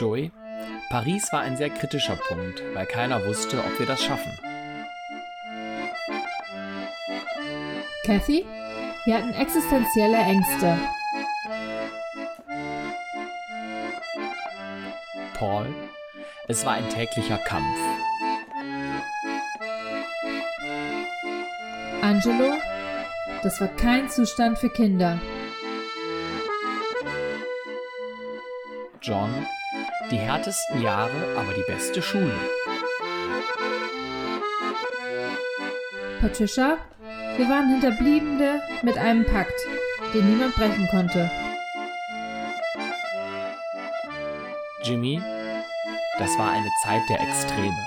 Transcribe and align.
Joey, 0.00 0.32
Paris 0.88 1.30
war 1.30 1.40
ein 1.40 1.58
sehr 1.58 1.68
kritischer 1.68 2.16
Punkt, 2.16 2.62
weil 2.72 2.86
keiner 2.86 3.22
wusste, 3.26 3.58
ob 3.58 3.78
wir 3.78 3.84
das 3.84 4.02
schaffen. 4.02 4.32
Kathy, 8.06 8.46
wir 9.04 9.14
hatten 9.14 9.34
existenzielle 9.34 10.16
Ängste. 10.16 10.78
Paul, 15.34 15.66
es 16.48 16.64
war 16.64 16.72
ein 16.72 16.88
täglicher 16.88 17.36
Kampf. 17.36 17.78
Angelo, 22.00 22.54
das 23.42 23.60
war 23.60 23.68
kein 23.68 24.08
Zustand 24.08 24.58
für 24.58 24.70
Kinder. 24.70 25.20
John, 29.02 29.46
die 30.10 30.18
härtesten 30.18 30.82
Jahre, 30.82 31.36
aber 31.36 31.52
die 31.54 31.64
beste 31.66 32.02
Schule. 32.02 32.34
Patricia, 36.20 36.76
wir 37.36 37.48
waren 37.48 37.68
Hinterbliebene 37.70 38.60
mit 38.82 38.98
einem 38.98 39.24
Pakt, 39.24 39.54
den 40.12 40.28
niemand 40.28 40.54
brechen 40.54 40.86
konnte. 40.88 41.30
Jimmy, 44.82 45.20
das 46.18 46.36
war 46.38 46.50
eine 46.50 46.68
Zeit 46.82 47.02
der 47.08 47.20
Extreme. 47.20 47.86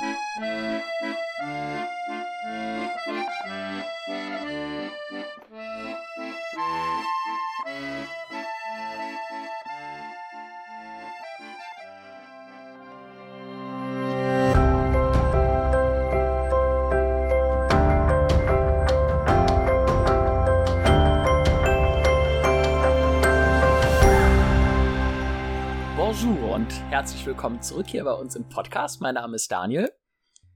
Willkommen 27.44 27.62
zurück 27.62 27.88
hier 27.90 28.06
bei 28.06 28.14
uns 28.14 28.38
im 28.38 28.48
Podcast. 28.48 29.02
Mein 29.02 29.16
Name 29.16 29.36
ist 29.36 29.52
Daniel. 29.52 29.92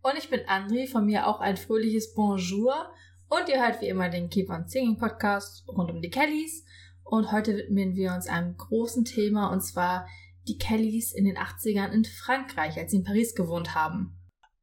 Und 0.04 0.18
ich 0.18 0.30
bin 0.30 0.40
André, 0.48 0.90
von 0.90 1.06
mir 1.06 1.28
auch 1.28 1.42
ein 1.42 1.58
fröhliches 1.58 2.14
Bonjour. 2.14 2.90
Und 3.28 3.50
ihr 3.50 3.62
hört 3.62 3.82
wie 3.82 3.90
immer 3.90 4.08
den 4.08 4.30
Keep 4.30 4.50
on 4.50 4.70
Singing 4.70 4.98
Podcast 4.98 5.68
rund 5.68 5.92
um 5.92 6.02
die 6.02 6.10
Kellys. 6.10 6.64
Und 7.04 7.34
heute 7.34 7.58
widmen 7.58 7.98
wir 7.98 8.14
uns 8.14 8.30
einem 8.30 8.56
großen 8.56 9.04
Thema 9.04 9.52
und 9.52 9.60
zwar 9.60 10.08
die 10.48 10.58
Kellys 10.58 11.12
in 11.12 11.26
den 11.26 11.36
80ern 11.36 11.92
in 11.92 12.06
Frankreich, 12.06 12.78
als 12.78 12.92
sie 12.92 13.00
in 13.00 13.04
Paris 13.04 13.36
gewohnt 13.36 13.76
haben. 13.76 14.18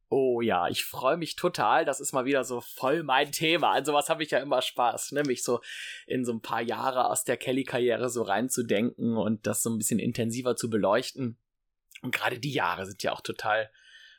Oh 0.09 0.41
ja, 0.41 0.67
ich 0.67 0.83
freue 0.83 1.17
mich 1.17 1.35
total. 1.35 1.85
Das 1.85 1.99
ist 1.99 2.11
mal 2.11 2.25
wieder 2.25 2.43
so 2.43 2.59
voll 2.59 3.03
mein 3.03 3.31
Thema. 3.33 3.73
An 3.73 3.85
sowas 3.85 4.09
habe 4.09 4.23
ich 4.23 4.31
ja 4.31 4.39
immer 4.39 4.63
Spaß, 4.63 5.11
ne? 5.11 5.21
mich 5.21 5.43
so 5.43 5.59
in 6.07 6.25
so 6.25 6.33
ein 6.33 6.41
paar 6.41 6.61
Jahre 6.63 7.07
aus 7.07 7.23
der 7.23 7.37
Kelly-Karriere 7.37 8.09
so 8.09 8.23
reinzudenken 8.23 9.15
und 9.15 9.45
das 9.45 9.61
so 9.61 9.69
ein 9.69 9.77
bisschen 9.77 9.99
intensiver 9.99 10.55
zu 10.55 10.71
beleuchten. 10.71 11.37
Und 12.05 12.15
gerade 12.15 12.39
die 12.39 12.53
Jahre 12.53 12.85
sind 12.85 13.03
ja 13.03 13.11
auch 13.11 13.21
total 13.21 13.69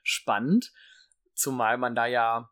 spannend, 0.03 0.73
zumal 1.35 1.79
man 1.79 1.95
da 1.95 2.07
ja 2.07 2.51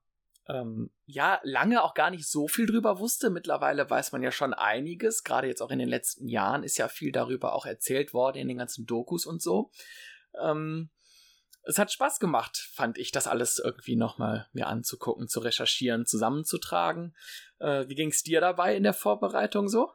ähm, 0.49 0.91
ja 1.07 1.41
lange 1.43 1.83
auch 1.83 1.95
gar 1.95 2.11
nicht 2.11 2.29
so 2.29 2.49
viel 2.49 2.67
drüber 2.67 2.99
wusste. 2.99 3.31
Mittlerweile 3.31 3.89
weiß 3.89 4.13
man 4.13 4.23
ja 4.23 4.31
schon 4.31 4.55
einiges. 4.55 5.25
Gerade 5.25 5.49
jetzt 5.49 5.63
auch 5.63 5.71
in 5.71 5.79
den 5.79 5.89
letzten 5.89 6.29
Jahren 6.29 6.63
ist 6.63 6.79
ja 6.79 6.89
viel 6.89 7.13
darüber 7.13 7.55
auch 7.55 7.67
erzählt 7.67 8.13
worden 8.13 8.39
in 8.39 8.49
den 8.49 8.59
ganzen 8.59 8.87
Dokus 8.87 9.27
und 9.27 9.43
so. 9.43 9.71
Ähm, 10.41 10.91
es 11.67 11.79
hat 11.79 11.91
Spaß 11.91 12.21
gemacht, 12.21 12.59
fand 12.75 12.99
ich, 12.99 13.11
das 13.11 13.27
alles 13.27 13.59
irgendwie 13.59 13.97
nochmal 13.97 14.47
mir 14.53 14.67
anzugucken, 14.67 15.29
zu 15.29 15.41
recherchieren, 15.41 16.05
zusammenzutragen. 16.05 17.17
Äh, 17.59 17.89
wie 17.89 17.95
ging 17.95 18.11
es 18.11 18.23
dir 18.23 18.41
dabei 18.41 18.77
in 18.77 18.83
der 18.83 18.93
Vorbereitung 18.93 19.69
so? 19.69 19.91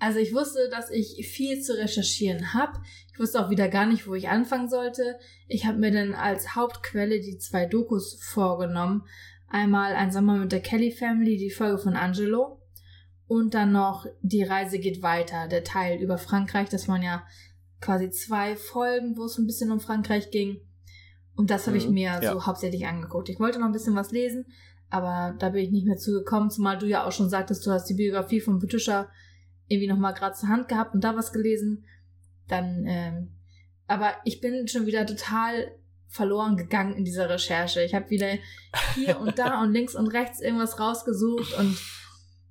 Also 0.00 0.18
ich 0.20 0.32
wusste, 0.32 0.68
dass 0.70 0.90
ich 0.90 1.26
viel 1.28 1.60
zu 1.60 1.76
recherchieren 1.76 2.54
habe. 2.54 2.78
Ich 3.12 3.18
wusste 3.18 3.44
auch 3.44 3.50
wieder 3.50 3.68
gar 3.68 3.86
nicht, 3.86 4.06
wo 4.06 4.14
ich 4.14 4.28
anfangen 4.28 4.68
sollte. 4.68 5.18
Ich 5.48 5.66
habe 5.66 5.78
mir 5.78 5.90
dann 5.90 6.14
als 6.14 6.54
Hauptquelle 6.54 7.20
die 7.20 7.38
zwei 7.38 7.66
Dokus 7.66 8.18
vorgenommen. 8.22 9.04
Einmal 9.48 9.94
Ein 9.94 10.12
Sommer 10.12 10.36
mit 10.36 10.52
der 10.52 10.60
Kelly 10.60 10.92
Family, 10.92 11.36
die 11.36 11.50
Folge 11.50 11.78
von 11.78 11.94
Angelo. 11.96 12.60
Und 13.26 13.54
dann 13.54 13.72
noch 13.72 14.06
Die 14.22 14.42
Reise 14.42 14.78
geht 14.78 15.02
weiter, 15.02 15.48
der 15.48 15.64
Teil 15.64 16.00
über 16.00 16.16
Frankreich. 16.16 16.68
Das 16.68 16.86
waren 16.88 17.02
ja 17.02 17.26
quasi 17.80 18.10
zwei 18.10 18.56
Folgen, 18.56 19.16
wo 19.16 19.24
es 19.24 19.36
ein 19.38 19.46
bisschen 19.46 19.70
um 19.72 19.80
Frankreich 19.80 20.30
ging. 20.30 20.60
Und 21.34 21.50
das 21.50 21.66
habe 21.66 21.76
ich 21.76 21.86
Mhm, 21.86 21.94
mir 21.94 22.20
ja. 22.22 22.32
so 22.32 22.46
hauptsächlich 22.46 22.86
angeguckt. 22.86 23.28
Ich 23.28 23.38
wollte 23.38 23.58
noch 23.58 23.66
ein 23.66 23.72
bisschen 23.72 23.94
was 23.94 24.10
lesen, 24.12 24.46
aber 24.90 25.36
da 25.38 25.50
bin 25.50 25.62
ich 25.62 25.70
nicht 25.70 25.86
mehr 25.86 25.96
zugekommen, 25.96 26.50
zumal 26.50 26.78
du 26.78 26.86
ja 26.86 27.06
auch 27.06 27.12
schon 27.12 27.28
sagtest, 27.30 27.64
du 27.66 27.70
hast 27.70 27.86
die 27.86 27.94
Biografie 27.94 28.40
von 28.40 28.58
Patricia 28.58 29.08
irgendwie 29.68 29.88
noch 29.88 29.98
mal 29.98 30.12
gerade 30.12 30.34
zur 30.34 30.48
Hand 30.48 30.68
gehabt 30.68 30.94
und 30.94 31.04
da 31.04 31.14
was 31.16 31.32
gelesen. 31.32 31.86
Dann, 32.48 32.84
ähm, 32.86 33.36
aber 33.86 34.14
ich 34.24 34.40
bin 34.40 34.66
schon 34.68 34.86
wieder 34.86 35.06
total 35.06 35.72
verloren 36.08 36.56
gegangen 36.56 36.94
in 36.94 37.04
dieser 37.04 37.28
Recherche. 37.28 37.82
Ich 37.82 37.94
habe 37.94 38.08
wieder 38.10 38.28
hier 38.94 39.20
und 39.20 39.38
da 39.38 39.60
und 39.62 39.72
links 39.72 39.94
und 39.94 40.08
rechts 40.08 40.40
irgendwas 40.40 40.80
rausgesucht 40.80 41.52
und 41.58 41.78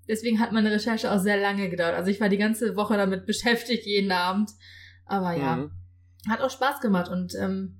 deswegen 0.08 0.40
hat 0.40 0.52
meine 0.52 0.72
Recherche 0.72 1.12
auch 1.12 1.20
sehr 1.20 1.38
lange 1.38 1.70
gedauert. 1.70 1.96
Also 1.96 2.12
ich 2.12 2.22
war 2.22 2.30
die 2.30 2.38
ganze 2.38 2.76
Woche 2.76 2.96
damit 2.98 3.26
beschäftigt, 3.26 3.86
jeden 3.86 4.12
Abend. 4.12 4.52
Aber 5.06 5.34
ja, 5.34 5.56
Mhm. 5.56 5.72
hat 6.30 6.42
auch 6.42 6.52
Spaß 6.52 6.82
gemacht 6.82 7.10
und 7.10 7.34
ähm, 7.36 7.80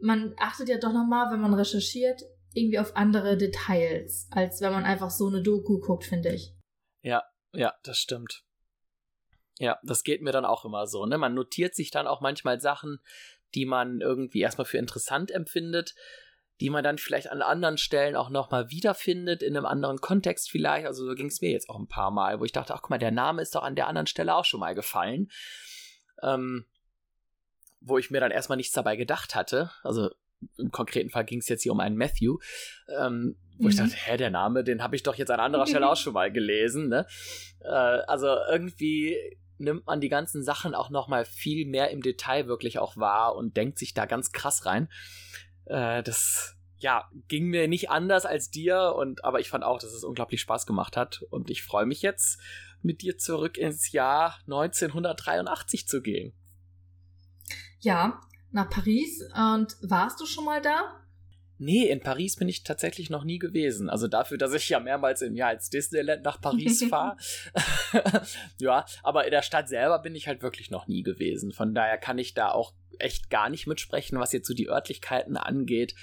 man 0.00 0.32
achtet 0.38 0.68
ja 0.70 0.78
doch 0.78 0.92
nochmal, 0.94 1.30
wenn 1.30 1.40
man 1.40 1.52
recherchiert, 1.52 2.22
irgendwie 2.54 2.78
auf 2.78 2.96
andere 2.96 3.36
Details, 3.36 4.28
als 4.30 4.60
wenn 4.60 4.72
man 4.72 4.84
einfach 4.84 5.10
so 5.10 5.26
eine 5.28 5.42
Doku 5.42 5.78
guckt, 5.78 6.04
finde 6.04 6.30
ich. 6.30 6.54
Ja, 7.02 7.22
ja, 7.52 7.74
das 7.82 7.98
stimmt. 7.98 8.44
Ja, 9.58 9.78
das 9.82 10.04
geht 10.04 10.22
mir 10.22 10.32
dann 10.32 10.44
auch 10.44 10.64
immer 10.64 10.86
so, 10.86 11.04
ne? 11.06 11.18
Man 11.18 11.34
notiert 11.34 11.74
sich 11.74 11.90
dann 11.90 12.06
auch 12.06 12.20
manchmal 12.20 12.60
Sachen, 12.60 13.00
die 13.54 13.66
man 13.66 14.00
irgendwie 14.00 14.40
erstmal 14.40 14.64
für 14.64 14.78
interessant 14.78 15.30
empfindet, 15.30 15.94
die 16.60 16.70
man 16.70 16.84
dann 16.84 16.98
vielleicht 16.98 17.30
an 17.30 17.42
anderen 17.42 17.78
Stellen 17.78 18.16
auch 18.16 18.30
nochmal 18.30 18.70
wiederfindet, 18.70 19.42
in 19.42 19.56
einem 19.56 19.66
anderen 19.66 19.98
Kontext 19.98 20.50
vielleicht. 20.50 20.86
Also 20.86 21.04
so 21.06 21.14
ging 21.14 21.26
es 21.26 21.40
mir 21.40 21.50
jetzt 21.50 21.68
auch 21.68 21.78
ein 21.78 21.88
paar 21.88 22.10
Mal, 22.10 22.40
wo 22.40 22.44
ich 22.44 22.52
dachte, 22.52 22.74
ach 22.74 22.82
guck 22.82 22.90
mal, 22.90 22.98
der 22.98 23.10
Name 23.10 23.42
ist 23.42 23.54
doch 23.54 23.62
an 23.62 23.76
der 23.76 23.86
anderen 23.86 24.06
Stelle 24.06 24.34
auch 24.34 24.44
schon 24.44 24.60
mal 24.60 24.74
gefallen. 24.74 25.30
Ähm, 26.22 26.66
wo 27.80 27.96
ich 27.96 28.10
mir 28.10 28.20
dann 28.20 28.30
erstmal 28.30 28.56
nichts 28.56 28.74
dabei 28.74 28.96
gedacht 28.96 29.34
hatte. 29.34 29.70
Also 29.82 30.10
im 30.58 30.70
konkreten 30.70 31.10
Fall 31.10 31.24
ging 31.24 31.40
es 31.40 31.48
jetzt 31.48 31.62
hier 31.62 31.72
um 31.72 31.80
einen 31.80 31.96
Matthew, 31.96 32.38
ähm, 32.98 33.36
wo 33.60 33.68
ich 33.68 33.74
Mhm. 33.76 33.84
dachte, 33.84 33.96
hä, 33.96 34.16
der 34.16 34.30
Name, 34.30 34.64
den 34.64 34.82
habe 34.82 34.96
ich 34.96 35.02
doch 35.02 35.14
jetzt 35.14 35.30
an 35.30 35.40
anderer 35.40 35.66
Stelle 35.66 35.88
auch 35.90 35.96
schon 35.96 36.14
mal 36.14 36.32
gelesen. 36.32 36.88
Ne? 36.88 37.06
Äh, 37.60 37.68
also 37.68 38.26
irgendwie 38.50 39.16
nimmt 39.58 39.86
man 39.86 40.00
die 40.00 40.08
ganzen 40.08 40.42
Sachen 40.42 40.74
auch 40.74 40.90
noch 40.90 41.06
mal 41.08 41.24
viel 41.24 41.66
mehr 41.66 41.90
im 41.90 42.02
Detail 42.02 42.46
wirklich 42.46 42.78
auch 42.78 42.96
wahr 42.96 43.36
und 43.36 43.56
denkt 43.56 43.78
sich 43.78 43.92
da 43.94 44.06
ganz 44.06 44.32
krass 44.32 44.64
rein. 44.66 44.88
Äh, 45.66 46.02
das 46.02 46.56
ja 46.78 47.10
ging 47.28 47.48
mir 47.48 47.68
nicht 47.68 47.90
anders 47.90 48.24
als 48.24 48.50
dir 48.50 48.94
und 48.96 49.22
aber 49.22 49.38
ich 49.40 49.50
fand 49.50 49.64
auch, 49.64 49.78
dass 49.78 49.92
es 49.92 50.02
unglaublich 50.02 50.40
Spaß 50.40 50.64
gemacht 50.64 50.96
hat 50.96 51.22
und 51.28 51.50
ich 51.50 51.62
freue 51.62 51.84
mich 51.84 52.00
jetzt 52.00 52.40
mit 52.82 53.02
dir 53.02 53.18
zurück 53.18 53.58
ins 53.58 53.92
Jahr 53.92 54.38
1983 54.46 55.86
zu 55.86 56.00
gehen. 56.00 56.32
Ja, 57.80 58.20
nach 58.50 58.70
Paris. 58.70 59.22
Und 59.34 59.76
warst 59.82 60.20
du 60.20 60.26
schon 60.26 60.46
mal 60.46 60.62
da? 60.62 60.96
Nee, 61.62 61.90
in 61.90 62.00
Paris 62.00 62.36
bin 62.36 62.48
ich 62.48 62.64
tatsächlich 62.64 63.10
noch 63.10 63.22
nie 63.22 63.38
gewesen. 63.38 63.90
Also 63.90 64.08
dafür, 64.08 64.38
dass 64.38 64.54
ich 64.54 64.70
ja 64.70 64.80
mehrmals 64.80 65.20
im 65.20 65.36
Jahr 65.36 65.50
als 65.50 65.68
Disneyland 65.68 66.24
nach 66.24 66.40
Paris 66.40 66.82
fahre. 66.88 67.18
ja, 68.58 68.86
aber 69.02 69.26
in 69.26 69.30
der 69.30 69.42
Stadt 69.42 69.68
selber 69.68 69.98
bin 69.98 70.14
ich 70.14 70.26
halt 70.26 70.42
wirklich 70.42 70.70
noch 70.70 70.88
nie 70.88 71.02
gewesen. 71.02 71.52
Von 71.52 71.74
daher 71.74 71.98
kann 71.98 72.16
ich 72.16 72.32
da 72.32 72.50
auch 72.50 72.72
echt 72.98 73.28
gar 73.28 73.50
nicht 73.50 73.66
mitsprechen, 73.66 74.18
was 74.18 74.32
jetzt 74.32 74.48
so 74.48 74.54
die 74.54 74.70
Örtlichkeiten 74.70 75.36
angeht. 75.36 75.94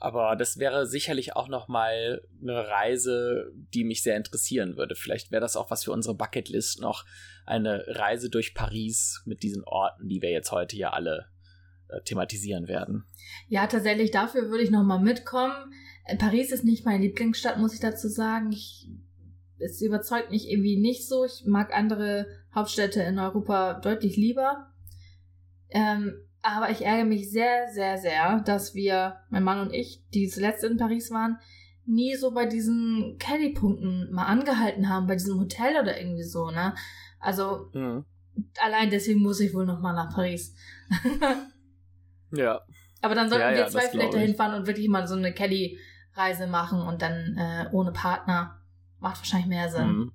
Aber 0.00 0.36
das 0.36 0.58
wäre 0.58 0.86
sicherlich 0.86 1.36
auch 1.36 1.48
noch 1.48 1.68
mal 1.68 2.22
eine 2.40 2.68
Reise, 2.68 3.52
die 3.74 3.84
mich 3.84 4.02
sehr 4.02 4.16
interessieren 4.16 4.78
würde. 4.78 4.94
Vielleicht 4.94 5.30
wäre 5.30 5.42
das 5.42 5.54
auch 5.54 5.70
was 5.70 5.84
für 5.84 5.92
unsere 5.92 6.14
Bucketlist 6.14 6.80
noch 6.80 7.04
eine 7.44 7.84
Reise 7.88 8.30
durch 8.30 8.54
Paris 8.54 9.20
mit 9.26 9.42
diesen 9.42 9.64
Orten, 9.64 10.08
die 10.08 10.22
wir 10.22 10.30
jetzt 10.30 10.50
heute 10.50 10.78
ja 10.78 10.94
alle 10.94 11.26
äh, 11.88 12.00
thematisieren 12.04 12.68
werden. 12.68 13.04
Ja, 13.48 13.66
tatsächlich, 13.66 14.10
dafür 14.10 14.50
würde 14.50 14.64
ich 14.64 14.70
nochmal 14.70 15.00
mitkommen. 15.00 15.54
Äh, 16.04 16.16
Paris 16.16 16.52
ist 16.52 16.64
nicht 16.64 16.84
meine 16.84 17.04
Lieblingsstadt, 17.04 17.58
muss 17.58 17.74
ich 17.74 17.80
dazu 17.80 18.08
sagen. 18.08 18.52
Ich, 18.52 18.88
es 19.58 19.80
überzeugt 19.82 20.30
mich 20.30 20.50
irgendwie 20.50 20.78
nicht 20.78 21.08
so. 21.08 21.24
Ich 21.24 21.44
mag 21.46 21.72
andere 21.74 22.26
Hauptstädte 22.54 23.02
in 23.02 23.18
Europa 23.18 23.80
deutlich 23.80 24.16
lieber. 24.16 24.72
Ähm, 25.70 26.14
aber 26.42 26.70
ich 26.70 26.84
ärgere 26.84 27.04
mich 27.04 27.30
sehr, 27.30 27.68
sehr, 27.72 27.98
sehr, 27.98 28.40
dass 28.40 28.74
wir, 28.74 29.16
mein 29.28 29.42
Mann 29.44 29.60
und 29.60 29.74
ich, 29.74 30.04
die 30.14 30.28
zuletzt 30.28 30.64
in 30.64 30.76
Paris 30.76 31.10
waren, 31.10 31.38
nie 31.84 32.14
so 32.14 32.32
bei 32.32 32.46
diesen 32.46 33.16
Kelly-Punkten 33.18 34.10
mal 34.12 34.26
angehalten 34.26 34.88
haben, 34.88 35.06
bei 35.06 35.14
diesem 35.16 35.40
Hotel 35.40 35.80
oder 35.80 35.98
irgendwie 35.98 36.22
so, 36.22 36.50
ne? 36.50 36.74
Also, 37.18 37.70
Mhm. 37.72 38.04
allein 38.62 38.90
deswegen 38.90 39.20
muss 39.20 39.40
ich 39.40 39.52
wohl 39.54 39.66
nochmal 39.66 39.94
nach 39.94 40.14
Paris. 40.14 40.54
ja. 42.32 42.60
Aber 43.00 43.14
dann 43.14 43.28
sollten 43.28 43.42
Ja, 43.44 43.50
wir 43.52 43.58
ja, 43.58 43.68
zwei 43.68 43.88
vielleicht 43.88 44.14
dahin 44.14 44.34
fahren 44.34 44.54
und 44.54 44.66
wirklich 44.66 44.88
mal 44.88 45.06
so 45.06 45.14
eine 45.14 45.32
Kelly-Reise 45.32 46.46
machen 46.48 46.80
und 46.80 47.00
dann 47.02 47.36
äh, 47.38 47.68
ohne 47.72 47.92
Partner. 47.92 48.60
Macht 48.98 49.18
wahrscheinlich 49.18 49.48
mehr 49.48 49.68
Sinn. 49.68 49.86
Mhm. 49.86 50.12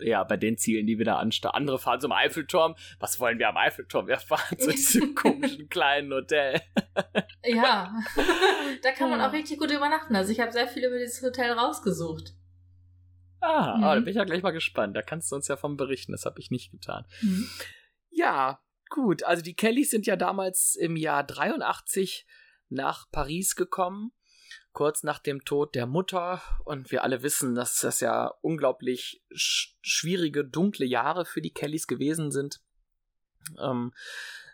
Ja, 0.00 0.22
bei 0.22 0.36
den 0.36 0.56
Zielen, 0.58 0.86
die 0.86 0.98
wir 0.98 1.04
da 1.06 1.16
anstehen. 1.16 1.50
Andere 1.52 1.78
fahren 1.78 2.00
zum 2.00 2.12
Eiffelturm. 2.12 2.76
Was 3.00 3.18
wollen 3.18 3.38
wir 3.38 3.48
am 3.48 3.56
Eiffelturm? 3.56 4.06
Wir 4.06 4.18
fahren 4.18 4.56
zu 4.58 4.68
diesem 4.70 5.14
komischen 5.14 5.68
kleinen 5.68 6.12
Hotel. 6.12 6.60
Ja, 7.44 7.94
da 8.82 8.90
kann 8.92 9.08
man 9.10 9.20
auch 9.22 9.32
richtig 9.32 9.58
gut 9.58 9.70
übernachten. 9.70 10.14
Also 10.16 10.32
ich 10.32 10.40
habe 10.40 10.52
sehr 10.52 10.66
viel 10.68 10.84
über 10.84 10.98
dieses 10.98 11.22
Hotel 11.22 11.52
rausgesucht. 11.52 12.34
Ah, 13.40 13.76
Mhm. 13.78 13.84
ah, 13.84 13.94
da 13.94 14.00
bin 14.00 14.08
ich 14.08 14.16
ja 14.16 14.24
gleich 14.24 14.42
mal 14.42 14.50
gespannt. 14.50 14.94
Da 14.96 15.02
kannst 15.02 15.30
du 15.32 15.36
uns 15.36 15.48
ja 15.48 15.56
von 15.56 15.76
berichten. 15.76 16.12
Das 16.12 16.26
habe 16.26 16.38
ich 16.40 16.50
nicht 16.50 16.72
getan. 16.72 17.06
Mhm. 17.22 17.48
Ja, 18.10 18.60
gut. 18.88 19.22
Also 19.22 19.42
die 19.42 19.54
Kellys 19.54 19.90
sind 19.90 20.06
ja 20.06 20.16
damals 20.16 20.74
im 20.74 20.96
Jahr 20.96 21.24
83 21.24 22.26
nach 22.68 23.10
Paris 23.10 23.56
gekommen, 23.56 24.12
kurz 24.72 25.02
nach 25.02 25.18
dem 25.18 25.44
Tod 25.44 25.74
der 25.74 25.86
Mutter. 25.86 26.42
Und 26.64 26.90
wir 26.90 27.02
alle 27.02 27.22
wissen, 27.22 27.54
dass 27.54 27.80
das 27.80 28.00
ja 28.00 28.28
unglaublich 28.40 29.22
sch 29.34 29.76
schwierige, 29.82 30.44
dunkle 30.44 30.86
Jahre 30.86 31.24
für 31.24 31.40
die 31.40 31.52
Kellys 31.52 31.86
gewesen 31.86 32.30
sind. 32.30 32.60
Ähm, 33.58 33.92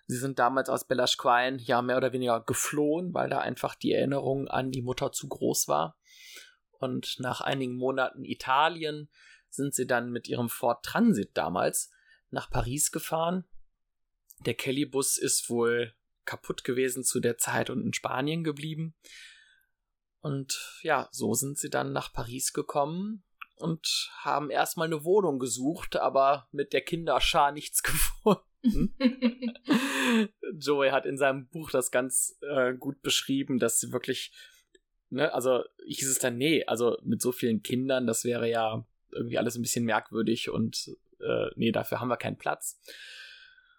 sie 0.06 0.18
sind 0.18 0.38
damals 0.38 0.68
aus 0.68 0.86
Bellashquine 0.86 1.58
ja 1.60 1.82
mehr 1.82 1.96
oder 1.96 2.12
weniger 2.12 2.40
geflohen, 2.40 3.12
weil 3.14 3.28
da 3.28 3.38
einfach 3.38 3.74
die 3.74 3.92
Erinnerung 3.92 4.48
an 4.48 4.70
die 4.70 4.82
Mutter 4.82 5.12
zu 5.12 5.28
groß 5.28 5.68
war. 5.68 5.96
Und 6.70 7.16
nach 7.18 7.40
einigen 7.40 7.76
Monaten 7.76 8.24
Italien 8.24 9.08
sind 9.48 9.74
sie 9.74 9.86
dann 9.86 10.10
mit 10.10 10.28
ihrem 10.28 10.48
Ford 10.48 10.84
Transit 10.84 11.30
damals 11.34 11.90
nach 12.30 12.50
Paris 12.50 12.92
gefahren. 12.92 13.44
Der 14.40 14.54
Kelly-Bus 14.54 15.18
ist 15.18 15.48
wohl 15.48 15.94
kaputt 16.24 16.64
gewesen 16.64 17.04
zu 17.04 17.20
der 17.20 17.38
Zeit 17.38 17.70
und 17.70 17.82
in 17.82 17.92
Spanien 17.92 18.44
geblieben. 18.44 18.94
Und 20.20 20.80
ja, 20.82 21.08
so 21.12 21.34
sind 21.34 21.58
sie 21.58 21.70
dann 21.70 21.92
nach 21.92 22.12
Paris 22.12 22.52
gekommen 22.52 23.22
und 23.56 24.10
haben 24.20 24.50
erstmal 24.50 24.86
eine 24.86 25.04
Wohnung 25.04 25.38
gesucht, 25.38 25.96
aber 25.96 26.48
mit 26.50 26.72
der 26.72 26.80
Kinderschar 26.80 27.52
nichts 27.52 27.82
gefunden. 27.82 28.42
Joey 30.58 30.90
hat 30.90 31.04
in 31.04 31.18
seinem 31.18 31.48
Buch 31.48 31.70
das 31.70 31.90
ganz 31.90 32.38
äh, 32.40 32.72
gut 32.74 33.02
beschrieben, 33.02 33.58
dass 33.58 33.80
sie 33.80 33.92
wirklich, 33.92 34.32
ne, 35.10 35.32
also 35.34 35.62
hieß 35.86 36.08
es 36.08 36.18
dann, 36.18 36.38
nee, 36.38 36.64
also 36.64 36.96
mit 37.02 37.20
so 37.20 37.30
vielen 37.30 37.62
Kindern, 37.62 38.06
das 38.06 38.24
wäre 38.24 38.48
ja 38.48 38.86
irgendwie 39.12 39.38
alles 39.38 39.56
ein 39.56 39.62
bisschen 39.62 39.84
merkwürdig 39.84 40.48
und 40.48 40.96
äh, 41.20 41.50
nee, 41.56 41.72
dafür 41.72 42.00
haben 42.00 42.08
wir 42.08 42.16
keinen 42.16 42.38
Platz. 42.38 42.80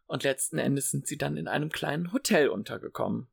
Und 0.07 0.23
letzten 0.23 0.57
Endes 0.57 0.91
sind 0.91 1.07
sie 1.07 1.17
dann 1.17 1.37
in 1.37 1.47
einem 1.47 1.69
kleinen 1.69 2.13
Hotel 2.13 2.49
untergekommen. 2.49 3.27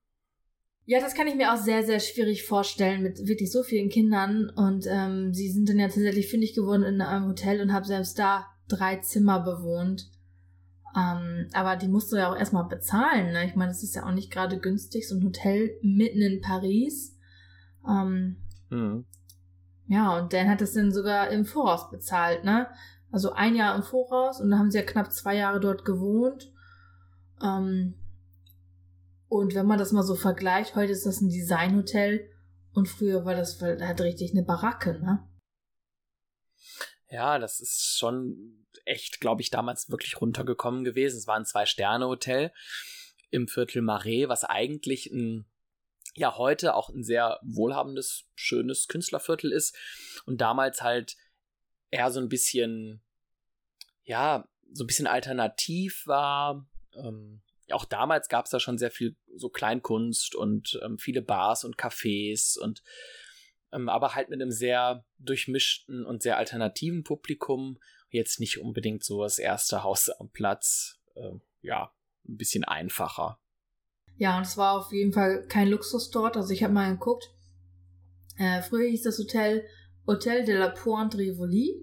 Ja, 0.85 1.01
das 1.01 1.15
kann 1.15 1.29
ich 1.29 1.35
mir 1.35 1.53
auch 1.53 1.59
sehr, 1.59 1.85
sehr 1.85 2.01
schwierig 2.01 2.45
vorstellen 2.45 3.03
mit 3.03 3.27
wirklich 3.27 3.53
so 3.53 3.63
vielen 3.63 3.89
Kindern. 3.89 4.51
Und 4.51 4.87
ähm, 4.89 5.33
sie 5.33 5.51
sind 5.51 5.69
dann 5.69 5.79
ja 5.79 5.87
tatsächlich 5.87 6.29
fündig 6.29 6.55
geworden 6.55 6.83
in 6.83 7.01
einem 7.01 7.29
Hotel 7.29 7.61
und 7.61 7.73
haben 7.73 7.85
selbst 7.85 8.19
da 8.19 8.47
drei 8.69 8.97
Zimmer 8.97 9.41
bewohnt. 9.41 10.11
Ähm, 10.97 11.49
aber 11.53 11.77
die 11.77 11.89
musst 11.89 12.13
du 12.13 12.17
ja 12.17 12.31
auch 12.31 12.37
erstmal 12.37 12.69
bezahlen. 12.69 13.33
Ne? 13.33 13.47
Ich 13.47 13.55
meine, 13.55 13.71
das 13.71 13.83
ist 13.83 13.95
ja 13.95 14.05
auch 14.05 14.13
nicht 14.13 14.31
gerade 14.33 14.59
günstig, 14.59 15.09
so 15.09 15.15
ein 15.15 15.25
Hotel 15.25 15.79
mitten 15.83 16.21
in 16.21 16.41
Paris. 16.41 17.17
Ähm, 17.89 18.37
Hm. 18.71 19.05
ja, 19.87 20.19
und 20.19 20.33
Dan 20.33 20.49
hat 20.49 20.61
das 20.61 20.73
dann 20.73 20.93
sogar 20.93 21.29
im 21.29 21.45
Voraus 21.45 21.91
bezahlt, 21.91 22.43
ne? 22.43 22.69
Also 23.11 23.33
ein 23.33 23.55
Jahr 23.55 23.77
im 23.77 23.83
Voraus 23.83 24.41
und 24.41 24.51
dann 24.51 24.59
haben 24.59 24.71
sie 24.71 24.79
ja 24.79 24.85
knapp 24.85 25.13
zwei 25.13 25.37
Jahre 25.37 25.61
dort 25.61 25.85
gewohnt. 25.85 26.52
Ähm, 27.43 27.95
und 29.29 29.55
wenn 29.55 29.67
man 29.67 29.79
das 29.79 29.93
mal 29.93 30.03
so 30.03 30.15
vergleicht, 30.15 30.77
heute 30.77 30.93
ist 30.93 31.07
das 31.07 31.21
ein 31.21 31.31
Designhotel 31.31 32.31
und 32.73 32.89
früher 32.89 33.25
war 33.25 33.35
das 33.35 33.61
halt 33.61 34.01
richtig 34.01 34.33
eine 34.33 34.43
Baracke, 34.43 35.01
ne? 35.01 35.29
Ja, 37.09 37.39
das 37.39 37.61
ist 37.61 37.99
schon 37.99 38.67
echt, 38.85 39.21
glaube 39.21 39.43
ich, 39.43 39.51
damals 39.51 39.91
wirklich 39.91 40.21
runtergekommen 40.21 40.85
gewesen. 40.85 41.19
Es 41.19 41.27
war 41.27 41.37
ein 41.37 41.45
Zwei-Sterne-Hotel 41.45 42.53
im 43.31 43.49
Viertel 43.49 43.83
Marais, 43.83 44.29
was 44.29 44.45
eigentlich 44.45 45.07
ein, 45.07 45.47
ja, 46.15 46.37
heute 46.37 46.75
auch 46.75 46.89
ein 46.91 47.05
sehr 47.05 47.39
wohlhabendes, 47.43 48.25
schönes 48.35 48.89
Künstlerviertel 48.89 49.53
ist 49.53 49.77
und 50.25 50.41
damals 50.41 50.83
halt 50.83 51.17
eher 51.91 52.11
so 52.11 52.21
ein 52.21 52.29
bisschen, 52.29 53.03
ja, 54.05 54.49
so 54.73 54.85
ein 54.85 54.87
bisschen 54.87 55.07
alternativ 55.07 56.07
war. 56.07 56.67
Ähm, 56.97 57.43
auch 57.71 57.85
damals 57.85 58.29
gab 58.29 58.45
es 58.45 58.51
da 58.51 58.61
schon 58.61 58.79
sehr 58.79 58.91
viel 58.91 59.17
so 59.35 59.49
Kleinkunst 59.49 60.35
und 60.35 60.79
ähm, 60.83 60.99
viele 60.99 61.23
Bars 61.23 61.65
und 61.65 61.77
Cafés 61.77 62.59
und 62.59 62.83
ähm, 63.73 63.89
aber 63.89 64.15
halt 64.15 64.29
mit 64.29 64.41
einem 64.41 64.51
sehr 64.51 65.05
durchmischten 65.19 66.05
und 66.05 66.23
sehr 66.23 66.37
alternativen 66.37 67.05
Publikum. 67.05 67.79
Jetzt 68.11 68.41
nicht 68.41 68.59
unbedingt 68.59 69.05
so 69.05 69.23
das 69.23 69.39
erste 69.39 69.83
Haus 69.83 70.11
am 70.11 70.31
Platz. 70.31 71.01
Ähm, 71.17 71.41
ja, 71.63 71.93
ein 72.29 72.37
bisschen 72.37 72.65
einfacher. 72.65 73.39
Ja, 74.17 74.37
und 74.37 74.43
es 74.43 74.57
war 74.57 74.79
auf 74.79 74.93
jeden 74.93 75.13
Fall 75.13 75.47
kein 75.49 75.69
Luxus 75.69 76.11
dort. 76.11 76.37
Also 76.37 76.53
ich 76.53 76.63
habe 76.63 76.75
mal 76.75 76.93
geguckt. 76.93 77.31
Äh, 78.37 78.63
früher 78.63 78.89
hieß 78.89 79.03
das 79.03 79.19
Hotel 79.19 79.65
Hotel 80.07 80.45
de 80.45 80.57
la 80.57 80.69
Pointe 80.69 81.17
Rivoli. 81.17 81.81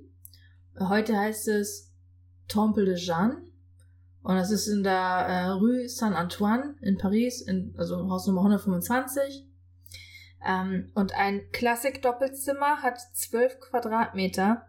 Heute 0.77 1.17
heißt 1.17 1.47
es 1.47 1.93
Temple 2.47 2.85
de 2.85 2.95
Jeanne. 2.95 3.48
Und 4.29 4.35
das 4.35 4.51
ist 4.51 4.67
in 4.67 4.83
der 4.83 4.93
äh, 4.93 5.47
Rue 5.47 5.89
Saint-Antoine 5.89 6.75
in 6.81 6.99
Paris, 6.99 7.41
in, 7.41 7.73
also 7.79 8.07
Haus 8.11 8.27
Nummer 8.27 8.41
125. 8.41 9.43
Ähm, 10.45 10.91
und 10.93 11.15
ein 11.15 11.49
Klassik-Doppelzimmer 11.51 12.83
hat 12.83 12.99
12 13.13 13.59
Quadratmeter. 13.59 14.67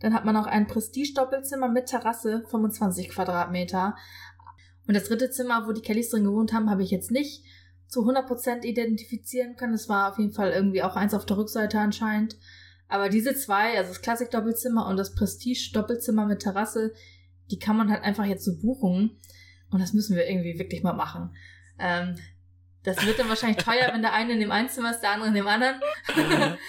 Dann 0.00 0.12
hat 0.12 0.24
man 0.24 0.34
noch 0.34 0.48
ein 0.48 0.66
Prestige-Doppelzimmer 0.66 1.68
mit 1.68 1.86
Terrasse, 1.86 2.42
25 2.50 3.10
Quadratmeter. 3.10 3.94
Und 4.88 4.94
das 4.94 5.04
dritte 5.04 5.30
Zimmer, 5.30 5.68
wo 5.68 5.72
die 5.72 5.82
Kellys 5.82 6.10
drin 6.10 6.24
gewohnt 6.24 6.52
haben, 6.52 6.68
habe 6.68 6.82
ich 6.82 6.90
jetzt 6.90 7.12
nicht 7.12 7.44
zu 7.86 8.00
100% 8.00 8.64
identifizieren 8.64 9.54
können. 9.54 9.74
Es 9.74 9.88
war 9.88 10.10
auf 10.10 10.18
jeden 10.18 10.32
Fall 10.32 10.50
irgendwie 10.50 10.82
auch 10.82 10.96
eins 10.96 11.14
auf 11.14 11.24
der 11.26 11.36
Rückseite 11.36 11.78
anscheinend. 11.78 12.36
Aber 12.88 13.08
diese 13.08 13.36
zwei, 13.36 13.78
also 13.78 13.90
das 13.90 14.02
Klassik-Doppelzimmer 14.02 14.88
und 14.88 14.96
das 14.96 15.14
Prestige-Doppelzimmer 15.14 16.26
mit 16.26 16.40
Terrasse, 16.40 16.92
die 17.50 17.58
kann 17.58 17.76
man 17.76 17.90
halt 17.90 18.02
einfach 18.02 18.24
jetzt 18.24 18.44
so 18.44 18.58
buchen. 18.58 19.18
Und 19.70 19.80
das 19.80 19.92
müssen 19.92 20.16
wir 20.16 20.28
irgendwie 20.28 20.58
wirklich 20.58 20.82
mal 20.82 20.92
machen. 20.92 21.34
Ähm, 21.78 22.16
das 22.82 23.04
wird 23.04 23.18
dann 23.18 23.28
wahrscheinlich 23.28 23.58
teuer, 23.64 23.90
wenn 23.92 24.02
der 24.02 24.12
eine 24.12 24.32
in 24.32 24.40
dem 24.40 24.50
einen 24.50 24.68
Zimmer 24.68 24.90
ist, 24.90 25.00
der 25.00 25.12
andere 25.12 25.28
in 25.28 25.34
dem 25.34 25.46
anderen. 25.46 25.80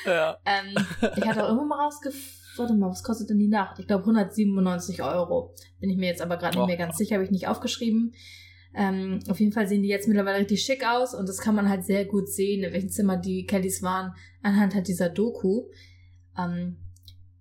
ja. 0.05 0.37
ähm, 0.45 0.85
ich 1.15 1.27
hatte 1.27 1.43
auch 1.43 1.47
irgendwo 1.47 1.65
mal 1.65 1.83
rausgefunden, 1.83 2.41
warte 2.57 2.73
mal, 2.73 2.89
was 2.89 3.03
kostet 3.03 3.29
denn 3.29 3.39
die 3.39 3.47
Nacht? 3.47 3.79
Ich 3.79 3.87
glaube 3.87 4.03
197 4.03 5.01
Euro. 5.03 5.53
Bin 5.79 5.89
ich 5.89 5.97
mir 5.97 6.07
jetzt 6.07 6.21
aber 6.21 6.37
gerade 6.37 6.57
nicht 6.57 6.67
mehr 6.67 6.77
ganz 6.77 6.97
sicher, 6.97 7.15
habe 7.15 7.23
ich 7.23 7.31
nicht 7.31 7.47
aufgeschrieben. 7.47 8.13
Ähm, 8.73 9.19
auf 9.29 9.39
jeden 9.39 9.51
Fall 9.51 9.67
sehen 9.67 9.83
die 9.83 9.89
jetzt 9.89 10.07
mittlerweile 10.07 10.39
richtig 10.39 10.63
schick 10.63 10.85
aus 10.87 11.13
und 11.13 11.27
das 11.27 11.39
kann 11.39 11.55
man 11.55 11.67
halt 11.67 11.83
sehr 11.83 12.05
gut 12.05 12.29
sehen, 12.29 12.63
in 12.63 12.71
welchem 12.71 12.89
Zimmer 12.89 13.17
die 13.17 13.45
Kellys 13.45 13.83
waren, 13.83 14.13
anhand 14.43 14.75
halt 14.75 14.87
dieser 14.87 15.09
Doku. 15.09 15.67
Ähm, 16.37 16.77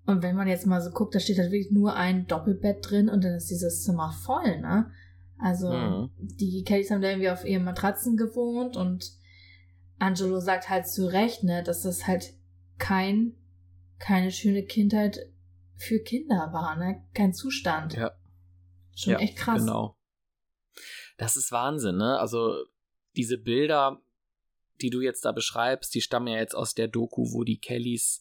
und 0.06 0.22
wenn 0.22 0.36
man 0.36 0.48
jetzt 0.48 0.66
mal 0.66 0.80
so 0.80 0.90
guckt, 0.90 1.14
da 1.14 1.20
steht 1.20 1.38
halt 1.38 1.52
wirklich 1.52 1.70
nur 1.70 1.94
ein 1.94 2.26
Doppelbett 2.26 2.78
drin 2.88 3.08
und 3.08 3.22
dann 3.24 3.34
ist 3.34 3.50
dieses 3.50 3.84
Zimmer 3.84 4.12
voll, 4.12 4.60
ne? 4.60 4.90
Also, 5.38 5.70
Mhm. 5.72 6.10
die 6.18 6.64
Kellys 6.64 6.90
haben 6.90 7.00
da 7.02 7.08
irgendwie 7.08 7.30
auf 7.30 7.44
ihren 7.44 7.64
Matratzen 7.64 8.16
gewohnt 8.16 8.76
und 8.76 9.12
Angelo 9.98 10.40
sagt 10.40 10.68
halt 10.68 10.86
zu 10.88 11.06
Recht, 11.06 11.44
ne, 11.44 11.62
dass 11.62 11.82
das 11.82 12.06
halt 12.06 12.34
kein, 12.78 13.34
keine 13.98 14.30
schöne 14.32 14.64
Kindheit 14.64 15.18
für 15.76 16.00
Kinder 16.00 16.50
war, 16.52 16.76
ne? 16.76 17.04
Kein 17.14 17.32
Zustand. 17.32 17.94
Ja. 17.94 18.12
Schon 18.94 19.12
Ja, 19.14 19.18
echt 19.20 19.36
krass. 19.36 19.60
Genau. 19.60 19.96
Das 21.16 21.36
ist 21.36 21.52
Wahnsinn, 21.52 21.96
ne? 21.96 22.18
Also 22.18 22.54
diese 23.16 23.38
Bilder, 23.38 24.00
die 24.80 24.90
du 24.90 25.00
jetzt 25.00 25.24
da 25.24 25.32
beschreibst, 25.32 25.94
die 25.94 26.00
stammen 26.00 26.28
ja 26.28 26.38
jetzt 26.38 26.54
aus 26.54 26.74
der 26.74 26.88
Doku, 26.88 27.32
wo 27.32 27.44
die 27.44 27.58
Kellys 27.58 28.20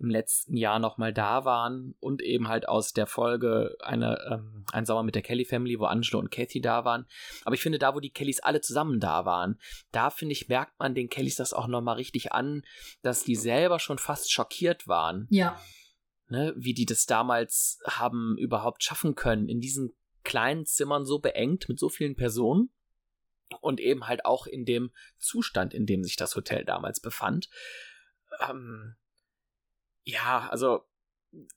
im 0.00 0.10
letzten 0.10 0.56
Jahr 0.56 0.78
nochmal 0.78 1.12
da 1.12 1.44
waren 1.44 1.94
und 2.00 2.22
eben 2.22 2.48
halt 2.48 2.68
aus 2.68 2.92
der 2.92 3.06
Folge 3.06 3.76
eine, 3.80 4.18
ähm, 4.30 4.64
ein 4.72 4.86
Sommer 4.86 5.02
mit 5.02 5.14
der 5.14 5.22
Kelly 5.22 5.44
Family, 5.44 5.78
wo 5.78 5.84
Angelo 5.84 6.18
und 6.18 6.30
Kathy 6.30 6.60
da 6.60 6.84
waren. 6.84 7.06
Aber 7.44 7.54
ich 7.54 7.60
finde, 7.60 7.78
da, 7.78 7.94
wo 7.94 8.00
die 8.00 8.10
Kellys 8.10 8.40
alle 8.40 8.60
zusammen 8.60 8.98
da 8.98 9.24
waren, 9.24 9.58
da 9.92 10.10
finde 10.10 10.32
ich, 10.32 10.48
merkt 10.48 10.78
man 10.78 10.94
den 10.94 11.08
Kellys 11.08 11.36
das 11.36 11.52
auch 11.52 11.66
nochmal 11.66 11.96
richtig 11.96 12.32
an, 12.32 12.62
dass 13.02 13.24
die 13.24 13.36
selber 13.36 13.78
schon 13.78 13.98
fast 13.98 14.32
schockiert 14.32 14.88
waren 14.88 15.26
Ja, 15.30 15.60
ne, 16.30 16.54
wie 16.56 16.74
die 16.74 16.86
das 16.86 17.06
damals 17.06 17.80
haben 17.86 18.36
überhaupt 18.38 18.82
schaffen 18.82 19.14
können, 19.14 19.48
in 19.48 19.60
diesen 19.60 19.92
kleinen 20.24 20.64
Zimmern 20.64 21.04
so 21.04 21.18
beengt 21.18 21.68
mit 21.68 21.78
so 21.78 21.88
vielen 21.88 22.16
Personen 22.16 22.70
und 23.60 23.80
eben 23.80 24.06
halt 24.06 24.24
auch 24.24 24.46
in 24.46 24.64
dem 24.64 24.92
Zustand, 25.18 25.74
in 25.74 25.86
dem 25.86 26.04
sich 26.04 26.16
das 26.16 26.36
Hotel 26.36 26.64
damals 26.64 27.00
befand. 27.00 27.50
Ähm, 28.48 28.94
ja, 30.04 30.48
also 30.50 30.82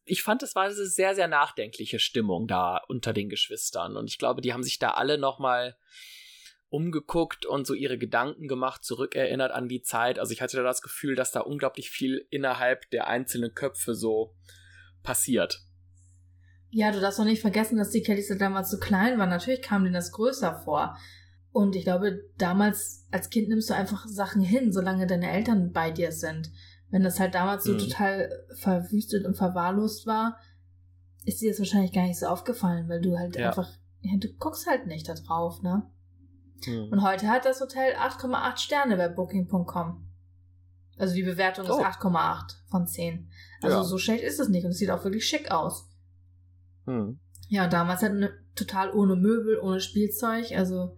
ich 0.05 0.21
fand, 0.21 0.43
es 0.43 0.55
war 0.55 0.63
eine 0.63 0.73
sehr, 0.73 1.15
sehr 1.15 1.27
nachdenkliche 1.27 1.99
Stimmung 1.99 2.47
da 2.47 2.81
unter 2.87 3.13
den 3.13 3.29
Geschwistern. 3.29 3.97
Und 3.97 4.07
ich 4.07 4.19
glaube, 4.19 4.41
die 4.41 4.53
haben 4.53 4.63
sich 4.63 4.77
da 4.79 4.91
alle 4.91 5.17
nochmal 5.17 5.75
umgeguckt 6.69 7.45
und 7.45 7.67
so 7.67 7.73
ihre 7.73 7.97
Gedanken 7.97 8.47
gemacht, 8.47 8.83
zurückerinnert 8.83 9.51
an 9.51 9.67
die 9.67 9.81
Zeit. 9.81 10.19
Also 10.19 10.33
ich 10.33 10.41
hatte 10.41 10.57
da 10.57 10.63
das 10.63 10.81
Gefühl, 10.81 11.15
dass 11.15 11.31
da 11.31 11.41
unglaublich 11.41 11.89
viel 11.89 12.25
innerhalb 12.29 12.89
der 12.89 13.07
einzelnen 13.07 13.53
Köpfe 13.53 13.93
so 13.93 14.35
passiert. 15.03 15.61
Ja, 16.71 16.91
du 16.91 16.99
darfst 16.99 17.19
auch 17.19 17.25
nicht 17.25 17.41
vergessen, 17.41 17.77
dass 17.77 17.91
die 17.91 18.01
Kellys 18.01 18.29
ja 18.29 18.35
damals 18.35 18.71
so 18.71 18.79
klein 18.79 19.19
waren. 19.19 19.29
Natürlich 19.29 19.61
kam 19.61 19.83
denen 19.83 19.93
das 19.93 20.11
größer 20.11 20.61
vor. 20.63 20.97
Und 21.51 21.75
ich 21.75 21.83
glaube, 21.83 22.23
damals 22.39 23.05
als 23.11 23.29
Kind 23.29 23.49
nimmst 23.49 23.69
du 23.69 23.75
einfach 23.75 24.07
Sachen 24.07 24.41
hin, 24.41 24.71
solange 24.71 25.05
deine 25.05 25.31
Eltern 25.31 25.71
bei 25.71 25.91
dir 25.91 26.11
sind. 26.11 26.49
Wenn 26.93 27.01
das 27.01 27.19
halt 27.19 27.33
damals 27.33 27.63
so 27.63 27.73
mhm. 27.73 27.79
total 27.79 28.45
verwüstet 28.53 29.25
und 29.25 29.35
verwahrlost 29.35 30.05
war, 30.05 30.37
ist 31.25 31.41
dir 31.41 31.49
das 31.49 31.57
wahrscheinlich 31.57 31.91
gar 31.91 32.03
nicht 32.03 32.19
so 32.19 32.27
aufgefallen, 32.27 32.87
weil 32.87 33.01
du 33.01 33.17
halt 33.17 33.35
ja. 33.35 33.47
einfach, 33.47 33.67
ja, 34.01 34.11
du 34.19 34.31
guckst 34.33 34.67
halt 34.67 34.85
nicht 34.85 35.09
da 35.09 35.15
drauf, 35.15 35.63
ne? 35.63 35.89
Mhm. 36.67 36.89
Und 36.91 37.01
heute 37.01 37.29
hat 37.29 37.45
das 37.45 37.59
Hotel 37.61 37.95
8,8 37.95 38.57
Sterne 38.57 38.95
bei 38.95 39.07
Booking.com. 39.07 40.07
Also 40.99 41.15
die 41.15 41.23
Bewertung 41.23 41.65
oh. 41.67 41.79
ist 41.79 41.83
8,8 41.83 42.57
von 42.69 42.85
10. 42.85 43.27
Also 43.63 43.77
ja. 43.77 43.83
so 43.83 43.97
schlecht 43.97 44.23
ist 44.23 44.39
es 44.39 44.49
nicht 44.49 44.65
und 44.65 44.69
es 44.69 44.77
sieht 44.77 44.91
auch 44.91 45.03
wirklich 45.03 45.25
schick 45.25 45.49
aus. 45.49 45.89
Mhm. 46.85 47.19
Ja, 47.47 47.67
damals 47.67 48.03
halt 48.03 48.13
ne, 48.13 48.29
total 48.53 48.93
ohne 48.93 49.15
Möbel, 49.15 49.57
ohne 49.57 49.79
Spielzeug, 49.79 50.51
also 50.51 50.95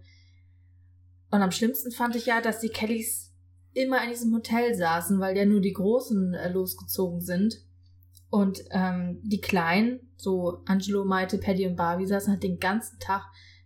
und 1.30 1.40
am 1.40 1.52
schlimmsten 1.52 1.90
fand 1.90 2.16
ich 2.16 2.26
ja, 2.26 2.42
dass 2.42 2.60
die 2.60 2.68
Kellys 2.68 3.25
immer 3.76 4.02
in 4.02 4.10
diesem 4.10 4.34
Hotel 4.34 4.74
saßen, 4.74 5.20
weil 5.20 5.36
ja 5.36 5.44
nur 5.44 5.60
die 5.60 5.74
Großen 5.74 6.34
äh, 6.34 6.48
losgezogen 6.48 7.20
sind. 7.20 7.62
Und 8.30 8.60
ähm, 8.70 9.20
die 9.22 9.40
Kleinen, 9.40 10.00
so 10.16 10.62
Angelo, 10.64 11.04
Maite, 11.04 11.38
Paddy 11.38 11.66
und 11.66 11.76
Barbie, 11.76 12.06
saßen 12.06 12.32
halt 12.32 12.42
den 12.42 12.58
ganzen 12.58 12.98
Tag 12.98 13.24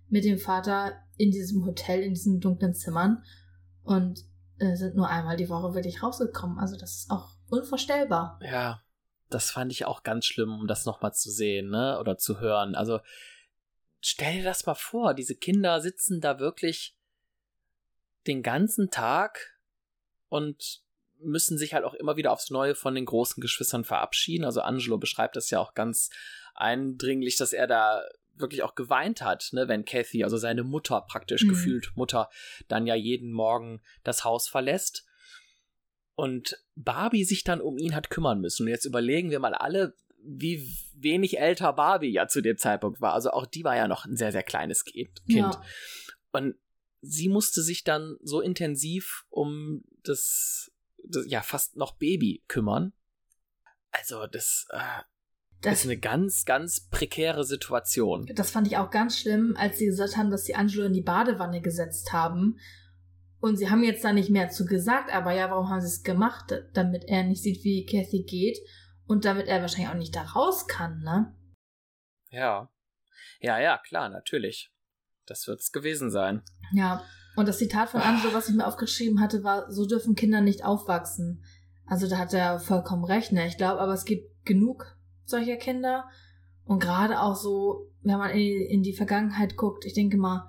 mit 0.09 0.25
dem 0.25 0.39
Vater 0.39 0.93
in 1.17 1.31
diesem 1.31 1.65
Hotel, 1.65 2.03
in 2.03 2.15
diesen 2.15 2.41
dunklen 2.41 2.75
Zimmern 2.75 3.23
und 3.85 4.25
äh, 4.59 4.75
sind 4.75 4.97
nur 4.97 5.09
einmal 5.09 5.37
die 5.37 5.49
Woche 5.49 5.75
wirklich 5.75 6.03
rausgekommen. 6.03 6.59
Also 6.59 6.77
das 6.77 6.97
ist 6.97 7.11
auch 7.11 7.37
unvorstellbar. 7.49 8.41
Ja, 8.43 8.83
das 9.29 9.51
fand 9.53 9.71
ich 9.71 9.85
auch 9.85 10.03
ganz 10.03 10.27
schlimm, 10.27 10.59
um 10.59 10.67
das 10.67 10.87
nochmal 10.87 11.15
zu 11.15 11.31
sehen, 11.31 11.71
ne? 11.71 11.99
Oder 12.01 12.19
zu 12.19 12.41
hören. 12.41 12.75
Also 12.75 12.99
stell 14.01 14.39
dir 14.39 14.45
das 14.45 14.67
mal 14.67 14.75
vor, 14.75 15.15
diese 15.15 15.37
Kinder 15.37 15.81
sitzen 15.81 16.21
da 16.21 16.41
wirklich 16.41 16.97
den 18.27 18.43
ganzen 18.43 18.91
Tag 18.91 19.60
und 20.31 20.81
müssen 21.19 21.59
sich 21.59 21.75
halt 21.75 21.85
auch 21.85 21.93
immer 21.93 22.17
wieder 22.17 22.33
aufs 22.33 22.49
Neue 22.49 22.75
von 22.75 22.95
den 22.95 23.05
großen 23.05 23.43
Geschwistern 23.43 23.85
verabschieden. 23.85 24.47
Also 24.47 24.63
Angelo 24.63 24.97
beschreibt 24.97 25.37
das 25.37 25.51
ja 25.51 25.61
auch 25.61 25.75
ganz 25.75 26.09
eindringlich, 26.55 27.37
dass 27.37 27.53
er 27.53 27.67
da 27.67 28.03
wirklich 28.35 28.63
auch 28.63 28.75
geweint 28.75 29.21
hat, 29.21 29.51
ne, 29.53 29.69
wenn 29.69 29.85
Kathy, 29.85 30.25
also 30.25 30.39
seine 30.39 30.65
Mutter 30.65 31.03
praktisch 31.03 31.45
mhm. 31.45 31.51
gefühlt 31.51 31.93
Mutter, 31.95 32.31
dann 32.69 32.87
ja 32.87 32.95
jeden 32.95 33.33
Morgen 33.33 33.83
das 34.03 34.25
Haus 34.25 34.49
verlässt 34.49 35.05
und 36.15 36.57
Barbie 36.75 37.25
sich 37.25 37.45
dann 37.45 37.61
um 37.61 37.77
ihn 37.77 37.95
hat 37.95 38.09
kümmern 38.09 38.41
müssen. 38.41 38.63
Und 38.63 38.71
jetzt 38.71 38.87
überlegen 38.87 39.31
wir 39.31 39.41
mal 39.41 39.55
alle, 39.55 39.95
wie 40.23 40.67
wenig 40.95 41.39
älter 41.39 41.73
Barbie 41.75 42.13
ja 42.13 42.29
zu 42.29 42.41
dem 42.41 42.57
Zeitpunkt 42.57 43.01
war. 43.01 43.13
Also 43.13 43.31
auch 43.31 43.47
die 43.47 43.65
war 43.65 43.77
ja 43.77 43.89
noch 43.89 44.07
ein 44.07 44.17
sehr, 44.17 44.33
sehr 44.33 44.43
kleines 44.43 44.85
Kind. 44.85 45.21
Ja. 45.27 45.51
Und 46.33 46.57
sie 47.01 47.29
musste 47.29 47.63
sich 47.63 47.85
dann 47.85 48.17
so 48.23 48.41
intensiv 48.41 49.25
um 49.29 49.83
das, 50.03 50.71
das 51.05 51.25
ja 51.27 51.43
fast 51.43 51.77
noch 51.77 51.97
Baby 51.97 52.45
kümmern. 52.49 52.93
Also 53.91 54.27
das, 54.27 54.67
äh, 54.71 55.03
das, 55.63 55.81
ist 55.81 55.85
eine 55.87 55.99
ganz, 55.99 56.45
ganz 56.45 56.89
prekäre 56.89 57.45
Situation. 57.45 58.27
Das 58.35 58.51
fand 58.51 58.67
ich 58.67 58.77
auch 58.77 58.91
ganz 58.91 59.19
schlimm, 59.19 59.55
als 59.57 59.79
sie 59.79 59.87
gesagt 59.87 60.17
haben, 60.17 60.31
dass 60.31 60.45
sie 60.45 60.55
Angelo 60.55 60.85
in 60.85 60.93
die 60.93 61.03
Badewanne 61.03 61.61
gesetzt 61.61 62.13
haben. 62.13 62.59
Und 63.41 63.57
sie 63.57 63.71
haben 63.71 63.83
jetzt 63.83 64.05
da 64.05 64.13
nicht 64.13 64.31
mehr 64.31 64.51
zu 64.51 64.67
gesagt, 64.67 65.13
aber 65.13 65.33
ja, 65.33 65.51
warum 65.51 65.71
haben 65.71 65.81
sie 65.81 65.87
es 65.87 66.03
gemacht? 66.03 66.53
Damit 66.75 67.05
er 67.09 67.25
nicht 67.25 67.43
sieht, 67.43 67.65
wie 67.65 67.87
Kathy 67.87 68.25
geht 68.25 68.59
und 69.07 69.25
damit 69.25 69.49
er 69.49 69.63
wahrscheinlich 69.63 69.89
auch 69.89 69.95
nicht 69.95 70.15
da 70.15 70.23
raus 70.23 70.67
kann, 70.67 71.01
ne? 71.01 71.35
Ja. 72.31 72.71
Ja, 73.41 73.59
ja, 73.59 73.79
klar, 73.79 74.11
natürlich. 74.11 74.71
Das 75.27 75.47
wird 75.47 75.61
es 75.61 75.73
gewesen 75.73 76.11
sein. 76.11 76.43
Ja, 76.73 77.03
und 77.37 77.47
das 77.47 77.59
Zitat 77.59 77.91
von 77.91 78.01
Angelo, 78.01 78.35
was 78.35 78.49
ich 78.49 78.55
mir 78.55 78.67
aufgeschrieben 78.67 79.21
hatte, 79.21 79.45
war, 79.45 79.71
so 79.71 79.87
dürfen 79.87 80.15
Kinder 80.15 80.41
nicht 80.41 80.65
aufwachsen. 80.65 81.45
Also 81.87 82.09
da 82.09 82.19
hat 82.19 82.35
er 82.35 82.59
vollkommen 82.59 83.05
recht, 83.05 83.33
ne? 83.33 83.47
Ich 83.47 83.57
glaube, 83.57 83.81
aber 83.81 83.95
es 83.95 84.05
gibt 84.05 84.45
genug 84.45 84.97
solcher 85.25 85.57
Kinder. 85.57 86.05
Und 86.65 86.81
gerade 86.81 87.21
auch 87.21 87.37
so, 87.37 87.91
wenn 88.03 88.19
man 88.19 88.31
in, 88.31 88.67
in 88.67 88.83
die 88.83 88.95
Vergangenheit 88.95 89.57
guckt, 89.57 89.85
ich 89.85 89.95
denke 89.95 90.17
mal, 90.17 90.49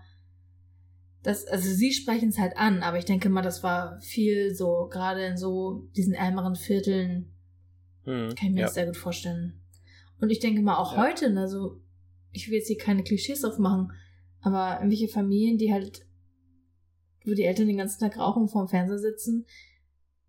das, 1.24 1.46
also 1.48 1.70
sie 1.70 1.94
sprechen 1.94 2.30
es 2.30 2.40
halt 2.40 2.58
an, 2.58 2.82
aber 2.84 2.98
ich 2.98 3.06
denke 3.06 3.30
mal, 3.30 3.42
das 3.42 3.64
war 3.64 4.00
viel 4.02 4.56
so, 4.56 4.88
gerade 4.92 5.24
in 5.26 5.38
so 5.38 5.88
diesen 5.96 6.14
ärmeren 6.14 6.56
Vierteln, 6.56 7.32
hm, 8.04 8.36
kann 8.36 8.50
ich 8.50 8.54
mir 8.54 8.62
ja. 8.62 8.66
das 8.66 8.74
sehr 8.74 8.88
gut 8.88 8.98
vorstellen. 8.98 9.62
Und 10.20 10.30
ich 10.30 10.40
denke 10.40 10.62
mal 10.62 10.78
auch 10.78 10.94
ja. 10.94 11.04
heute, 11.04 11.36
also 11.38 11.80
ich 12.32 12.48
will 12.48 12.58
jetzt 12.58 12.68
hier 12.68 12.78
keine 12.78 13.04
Klischees 13.04 13.44
aufmachen, 13.44 13.92
aber 14.42 14.78
irgendwelche 14.78 15.08
Familien, 15.08 15.58
die 15.58 15.72
halt, 15.72 16.06
wo 17.26 17.34
die 17.34 17.44
Eltern 17.44 17.68
den 17.68 17.78
ganzen 17.78 18.00
Tag 18.00 18.18
rauchen 18.18 18.44
und 18.44 18.50
vorm 18.50 18.68
Fernseher 18.68 19.00
sitzen, 19.00 19.46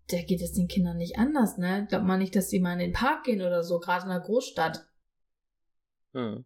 da 0.09 0.21
geht 0.21 0.41
es 0.41 0.53
den 0.53 0.67
Kindern 0.67 0.97
nicht 0.97 1.17
anders, 1.17 1.57
ne? 1.57 1.85
Glaubt 1.89 2.05
man 2.05 2.19
nicht, 2.19 2.35
dass 2.35 2.49
die 2.49 2.59
mal 2.59 2.73
in 2.73 2.79
den 2.79 2.93
Park 2.93 3.23
gehen 3.23 3.41
oder 3.41 3.63
so, 3.63 3.79
gerade 3.79 4.05
in 4.05 4.11
einer 4.11 4.23
Großstadt. 4.23 4.85
Hm. 6.13 6.45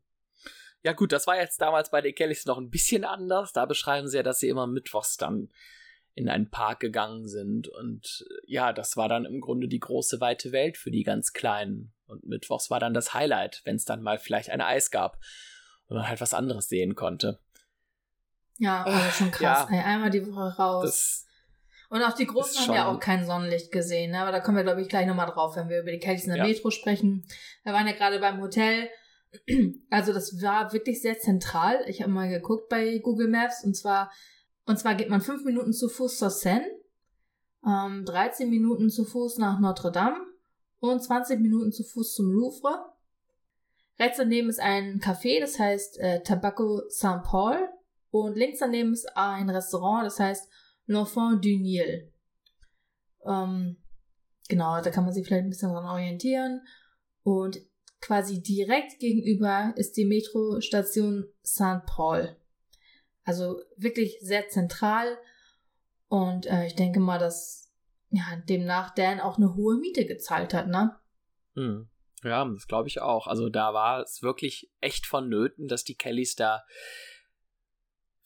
Ja 0.83 0.93
gut, 0.93 1.11
das 1.11 1.27
war 1.27 1.35
jetzt 1.35 1.59
damals 1.59 1.89
bei 1.91 2.01
den 2.01 2.15
Kellys 2.15 2.45
noch 2.45 2.57
ein 2.57 2.69
bisschen 2.69 3.03
anders. 3.03 3.51
Da 3.51 3.65
beschreiben 3.65 4.07
sie 4.07 4.17
ja, 4.17 4.23
dass 4.23 4.39
sie 4.39 4.47
immer 4.47 4.67
mittwochs 4.67 5.17
dann 5.17 5.49
in 6.13 6.29
einen 6.29 6.49
Park 6.49 6.79
gegangen 6.79 7.27
sind. 7.27 7.67
Und 7.67 8.25
ja, 8.45 8.73
das 8.73 8.95
war 8.95 9.09
dann 9.09 9.25
im 9.25 9.41
Grunde 9.41 9.67
die 9.67 9.79
große 9.79 10.21
weite 10.21 10.51
Welt 10.51 10.77
für 10.77 10.91
die 10.91 11.03
ganz 11.03 11.33
Kleinen. 11.33 11.93
Und 12.05 12.25
mittwochs 12.25 12.69
war 12.69 12.79
dann 12.79 12.93
das 12.93 13.13
Highlight, 13.13 13.61
wenn 13.65 13.75
es 13.75 13.85
dann 13.85 14.01
mal 14.01 14.17
vielleicht 14.17 14.49
ein 14.49 14.61
Eis 14.61 14.91
gab 14.91 15.19
und 15.87 15.97
man 15.97 16.07
halt 16.07 16.21
was 16.21 16.33
anderes 16.33 16.69
sehen 16.69 16.95
konnte. 16.95 17.39
Ja, 18.59 18.83
also 18.83 19.11
schon 19.11 19.31
krass. 19.31 19.67
Ja, 19.71 19.85
Einmal 19.85 20.09
die 20.09 20.25
Woche 20.25 20.55
raus. 20.57 21.25
und 21.89 22.01
auch 22.01 22.13
die 22.13 22.25
Großen 22.25 22.61
haben 22.61 22.73
ja 22.73 22.91
auch 22.91 22.99
kein 22.99 23.25
Sonnenlicht 23.25 23.71
gesehen, 23.71 24.11
ne? 24.11 24.19
aber 24.19 24.31
da 24.31 24.39
kommen 24.39 24.57
wir, 24.57 24.63
glaube 24.63 24.81
ich, 24.81 24.89
gleich 24.89 25.07
nochmal 25.07 25.27
drauf, 25.27 25.55
wenn 25.55 25.69
wir 25.69 25.81
über 25.81 25.91
die 25.91 25.99
Kellys 25.99 26.23
in 26.23 26.29
der 26.29 26.39
ja. 26.39 26.45
Metro 26.45 26.71
sprechen. 26.71 27.25
Wir 27.63 27.73
waren 27.73 27.87
ja 27.87 27.93
gerade 27.93 28.19
beim 28.19 28.41
Hotel. 28.41 28.89
Also 29.89 30.13
das 30.13 30.41
war 30.41 30.73
wirklich 30.73 31.01
sehr 31.01 31.19
zentral. 31.19 31.83
Ich 31.87 32.01
habe 32.01 32.11
mal 32.11 32.29
geguckt 32.29 32.69
bei 32.69 32.97
Google 32.99 33.27
Maps 33.27 33.63
und 33.63 33.75
zwar, 33.75 34.11
und 34.65 34.79
zwar 34.79 34.95
geht 34.95 35.09
man 35.09 35.21
fünf 35.21 35.43
Minuten 35.43 35.73
zu 35.73 35.89
Fuß 35.89 36.17
zur 36.17 36.29
Seine, 36.29 36.65
ähm, 37.65 38.05
13 38.05 38.49
Minuten 38.49 38.89
zu 38.89 39.03
Fuß 39.03 39.37
nach 39.37 39.59
Notre 39.59 39.91
Dame 39.91 40.19
und 40.79 41.03
20 41.03 41.39
Minuten 41.39 41.71
zu 41.71 41.83
Fuß 41.83 42.15
zum 42.15 42.31
Louvre. 42.31 42.93
Rechts 43.99 44.17
daneben 44.17 44.49
ist 44.49 44.59
ein 44.59 44.99
Café, 44.99 45.39
das 45.39 45.57
heißt 45.57 45.99
äh, 45.99 46.21
Tabaco 46.23 46.83
Saint-Paul. 46.87 47.69
Und 48.25 48.37
links 48.37 48.59
daneben 48.59 48.93
ist 48.93 49.09
ein 49.15 49.49
Restaurant, 49.49 50.05
das 50.05 50.19
heißt 50.19 50.49
L'Enfant 50.87 51.41
du 51.41 51.49
Nil. 51.49 52.11
Ähm, 53.25 53.77
genau, 54.47 54.81
da 54.81 54.89
kann 54.89 55.03
man 55.03 55.13
sich 55.13 55.25
vielleicht 55.25 55.43
ein 55.43 55.49
bisschen 55.49 55.71
dran 55.71 55.85
orientieren. 55.85 56.61
Und 57.23 57.59
quasi 57.99 58.41
direkt 58.41 58.99
gegenüber 58.99 59.73
ist 59.75 59.97
die 59.97 60.05
Metrostation 60.05 61.25
St. 61.45 61.85
Paul. 61.85 62.37
Also 63.23 63.61
wirklich 63.75 64.17
sehr 64.21 64.47
zentral. 64.47 65.17
Und 66.07 66.45
äh, 66.45 66.67
ich 66.67 66.75
denke 66.75 66.99
mal, 66.99 67.19
dass 67.19 67.73
ja, 68.09 68.23
demnach 68.47 68.95
Dan 68.95 69.19
auch 69.19 69.37
eine 69.37 69.55
hohe 69.55 69.77
Miete 69.77 70.05
gezahlt 70.05 70.53
hat, 70.53 70.67
ne? 70.67 70.95
Hm. 71.55 71.89
Ja, 72.23 72.45
das 72.45 72.67
glaube 72.67 72.87
ich 72.87 73.01
auch. 73.01 73.27
Also 73.27 73.49
da 73.49 73.73
war 73.73 74.01
es 74.01 74.21
wirklich 74.23 74.71
echt 74.81 75.05
vonnöten, 75.05 75.67
dass 75.67 75.83
die 75.83 75.95
Kellys 75.95 76.35
da 76.35 76.63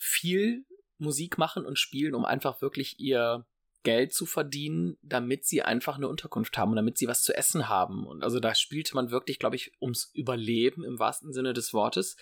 viel 0.02 0.66
Musik 0.98 1.38
machen 1.38 1.66
und 1.66 1.78
spielen, 1.78 2.16
um 2.16 2.26
einfach 2.26 2.62
wirklich 2.62 3.00
ihr 3.00 3.46
Geld 3.84 4.14
zu 4.14 4.26
verdienen, 4.26 4.98
damit 5.02 5.46
sie 5.46 5.62
einfach 5.62 5.98
eine 5.98 6.08
Unterkunft 6.08 6.58
haben 6.58 6.72
und 6.72 6.76
damit 6.76 6.98
sie 6.98 7.08
was 7.08 7.24
zu 7.24 7.36
essen 7.36 7.70
haben. 7.70 8.06
Und 8.06 8.24
also 8.24 8.40
da 8.40 8.56
spielte 8.56 8.96
man 8.96 9.12
wirklich, 9.12 9.38
glaube 9.38 9.56
ich, 9.56 9.74
ums 9.80 10.12
Überleben 10.14 10.84
im 10.84 11.00
wahrsten 11.00 11.34
Sinne 11.34 11.54
des 11.54 11.74
Wortes. 11.74 12.18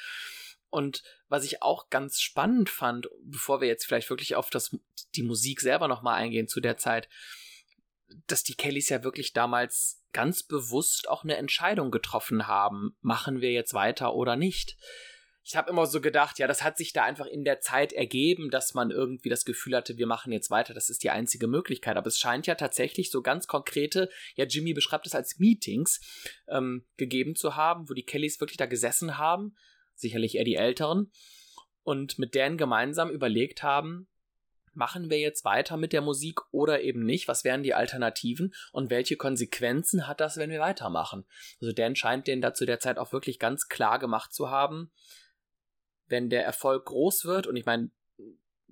Und 0.69 1.03
was 1.29 1.45
ich 1.45 1.63
auch 1.63 1.89
ganz 1.89 2.21
spannend 2.21 2.69
fand, 2.69 3.09
bevor 3.23 3.61
wir 3.61 3.67
jetzt 3.67 3.85
vielleicht 3.85 4.09
wirklich 4.09 4.35
auf 4.35 4.49
das, 4.49 4.75
die 5.15 5.23
Musik 5.23 5.61
selber 5.61 5.87
nochmal 5.87 6.15
eingehen 6.15 6.47
zu 6.47 6.59
der 6.59 6.77
Zeit, 6.77 7.09
dass 8.27 8.43
die 8.43 8.55
Kellys 8.55 8.89
ja 8.89 9.03
wirklich 9.03 9.33
damals 9.33 10.01
ganz 10.11 10.43
bewusst 10.43 11.09
auch 11.09 11.23
eine 11.23 11.37
Entscheidung 11.37 11.91
getroffen 11.91 12.47
haben, 12.47 12.95
machen 13.01 13.41
wir 13.41 13.51
jetzt 13.51 13.73
weiter 13.73 14.13
oder 14.15 14.35
nicht 14.35 14.77
ich 15.43 15.55
habe 15.55 15.69
immer 15.69 15.85
so 15.85 16.01
gedacht, 16.01 16.37
ja, 16.37 16.47
das 16.47 16.63
hat 16.63 16.77
sich 16.77 16.93
da 16.93 17.03
einfach 17.03 17.25
in 17.25 17.43
der 17.43 17.59
Zeit 17.61 17.93
ergeben, 17.93 18.49
dass 18.49 18.73
man 18.73 18.91
irgendwie 18.91 19.29
das 19.29 19.45
Gefühl 19.45 19.75
hatte, 19.75 19.97
wir 19.97 20.05
machen 20.05 20.31
jetzt 20.31 20.51
weiter, 20.51 20.73
das 20.73 20.89
ist 20.89 21.03
die 21.03 21.09
einzige 21.09 21.47
Möglichkeit. 21.47 21.97
Aber 21.97 22.07
es 22.07 22.19
scheint 22.19 22.45
ja 22.45 22.55
tatsächlich 22.55 23.09
so 23.09 23.21
ganz 23.21 23.47
konkrete, 23.47 24.09
ja, 24.35 24.45
Jimmy 24.45 24.73
beschreibt 24.73 25.07
es 25.07 25.15
als 25.15 25.39
Meetings 25.39 26.01
ähm, 26.47 26.85
gegeben 26.97 27.35
zu 27.35 27.55
haben, 27.55 27.89
wo 27.89 27.93
die 27.93 28.05
Kellys 28.05 28.39
wirklich 28.39 28.57
da 28.57 28.65
gesessen 28.65 29.17
haben, 29.17 29.55
sicherlich 29.95 30.35
eher 30.35 30.43
die 30.43 30.55
Älteren, 30.55 31.11
und 31.89 32.19
mit 32.19 32.35
denen 32.35 32.57
gemeinsam 32.57 33.09
überlegt 33.09 33.63
haben, 33.63 34.07
machen 34.73 35.09
wir 35.09 35.19
jetzt 35.19 35.43
weiter 35.43 35.75
mit 35.75 35.91
der 35.91 36.01
Musik 36.01 36.39
oder 36.51 36.81
eben 36.81 37.03
nicht? 37.03 37.27
Was 37.27 37.43
wären 37.43 37.63
die 37.63 37.73
Alternativen 37.73 38.53
und 38.71 38.91
welche 38.91 39.17
Konsequenzen 39.17 40.07
hat 40.07 40.19
das, 40.19 40.37
wenn 40.37 40.51
wir 40.51 40.59
weitermachen? 40.59 41.25
Also 41.59 41.73
Dan 41.73 41.95
scheint 41.95 42.27
den 42.27 42.41
da 42.41 42.53
zu 42.53 42.67
der 42.67 42.79
Zeit 42.79 42.99
auch 42.99 43.11
wirklich 43.11 43.39
ganz 43.39 43.67
klar 43.67 43.97
gemacht 43.97 44.33
zu 44.33 44.51
haben, 44.51 44.91
wenn 46.09 46.29
der 46.29 46.43
Erfolg 46.43 46.85
groß 46.85 47.25
wird, 47.25 47.47
und 47.47 47.55
ich 47.55 47.65
meine, 47.65 47.91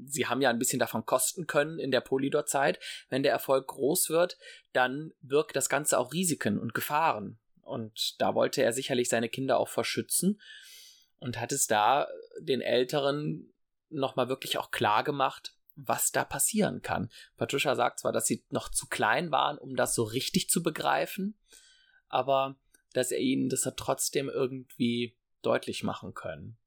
sie 0.06 0.28
haben 0.28 0.42
ja 0.42 0.50
ein 0.50 0.60
bisschen 0.60 0.80
davon 0.80 1.06
kosten 1.06 1.48
können 1.48 1.80
in 1.80 1.92
der 1.92 2.02
Polydor-Zeit, 2.02 2.80
wenn 3.10 3.24
der 3.24 3.32
Erfolg 3.32 3.68
groß 3.68 4.10
wird, 4.10 4.38
dann 4.74 5.14
birgt 5.22 5.56
das 5.56 5.70
Ganze 5.70 5.98
auch 5.98 6.14
Risiken 6.14 6.60
und 6.60 6.74
Gefahren. 6.74 7.40
Und 7.62 8.22
da 8.22 8.36
wollte 8.36 8.64
er 8.64 8.74
sicherlich 8.74 9.10
seine 9.10 9.30
Kinder 9.30 9.58
auch 9.60 9.70
verschützen 9.70 10.40
und 11.20 11.40
hat 11.40 11.52
es 11.52 11.68
da 11.68 12.08
den 12.40 12.62
Älteren 12.62 13.54
nochmal 13.90 14.30
wirklich 14.30 14.58
auch 14.58 14.72
klar 14.72 15.04
gemacht, 15.04 15.54
was 15.76 16.12
da 16.12 16.24
passieren 16.24 16.82
kann. 16.82 17.10
Patricia 17.36 17.76
sagt 17.76 18.00
zwar, 18.00 18.12
dass 18.12 18.26
sie 18.26 18.44
noch 18.50 18.70
zu 18.70 18.88
klein 18.88 19.32
waren, 19.32 19.58
um 19.58 19.76
das 19.76 19.94
so 19.96 20.04
richtig 20.04 20.50
zu 20.50 20.64
begreifen, 20.64 21.38
aber 22.08 22.58
dass 22.94 23.12
er 23.12 23.20
ihnen 23.20 23.50
das 23.50 23.66
hat 23.66 23.78
trotzdem 23.78 24.30
irgendwie 24.30 25.16
deutlich 25.42 25.84
machen 25.84 26.14
können. 26.14 26.58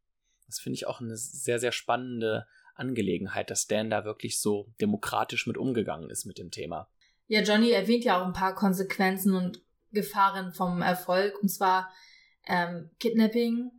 Das 0.50 0.60
finde 0.60 0.74
ich 0.74 0.86
auch 0.86 1.00
eine 1.00 1.16
sehr, 1.16 1.58
sehr 1.58 1.72
spannende 1.72 2.46
Angelegenheit, 2.74 3.50
dass 3.50 3.66
Dan 3.66 3.90
da 3.90 4.04
wirklich 4.04 4.40
so 4.40 4.72
demokratisch 4.80 5.46
mit 5.46 5.58
umgegangen 5.58 6.10
ist 6.10 6.24
mit 6.24 6.38
dem 6.38 6.50
Thema. 6.50 6.88
Ja, 7.26 7.42
Johnny 7.42 7.70
erwähnt 7.70 8.04
ja 8.04 8.20
auch 8.20 8.26
ein 8.26 8.32
paar 8.32 8.54
Konsequenzen 8.54 9.34
und 9.34 9.62
Gefahren 9.92 10.52
vom 10.52 10.82
Erfolg, 10.82 11.40
und 11.42 11.48
zwar 11.48 11.92
ähm, 12.46 12.90
Kidnapping 12.98 13.70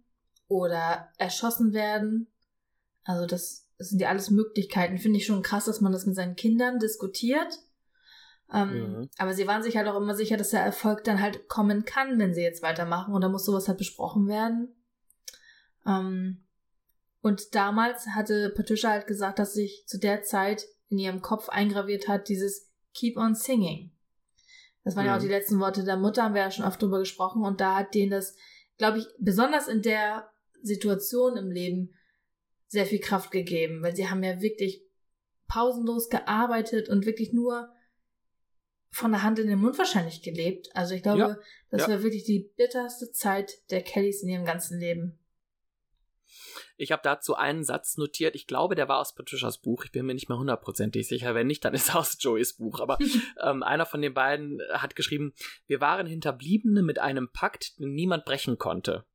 oder 0.48 1.10
erschossen 1.18 1.74
werden. 1.74 2.28
Also 3.04 3.26
das, 3.26 3.68
das 3.78 3.90
sind 3.90 4.00
ja 4.00 4.10
alles 4.10 4.30
Möglichkeiten. 4.30 4.98
Finde 4.98 5.18
ich 5.18 5.26
schon 5.26 5.42
krass, 5.42 5.66
dass 5.66 5.82
man 5.82 5.92
das 5.92 6.06
mit 6.06 6.16
seinen 6.16 6.36
Kindern 6.36 6.80
diskutiert. 6.80 7.60
Ähm, 8.54 8.70
mhm. 8.70 9.10
Aber 9.18 9.34
sie 9.34 9.48
waren 9.48 9.64
sich 9.64 9.78
halt 9.78 9.88
auch 9.88 9.96
immer 9.96 10.16
sicher, 10.16 10.38
dass 10.38 10.50
der 10.50 10.62
Erfolg 10.62 11.04
dann 11.04 11.22
halt 11.22 11.48
kommen 11.48 11.86
kann, 11.86 12.20
wenn 12.20 12.34
sie 12.34 12.42
jetzt 12.42 12.62
weitermachen. 12.62 13.14
Und 13.14 13.22
da 13.22 13.30
muss 13.30 13.46
sowas 13.46 13.68
halt 13.68 13.78
besprochen 13.78 14.28
werden. 14.28 14.76
Ähm, 15.86 16.44
und 17.22 17.56
damals 17.56 18.08
hatte 18.08 18.52
Patricia 18.56 18.90
halt 18.90 19.08
gesagt, 19.08 19.40
dass 19.40 19.54
sich 19.54 19.84
zu 19.86 20.00
der 20.00 20.24
Zeit 20.24 20.68
in 20.90 20.98
ihrem 20.98 21.22
Kopf 21.22 21.50
eingraviert 21.50 22.08
hat, 22.08 22.28
dieses 22.28 22.70
Keep 22.94 23.18
on 23.18 23.36
singing. 23.36 23.92
Das 24.84 24.96
waren 24.96 25.04
mhm. 25.04 25.10
ja 25.10 25.18
auch 25.18 25.22
die 25.22 25.28
letzten 25.28 25.60
Worte 25.60 25.84
der 25.84 25.98
Mutter, 25.98 26.24
haben 26.24 26.34
wir 26.34 26.42
ja 26.42 26.52
schon 26.52 26.66
oft 26.66 26.82
drüber 26.82 27.00
gesprochen. 27.00 27.44
Und 27.44 27.62
da 27.62 27.78
hat 27.78 27.94
denen 27.94 28.12
das, 28.12 28.36
glaube 28.78 29.00
ich, 29.00 29.06
besonders 29.20 29.68
in 29.68 29.82
der 29.82 30.30
Situation 30.64 31.38
im 31.38 31.52
Leben 31.52 31.94
sehr 32.68 32.86
viel 32.86 33.00
Kraft 33.00 33.32
gegeben, 33.32 33.84
weil 33.84 33.96
sie 33.96 34.10
haben 34.10 34.24
ja 34.24 34.42
wirklich 34.42 34.84
pausenlos 35.48 36.10
gearbeitet 36.10 36.90
und 36.90 37.06
wirklich 37.06 37.34
nur 37.34 37.70
von 38.90 39.12
der 39.12 39.24
Hand 39.24 39.40
in 39.40 39.48
den 39.48 39.60
Mund 39.60 39.78
wahrscheinlich 39.78 40.22
gelebt. 40.22 40.70
Also 40.74 40.96
ich 40.96 41.04
glaube, 41.04 41.20
ja, 41.20 41.38
das 41.70 41.84
ja. 41.84 41.90
war 41.90 42.04
wirklich 42.04 42.24
die 42.24 42.52
bitterste 42.58 43.12
Zeit 43.12 43.60
der 43.70 43.82
Kellys 43.82 44.24
in 44.24 44.30
ihrem 44.30 44.46
ganzen 44.46 44.80
Leben. 44.80 45.20
Ich 46.82 46.92
habe 46.92 47.04
dazu 47.04 47.36
einen 47.36 47.64
Satz 47.64 47.98
notiert. 47.98 48.34
Ich 48.36 48.48
glaube, 48.48 48.74
der 48.74 48.88
war 48.88 48.98
aus 48.98 49.14
Patricias 49.14 49.60
Buch. 49.60 49.86
Ich 49.86 49.92
bin 49.92 50.04
mir 50.08 50.16
nicht 50.16 50.30
mehr 50.30 50.40
hundertprozentig 50.40 51.08
sicher. 51.08 51.36
Wenn 51.36 51.46
nicht, 51.46 51.64
dann 51.64 51.76
ist 51.76 51.90
er 51.90 52.00
aus 52.00 52.18
Joeys 52.20 52.54
Buch. 52.54 52.80
Aber 52.80 52.98
ähm, 53.44 53.62
einer 53.62 53.86
von 53.86 54.02
den 54.02 54.16
beiden 54.16 54.60
hat 54.74 54.96
geschrieben, 54.96 55.34
wir 55.68 55.80
waren 55.80 56.08
Hinterbliebene 56.08 56.82
mit 56.82 56.98
einem 56.98 57.32
Pakt, 57.32 57.80
den 57.80 57.94
niemand 57.94 58.26
brechen 58.26 58.58
konnte. 58.58 59.06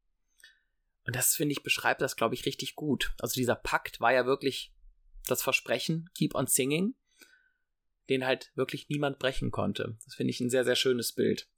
Und 1.07 1.17
das, 1.17 1.35
finde 1.35 1.53
ich, 1.53 1.65
beschreibt 1.65 2.03
das, 2.03 2.15
glaube 2.15 2.37
ich, 2.37 2.47
richtig 2.47 2.77
gut. 2.77 3.13
Also 3.21 3.35
dieser 3.35 3.57
Pakt 3.57 4.01
war 4.01 4.13
ja 4.13 4.27
wirklich 4.27 4.73
das 5.27 5.43
Versprechen, 5.43 6.09
keep 6.15 6.37
on 6.37 6.47
singing, 6.47 6.95
den 8.09 8.25
halt 8.25 8.53
wirklich 8.55 8.89
niemand 8.89 9.19
brechen 9.19 9.51
konnte. 9.51 9.99
Das 10.05 10.15
finde 10.15 10.31
ich 10.31 10.39
ein 10.39 10.51
sehr, 10.51 10.65
sehr 10.65 10.77
schönes 10.77 11.13
Bild. 11.13 11.49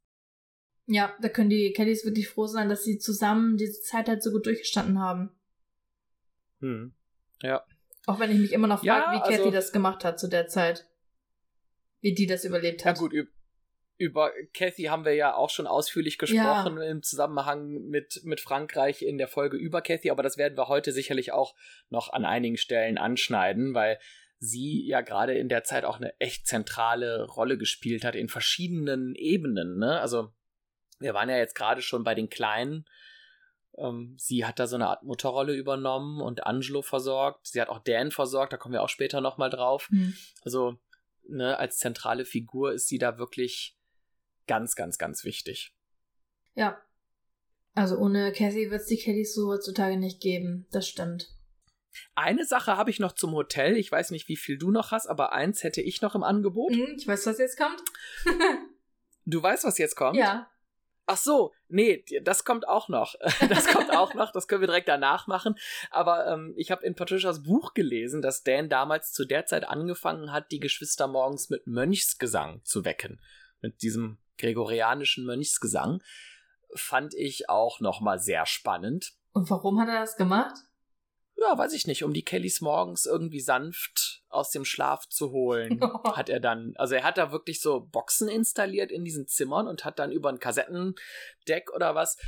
Ja, 0.87 1.15
da 1.21 1.29
können 1.29 1.51
die 1.51 1.75
Kellys 1.75 2.07
wirklich 2.07 2.29
froh 2.29 2.47
sein, 2.47 2.71
dass 2.71 2.85
sie 2.85 2.97
zusammen 2.97 3.59
diese 3.59 3.83
Zeit 3.83 4.09
halt 4.09 4.23
so 4.23 4.31
gut 4.31 4.47
durchgestanden 4.47 4.99
haben. 5.01 5.38
Hm. 6.61 6.95
Ja. 7.43 7.65
Auch 8.07 8.21
wenn 8.21 8.31
ich 8.31 8.39
mich 8.39 8.53
immer 8.53 8.67
noch 8.67 8.85
frage, 8.85 8.87
ja, 8.87 9.13
wie 9.13 9.21
Kathy 9.21 9.35
also, 9.35 9.51
das 9.51 9.73
gemacht 9.73 10.05
hat 10.05 10.19
zu 10.19 10.29
der 10.29 10.49
Zeit. 10.49 10.87
Wie 12.01 12.15
die 12.15 12.27
das 12.27 12.45
überlebt 12.45 12.85
hat. 12.85 12.97
Ja 12.97 13.01
gut, 13.01 13.13
über 13.99 14.31
Kathy 14.55 14.85
haben 14.85 15.05
wir 15.05 15.15
ja 15.15 15.35
auch 15.35 15.51
schon 15.51 15.67
ausführlich 15.67 16.19
gesprochen 16.19 16.77
ja. 16.79 16.85
im 16.85 17.03
Zusammenhang 17.03 17.89
mit, 17.89 18.21
mit 18.25 18.41
Frankreich 18.41 19.03
in 19.03 19.19
der 19.19 19.27
Folge 19.27 19.57
über 19.57 19.83
Kathy, 19.83 20.11
aber 20.11 20.23
das 20.23 20.39
werden 20.39 20.57
wir 20.57 20.69
heute 20.69 20.93
sicherlich 20.93 21.33
auch 21.33 21.55
noch 21.91 22.13
an 22.13 22.25
einigen 22.25 22.57
Stellen 22.57 22.97
anschneiden, 22.97 23.75
weil 23.75 23.99
sie 24.39 24.87
ja 24.87 25.01
gerade 25.01 25.37
in 25.37 25.49
der 25.49 25.65
Zeit 25.65 25.85
auch 25.85 25.97
eine 25.97 26.19
echt 26.21 26.47
zentrale 26.47 27.25
Rolle 27.25 27.59
gespielt 27.59 28.05
hat 28.05 28.15
in 28.15 28.29
verschiedenen 28.29 29.17
Ebenen. 29.17 29.79
Ne? 29.79 30.01
Also 30.01 30.33
wir 31.01 31.13
waren 31.13 31.29
ja 31.29 31.37
jetzt 31.37 31.57
gerade 31.57 31.83
schon 31.83 32.05
bei 32.05 32.15
den 32.15 32.31
Kleinen 32.31 32.85
ähm, 33.79 34.15
sie 34.19 34.45
hat 34.45 34.59
da 34.59 34.67
so 34.67 34.77
eine 34.77 34.89
Art 34.89 35.03
Mutterrolle 35.03 35.55
übernommen 35.55 36.21
und 36.21 36.47
Angelo 36.47 36.83
versorgt. 36.83 37.47
Sie 37.47 37.61
hat 37.61 37.69
auch 37.69 37.79
Dan 37.79 38.11
versorgt, 38.11 38.53
da 38.53 38.57
kommen 38.57 38.73
wir 38.73 38.83
auch 38.83 38.89
später 38.89 39.21
nochmal 39.21 39.51
drauf. 39.51 39.89
Mhm. 39.91 40.15
Also, 40.43 40.79
ne, 41.29 41.59
als 41.59 41.79
zentrale 41.79 42.25
Figur 42.25 42.73
ist 42.73 42.89
sie 42.89 42.99
da 42.99 43.19
wirklich 43.19 43.77
ganz, 44.47 44.75
ganz, 44.75 44.99
ganz 44.99 45.25
wichtig. 45.25 45.75
Ja. 46.55 46.81
Also 47.75 47.97
ohne 47.97 48.33
Cassie 48.33 48.71
wird 48.71 48.81
es 48.81 48.89
die 48.89 48.97
Kellys 48.97 49.35
so 49.35 49.49
heutzutage 49.49 49.97
nicht 49.97 50.21
geben. 50.21 50.67
Das 50.73 50.89
stimmt. 50.89 51.29
Eine 52.15 52.45
Sache 52.45 52.77
habe 52.77 52.91
ich 52.91 52.99
noch 52.99 53.13
zum 53.13 53.33
Hotel. 53.33 53.77
Ich 53.77 53.91
weiß 53.93 54.11
nicht, 54.11 54.29
wie 54.29 54.37
viel 54.37 54.59
du 54.59 54.71
noch 54.71 54.91
hast, 54.91 55.07
aber 55.07 55.33
eins 55.33 55.63
hätte 55.63 55.81
ich 55.81 56.03
noch 56.03 56.15
im 56.15 56.25
Angebot. 56.25 56.73
Mhm, 56.73 56.97
ich 56.97 57.07
weiß, 57.07 57.27
was 57.27 57.39
jetzt 57.39 57.57
kommt. 57.57 57.81
du 59.27 59.43
weißt, 59.43 59.65
was 59.65 59.79
jetzt 59.79 59.95
kommt? 59.95 60.17
Ja. 60.17 60.51
Ach 61.11 61.17
so, 61.17 61.55
nee, 61.69 62.05
das 62.23 62.45
kommt 62.45 62.69
auch 62.69 62.91
noch. 62.91 63.15
Das 63.49 63.67
kommt 63.67 63.91
auch 63.97 64.13
noch, 64.13 64.31
das 64.31 64.47
können 64.47 64.61
wir 64.61 64.67
direkt 64.67 64.89
danach 64.89 65.27
machen. 65.27 65.55
Aber 65.91 66.27
ähm, 66.27 66.53
ich 66.57 66.71
habe 66.71 66.85
in 66.85 66.95
Patricias 66.95 67.45
Buch 67.45 67.73
gelesen, 67.73 68.21
dass 68.21 68.43
Dan 68.43 68.69
damals 68.69 69.13
zu 69.13 69.25
der 69.25 69.47
Zeit 69.47 69.67
angefangen 69.67 70.33
hat, 70.33 70.53
die 70.53 70.61
Geschwister 70.61 71.07
morgens 71.07 71.49
mit 71.49 71.67
Mönchsgesang 71.67 72.61
zu 72.63 72.85
wecken. 72.85 73.23
Mit 73.63 73.81
diesem 73.81 74.19
gregorianischen 74.37 75.25
Mönchsgesang. 75.25 76.03
Fand 76.75 77.15
ich 77.15 77.49
auch 77.49 77.81
nochmal 77.81 78.19
sehr 78.19 78.45
spannend. 78.45 79.15
Und 79.33 79.49
warum 79.49 79.81
hat 79.81 79.89
er 79.89 80.01
das 80.01 80.17
gemacht? 80.17 80.57
Ja, 81.41 81.57
weiß 81.57 81.73
ich 81.75 81.87
nicht, 81.87 82.03
um 82.03 82.13
die 82.13 82.25
Kellys 82.25 82.61
morgens 82.61 83.07
irgendwie 83.07 83.41
sanft 83.41 84.25
aus 84.29 84.51
dem 84.51 84.65
Schlaf 84.65 85.09
zu 85.09 85.31
holen, 85.31 85.81
hat 86.17 86.29
er 86.29 86.41
dann, 86.41 86.75
also 86.77 86.97
er 86.97 87.05
hat 87.05 87.17
da 87.17 87.31
wirklich 87.31 87.61
so 87.61 87.81
Boxen 87.81 88.29
installiert 88.29 88.91
in 88.91 89.05
diesen 89.05 89.29
Zimmern 89.29 89.69
und 89.69 89.85
hat 89.85 90.01
dann 90.01 90.11
über 90.11 90.31
ein 90.31 90.41
Kassettendeck 90.41 91.71
oder 91.73 91.95
was 91.95 92.19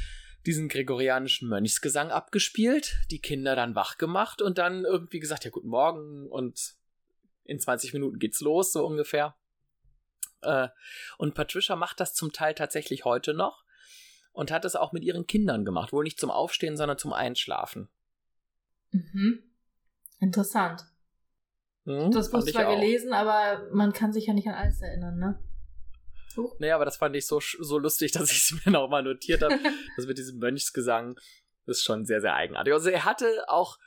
diesen 0.47 0.69
gregorianischen 0.69 1.49
Mönchsgesang 1.49 2.11
abgespielt, 2.13 2.99
die 3.11 3.21
Kinder 3.21 3.57
dann 3.57 3.75
wach 3.75 3.99
gemacht 3.99 4.43
und 4.43 4.59
dann 4.59 4.85
irgendwie 4.85 5.19
gesagt, 5.19 5.45
ja, 5.45 5.51
guten 5.51 5.69
Morgen 5.69 6.29
und 6.29 6.77
in 7.45 7.59
20 7.59 7.93
Minuten 7.93 8.21
geht's 8.21 8.41
los, 8.41 8.73
so 8.73 8.87
ungefähr. 8.87 9.35
Äh, 10.43 10.69
und 11.19 11.35
Patricia 11.35 11.75
macht 11.75 11.99
das 11.99 12.15
zum 12.15 12.33
Teil 12.33 12.55
tatsächlich 12.55 13.05
heute 13.05 13.35
noch 13.35 13.65
und 14.33 14.53
hat 14.53 14.65
es 14.65 14.77
auch 14.77 14.93
mit 14.93 15.03
ihren 15.03 15.27
Kindern 15.27 15.65
gemacht, 15.65 15.93
wohl 15.93 16.05
nicht 16.05 16.21
zum 16.21 16.31
Aufstehen, 16.31 16.77
sondern 16.77 16.97
zum 16.97 17.13
Einschlafen. 17.13 17.89
Mhm. 18.91 19.43
Interessant. 20.19 20.85
Hm, 21.85 22.11
das 22.11 22.31
Buch 22.31 22.45
zwar 22.45 22.75
gelesen, 22.75 23.13
aber 23.13 23.69
man 23.73 23.93
kann 23.93 24.13
sich 24.13 24.27
ja 24.27 24.35
nicht 24.35 24.49
an 24.49 24.55
alles 24.55 24.81
erinnern, 24.81 25.19
ne? 25.19 25.43
Huch. 26.37 26.57
Nee, 26.59 26.71
aber 26.71 26.85
das 26.85 26.97
fand 26.97 27.17
ich 27.17 27.27
so, 27.27 27.41
so 27.41 27.79
lustig, 27.79 28.13
dass 28.13 28.31
ich 28.31 28.51
es 28.51 28.65
mir 28.65 28.73
nochmal 28.73 29.03
notiert 29.03 29.43
habe. 29.43 29.59
das 29.97 30.07
mit 30.07 30.19
diesem 30.19 30.39
Mönchsgesang 30.39 31.19
ist 31.67 31.85
schon 31.85 32.05
sehr, 32.05 32.21
sehr 32.21 32.35
eigenartig. 32.35 32.73
Also 32.73 32.91
er 32.91 33.05
hatte 33.05 33.45
auch 33.49 33.79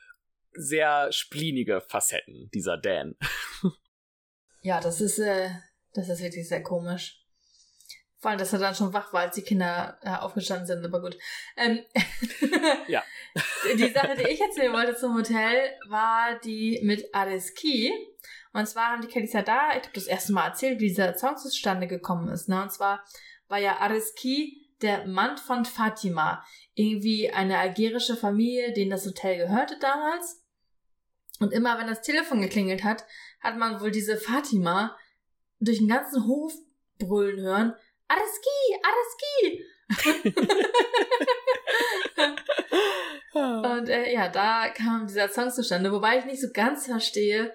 sehr 0.54 1.12
splinige 1.12 1.82
Facetten, 1.82 2.50
dieser 2.54 2.78
Dan. 2.78 3.16
ja, 4.62 4.80
das 4.80 5.02
ist, 5.02 5.20
äh, 5.20 5.50
das 5.94 6.10
ist 6.10 6.22
wirklich 6.22 6.48
sehr 6.48 6.64
komisch. 6.64 7.23
Vor 8.24 8.32
allem, 8.32 8.40
dass 8.40 8.54
er 8.54 8.60
dann 8.60 8.74
schon 8.74 8.94
wach 8.94 9.12
war, 9.12 9.24
als 9.24 9.36
die 9.36 9.42
Kinder 9.42 9.98
äh, 10.02 10.16
aufgestanden 10.16 10.66
sind, 10.66 10.86
aber 10.86 11.02
gut. 11.02 11.18
Ähm, 11.58 11.80
ja. 12.88 13.04
die 13.78 13.90
Sache, 13.90 14.16
die 14.16 14.30
ich 14.30 14.40
erzählen 14.40 14.72
wollte 14.72 14.96
zum 14.96 15.14
Hotel, 15.14 15.74
war 15.90 16.40
die 16.40 16.80
mit 16.84 17.14
Areski. 17.14 17.92
Und 18.54 18.66
zwar 18.66 18.94
haben 18.94 19.02
die 19.02 19.10
Kellys 19.10 19.34
ja 19.34 19.42
da, 19.42 19.72
ich 19.72 19.84
habe 19.84 19.90
das 19.94 20.08
erste 20.08 20.32
Mal 20.32 20.48
erzählt, 20.48 20.80
wie 20.80 20.88
dieser 20.88 21.18
Song 21.18 21.36
zustande 21.36 21.86
gekommen 21.86 22.30
ist. 22.30 22.48
Ne? 22.48 22.62
Und 22.62 22.72
zwar 22.72 23.04
war 23.50 23.58
ja 23.58 23.80
Areski 23.80 24.70
der 24.82 25.06
Mann 25.06 25.38
von 25.38 25.66
Fatima. 25.66 26.46
Irgendwie 26.76 27.30
eine 27.30 27.58
algerische 27.58 28.16
Familie, 28.16 28.72
denen 28.72 28.92
das 28.92 29.06
Hotel 29.06 29.36
gehörte 29.36 29.78
damals. 29.80 30.46
Und 31.42 31.52
immer 31.52 31.78
wenn 31.78 31.88
das 31.88 32.02
Telefon 32.04 32.40
geklingelt 32.40 32.86
hat, 32.86 33.06
hat 33.42 33.58
man 33.58 33.82
wohl 33.82 33.92
diese 33.92 34.16
Fatima 34.16 34.96
durch 35.60 35.80
den 35.80 35.90
ganzen 35.90 36.26
Hof 36.26 36.54
brüllen 37.00 37.42
hören. 37.42 37.74
Araski, 38.14 38.60
Araski! 38.84 39.66
Und 43.34 43.90
äh, 43.90 44.14
ja, 44.14 44.30
da 44.30 44.70
kam 44.70 45.08
dieser 45.08 45.28
Song 45.30 45.50
zustande, 45.50 45.92
wobei 45.92 46.20
ich 46.20 46.26
nicht 46.26 46.42
so 46.42 46.50
ganz 46.54 46.86
verstehe, 46.86 47.52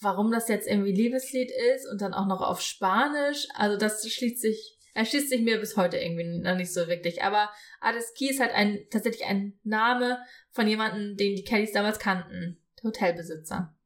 warum 0.00 0.30
das 0.30 0.48
jetzt 0.48 0.66
irgendwie 0.66 0.92
Liebeslied 0.92 1.50
ist 1.74 1.86
und 1.90 2.00
dann 2.00 2.14
auch 2.14 2.26
noch 2.26 2.40
auf 2.40 2.62
Spanisch. 2.62 3.46
Also 3.54 3.76
das 3.76 4.08
schließt 4.08 4.40
sich, 4.40 4.78
erschließt 4.94 5.28
sich 5.28 5.42
mir 5.42 5.60
bis 5.60 5.76
heute 5.76 5.98
irgendwie 5.98 6.40
noch 6.40 6.56
nicht 6.56 6.72
so 6.72 6.88
wirklich. 6.88 7.22
Aber 7.22 7.50
Adeski 7.80 8.30
ist 8.30 8.40
halt 8.40 8.52
ein, 8.52 8.86
tatsächlich 8.90 9.26
ein 9.26 9.60
Name 9.64 10.24
von 10.50 10.66
jemandem, 10.66 11.16
den 11.16 11.36
die 11.36 11.44
Kellys 11.44 11.72
damals 11.72 11.98
kannten. 11.98 12.64
Hotelbesitzer. 12.82 13.76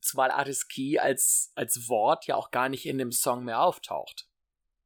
Zumal 0.00 0.30
Adeski 0.30 0.98
als, 0.98 1.52
als 1.56 1.88
Wort 1.88 2.26
ja 2.26 2.36
auch 2.36 2.50
gar 2.50 2.68
nicht 2.68 2.86
in 2.86 2.98
dem 2.98 3.12
Song 3.12 3.44
mehr 3.44 3.60
auftaucht. 3.60 4.29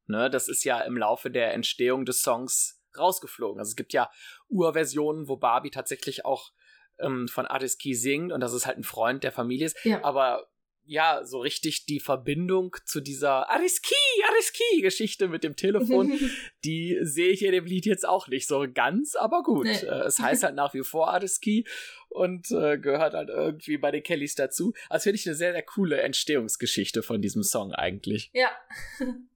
Ne, 0.07 0.29
das 0.29 0.49
ist 0.49 0.65
ja 0.65 0.81
im 0.81 0.97
Laufe 0.97 1.31
der 1.31 1.55
Entstehung 1.55 2.05
des 2.05 2.23
Songs 2.23 2.83
rausgeflogen. 2.97 3.59
Also 3.59 3.71
es 3.71 3.77
gibt 3.77 3.93
ja 3.93 4.11
Urversionen, 4.49 5.29
wo 5.29 5.37
Barbie 5.37 5.71
tatsächlich 5.71 6.25
auch 6.25 6.53
ähm, 6.99 7.29
von 7.29 7.47
Adeski 7.47 7.95
singt 7.95 8.33
und 8.33 8.41
das 8.41 8.53
ist 8.53 8.67
halt 8.67 8.77
ein 8.77 8.85
Freund 8.85 9.25
der 9.25 9.33
Familie 9.33 9.67
ist. 9.67 9.83
Ja. 9.85 10.05
Aber 10.05 10.49
ja, 10.87 11.23
so 11.25 11.39
richtig 11.39 11.87
die 11.87 12.01
Verbindung 12.01 12.77
zu 12.85 13.01
dieser 13.01 13.51
Ariski, 13.51 13.95
Ariski-Geschichte 14.29 15.29
mit 15.29 15.43
dem 15.43 15.57
Telefon, 15.57 16.13
die 16.65 16.99
sehe 17.01 17.29
ich 17.29 17.43
in 17.43 17.53
dem 17.53 17.65
Lied 17.65 17.87
jetzt 17.87 18.07
auch 18.07 18.29
nicht 18.29 18.47
so 18.47 18.67
ganz, 18.73 19.17
aber 19.17 19.43
gut. 19.43 19.65
Nee. 19.65 19.87
Äh, 19.87 20.03
es 20.03 20.19
heißt 20.19 20.43
halt 20.43 20.55
nach 20.55 20.75
wie 20.75 20.83
vor 20.83 21.13
Ariski 21.13 21.67
und 22.11 22.51
äh, 22.51 22.79
gehört 22.79 23.15
halt 23.15 23.31
irgendwie 23.31 23.79
bei 23.79 23.91
den 23.91 24.03
Kellys 24.03 24.35
dazu. 24.35 24.75
Also 24.91 25.05
finde 25.05 25.19
ich 25.19 25.27
eine 25.27 25.35
sehr, 25.35 25.53
sehr 25.53 25.63
coole 25.63 26.03
Entstehungsgeschichte 26.03 27.03
von 27.03 27.23
diesem 27.23 27.43
Song 27.43 27.73
eigentlich. 27.73 28.31
Ja. 28.35 28.51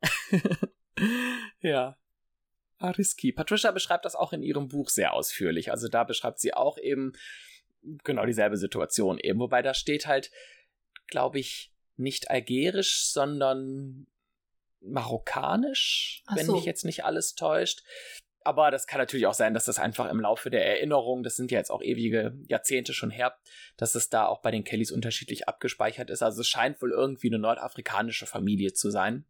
ja. 1.60 1.96
Ariski. 2.78 3.32
Patricia 3.32 3.72
beschreibt 3.72 4.04
das 4.04 4.14
auch 4.14 4.32
in 4.32 4.42
ihrem 4.42 4.68
Buch 4.68 4.88
sehr 4.88 5.12
ausführlich. 5.12 5.70
Also 5.70 5.88
da 5.88 6.04
beschreibt 6.04 6.38
sie 6.38 6.54
auch 6.54 6.78
eben 6.78 7.12
genau 8.04 8.24
dieselbe 8.24 8.56
Situation 8.56 9.18
eben. 9.18 9.40
Wobei 9.40 9.62
da 9.62 9.74
steht 9.74 10.06
halt, 10.06 10.30
glaube 11.06 11.40
ich, 11.40 11.72
nicht 11.96 12.30
algerisch, 12.30 13.06
sondern 13.06 14.06
marokkanisch, 14.80 16.22
Ach 16.26 16.36
wenn 16.36 16.46
so. 16.46 16.54
mich 16.54 16.64
jetzt 16.64 16.84
nicht 16.84 17.04
alles 17.04 17.34
täuscht. 17.34 17.82
Aber 18.44 18.70
das 18.70 18.86
kann 18.86 19.00
natürlich 19.00 19.26
auch 19.26 19.34
sein, 19.34 19.52
dass 19.52 19.64
das 19.64 19.78
einfach 19.78 20.08
im 20.08 20.20
Laufe 20.20 20.48
der 20.48 20.64
Erinnerung, 20.64 21.22
das 21.22 21.36
sind 21.36 21.50
ja 21.50 21.58
jetzt 21.58 21.70
auch 21.70 21.82
ewige 21.82 22.38
Jahrzehnte 22.46 22.94
schon 22.94 23.10
her, 23.10 23.36
dass 23.76 23.94
es 23.94 24.08
da 24.08 24.26
auch 24.26 24.40
bei 24.40 24.52
den 24.52 24.64
Kellys 24.64 24.92
unterschiedlich 24.92 25.48
abgespeichert 25.48 26.08
ist. 26.08 26.22
Also 26.22 26.40
es 26.40 26.48
scheint 26.48 26.80
wohl 26.80 26.92
irgendwie 26.92 27.28
eine 27.28 27.40
nordafrikanische 27.40 28.26
Familie 28.26 28.72
zu 28.72 28.90
sein 28.90 29.26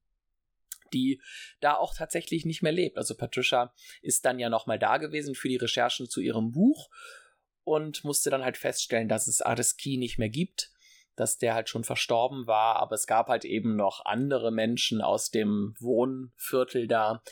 die 0.93 1.21
da 1.61 1.75
auch 1.75 1.95
tatsächlich 1.95 2.45
nicht 2.45 2.63
mehr 2.63 2.73
lebt. 2.73 2.97
Also 2.97 3.15
Patricia 3.15 3.75
ist 4.03 4.25
dann 4.25 4.39
ja 4.39 4.49
nochmal 4.49 4.79
da 4.79 4.99
gewesen 4.99 5.35
für 5.35 5.49
die 5.49 5.57
Recherchen 5.57 6.09
zu 6.09 6.21
ihrem 6.21 6.53
Buch 6.53 6.89
und 7.65 8.05
musste 8.05 8.31
dann 8.31 8.45
halt 8.45 8.57
feststellen, 8.57 9.09
dass 9.09 9.27
es 9.27 9.43
Areski 9.43 9.97
nicht 9.99 10.19
mehr 10.19 10.31
gibt, 10.31 10.71
dass 11.17 11.39
der 11.39 11.55
halt 11.55 11.69
schon 11.69 11.85
verstorben 11.85 12.47
war, 12.47 12.77
aber 12.77 12.95
es 12.95 13.07
gab 13.07 13.29
halt 13.29 13.45
eben 13.45 13.77
noch 13.77 14.05
andere 14.05 14.51
Menschen 14.51 15.01
aus 15.03 15.31
dem 15.31 15.75
Wohnviertel 15.79 16.87
da, 16.87 17.23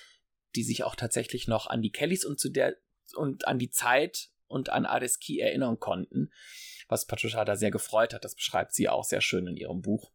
die 0.55 0.64
sich 0.64 0.85
auch 0.85 0.97
tatsächlich 0.97 1.49
noch 1.49 1.66
an 1.66 1.83
die 1.83 1.92
Kellys 1.92 2.25
und 2.25 2.40
zu 2.40 2.49
der 2.49 2.77
und 3.14 3.47
an 3.47 3.59
die 3.59 3.71
Zeit 3.71 4.31
und 4.49 4.71
an 4.71 4.87
Areski 4.87 5.38
erinnern 5.38 5.79
konnten, 5.79 6.31
was 6.88 7.07
Patricia 7.07 7.45
da 7.45 7.57
sehr 7.57 7.71
gefreut 7.71 8.14
hat. 8.14 8.25
Das 8.25 8.35
beschreibt 8.35 8.75
sie 8.75 8.88
auch 8.88 9.05
sehr 9.05 9.21
schön 9.21 9.47
in 9.47 9.57
ihrem 9.57 9.83
Buch. 9.83 10.11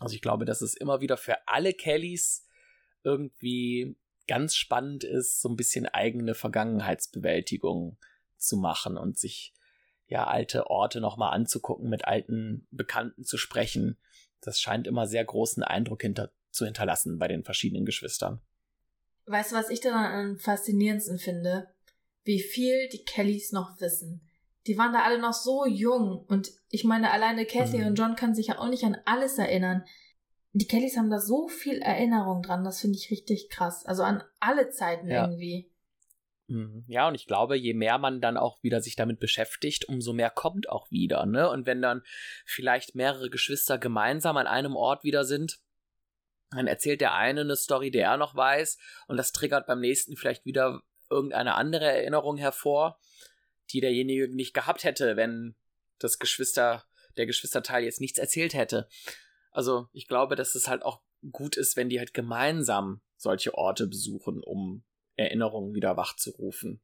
Also 0.00 0.14
ich 0.14 0.22
glaube, 0.22 0.44
dass 0.44 0.62
es 0.62 0.74
immer 0.74 1.00
wieder 1.00 1.16
für 1.16 1.46
alle 1.46 1.72
Kellys 1.74 2.46
irgendwie 3.04 3.96
ganz 4.26 4.54
spannend 4.54 5.04
ist, 5.04 5.40
so 5.40 5.48
ein 5.48 5.56
bisschen 5.56 5.86
eigene 5.86 6.34
Vergangenheitsbewältigung 6.34 7.98
zu 8.36 8.56
machen 8.56 8.96
und 8.96 9.18
sich 9.18 9.52
ja 10.06 10.26
alte 10.26 10.68
Orte 10.68 11.00
nochmal 11.00 11.34
anzugucken, 11.34 11.88
mit 11.88 12.04
alten 12.04 12.66
Bekannten 12.70 13.24
zu 13.24 13.36
sprechen. 13.36 13.98
Das 14.40 14.60
scheint 14.60 14.86
immer 14.86 15.06
sehr 15.06 15.24
großen 15.24 15.62
Eindruck 15.62 16.02
hinter, 16.02 16.32
zu 16.50 16.64
hinterlassen 16.64 17.18
bei 17.18 17.28
den 17.28 17.44
verschiedenen 17.44 17.84
Geschwistern. 17.84 18.40
Weißt 19.26 19.52
du, 19.52 19.56
was 19.56 19.70
ich 19.70 19.80
daran 19.80 20.30
am 20.30 20.38
faszinierendsten 20.38 21.18
finde? 21.18 21.68
Wie 22.24 22.40
viel 22.40 22.88
die 22.88 23.04
Kellys 23.04 23.52
noch 23.52 23.80
wissen 23.80 24.20
die 24.66 24.78
waren 24.78 24.92
da 24.92 25.02
alle 25.02 25.20
noch 25.20 25.32
so 25.32 25.66
jung 25.66 26.24
und 26.28 26.50
ich 26.68 26.84
meine, 26.84 27.10
alleine 27.10 27.46
Kathy 27.46 27.78
mhm. 27.78 27.88
und 27.88 27.94
John 27.96 28.16
können 28.16 28.34
sich 28.34 28.48
ja 28.48 28.58
auch 28.58 28.68
nicht 28.68 28.84
an 28.84 28.96
alles 29.04 29.38
erinnern. 29.38 29.84
Die 30.52 30.66
Kellys 30.66 30.96
haben 30.96 31.10
da 31.10 31.18
so 31.18 31.48
viel 31.48 31.78
Erinnerung 31.78 32.42
dran, 32.42 32.64
das 32.64 32.80
finde 32.80 32.98
ich 32.98 33.10
richtig 33.10 33.48
krass. 33.48 33.86
Also 33.86 34.02
an 34.02 34.22
alle 34.38 34.70
Zeiten 34.70 35.08
ja. 35.08 35.24
irgendwie. 35.24 35.72
Mhm. 36.46 36.84
Ja, 36.86 37.08
und 37.08 37.14
ich 37.14 37.26
glaube, 37.26 37.56
je 37.56 37.74
mehr 37.74 37.98
man 37.98 38.20
dann 38.20 38.36
auch 38.36 38.62
wieder 38.62 38.80
sich 38.80 38.94
damit 38.94 39.18
beschäftigt, 39.18 39.88
umso 39.88 40.12
mehr 40.12 40.30
kommt 40.30 40.68
auch 40.68 40.90
wieder, 40.90 41.24
ne? 41.24 41.48
Und 41.48 41.66
wenn 41.66 41.80
dann 41.80 42.02
vielleicht 42.44 42.94
mehrere 42.94 43.30
Geschwister 43.30 43.78
gemeinsam 43.78 44.36
an 44.36 44.46
einem 44.46 44.76
Ort 44.76 45.04
wieder 45.04 45.24
sind, 45.24 45.60
dann 46.50 46.66
erzählt 46.66 47.00
der 47.00 47.14
eine 47.14 47.40
eine 47.40 47.56
Story, 47.56 47.90
der 47.90 48.08
er 48.08 48.16
noch 48.18 48.34
weiß, 48.34 48.76
und 49.08 49.16
das 49.16 49.32
triggert 49.32 49.66
beim 49.66 49.80
nächsten 49.80 50.16
vielleicht 50.16 50.44
wieder 50.44 50.82
irgendeine 51.08 51.54
andere 51.54 51.86
Erinnerung 51.86 52.36
hervor 52.36 52.98
die 53.70 53.80
derjenige 53.80 54.28
nicht 54.28 54.54
gehabt 54.54 54.84
hätte, 54.84 55.16
wenn 55.16 55.54
das 55.98 56.18
Geschwister, 56.18 56.84
der 57.16 57.26
Geschwisterteil 57.26 57.84
jetzt 57.84 58.00
nichts 58.00 58.18
erzählt 58.18 58.54
hätte. 58.54 58.88
Also 59.50 59.88
ich 59.92 60.08
glaube, 60.08 60.36
dass 60.36 60.54
es 60.54 60.68
halt 60.68 60.82
auch 60.82 61.02
gut 61.30 61.56
ist, 61.56 61.76
wenn 61.76 61.88
die 61.88 61.98
halt 61.98 62.14
gemeinsam 62.14 63.00
solche 63.16 63.54
Orte 63.54 63.86
besuchen, 63.86 64.42
um 64.42 64.82
Erinnerungen 65.16 65.74
wieder 65.74 65.96
wachzurufen. 65.96 66.80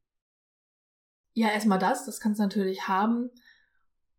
Ja, 1.33 1.51
erstmal 1.51 1.79
das, 1.79 2.07
das 2.07 2.21
kannst 2.21 2.38
du 2.38 2.45
natürlich 2.45 2.88
haben. 2.88 3.31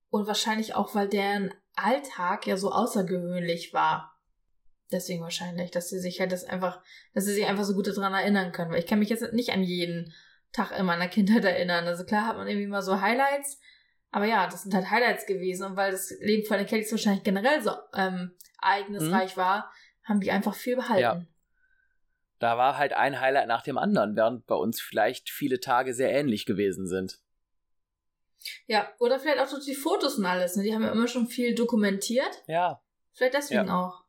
Und 0.09 0.27
wahrscheinlich 0.27 0.73
auch, 0.73 0.95
weil 0.95 1.07
deren 1.07 1.53
Alltag 1.75 2.47
ja 2.47 2.57
so 2.57 2.71
außergewöhnlich 2.71 3.73
war. 3.73 4.17
Deswegen 4.91 5.21
wahrscheinlich, 5.21 5.69
dass 5.69 5.89
sie 5.89 5.99
sich 5.99 6.19
halt 6.19 6.31
das 6.31 6.43
einfach, 6.43 6.81
dass 7.13 7.25
sie 7.25 7.33
sich 7.33 7.45
einfach 7.45 7.63
so 7.63 7.75
gut 7.75 7.87
daran 7.87 8.13
erinnern 8.13 8.51
können. 8.51 8.71
Weil 8.71 8.79
ich 8.79 8.87
kann 8.87 8.99
mich 8.99 9.09
jetzt 9.09 9.33
nicht 9.33 9.51
an 9.51 9.63
jeden 9.63 10.13
Tag 10.51 10.77
in 10.77 10.85
meiner 10.85 11.07
Kindheit 11.07 11.45
erinnern. 11.45 11.85
Also 11.87 12.05
klar 12.05 12.27
hat 12.27 12.37
man 12.37 12.47
irgendwie 12.47 12.67
mal 12.67 12.81
so 12.81 13.01
Highlights, 13.01 13.59
aber 14.11 14.25
ja, 14.25 14.47
das 14.47 14.63
sind 14.63 14.73
halt 14.73 14.89
Highlights 14.89 15.25
gewesen. 15.25 15.65
Und 15.65 15.75
weil 15.75 15.91
das 15.91 16.11
Leben 16.19 16.45
von 16.45 16.57
den 16.57 16.67
Kellys 16.67 16.91
wahrscheinlich 16.91 17.23
generell 17.23 17.61
so 17.61 17.71
ähm, 17.93 18.31
ereignisreich 18.61 19.35
mhm. 19.35 19.41
war, 19.41 19.71
haben 20.03 20.19
die 20.19 20.31
einfach 20.31 20.55
viel 20.55 20.75
behalten. 20.75 21.01
Ja. 21.01 21.25
Da 22.39 22.57
war 22.57 22.77
halt 22.77 22.93
ein 22.93 23.19
Highlight 23.19 23.47
nach 23.47 23.63
dem 23.63 23.77
anderen, 23.77 24.15
während 24.15 24.47
bei 24.47 24.55
uns 24.55 24.79
vielleicht 24.79 25.29
viele 25.29 25.59
Tage 25.59 25.93
sehr 25.93 26.11
ähnlich 26.11 26.45
gewesen 26.45 26.87
sind. 26.87 27.19
Ja, 28.65 28.89
oder 28.99 29.19
vielleicht 29.19 29.39
auch 29.39 29.49
durch 29.49 29.65
die 29.65 29.75
Fotos 29.75 30.15
und 30.15 30.25
alles. 30.25 30.55
Ne? 30.55 30.63
Die 30.63 30.73
haben 30.73 30.83
ja 30.83 30.91
immer 30.91 31.07
schon 31.07 31.27
viel 31.27 31.53
dokumentiert. 31.53 32.41
Ja. 32.47 32.81
Vielleicht 33.11 33.33
deswegen 33.33 33.67
ja. 33.67 33.79
auch. 33.79 34.03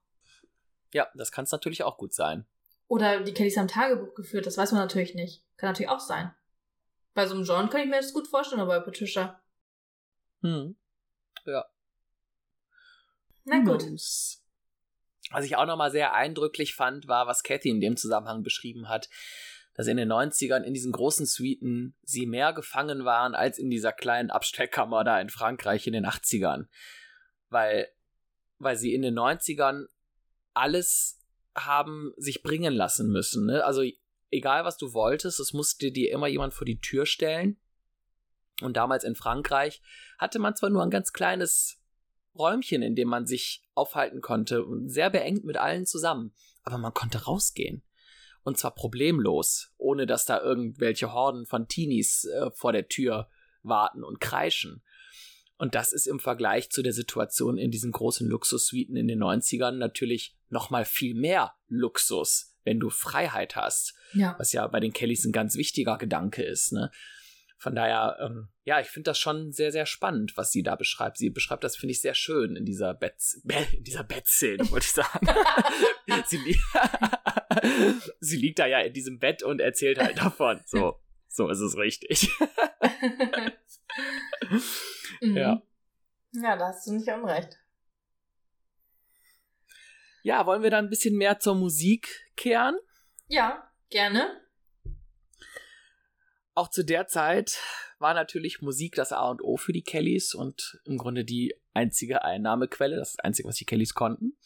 Ja, 0.93 1.09
das 1.15 1.33
kann 1.33 1.45
es 1.45 1.53
natürlich 1.53 1.83
auch 1.83 1.99
gut 1.99 2.15
sein. 2.15 2.47
Oder 2.91 3.21
die 3.21 3.33
Kellys 3.33 3.57
haben 3.57 3.69
Tagebuch 3.69 4.15
geführt, 4.17 4.47
das 4.47 4.59
weiß 4.59 4.73
man 4.73 4.81
natürlich 4.81 5.15
nicht. 5.15 5.45
Kann 5.57 5.69
natürlich 5.71 5.91
auch 5.91 6.01
sein. 6.01 6.35
Bei 7.15 7.25
so 7.25 7.37
einem 7.37 7.45
John 7.45 7.71
kann 7.71 7.83
ich 7.83 7.87
mir 7.87 8.01
das 8.01 8.13
gut 8.13 8.27
vorstellen, 8.27 8.61
aber 8.61 8.81
bei 8.81 8.85
Patricia. 8.85 9.41
Hm. 10.43 10.77
Ja. 11.45 11.67
Na 13.45 13.61
gut. 13.61 13.85
Was 15.31 15.45
ich 15.45 15.55
auch 15.55 15.67
nochmal 15.67 15.93
sehr 15.93 16.15
eindrücklich 16.15 16.75
fand, 16.75 17.07
war, 17.07 17.29
was 17.29 17.45
Cathy 17.45 17.71
in 17.71 17.81
dem 17.81 17.97
Zusammenhang 17.97 18.43
beschrieben 18.43 18.89
hat, 18.89 19.09
dass 19.75 19.87
in 19.87 19.97
den 19.97 20.11
90ern 20.11 20.65
in 20.65 20.75
diesen 20.75 20.91
großen 20.91 21.27
Suiten 21.27 21.97
sie 22.03 22.27
mehr 22.27 22.53
gefangen 22.53 23.05
waren 23.05 23.37
als 23.37 23.61
in 23.61 23.71
dieser 23.71 23.93
kleinen 23.93 24.33
Abstellkammer 24.33 25.05
da 25.05 25.21
in 25.21 25.31
Frankreich 25.31 25.87
in 25.87 25.93
den 25.93 26.07
80ern. 26.07 26.67
Weil, 27.51 27.87
weil 28.59 28.75
sie 28.75 28.95
in 28.95 29.03
den 29.03 29.17
90ern 29.17 29.87
alles 30.55 31.20
haben 31.67 32.13
sich 32.17 32.43
bringen 32.43 32.75
lassen 32.75 33.11
müssen. 33.11 33.47
Ne? 33.47 33.65
Also 33.65 33.83
egal 34.31 34.65
was 34.65 34.77
du 34.77 34.93
wolltest, 34.93 35.41
es 35.41 35.53
musste 35.53 35.93
dir 35.93 36.13
immer 36.13 36.29
jemand 36.29 36.55
vor 36.55 36.65
die 36.65 36.81
Tür 36.81 37.07
stellen. 37.07 37.59
Und 38.63 38.77
damals 38.77 39.05
in 39.05 39.15
Frankreich 39.15 39.83
hatte 40.19 40.39
man 40.39 40.55
zwar 40.55 40.71
nur 40.71 40.83
ein 40.83 40.91
ganz 40.91 41.13
kleines 41.13 41.79
Räumchen, 42.39 42.83
in 42.83 42.95
dem 42.95 43.09
man 43.09 43.27
sich 43.27 43.65
aufhalten 43.75 44.21
konnte 44.21 44.65
und 44.65 44.89
sehr 44.89 45.11
beengt 45.11 45.45
mit 45.45 45.57
allen 45.57 45.87
zusammen, 45.87 46.33
aber 46.63 46.79
man 46.79 46.95
konnte 46.95 47.25
rausgehen. 47.25 47.83
Und 48.43 48.59
zwar 48.59 48.75
problemlos, 48.75 49.73
ohne 49.77 50.07
dass 50.07 50.25
da 50.25 50.41
irgendwelche 50.41 51.13
Horden 51.13 51.47
von 51.47 51.69
Teenies 51.69 52.25
äh, 52.25 52.51
vor 52.53 52.73
der 52.73 52.89
Tür 52.89 53.29
warten 53.63 54.03
und 54.03 54.21
kreischen. 54.21 54.83
Und 55.61 55.75
das 55.75 55.93
ist 55.93 56.07
im 56.07 56.21
Vergleich 56.21 56.71
zu 56.71 56.83
der 56.83 56.93
Situation 56.93 57.59
in 57.59 57.71
diesen 57.71 57.93
großen 57.93 58.27
Luxussuiten 58.27 58.97
in 58.97 59.07
den 59.07 59.23
90ern 59.23 59.73
natürlich 59.73 60.37
nochmal 60.49 60.85
viel 60.85 61.15
mehr 61.15 61.53
Luxus 61.69 62.51
wenn 62.65 62.81
du 62.81 62.91
Freiheit 62.91 63.57
hast. 63.57 63.95
Ja. 64.13 64.37
Was 64.39 64.53
ja 64.53 64.67
bei 64.67 64.81
den 64.81 64.93
Kellys 64.93 65.25
ein 65.25 65.33
ganz 65.33 65.57
wichtiger 65.57 65.99
Gedanke 65.99 66.43
ist, 66.43 66.73
ne? 66.73 66.91
Von 67.59 67.75
daher, 67.75 68.17
ähm, 68.21 68.49
ja, 68.65 68.81
ich 68.81 68.87
finde 68.87 69.11
das 69.11 69.19
schon 69.19 69.53
sehr, 69.53 69.71
sehr 69.71 69.85
spannend, 69.85 70.35
was 70.37 70.51
sie 70.51 70.63
da 70.63 70.77
beschreibt. 70.77 71.19
Sie 71.19 71.29
beschreibt 71.29 71.63
das, 71.63 71.77
finde 71.77 71.93
ich, 71.93 72.01
sehr 72.01 72.15
schön 72.15 72.57
in 72.57 72.65
dieser 72.65 72.95
Bett, 72.95 73.17
in 73.73 73.85
dieser 73.85 74.03
Bettszene, 74.03 74.71
wollte 74.71 74.87
ich 74.87 74.93
sagen. 74.93 75.27
sie, 76.27 76.39
li 76.39 76.59
sie 78.21 78.37
liegt 78.37 78.61
da 78.61 78.67
ja 78.67 78.79
in 78.79 78.95
diesem 78.95 79.19
Bett 79.19 79.43
und 79.43 79.61
erzählt 79.61 79.99
halt 79.99 80.17
davon. 80.17 80.61
So, 80.65 81.01
so 81.29 81.51
ist 81.51 81.61
es 81.61 81.77
richtig. 81.77 82.31
Mhm. 85.21 85.37
Ja. 85.37 85.63
Ja, 86.33 86.57
da 86.57 86.69
hast 86.69 86.87
du 86.87 86.93
nicht 86.93 87.09
unrecht. 87.09 87.59
Ja, 90.23 90.47
wollen 90.47 90.63
wir 90.63 90.71
da 90.71 90.79
ein 90.79 90.91
bisschen 90.91 91.17
mehr 91.17 91.39
zur 91.39 91.55
Musik 91.55 92.31
kehren? 92.37 92.79
Ja, 93.27 93.71
gerne. 93.89 94.41
Auch 96.55 96.69
zu 96.69 96.85
der 96.85 97.07
Zeit 97.07 97.59
war 97.99 98.15
natürlich 98.15 98.61
Musik 98.61 98.95
das 98.95 99.13
A 99.13 99.29
und 99.31 99.43
O 99.43 99.57
für 99.57 99.73
die 99.73 99.83
Kellys 99.83 100.35
und 100.35 100.81
im 100.85 100.99
Grunde 100.99 101.25
die 101.25 101.55
einzige 101.75 102.23
Einnahmequelle, 102.23 102.97
das, 102.97 103.13
das 103.13 103.25
Einzige, 103.25 103.49
was 103.49 103.57
die 103.57 103.65
Kellys 103.65 103.95
konnten. 103.95 104.37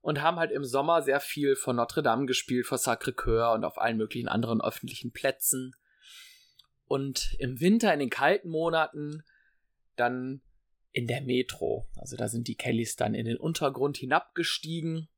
Und 0.00 0.20
haben 0.20 0.38
halt 0.38 0.50
im 0.50 0.64
Sommer 0.64 1.02
sehr 1.02 1.20
viel 1.20 1.54
von 1.56 1.76
Notre 1.76 2.02
Dame 2.02 2.26
gespielt, 2.26 2.66
vor 2.66 2.78
Sacré-Cœur 2.78 3.54
und 3.54 3.64
auf 3.64 3.78
allen 3.78 3.96
möglichen 3.96 4.28
anderen 4.28 4.60
öffentlichen 4.60 5.12
Plätzen. 5.12 5.76
Und 6.86 7.36
im 7.38 7.60
Winter, 7.60 7.92
in 7.92 8.00
den 8.00 8.10
kalten 8.10 8.48
Monaten, 8.48 9.22
dann 9.96 10.42
in 10.92 11.06
der 11.06 11.22
Metro. 11.22 11.88
Also 11.96 12.16
da 12.16 12.28
sind 12.28 12.48
die 12.48 12.56
Kellys 12.56 12.96
dann 12.96 13.14
in 13.14 13.24
den 13.24 13.38
Untergrund 13.38 13.96
hinabgestiegen. 13.96 15.08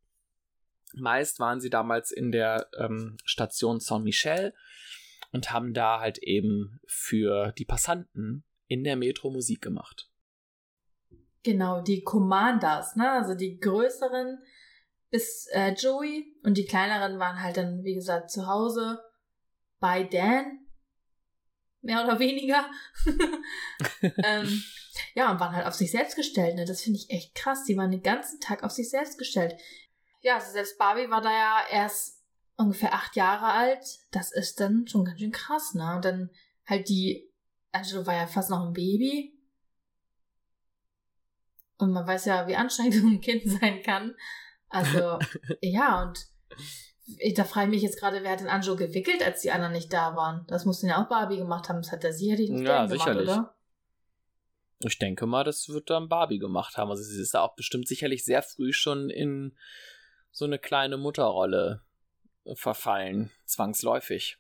Meist 0.94 1.40
waren 1.40 1.60
sie 1.60 1.70
damals 1.70 2.12
in 2.12 2.30
der 2.30 2.68
ähm, 2.78 3.16
Station 3.24 3.80
Saint-Michel 3.80 4.54
und 5.32 5.50
haben 5.50 5.74
da 5.74 5.98
halt 5.98 6.18
eben 6.18 6.80
für 6.86 7.52
die 7.52 7.64
Passanten 7.64 8.44
in 8.68 8.84
der 8.84 8.96
Metro 8.96 9.30
Musik 9.30 9.60
gemacht. 9.60 10.08
Genau, 11.42 11.82
die 11.82 12.02
Commanders, 12.02 12.96
ne? 12.96 13.10
Also 13.10 13.34
die 13.34 13.58
größeren 13.58 14.38
bis 15.10 15.46
äh, 15.52 15.74
Joey 15.74 16.34
und 16.42 16.56
die 16.56 16.64
kleineren 16.64 17.18
waren 17.18 17.42
halt 17.42 17.56
dann, 17.56 17.84
wie 17.84 17.94
gesagt, 17.94 18.30
zu 18.30 18.46
Hause 18.46 19.00
bei 19.78 20.04
Dan. 20.04 20.63
Mehr 21.84 22.02
oder 22.02 22.18
weniger. 22.18 22.64
ähm, 24.24 24.62
ja, 25.14 25.30
und 25.30 25.38
waren 25.38 25.54
halt 25.54 25.66
auf 25.66 25.74
sich 25.74 25.90
selbst 25.90 26.16
gestellt, 26.16 26.56
ne? 26.56 26.64
Das 26.64 26.80
finde 26.80 26.98
ich 26.98 27.10
echt 27.10 27.34
krass. 27.34 27.64
Die 27.64 27.76
waren 27.76 27.90
den 27.90 28.02
ganzen 28.02 28.40
Tag 28.40 28.62
auf 28.62 28.72
sich 28.72 28.88
selbst 28.88 29.18
gestellt. 29.18 29.54
Ja, 30.22 30.36
also 30.36 30.50
selbst 30.50 30.78
Barbie 30.78 31.10
war 31.10 31.20
da 31.20 31.30
ja 31.30 31.60
erst 31.70 32.22
ungefähr 32.56 32.94
acht 32.94 33.16
Jahre 33.16 33.52
alt. 33.52 33.84
Das 34.12 34.32
ist 34.32 34.60
dann 34.60 34.88
schon 34.88 35.04
ganz 35.04 35.20
schön 35.20 35.30
krass, 35.30 35.74
ne? 35.74 35.96
Und 35.96 36.06
dann 36.06 36.30
halt 36.64 36.88
die, 36.88 37.30
Angelo 37.70 38.06
war 38.06 38.14
ja 38.14 38.26
fast 38.26 38.48
noch 38.48 38.64
ein 38.64 38.72
Baby. 38.72 39.38
Und 41.76 41.92
man 41.92 42.06
weiß 42.06 42.24
ja, 42.24 42.48
wie 42.48 42.56
anstrengend 42.56 42.94
ein 43.04 43.20
Kind 43.20 43.42
sein 43.46 43.82
kann. 43.82 44.14
Also, 44.70 45.18
ja, 45.60 46.02
und 46.02 46.26
da 47.34 47.44
frage 47.44 47.66
ich 47.66 47.74
mich 47.74 47.82
jetzt 47.82 47.98
gerade, 47.98 48.22
wer 48.22 48.32
hat 48.32 48.40
den 48.40 48.48
Angelo 48.48 48.76
gewickelt, 48.76 49.22
als 49.22 49.42
die 49.42 49.50
anderen 49.50 49.72
nicht 49.72 49.92
da 49.92 50.16
waren? 50.16 50.44
Das 50.48 50.64
musste 50.64 50.86
ja 50.86 51.02
auch 51.02 51.08
Barbie 51.08 51.36
gemacht 51.36 51.68
haben. 51.68 51.82
Das 51.82 51.92
hat 51.92 52.02
der 52.02 52.12
sicherlich 52.12 52.50
nicht 52.50 52.66
Ja, 52.66 52.86
gemacht, 52.86 52.90
sicherlich. 53.00 53.28
oder? 53.28 53.54
Ich 54.80 54.98
denke 54.98 55.26
mal, 55.26 55.44
das 55.44 55.68
wird 55.68 55.90
dann 55.90 56.08
Barbie 56.08 56.38
gemacht 56.38 56.76
haben. 56.76 56.90
Also 56.90 57.02
sie 57.02 57.20
ist 57.20 57.34
da 57.34 57.42
auch 57.42 57.54
bestimmt 57.56 57.88
sicherlich 57.88 58.24
sehr 58.24 58.42
früh 58.42 58.72
schon 58.72 59.10
in 59.10 59.56
so 60.30 60.44
eine 60.44 60.58
kleine 60.58 60.96
Mutterrolle 60.96 61.82
verfallen, 62.54 63.30
zwangsläufig. 63.46 64.38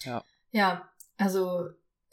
Ja. 0.00 0.24
Ja, 0.52 0.90
also 1.16 1.70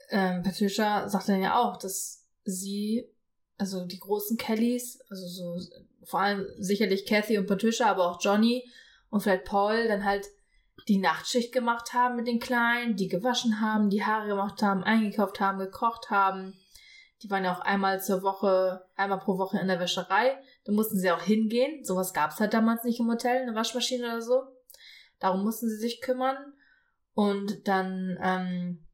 ähm, 0.10 0.44
Patricia 0.44 1.10
sagt 1.10 1.30
dann 1.30 1.42
ja 1.42 1.60
auch, 1.60 1.78
dass 1.78 2.26
sie, 2.46 3.10
also 3.58 3.86
die 3.86 4.00
großen 4.00 4.38
Kellys, 4.38 5.00
also 5.10 5.28
so 5.28 5.60
vor 6.04 6.22
allem 6.22 6.46
sicherlich 6.58 7.06
Kathy 7.06 7.38
und 7.38 7.48
Patricia, 7.48 7.88
aber 7.88 8.10
auch 8.10 8.22
Johnny 8.22 8.64
und 9.10 9.22
vielleicht 9.22 9.46
Paul 9.46 9.88
dann 9.88 10.04
halt 10.04 10.28
die 10.88 10.98
Nachtschicht 10.98 11.54
gemacht 11.54 11.94
haben 11.94 12.16
mit 12.16 12.28
den 12.28 12.40
Kleinen, 12.40 12.96
die 12.96 13.08
gewaschen 13.08 13.62
haben, 13.62 13.90
die 13.90 14.04
Haare 14.04 14.28
gemacht 14.28 14.62
haben, 14.62 14.84
eingekauft 14.84 15.40
haben, 15.40 15.60
gekocht 15.60 16.10
haben. 16.10 16.54
Die 17.22 17.30
waren 17.30 17.46
ja 17.46 17.56
auch 17.56 17.62
einmal 17.62 18.02
zur 18.02 18.22
Woche, 18.22 18.84
einmal 18.96 19.20
pro 19.20 19.38
Woche 19.38 19.58
in 19.60 19.68
der 19.68 19.80
Wäscherei. 19.80 20.38
Da 20.66 20.74
mussten 20.74 20.98
sie 20.98 21.10
auch 21.12 21.22
hingehen. 21.22 21.86
Sowas 21.86 22.14
gab's 22.14 22.40
halt 22.40 22.54
damals 22.54 22.84
nicht 22.84 23.00
im 23.00 23.10
Hotel, 23.10 23.44
eine 23.44 23.56
Waschmaschine 23.56 24.08
oder 24.08 24.22
so. 24.22 24.44
Darum 25.20 25.44
mussten 25.44 25.70
sie 25.70 25.78
sich 25.78 26.02
kümmern. 26.02 26.38
Und 27.14 27.68
dann, 27.68 28.18
ähm, 28.22 28.86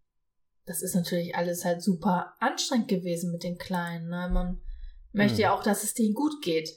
das 0.70 0.84
ist 0.84 0.94
natürlich 0.94 1.36
alles 1.36 1.66
halt 1.66 1.82
super 1.82 2.36
anstrengend 2.40 2.88
gewesen 2.90 3.32
mit 3.32 3.42
den 3.42 3.58
Kleinen. 3.58 4.08
Ne? 4.08 4.30
Man 4.32 4.62
möchte 5.12 5.38
Mhm. 5.38 5.42
ja 5.42 5.54
auch, 5.54 5.64
dass 5.64 5.84
es 5.84 5.96
denen 5.96 6.14
gut 6.14 6.44
geht. 6.44 6.70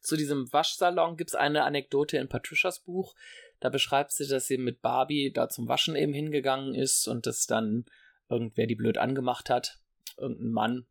Zu 0.00 0.16
diesem 0.16 0.52
Waschsalon 0.52 1.16
gibt 1.16 1.30
es 1.30 1.34
eine 1.34 1.64
Anekdote 1.64 2.18
in 2.18 2.28
Patricias 2.28 2.80
Buch. 2.80 3.14
Da 3.60 3.68
beschreibt 3.68 4.12
sie, 4.12 4.26
dass 4.26 4.46
sie 4.46 4.58
mit 4.58 4.80
Barbie 4.82 5.32
da 5.32 5.48
zum 5.48 5.68
Waschen 5.68 5.96
eben 5.96 6.12
hingegangen 6.12 6.74
ist 6.74 7.06
und 7.06 7.26
dass 7.26 7.46
dann 7.46 7.84
irgendwer 8.28 8.66
die 8.66 8.74
blöd 8.74 8.98
angemacht 8.98 9.50
hat, 9.50 9.78
irgendein 10.16 10.50
Mann, 10.50 10.86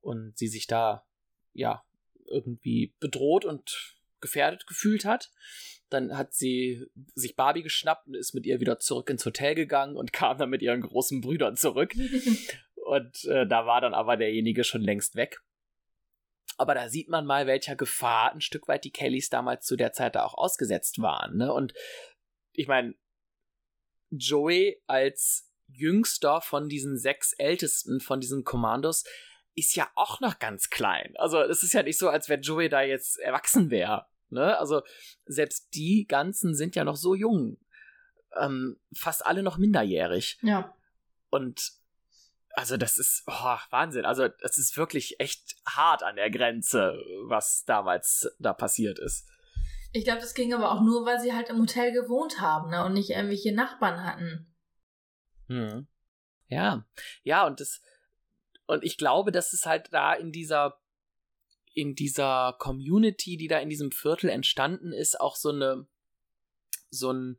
und 0.00 0.38
sie 0.38 0.48
sich 0.48 0.66
da, 0.66 1.04
ja, 1.52 1.84
irgendwie 2.26 2.94
bedroht 2.98 3.44
und 3.44 3.96
gefährdet 4.20 4.66
gefühlt 4.66 5.04
hat. 5.04 5.30
Dann 5.90 6.16
hat 6.16 6.34
sie 6.34 6.86
sich 7.14 7.36
Barbie 7.36 7.62
geschnappt 7.62 8.06
und 8.06 8.14
ist 8.14 8.34
mit 8.34 8.46
ihr 8.46 8.60
wieder 8.60 8.78
zurück 8.78 9.10
ins 9.10 9.24
Hotel 9.24 9.54
gegangen 9.54 9.96
und 9.96 10.12
kam 10.14 10.38
dann 10.38 10.50
mit 10.50 10.62
ihren 10.62 10.80
großen 10.80 11.20
Brüdern 11.20 11.56
zurück. 11.56 11.94
Und 12.84 13.24
äh, 13.24 13.46
da 13.46 13.64
war 13.64 13.80
dann 13.80 13.94
aber 13.94 14.18
derjenige 14.18 14.62
schon 14.62 14.82
längst 14.82 15.16
weg. 15.16 15.40
Aber 16.58 16.74
da 16.74 16.90
sieht 16.90 17.08
man 17.08 17.24
mal, 17.24 17.46
welcher 17.46 17.76
Gefahr 17.76 18.32
ein 18.32 18.42
Stück 18.42 18.68
weit 18.68 18.84
die 18.84 18.92
Kellys 18.92 19.30
damals 19.30 19.64
zu 19.64 19.74
der 19.74 19.92
Zeit 19.92 20.14
da 20.14 20.24
auch 20.24 20.34
ausgesetzt 20.34 21.00
waren. 21.00 21.38
Ne? 21.38 21.52
Und 21.52 21.72
ich 22.52 22.68
meine, 22.68 22.94
Joey 24.10 24.82
als 24.86 25.50
jüngster 25.66 26.40
von 26.40 26.68
diesen 26.68 26.98
sechs 26.98 27.32
Ältesten 27.32 28.00
von 28.00 28.20
diesen 28.20 28.44
Kommandos 28.44 29.04
ist 29.54 29.74
ja 29.76 29.90
auch 29.94 30.20
noch 30.20 30.38
ganz 30.38 30.70
klein. 30.70 31.14
Also 31.16 31.40
es 31.40 31.62
ist 31.62 31.72
ja 31.72 31.82
nicht 31.82 31.98
so, 31.98 32.08
als 32.08 32.28
wenn 32.28 32.42
Joey 32.42 32.68
da 32.68 32.82
jetzt 32.82 33.18
erwachsen 33.18 33.70
wäre. 33.70 34.06
Ne? 34.34 34.58
Also 34.58 34.82
selbst 35.24 35.74
die 35.74 36.06
ganzen 36.06 36.54
sind 36.54 36.76
ja 36.76 36.84
noch 36.84 36.96
so 36.96 37.14
jung. 37.14 37.58
Ähm, 38.36 38.78
fast 38.94 39.24
alle 39.24 39.42
noch 39.42 39.58
minderjährig. 39.58 40.38
ja. 40.42 40.74
Und 41.30 41.72
also 42.56 42.76
das 42.76 42.98
ist 42.98 43.24
oh, 43.26 43.56
Wahnsinn. 43.70 44.04
Also 44.04 44.28
das 44.28 44.58
ist 44.58 44.76
wirklich 44.76 45.18
echt 45.18 45.56
hart 45.66 46.04
an 46.04 46.14
der 46.14 46.30
Grenze, 46.30 46.96
was 47.26 47.64
damals 47.64 48.32
da 48.38 48.52
passiert 48.52 49.00
ist. 49.00 49.28
Ich 49.92 50.04
glaube, 50.04 50.20
das 50.20 50.34
ging 50.34 50.54
aber 50.54 50.70
auch 50.70 50.80
nur, 50.80 51.04
weil 51.04 51.20
sie 51.20 51.32
halt 51.32 51.50
im 51.50 51.60
Hotel 51.60 51.92
gewohnt 51.92 52.40
haben 52.40 52.70
ne? 52.70 52.84
und 52.84 52.94
nicht 52.94 53.10
irgendwelche 53.10 53.52
Nachbarn 53.52 54.04
hatten. 54.04 54.54
Hm. 55.48 55.88
Ja, 56.48 56.86
ja 57.24 57.46
und 57.46 57.60
das 57.60 57.80
und 58.66 58.82
ich 58.82 58.96
glaube, 58.96 59.30
dass 59.30 59.52
es 59.52 59.66
halt 59.66 59.92
da 59.92 60.14
in 60.14 60.32
dieser 60.32 60.80
in 61.74 61.94
dieser 61.94 62.56
Community, 62.58 63.36
die 63.36 63.48
da 63.48 63.58
in 63.58 63.68
diesem 63.68 63.90
Viertel 63.92 64.30
entstanden 64.30 64.92
ist, 64.92 65.20
auch 65.20 65.36
so 65.36 65.50
eine 65.50 65.86
so 66.90 67.12
ein 67.12 67.38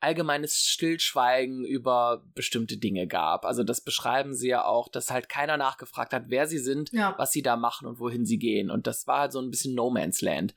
allgemeines 0.00 0.56
Stillschweigen 0.60 1.64
über 1.64 2.24
bestimmte 2.34 2.76
Dinge 2.78 3.06
gab. 3.06 3.44
Also 3.44 3.62
das 3.64 3.80
beschreiben 3.82 4.34
sie 4.34 4.48
ja 4.48 4.64
auch, 4.64 4.88
dass 4.88 5.10
halt 5.10 5.28
keiner 5.28 5.56
nachgefragt 5.56 6.12
hat, 6.12 6.24
wer 6.28 6.46
sie 6.46 6.58
sind, 6.58 6.92
Ja. 6.92 7.14
was 7.18 7.32
sie 7.32 7.42
da 7.42 7.56
machen 7.56 7.86
und 7.86 7.98
wohin 7.98 8.24
sie 8.26 8.38
gehen. 8.38 8.70
Und 8.70 8.86
das 8.86 9.06
war 9.06 9.20
halt 9.20 9.32
so 9.32 9.40
ein 9.40 9.50
bisschen 9.50 9.74
No 9.74 9.90
Man's 9.90 10.20
Land. 10.20 10.54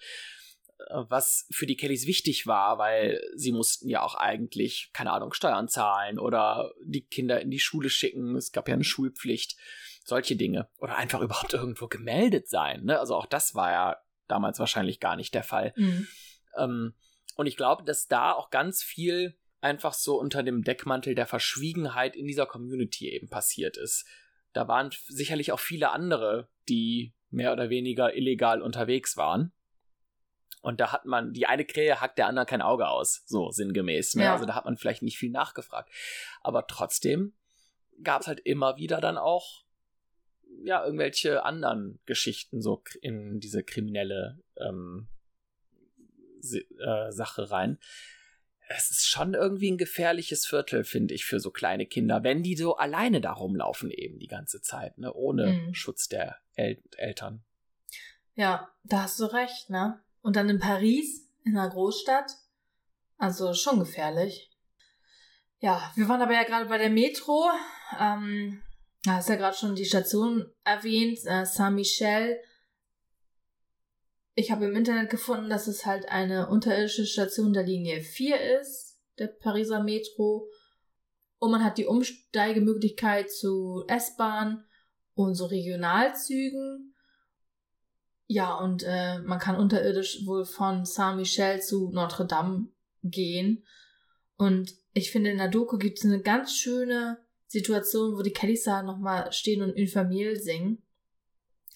Äh, 0.89 1.03
Was 1.09 1.47
für 1.51 1.65
die 1.65 1.77
Kellys 1.77 2.05
wichtig 2.05 2.47
war, 2.47 2.77
weil 2.77 3.21
sie 3.35 3.51
mussten 3.53 3.87
ja 3.89 4.01
auch 4.01 4.15
eigentlich, 4.15 4.91
keine 4.93 5.11
Ahnung, 5.11 5.33
Steuern 5.33 5.67
zahlen 5.69 6.19
oder 6.19 6.73
die 6.83 7.05
Kinder 7.05 7.41
in 7.41 7.49
die 7.49 7.59
Schule 7.59 7.89
schicken. 7.89 8.35
Es 8.35 8.51
gab 8.51 8.67
ja 8.67 8.73
eine 8.73 8.83
Schulpflicht. 8.83 9.55
Solche 10.09 10.35
Dinge. 10.35 10.67
Oder 10.79 10.97
einfach 10.97 11.21
überhaupt 11.21 11.53
irgendwo 11.53 11.87
gemeldet 11.87 12.49
sein. 12.49 12.83
Ne? 12.83 12.99
Also 12.99 13.15
auch 13.15 13.27
das 13.27 13.55
war 13.55 13.71
ja 13.71 13.97
damals 14.27 14.59
wahrscheinlich 14.59 14.99
gar 14.99 15.15
nicht 15.15 15.33
der 15.33 15.43
Fall. 15.43 15.73
Mhm. 15.75 16.07
Ähm, 16.57 16.93
und 17.35 17.45
ich 17.45 17.55
glaube, 17.55 17.83
dass 17.83 18.07
da 18.07 18.33
auch 18.33 18.49
ganz 18.49 18.83
viel 18.83 19.37
einfach 19.61 19.93
so 19.93 20.19
unter 20.19 20.43
dem 20.43 20.63
Deckmantel 20.63 21.15
der 21.15 21.27
Verschwiegenheit 21.27 22.15
in 22.15 22.25
dieser 22.25 22.45
Community 22.45 23.09
eben 23.09 23.29
passiert 23.29 23.77
ist. 23.77 24.05
Da 24.53 24.67
waren 24.67 24.89
sicherlich 25.07 25.51
auch 25.51 25.59
viele 25.59 25.91
andere, 25.91 26.49
die 26.67 27.13
mehr 27.29 27.53
oder 27.53 27.69
weniger 27.69 28.15
illegal 28.15 28.61
unterwegs 28.61 29.15
waren. 29.15 29.51
Und 30.61 30.79
da 30.79 30.91
hat 30.91 31.05
man, 31.05 31.33
die 31.33 31.45
eine 31.45 31.65
Krähe 31.65 32.01
hackt 32.01 32.17
der 32.17 32.27
anderen 32.27 32.47
kein 32.47 32.61
Auge 32.61 32.87
aus, 32.87 33.23
so 33.25 33.51
sinngemäß. 33.51 34.15
Ne? 34.15 34.25
Ja. 34.25 34.33
Also 34.33 34.45
da 34.45 34.55
hat 34.55 34.65
man 34.65 34.77
vielleicht 34.77 35.03
nicht 35.03 35.17
viel 35.17 35.31
nachgefragt. 35.31 35.89
Aber 36.41 36.67
trotzdem 36.67 37.33
gab 38.03 38.21
es 38.21 38.27
halt 38.27 38.39
immer 38.41 38.77
wieder 38.77 38.99
dann 38.99 39.17
auch 39.17 39.63
ja, 40.63 40.83
irgendwelche 40.83 41.43
anderen 41.43 41.99
Geschichten 42.05 42.61
so 42.61 42.83
in 43.01 43.39
diese 43.39 43.63
kriminelle 43.63 44.39
ähm, 44.57 45.07
äh, 46.43 47.11
Sache 47.11 47.51
rein. 47.51 47.79
Es 48.67 48.91
ist 48.91 49.07
schon 49.07 49.33
irgendwie 49.33 49.71
ein 49.71 49.77
gefährliches 49.77 50.45
Viertel, 50.45 50.83
finde 50.83 51.15
ich, 51.15 51.25
für 51.25 51.39
so 51.39 51.49
kleine 51.49 51.87
Kinder, 51.87 52.23
wenn 52.23 52.43
die 52.43 52.55
so 52.55 52.77
alleine 52.77 53.19
da 53.19 53.31
rumlaufen 53.31 53.89
eben 53.89 54.19
die 54.19 54.27
ganze 54.27 54.61
Zeit, 54.61 54.97
ne, 54.99 55.11
ohne 55.13 55.53
mhm. 55.53 55.73
Schutz 55.73 56.07
der 56.07 56.37
El 56.55 56.81
Eltern. 56.97 57.43
Ja, 58.35 58.69
da 58.83 59.03
hast 59.03 59.19
du 59.19 59.25
recht, 59.25 59.69
ne? 59.69 59.99
Und 60.21 60.35
dann 60.35 60.49
in 60.49 60.59
Paris, 60.59 61.27
in 61.43 61.57
einer 61.57 61.69
Großstadt, 61.69 62.31
also 63.17 63.53
schon 63.53 63.79
gefährlich. 63.79 64.51
Ja, 65.59 65.91
wir 65.95 66.07
waren 66.07 66.21
aber 66.21 66.33
ja 66.33 66.43
gerade 66.43 66.67
bei 66.67 66.77
der 66.77 66.89
Metro. 66.89 67.49
Ähm, 67.99 68.61
da 69.03 69.15
hast 69.15 69.29
ja 69.29 69.35
gerade 69.35 69.55
schon 69.55 69.75
die 69.75 69.85
Station 69.85 70.51
erwähnt, 70.63 71.19
äh, 71.25 71.45
Saint-Michel 71.45 72.39
ich 74.39 74.51
habe 74.51 74.65
im 74.65 74.75
Internet 74.75 75.09
gefunden, 75.09 75.49
dass 75.49 75.67
es 75.67 75.85
halt 75.85 76.07
eine 76.07 76.47
unterirdische 76.47 77.05
Station 77.05 77.51
der 77.51 77.63
Linie 77.63 78.01
4 78.01 78.61
ist, 78.61 78.97
der 79.17 79.27
Pariser 79.27 79.83
Metro. 79.83 80.49
Und 81.39 81.51
man 81.51 81.61
hat 81.61 81.77
die 81.77 81.85
Umsteigemöglichkeit 81.85 83.29
zu 83.29 83.83
S-Bahn 83.89 84.63
und 85.13 85.35
so 85.35 85.45
Regionalzügen. 85.45 86.95
Ja, 88.27 88.55
und 88.55 88.83
äh, 88.83 89.19
man 89.19 89.39
kann 89.39 89.57
unterirdisch 89.57 90.25
wohl 90.25 90.45
von 90.45 90.85
Saint-Michel 90.85 91.61
zu 91.61 91.89
Notre 91.91 92.25
Dame 92.25 92.69
gehen. 93.03 93.65
Und 94.37 94.73
ich 94.93 95.11
finde, 95.11 95.31
in 95.31 95.37
der 95.37 95.49
Doku 95.49 95.77
gibt 95.77 95.97
es 95.97 96.05
eine 96.05 96.21
ganz 96.21 96.55
schöne 96.55 97.17
Situation, 97.49 98.15
wo 98.15 98.21
die 98.21 98.33
Kellys 98.33 98.63
da 98.63 98.83
nochmal 98.83 99.31
stehen 99.33 99.61
und 99.61 99.75
Une 99.75 99.87
Famille 99.87 100.35
singen. 100.35 100.81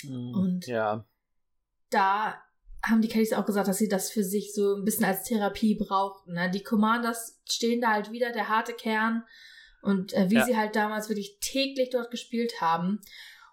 Mm, 0.03 0.35
und 0.35 0.67
ja. 0.67 1.05
da 1.89 2.41
haben 2.85 3.01
die 3.01 3.07
Kellys 3.07 3.33
auch 3.33 3.45
gesagt, 3.45 3.67
dass 3.67 3.77
sie 3.77 3.87
das 3.87 4.11
für 4.11 4.23
sich 4.23 4.53
so 4.53 4.75
ein 4.75 4.85
bisschen 4.85 5.05
als 5.05 5.23
Therapie 5.23 5.75
brauchten. 5.75 6.33
Ne? 6.33 6.51
Die 6.51 6.63
Commanders 6.63 7.41
stehen 7.49 7.81
da 7.81 7.91
halt 7.91 8.11
wieder, 8.11 8.31
der 8.31 8.49
harte 8.49 8.73
Kern. 8.73 9.23
Und 9.81 10.13
äh, 10.13 10.29
wie 10.29 10.35
ja. 10.35 10.45
sie 10.45 10.55
halt 10.55 10.75
damals 10.75 11.09
wirklich 11.09 11.39
täglich 11.41 11.89
dort 11.89 12.11
gespielt 12.11 12.61
haben. 12.61 13.01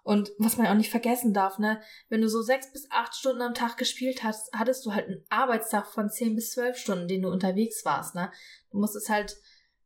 Und 0.03 0.31
was 0.37 0.57
man 0.57 0.67
auch 0.67 0.75
nicht 0.75 0.89
vergessen 0.89 1.33
darf, 1.33 1.59
ne, 1.59 1.81
wenn 2.09 2.21
du 2.21 2.29
so 2.29 2.41
sechs 2.41 2.71
bis 2.71 2.89
acht 2.89 3.15
Stunden 3.15 3.41
am 3.41 3.53
Tag 3.53 3.77
gespielt 3.77 4.23
hast, 4.23 4.51
hattest 4.53 4.85
du 4.85 4.93
halt 4.93 5.07
einen 5.07 5.23
Arbeitstag 5.29 5.87
von 5.87 6.09
zehn 6.09 6.35
bis 6.35 6.51
zwölf 6.51 6.77
Stunden, 6.77 7.07
den 7.07 7.21
du 7.21 7.29
unterwegs 7.29 7.85
warst, 7.85 8.15
ne. 8.15 8.31
Du 8.71 8.79
musstest 8.79 9.09
halt 9.09 9.37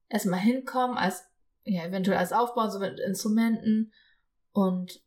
erstmal 0.07 0.39
hinkommen, 0.39 0.97
als, 0.97 1.25
ja, 1.65 1.83
eventuell 1.83 2.17
als 2.17 2.31
Aufbau, 2.31 2.69
so 2.69 2.79
mit 2.79 2.99
Instrumenten. 2.99 3.91
Und 4.51 5.01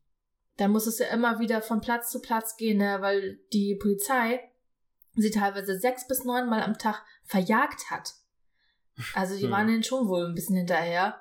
dann 0.56 0.72
musstest 0.72 1.00
du 1.00 1.04
immer 1.04 1.38
wieder 1.38 1.62
von 1.62 1.80
Platz 1.80 2.10
zu 2.10 2.20
Platz 2.20 2.56
gehen, 2.56 2.78
ne, 2.78 2.98
weil 3.00 3.38
die 3.52 3.76
Polizei 3.76 4.40
sie 5.14 5.30
teilweise 5.30 5.78
sechs 5.78 6.06
bis 6.06 6.24
neun 6.24 6.48
Mal 6.48 6.62
am 6.62 6.78
Tag 6.78 7.02
verjagt 7.24 7.90
hat. 7.90 8.14
Also 9.14 9.36
die 9.36 9.44
hm. 9.44 9.50
waren 9.50 9.66
denen 9.68 9.84
schon 9.84 10.08
wohl 10.08 10.26
ein 10.26 10.34
bisschen 10.34 10.56
hinterher. 10.56 11.20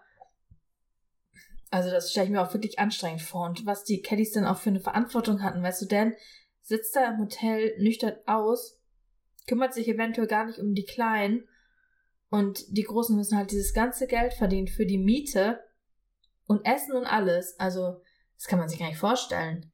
Also 1.70 1.92
das 1.92 2.12
stelle 2.12 2.26
ich 2.26 2.32
mir 2.32 2.42
auch 2.42 2.54
wirklich 2.54 2.80
anstrengend 2.80 3.22
vor. 3.22 3.46
Und 3.46 3.66
was 3.66 3.84
die 3.84 4.02
Caddies 4.02 4.32
dann 4.32 4.46
auch 4.46 4.58
für 4.58 4.70
eine 4.70 4.80
Verantwortung 4.80 5.44
hatten, 5.44 5.62
weißt 5.62 5.82
du, 5.84 5.86
denn 5.86 6.16
sitzt 6.62 6.96
da 6.96 7.10
im 7.10 7.20
Hotel 7.20 7.76
nüchtern 7.80 8.16
aus, 8.26 8.80
kümmert 9.48 9.74
sich 9.74 9.88
eventuell 9.88 10.28
gar 10.28 10.46
nicht 10.46 10.60
um 10.60 10.74
die 10.74 10.86
Kleinen 10.86 11.48
und 12.30 12.66
die 12.70 12.84
Großen 12.84 13.16
müssen 13.16 13.38
halt 13.38 13.52
dieses 13.52 13.74
ganze 13.74 14.08
Geld 14.08 14.34
verdienen 14.34 14.68
für 14.68 14.86
die 14.86 14.98
Miete 14.98 15.60
und 16.46 16.66
Essen 16.66 16.96
und 16.96 17.06
alles. 17.06 17.60
Also 17.60 18.02
das 18.36 18.48
kann 18.48 18.60
man 18.60 18.70
sich 18.70 18.80
gar 18.80 18.88
nicht 18.88 19.00
vorstellen. 19.00 19.72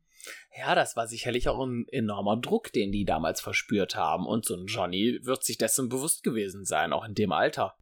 Ja, 0.57 0.75
das 0.75 0.95
war 0.95 1.07
sicherlich 1.07 1.49
auch 1.49 1.65
ein 1.65 1.87
enormer 1.89 2.37
Druck, 2.37 2.71
den 2.71 2.91
die 2.91 3.05
damals 3.05 3.41
verspürt 3.41 3.95
haben. 3.95 4.25
Und 4.25 4.45
so 4.45 4.55
ein 4.55 4.67
Johnny 4.67 5.19
wird 5.23 5.43
sich 5.43 5.57
dessen 5.57 5.89
bewusst 5.89 6.23
gewesen 6.23 6.63
sein, 6.63 6.93
auch 6.93 7.05
in 7.05 7.15
dem 7.15 7.31
Alter. 7.31 7.75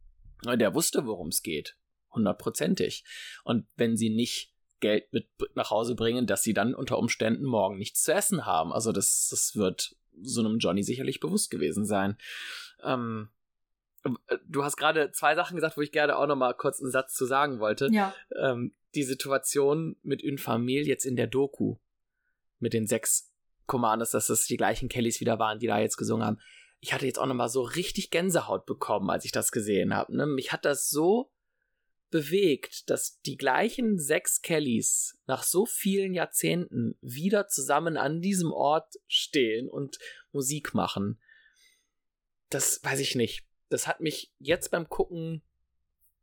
Der 0.44 0.74
wusste, 0.74 1.06
worum 1.06 1.28
es 1.28 1.42
geht. 1.42 1.76
Hundertprozentig. 2.10 3.04
Und 3.44 3.66
wenn 3.76 3.96
sie 3.96 4.10
nicht 4.10 4.52
Geld 4.80 5.12
mit 5.12 5.28
nach 5.54 5.70
Hause 5.70 5.94
bringen, 5.94 6.26
dass 6.26 6.42
sie 6.42 6.54
dann 6.54 6.74
unter 6.74 6.98
Umständen 6.98 7.44
morgen 7.44 7.78
nichts 7.78 8.02
zu 8.02 8.12
essen 8.12 8.44
haben. 8.44 8.72
Also 8.72 8.90
das, 8.90 9.28
das 9.30 9.54
wird 9.54 9.96
so 10.20 10.40
einem 10.40 10.58
Johnny 10.58 10.82
sicherlich 10.82 11.20
bewusst 11.20 11.50
gewesen 11.50 11.86
sein. 11.86 12.18
Ähm, 12.82 13.28
du 14.48 14.64
hast 14.64 14.76
gerade 14.76 15.12
zwei 15.12 15.34
Sachen 15.34 15.54
gesagt, 15.56 15.76
wo 15.76 15.80
ich 15.80 15.92
gerne 15.92 16.16
auch 16.16 16.26
noch 16.26 16.36
mal 16.36 16.54
kurz 16.54 16.80
einen 16.80 16.90
Satz 16.90 17.14
zu 17.14 17.26
sagen 17.26 17.60
wollte. 17.60 17.88
Ja. 17.92 18.14
Ähm, 18.36 18.74
die 18.94 19.04
Situation 19.04 19.96
mit 20.02 20.22
Une 20.22 20.38
Famille 20.38 20.84
jetzt 20.84 21.04
in 21.04 21.16
der 21.16 21.26
Doku 21.26 21.76
mit 22.58 22.72
den 22.72 22.86
sechs 22.86 23.32
Commanders, 23.66 24.10
dass 24.10 24.26
das 24.26 24.46
die 24.46 24.56
gleichen 24.56 24.88
Kellys 24.88 25.20
wieder 25.20 25.38
waren, 25.38 25.58
die 25.58 25.66
da 25.66 25.78
jetzt 25.78 25.96
gesungen 25.96 26.26
haben. 26.26 26.38
Ich 26.80 26.92
hatte 26.92 27.06
jetzt 27.06 27.18
auch 27.18 27.26
noch 27.26 27.34
mal 27.34 27.48
so 27.48 27.62
richtig 27.62 28.10
Gänsehaut 28.10 28.66
bekommen, 28.66 29.08
als 29.08 29.24
ich 29.24 29.32
das 29.32 29.52
gesehen 29.52 29.94
habe. 29.94 30.16
Ne? 30.16 30.26
Mich 30.26 30.52
hat 30.52 30.64
das 30.64 30.88
so 30.88 31.30
bewegt, 32.10 32.90
dass 32.90 33.20
die 33.22 33.36
gleichen 33.36 33.98
sechs 33.98 34.42
Kellys 34.42 35.18
nach 35.26 35.42
so 35.42 35.64
vielen 35.64 36.12
Jahrzehnten 36.12 36.96
wieder 37.00 37.48
zusammen 37.48 37.96
an 37.96 38.20
diesem 38.20 38.52
Ort 38.52 38.94
stehen 39.06 39.68
und 39.68 39.98
Musik 40.32 40.74
machen. 40.74 41.20
Das 42.50 42.80
weiß 42.82 43.00
ich 43.00 43.14
nicht. 43.14 43.46
Das 43.72 43.86
hat 43.86 44.00
mich 44.00 44.32
jetzt 44.38 44.70
beim 44.70 44.88
Gucken 44.88 45.42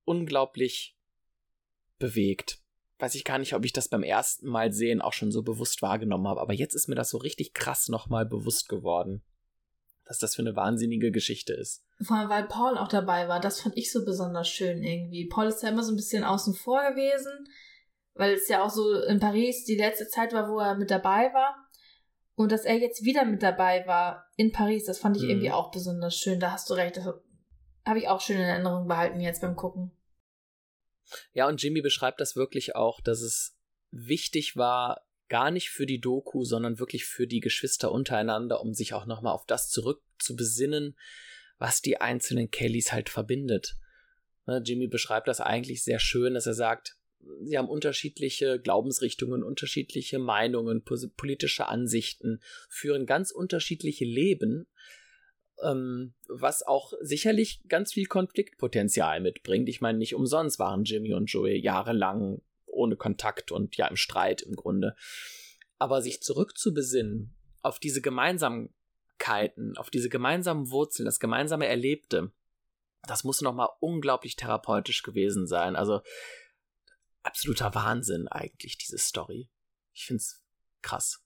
unglaublich 0.05 0.97
bewegt. 1.97 2.59
Weiß 2.99 3.15
ich 3.15 3.23
gar 3.23 3.38
nicht, 3.38 3.53
ob 3.53 3.63
ich 3.65 3.73
das 3.73 3.88
beim 3.88 4.03
ersten 4.03 4.47
Mal 4.47 4.73
sehen 4.73 5.01
auch 5.01 5.13
schon 5.13 5.31
so 5.31 5.41
bewusst 5.41 5.81
wahrgenommen 5.81 6.27
habe, 6.27 6.41
aber 6.41 6.53
jetzt 6.53 6.73
ist 6.73 6.88
mir 6.88 6.95
das 6.95 7.09
so 7.09 7.17
richtig 7.17 7.53
krass 7.53 7.88
nochmal 7.88 8.25
bewusst 8.25 8.67
geworden, 8.67 9.23
was 10.05 10.19
das 10.19 10.35
für 10.35 10.41
eine 10.41 10.55
wahnsinnige 10.55 11.12
Geschichte 11.12 11.53
ist. 11.53 11.85
Vor 12.01 12.17
allem, 12.17 12.29
weil 12.29 12.47
Paul 12.47 12.77
auch 12.77 12.88
dabei 12.88 13.27
war, 13.27 13.39
das 13.39 13.62
fand 13.62 13.77
ich 13.77 13.91
so 13.91 14.03
besonders 14.03 14.49
schön 14.49 14.83
irgendwie. 14.83 15.27
Paul 15.27 15.47
ist 15.47 15.63
ja 15.63 15.69
immer 15.69 15.83
so 15.83 15.93
ein 15.93 15.97
bisschen 15.97 16.23
außen 16.23 16.55
vor 16.55 16.81
gewesen, 16.89 17.47
weil 18.15 18.33
es 18.33 18.47
ja 18.49 18.63
auch 18.63 18.69
so 18.69 19.01
in 19.03 19.19
Paris 19.19 19.63
die 19.65 19.77
letzte 19.77 20.07
Zeit 20.07 20.33
war, 20.33 20.49
wo 20.49 20.59
er 20.59 20.75
mit 20.75 20.91
dabei 20.91 21.33
war. 21.33 21.55
Und 22.35 22.51
dass 22.51 22.63
er 22.63 22.77
jetzt 22.77 23.03
wieder 23.03 23.25
mit 23.25 23.43
dabei 23.43 23.85
war 23.85 24.27
in 24.38 24.51
Paris, 24.51 24.85
das 24.85 24.99
fand 24.99 25.17
ich 25.17 25.23
mhm. 25.23 25.29
irgendwie 25.29 25.51
auch 25.51 25.71
besonders 25.71 26.15
schön. 26.15 26.39
Da 26.39 26.51
hast 26.51 26.69
du 26.69 26.73
recht, 26.73 26.97
das 26.97 27.05
habe 27.89 27.99
ich 27.99 28.08
auch 28.08 28.21
schön 28.21 28.38
in 28.38 28.43
Erinnerung 28.43 28.88
behalten 28.88 29.19
jetzt 29.19 29.41
beim 29.41 29.56
Gucken. 29.56 29.91
Ja, 31.34 31.47
und 31.47 31.62
Jimmy 31.62 31.82
beschreibt 31.82 32.21
das 32.21 32.36
wirklich 32.36 32.75
auch, 32.75 33.02
dass 33.02 33.21
es 33.21 33.58
wichtig 33.91 34.56
war, 34.56 35.06
gar 35.28 35.52
nicht 35.52 35.69
für 35.69 35.86
die 35.86 35.99
Doku, 35.99 36.43
sondern 36.43 36.80
wirklich 36.80 37.06
für 37.06 37.28
die 37.28 37.39
Geschwister 37.39 37.91
untereinander, 37.91 38.62
um 38.62 38.73
sich 38.73 38.93
auch 38.93 39.06
nochmal 39.06 39.34
auf 39.34 39.45
das 39.45 39.69
zurückzubesinnen, 39.69 40.97
was 41.58 41.82
die 41.82 41.99
einzelnen 41.99 42.49
Kellys 42.49 42.91
halt 42.91 43.10
verbindet. 43.10 43.75
Ne, 44.45 44.62
Jimmy 44.63 44.88
beschreibt 44.88 45.28
das 45.28 45.41
eigentlich 45.41 45.84
sehr 45.84 45.99
schön, 45.99 46.34
dass 46.34 46.45
er 46.45 46.54
sagt, 46.54 46.95
sie 47.43 47.58
haben 47.58 47.69
unterschiedliche 47.69 48.60
Glaubensrichtungen, 48.60 49.43
unterschiedliche 49.43 50.19
Meinungen, 50.19 50.84
politische 50.84 51.67
Ansichten, 51.67 52.39
führen 52.69 53.06
ganz 53.06 53.32
unterschiedliche 53.32 54.06
Leben, 54.06 54.67
ähm, 55.63 56.13
was 56.28 56.63
auch 56.63 56.93
sicherlich 57.02 57.62
ganz 57.67 57.93
viel 57.93 58.06
Konfliktpotenzial 58.06 59.22
mitbringt. 59.22 59.69
Ich 59.69 59.82
meine, 59.82 59.98
nicht 59.98 60.15
umsonst 60.15 60.60
waren 60.60 60.84
Jimmy 60.84 61.13
und 61.13 61.26
Joey 61.28 61.60
jahrelang 61.60 62.41
ohne 62.65 62.95
Kontakt 62.95 63.52
und 63.52 63.76
ja 63.78 63.88
im 63.88 63.95
Streit 63.95 64.41
im 64.41 64.56
Grunde. 64.56 64.95
Aber 65.78 66.02
sich 66.02 66.22
zurückzubesinnen 66.22 67.36
auf 67.62 67.80
diese 67.80 68.02
Gemeinsamkeiten, 68.02 69.78
auf 69.78 69.89
diese 69.89 70.10
gemeinsamen 70.10 70.69
Wurzeln, 70.69 71.06
das 71.06 71.19
gemeinsame 71.19 71.67
Erlebte, 71.67 72.32
das 73.08 73.24
muss 73.24 73.41
nochmal 73.41 73.69
unglaublich 73.80 74.36
therapeutisch 74.36 75.04
gewesen 75.04 75.48
sein. 75.48 75.76
Also 75.76 76.02
absoluter 77.24 77.74
Wahnsinn 77.76 78.28
eigentlich, 78.28 78.78
diese 78.78 78.98
Story. 78.98 79.50
Ich 79.93 80.06
find's 80.06 80.43
krass. 80.82 81.24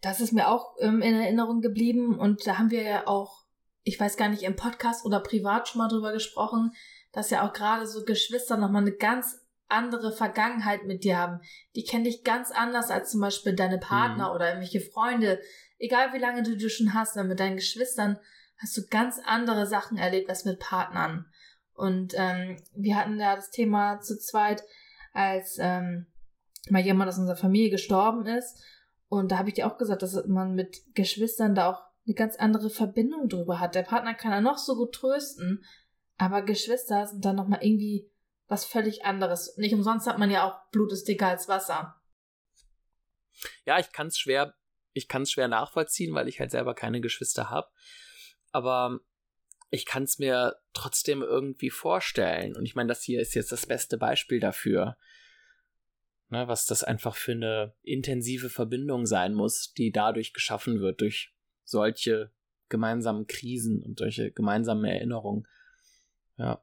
Das 0.00 0.20
ist 0.20 0.32
mir 0.32 0.48
auch 0.48 0.76
ähm, 0.80 1.02
in 1.02 1.14
Erinnerung 1.14 1.60
geblieben 1.60 2.18
und 2.18 2.46
da 2.46 2.58
haben 2.58 2.70
wir 2.70 2.82
ja 2.82 3.06
auch 3.06 3.44
ich 3.90 3.98
weiß 3.98 4.16
gar 4.16 4.28
nicht, 4.28 4.44
im 4.44 4.54
Podcast 4.54 5.04
oder 5.04 5.18
privat 5.18 5.66
schon 5.66 5.80
mal 5.80 5.88
drüber 5.88 6.12
gesprochen, 6.12 6.72
dass 7.12 7.30
ja 7.30 7.44
auch 7.44 7.52
gerade 7.52 7.88
so 7.88 8.04
Geschwister 8.04 8.56
nochmal 8.56 8.82
eine 8.82 8.92
ganz 8.92 9.36
andere 9.66 10.12
Vergangenheit 10.12 10.84
mit 10.84 11.02
dir 11.02 11.18
haben. 11.18 11.40
Die 11.74 11.82
kennen 11.82 12.04
dich 12.04 12.22
ganz 12.22 12.52
anders 12.52 12.90
als 12.90 13.10
zum 13.10 13.20
Beispiel 13.20 13.56
deine 13.56 13.78
Partner 13.78 14.28
mhm. 14.28 14.34
oder 14.36 14.48
irgendwelche 14.48 14.80
Freunde. 14.80 15.40
Egal 15.78 16.12
wie 16.12 16.18
lange 16.18 16.44
du 16.44 16.56
dich 16.56 16.72
schon 16.72 16.94
hast, 16.94 17.16
mit 17.16 17.40
deinen 17.40 17.56
Geschwistern 17.56 18.16
hast 18.58 18.76
du 18.76 18.86
ganz 18.88 19.18
andere 19.24 19.66
Sachen 19.66 19.98
erlebt 19.98 20.30
als 20.30 20.44
mit 20.44 20.60
Partnern. 20.60 21.26
Und 21.74 22.14
ähm, 22.16 22.62
wir 22.74 22.96
hatten 22.96 23.18
ja 23.18 23.34
das 23.34 23.50
Thema 23.50 24.00
zu 24.00 24.16
zweit, 24.18 24.62
als 25.12 25.58
ähm, 25.60 26.06
mal 26.68 26.82
jemand 26.82 27.08
aus 27.08 27.18
unserer 27.18 27.36
Familie 27.36 27.70
gestorben 27.70 28.24
ist. 28.26 28.62
Und 29.08 29.32
da 29.32 29.38
habe 29.38 29.48
ich 29.48 29.56
dir 29.56 29.66
auch 29.66 29.78
gesagt, 29.78 30.02
dass 30.02 30.26
man 30.28 30.54
mit 30.54 30.78
Geschwistern 30.94 31.56
da 31.56 31.72
auch 31.72 31.89
eine 32.06 32.14
ganz 32.14 32.36
andere 32.36 32.70
Verbindung 32.70 33.28
drüber 33.28 33.60
hat. 33.60 33.74
Der 33.74 33.82
Partner 33.82 34.14
kann 34.14 34.32
er 34.32 34.40
noch 34.40 34.58
so 34.58 34.74
gut 34.74 34.94
trösten, 34.94 35.64
aber 36.16 36.42
Geschwister 36.42 37.06
sind 37.06 37.24
dann 37.24 37.36
nochmal 37.36 37.62
irgendwie 37.62 38.10
was 38.46 38.64
völlig 38.64 39.04
anderes. 39.04 39.56
Nicht 39.56 39.74
umsonst 39.74 40.06
hat 40.06 40.18
man 40.18 40.30
ja 40.30 40.44
auch 40.44 40.70
Blut 40.70 40.92
ist 40.92 41.06
dicker 41.06 41.28
als 41.28 41.48
Wasser. 41.48 42.00
Ja, 43.64 43.78
ich 43.78 43.92
kann 43.92 44.08
es 44.08 44.18
schwer, 44.18 44.54
ich 44.92 45.08
kann 45.08 45.22
es 45.22 45.30
schwer 45.30 45.48
nachvollziehen, 45.48 46.14
weil 46.14 46.28
ich 46.28 46.40
halt 46.40 46.50
selber 46.50 46.74
keine 46.74 47.00
Geschwister 47.00 47.48
habe. 47.48 47.68
Aber 48.50 48.98
ich 49.70 49.86
kann 49.86 50.02
es 50.02 50.18
mir 50.18 50.56
trotzdem 50.72 51.22
irgendwie 51.22 51.70
vorstellen. 51.70 52.56
Und 52.56 52.66
ich 52.66 52.74
meine, 52.74 52.88
das 52.88 53.02
hier 53.02 53.20
ist 53.20 53.34
jetzt 53.34 53.52
das 53.52 53.66
beste 53.66 53.96
Beispiel 53.98 54.40
dafür, 54.40 54.96
ne, 56.28 56.48
was 56.48 56.66
das 56.66 56.82
einfach 56.82 57.14
für 57.14 57.32
eine 57.32 57.74
intensive 57.82 58.50
Verbindung 58.50 59.06
sein 59.06 59.32
muss, 59.32 59.72
die 59.72 59.92
dadurch 59.92 60.32
geschaffen 60.32 60.80
wird, 60.80 61.00
durch 61.00 61.32
solche 61.70 62.32
gemeinsamen 62.68 63.26
Krisen 63.26 63.82
und 63.82 63.98
solche 63.98 64.30
gemeinsamen 64.30 64.84
Erinnerungen. 64.84 65.46
Ja. 66.36 66.62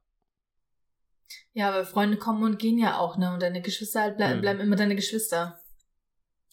Ja, 1.54 1.70
aber 1.70 1.86
Freunde 1.86 2.18
kommen 2.18 2.44
und 2.44 2.60
gehen 2.60 2.78
ja 2.78 2.98
auch, 2.98 3.18
ne? 3.18 3.34
Und 3.34 3.42
deine 3.42 3.62
Geschwister 3.62 4.02
halt 4.02 4.18
bleib, 4.18 4.34
hm. 4.34 4.42
bleiben 4.42 4.60
immer 4.60 4.76
deine 4.76 4.96
Geschwister. 4.96 5.60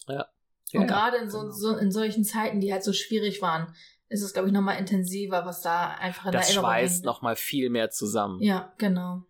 Ja. 0.07 0.27
ja 0.71 0.79
und 0.79 0.87
gerade 0.87 1.17
in 1.17 1.29
so, 1.29 1.39
genau. 1.39 1.51
so 1.51 1.77
in 1.77 1.91
solchen 1.91 2.23
Zeiten, 2.23 2.59
die 2.59 2.73
halt 2.73 2.83
so 2.83 2.91
schwierig 2.91 3.41
waren, 3.41 3.73
ist 4.09 4.21
es, 4.21 4.33
glaube 4.33 4.49
ich, 4.49 4.53
nochmal 4.53 4.77
intensiver, 4.77 5.45
was 5.45 5.61
da 5.61 5.91
einfach 5.91 6.25
in 6.25 6.31
das 6.33 6.47
der 6.47 6.55
Erinnerung 6.55 6.73
Das 6.73 6.81
schweißt 6.81 7.05
nochmal 7.05 7.35
viel 7.35 7.69
mehr 7.69 7.89
zusammen. 7.89 8.41
Ja, 8.41 8.73
genau. 8.77 9.23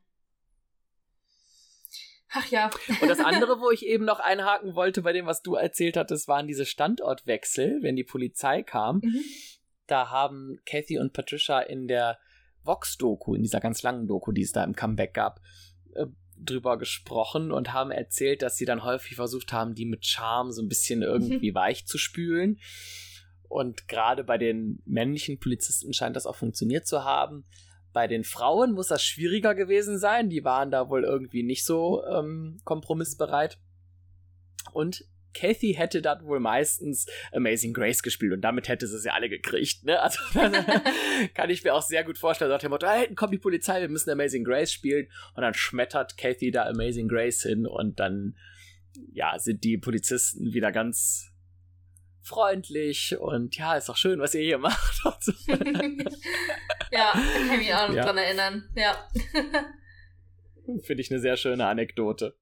Ach 2.36 2.46
ja. 2.48 2.70
Und 3.02 3.08
das 3.08 3.20
andere, 3.20 3.60
wo 3.62 3.72
ich 3.72 3.86
eben 3.86 4.06
noch 4.06 4.20
einhaken 4.20 4.76
wollte 4.76 5.02
bei 5.02 5.14
dem, 5.14 5.26
was 5.26 5.42
du 5.42 5.56
erzählt 5.56 5.98
hattest, 5.98 6.28
waren 6.28 6.48
diese 6.48 6.66
Standortwechsel, 6.66 7.80
wenn 7.82 7.96
die 7.96 8.04
Polizei 8.04 8.62
kam. 8.62 8.98
Mhm. 8.98 9.22
Da 9.88 10.10
haben 10.10 10.60
Kathy 10.66 11.00
und 11.00 11.14
Patricia 11.14 11.62
in 11.62 11.88
der 11.88 12.20
Vox-Doku, 12.64 13.36
in 13.36 13.44
dieser 13.44 13.60
ganz 13.60 13.84
langen 13.84 14.08
Doku, 14.08 14.32
die 14.32 14.42
es 14.42 14.52
da 14.52 14.64
im 14.64 14.76
Comeback 14.76 15.14
gab, 15.14 15.40
äh, 15.94 16.08
drüber 16.38 16.78
gesprochen 16.78 17.52
und 17.52 17.72
haben 17.72 17.92
erzählt, 17.92 18.42
dass 18.42 18.58
sie 18.58 18.66
dann 18.66 18.84
häufig 18.84 19.16
versucht 19.16 19.54
haben, 19.54 19.74
die 19.74 19.86
mit 19.86 20.06
Charme 20.06 20.52
so 20.52 20.62
ein 20.62 20.68
bisschen 20.68 21.02
irgendwie 21.02 21.52
mhm. 21.52 21.56
weich 21.56 21.86
zu 21.86 21.98
spülen. 21.98 22.60
Und 23.48 23.88
gerade 23.88 24.24
bei 24.24 24.38
den 24.38 24.82
männlichen 24.86 25.40
Polizisten 25.40 25.94
scheint 25.94 26.16
das 26.16 26.26
auch 26.26 26.36
funktioniert 26.36 26.88
zu 26.88 27.06
haben. 27.06 27.46
Bei 27.96 28.08
den 28.08 28.26
Frauen 28.26 28.74
muss 28.74 28.88
das 28.88 29.02
schwieriger 29.02 29.56
gewesen 29.56 29.98
sein. 29.98 30.30
Die 30.30 30.44
waren 30.44 30.70
da 30.70 30.90
wohl 30.90 31.06
irgendwie 31.06 31.44
nicht 31.44 31.64
so 31.64 32.04
ähm, 32.06 32.58
kompromissbereit. 32.66 33.58
Und 34.74 35.06
Kathy 35.34 35.76
hätte 35.76 36.02
dann 36.02 36.26
wohl 36.26 36.42
meistens 36.42 37.06
Amazing 37.32 37.74
Grace 37.74 38.04
gespielt 38.04 38.34
und 38.34 38.42
damit 38.42 38.68
hätte 38.68 38.86
sie 38.86 39.00
sie 39.00 39.12
alle 39.12 39.30
gekriegt. 39.30 39.86
Ne? 39.86 39.98
Also 40.02 40.20
kann 41.34 41.50
ich 41.50 41.64
mir 41.64 41.74
auch 41.74 41.84
sehr 41.84 42.04
gut 42.04 42.18
vorstellen, 42.18 42.52
nach 42.52 42.60
dem 42.60 42.72
Motto, 42.72 42.86
hey, 42.86 43.16
kommt 43.16 43.34
die 43.34 43.38
Polizei, 43.38 43.80
wir 43.80 43.88
müssen 43.88 44.10
Amazing 44.10 44.44
Grace 44.44 44.74
spielen 44.74 45.08
und 45.34 45.44
dann 45.44 45.54
schmettert 45.54 46.18
Kathy 46.18 46.52
da 46.52 46.66
Amazing 46.66 47.08
Grace 47.08 47.44
hin 47.44 47.66
und 47.66 48.02
dann 48.02 48.36
ja, 49.14 49.40
sind 49.40 49.64
die 49.64 49.78
Polizisten 49.78 50.54
wieder 50.54 50.74
ganz 50.74 51.32
freundlich 52.26 53.18
und 53.18 53.56
ja, 53.56 53.78
ist 53.78 53.88
doch 53.88 53.96
schön, 53.96 54.20
was 54.20 54.36
ihr 54.36 54.42
hier 54.42 54.58
macht. 54.60 55.02
So. 55.22 55.32
ja, 56.96 57.12
kann 57.12 57.52
ich 57.52 57.58
mich 57.58 57.74
auch 57.74 57.88
noch 57.88 57.96
ja. 57.96 58.06
dran 58.06 58.18
erinnern. 58.18 58.70
Ja. 58.76 59.08
Finde 60.84 61.02
ich 61.02 61.12
eine 61.12 61.20
sehr 61.20 61.38
schöne 61.38 61.68
Anekdote. 61.68 62.36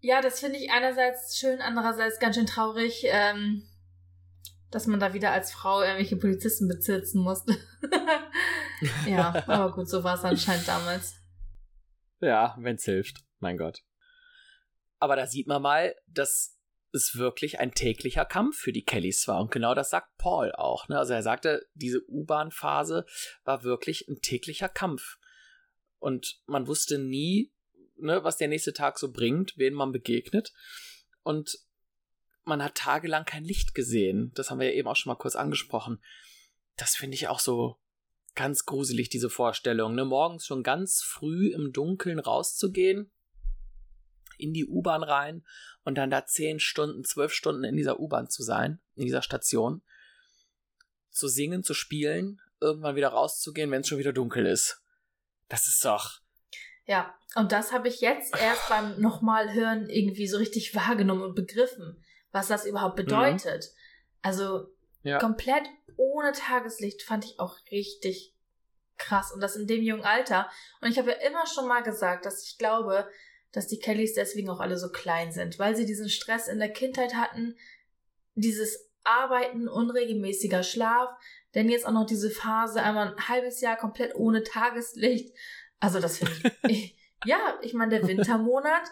Ja, 0.00 0.20
das 0.20 0.40
finde 0.40 0.58
ich 0.58 0.70
einerseits 0.70 1.36
schön, 1.36 1.60
andererseits 1.60 2.20
ganz 2.20 2.36
schön 2.36 2.46
traurig, 2.46 3.04
ähm, 3.06 3.66
dass 4.70 4.86
man 4.86 5.00
da 5.00 5.14
wieder 5.14 5.32
als 5.32 5.52
Frau 5.52 5.80
irgendwelche 5.80 6.16
Polizisten 6.16 6.68
bezirzen 6.68 7.22
musste. 7.22 7.56
ja, 9.08 9.42
aber 9.46 9.74
gut, 9.74 9.88
so 9.88 10.04
war 10.04 10.14
es 10.14 10.24
anscheinend 10.24 10.68
damals. 10.68 11.16
Ja, 12.20 12.56
wenn's 12.58 12.84
hilft, 12.84 13.24
mein 13.40 13.56
Gott. 13.56 13.82
Aber 14.98 15.16
da 15.16 15.26
sieht 15.26 15.46
man 15.46 15.62
mal, 15.62 15.94
dass 16.06 16.55
es 16.96 17.16
wirklich 17.16 17.60
ein 17.60 17.72
täglicher 17.72 18.24
Kampf 18.24 18.58
für 18.58 18.72
die 18.72 18.84
Kellys 18.84 19.28
war. 19.28 19.40
Und 19.40 19.52
genau 19.52 19.74
das 19.74 19.90
sagt 19.90 20.18
Paul 20.18 20.52
auch. 20.52 20.88
Ne? 20.88 20.98
Also 20.98 21.12
er 21.12 21.22
sagte, 21.22 21.66
diese 21.74 22.02
U-Bahn-Phase 22.08 23.06
war 23.44 23.62
wirklich 23.62 24.08
ein 24.08 24.20
täglicher 24.20 24.68
Kampf. 24.68 25.18
Und 25.98 26.40
man 26.46 26.66
wusste 26.66 26.98
nie, 26.98 27.52
ne, 27.96 28.24
was 28.24 28.36
der 28.36 28.48
nächste 28.48 28.72
Tag 28.72 28.98
so 28.98 29.12
bringt, 29.12 29.54
wen 29.56 29.74
man 29.74 29.92
begegnet. 29.92 30.52
Und 31.22 31.58
man 32.44 32.62
hat 32.62 32.74
tagelang 32.76 33.24
kein 33.24 33.44
Licht 33.44 33.74
gesehen. 33.74 34.32
Das 34.34 34.50
haben 34.50 34.60
wir 34.60 34.68
ja 34.68 34.74
eben 34.74 34.88
auch 34.88 34.96
schon 34.96 35.10
mal 35.10 35.18
kurz 35.18 35.36
angesprochen. 35.36 36.02
Das 36.76 36.96
finde 36.96 37.14
ich 37.14 37.28
auch 37.28 37.40
so 37.40 37.76
ganz 38.34 38.66
gruselig, 38.66 39.08
diese 39.08 39.30
Vorstellung. 39.30 39.94
Ne? 39.94 40.04
Morgens 40.04 40.46
schon 40.46 40.62
ganz 40.62 41.02
früh 41.02 41.52
im 41.52 41.72
Dunkeln 41.72 42.18
rauszugehen 42.18 43.10
in 44.38 44.52
die 44.52 44.66
U-Bahn 44.66 45.02
rein 45.02 45.44
und 45.84 45.96
dann 45.96 46.10
da 46.10 46.26
zehn 46.26 46.60
Stunden, 46.60 47.04
zwölf 47.04 47.32
Stunden 47.32 47.64
in 47.64 47.76
dieser 47.76 48.00
U-Bahn 48.00 48.28
zu 48.28 48.42
sein, 48.42 48.80
in 48.94 49.04
dieser 49.04 49.22
Station, 49.22 49.82
zu 51.10 51.28
singen, 51.28 51.62
zu 51.62 51.74
spielen, 51.74 52.40
irgendwann 52.60 52.96
wieder 52.96 53.08
rauszugehen, 53.08 53.70
wenn 53.70 53.80
es 53.80 53.88
schon 53.88 53.98
wieder 53.98 54.12
dunkel 54.12 54.46
ist. 54.46 54.82
Das 55.48 55.66
ist 55.66 55.84
doch. 55.84 56.20
Ja, 56.86 57.14
und 57.34 57.52
das 57.52 57.72
habe 57.72 57.88
ich 57.88 58.00
jetzt 58.00 58.34
erst 58.40 58.68
beim 58.68 59.00
nochmal 59.00 59.52
hören 59.52 59.88
irgendwie 59.88 60.28
so 60.28 60.38
richtig 60.38 60.74
wahrgenommen 60.74 61.22
und 61.22 61.34
begriffen, 61.34 62.02
was 62.30 62.48
das 62.48 62.64
überhaupt 62.64 62.98
mhm. 62.98 63.04
bedeutet. 63.04 63.64
Mhm. 63.64 64.18
Also 64.22 64.68
ja. 65.02 65.18
komplett 65.18 65.64
ohne 65.96 66.32
Tageslicht 66.32 67.02
fand 67.02 67.24
ich 67.24 67.38
auch 67.40 67.56
richtig 67.70 68.34
krass 68.98 69.32
und 69.32 69.40
das 69.40 69.56
in 69.56 69.66
dem 69.66 69.82
jungen 69.82 70.04
Alter. 70.04 70.50
Und 70.80 70.88
ich 70.88 70.98
habe 70.98 71.10
ja 71.10 71.16
immer 71.28 71.46
schon 71.46 71.68
mal 71.68 71.82
gesagt, 71.82 72.24
dass 72.24 72.42
ich 72.42 72.58
glaube, 72.58 73.08
dass 73.52 73.66
die 73.66 73.78
Kellys 73.78 74.14
deswegen 74.14 74.50
auch 74.50 74.60
alle 74.60 74.78
so 74.78 74.90
klein 74.90 75.32
sind, 75.32 75.58
weil 75.58 75.76
sie 75.76 75.86
diesen 75.86 76.08
Stress 76.08 76.48
in 76.48 76.58
der 76.58 76.72
Kindheit 76.72 77.14
hatten, 77.14 77.56
dieses 78.34 78.90
Arbeiten, 79.04 79.68
unregelmäßiger 79.68 80.62
Schlaf, 80.62 81.10
denn 81.54 81.70
jetzt 81.70 81.86
auch 81.86 81.92
noch 81.92 82.06
diese 82.06 82.30
Phase, 82.30 82.82
einmal 82.82 83.08
ein 83.08 83.28
halbes 83.28 83.60
Jahr 83.60 83.76
komplett 83.76 84.14
ohne 84.14 84.42
Tageslicht. 84.42 85.34
Also 85.80 86.00
das 86.00 86.18
finde 86.18 86.52
ich, 86.68 86.96
ja, 87.24 87.58
ich 87.62 87.72
meine, 87.72 87.98
der 87.98 88.08
Wintermonat, 88.08 88.88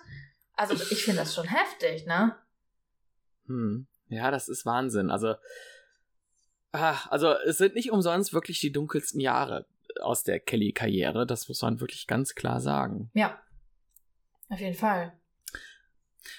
also 0.55 0.74
ich 0.74 1.05
finde 1.05 1.20
das 1.20 1.34
schon 1.34 1.46
heftig, 1.46 2.07
ne? 2.07 2.36
Hm. 3.46 3.86
Ja, 4.09 4.30
das 4.30 4.48
ist 4.48 4.64
Wahnsinn. 4.64 5.11
Also, 5.11 5.34
ah, 6.72 6.96
also 7.11 7.32
es 7.32 7.59
sind 7.59 7.74
nicht 7.74 7.90
umsonst 7.90 8.32
wirklich 8.32 8.61
die 8.61 8.72
dunkelsten 8.72 9.20
Jahre 9.20 9.66
aus 10.00 10.22
der 10.22 10.40
Kelly-Karriere. 10.40 11.26
Das 11.26 11.48
muss 11.48 11.62
man 11.62 11.80
wirklich 11.80 12.07
ganz 12.07 12.34
klar 12.34 12.61
sagen. 12.61 13.11
Ja, 13.14 13.38
auf 14.55 14.61
jeden 14.61 14.74
Fall. 14.74 15.12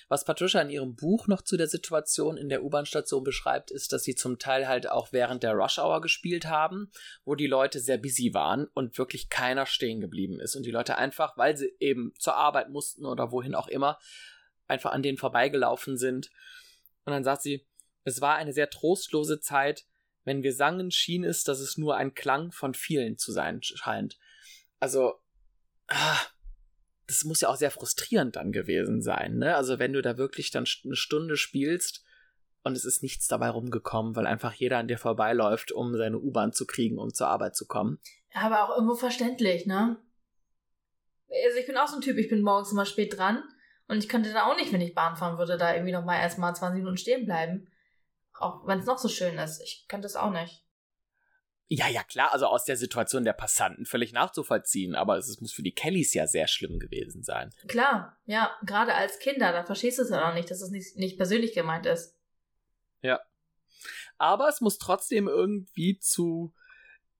Was 0.07 0.25
Patricia 0.25 0.61
in 0.61 0.69
ihrem 0.69 0.95
Buch 0.95 1.27
noch 1.27 1.41
zu 1.41 1.57
der 1.57 1.67
Situation 1.67 2.37
in 2.37 2.49
der 2.49 2.63
U-Bahn-Station 2.63 3.23
beschreibt, 3.23 3.71
ist, 3.71 3.91
dass 3.91 4.03
sie 4.03 4.15
zum 4.15 4.39
Teil 4.39 4.67
halt 4.67 4.89
auch 4.89 5.11
während 5.11 5.43
der 5.43 5.53
Rush-Hour 5.53 6.01
gespielt 6.01 6.45
haben, 6.45 6.91
wo 7.23 7.35
die 7.35 7.47
Leute 7.47 7.79
sehr 7.79 7.97
busy 7.97 8.33
waren 8.33 8.67
und 8.73 8.97
wirklich 8.97 9.29
keiner 9.29 9.65
stehen 9.65 10.01
geblieben 10.01 10.39
ist. 10.39 10.55
Und 10.55 10.65
die 10.65 10.71
Leute 10.71 10.97
einfach, 10.97 11.37
weil 11.37 11.57
sie 11.57 11.75
eben 11.79 12.13
zur 12.19 12.35
Arbeit 12.35 12.69
mussten 12.69 13.05
oder 13.05 13.31
wohin 13.31 13.55
auch 13.55 13.67
immer, 13.67 13.99
einfach 14.67 14.91
an 14.91 15.03
denen 15.03 15.17
vorbeigelaufen 15.17 15.97
sind. 15.97 16.29
Und 17.05 17.13
dann 17.13 17.23
sagt 17.23 17.41
sie, 17.41 17.67
es 18.03 18.21
war 18.21 18.35
eine 18.35 18.53
sehr 18.53 18.69
trostlose 18.69 19.39
Zeit. 19.39 19.85
Wenn 20.23 20.43
wir 20.43 20.53
sangen, 20.53 20.91
schien 20.91 21.23
es, 21.23 21.43
dass 21.43 21.59
es 21.59 21.77
nur 21.77 21.97
ein 21.97 22.13
Klang 22.13 22.51
von 22.51 22.73
vielen 22.73 23.17
zu 23.17 23.31
sein 23.31 23.61
scheint. 23.61 24.17
Also, 24.79 25.15
ah, 25.87 26.19
das 27.07 27.23
muss 27.23 27.41
ja 27.41 27.49
auch 27.49 27.55
sehr 27.55 27.71
frustrierend 27.71 28.35
dann 28.35 28.51
gewesen 28.51 29.01
sein, 29.01 29.37
ne? 29.37 29.55
Also 29.55 29.79
wenn 29.79 29.93
du 29.93 30.01
da 30.01 30.17
wirklich 30.17 30.51
dann 30.51 30.65
eine 30.83 30.95
Stunde 30.95 31.37
spielst 31.37 32.03
und 32.63 32.75
es 32.75 32.85
ist 32.85 33.03
nichts 33.03 33.27
dabei 33.27 33.49
rumgekommen, 33.49 34.15
weil 34.15 34.25
einfach 34.25 34.53
jeder 34.53 34.79
an 34.79 34.87
dir 34.87 34.97
vorbeiläuft, 34.97 35.71
um 35.71 35.95
seine 35.95 36.19
U-Bahn 36.19 36.51
zu 36.51 36.65
kriegen, 36.65 36.97
um 36.97 37.13
zur 37.13 37.27
Arbeit 37.27 37.55
zu 37.55 37.67
kommen. 37.67 37.99
Aber 38.33 38.63
auch 38.63 38.75
irgendwo 38.75 38.95
verständlich, 38.95 39.65
ne? 39.65 39.97
Also 41.29 41.59
ich 41.59 41.67
bin 41.67 41.77
auch 41.77 41.87
so 41.87 41.95
ein 41.95 42.01
Typ, 42.01 42.17
ich 42.17 42.29
bin 42.29 42.41
morgens 42.41 42.71
immer 42.71 42.85
spät 42.85 43.17
dran 43.17 43.43
und 43.87 43.97
ich 43.97 44.09
könnte 44.09 44.33
da 44.33 44.45
auch 44.45 44.55
nicht, 44.55 44.73
wenn 44.73 44.81
ich 44.81 44.95
Bahn 44.95 45.15
fahren 45.15 45.37
würde, 45.37 45.57
da 45.57 45.73
irgendwie 45.73 45.93
noch 45.93 46.05
mal 46.05 46.19
erstmal 46.19 46.55
20 46.55 46.79
Minuten 46.79 46.97
stehen 46.97 47.25
bleiben. 47.25 47.67
Auch 48.33 48.65
wenn 48.67 48.79
es 48.79 48.85
noch 48.85 48.97
so 48.97 49.07
schön 49.07 49.37
ist. 49.37 49.61
Ich 49.61 49.85
könnte 49.87 50.07
es 50.07 50.15
auch 50.15 50.31
nicht. 50.31 50.64
Ja, 51.67 51.87
ja, 51.87 52.03
klar, 52.03 52.31
also 52.31 52.45
aus 52.45 52.65
der 52.65 52.77
Situation 52.77 53.23
der 53.23 53.33
Passanten 53.33 53.85
völlig 53.85 54.13
nachzuvollziehen, 54.13 54.93
aber 54.93 55.17
es, 55.17 55.27
es 55.27 55.41
muss 55.41 55.51
für 55.51 55.63
die 55.63 55.73
Kellys 55.73 56.13
ja 56.13 56.27
sehr 56.27 56.47
schlimm 56.47 56.77
gewesen 56.77 57.23
sein. 57.23 57.49
Klar, 57.67 58.17
ja, 58.25 58.55
gerade 58.63 58.93
als 58.93 59.17
Kinder, 59.17 59.51
da 59.51 59.63
verstehst 59.63 59.97
du 59.97 60.03
es 60.03 60.11
ja 60.11 60.29
auch 60.29 60.35
nicht, 60.35 60.51
dass 60.51 60.61
es 60.61 60.69
nicht, 60.69 60.95
nicht 60.97 61.17
persönlich 61.17 61.53
gemeint 61.53 61.87
ist. 61.87 62.15
Ja. 63.01 63.19
Aber 64.17 64.47
es 64.47 64.61
muss 64.61 64.77
trotzdem 64.77 65.27
irgendwie 65.27 65.97
zu 65.97 66.53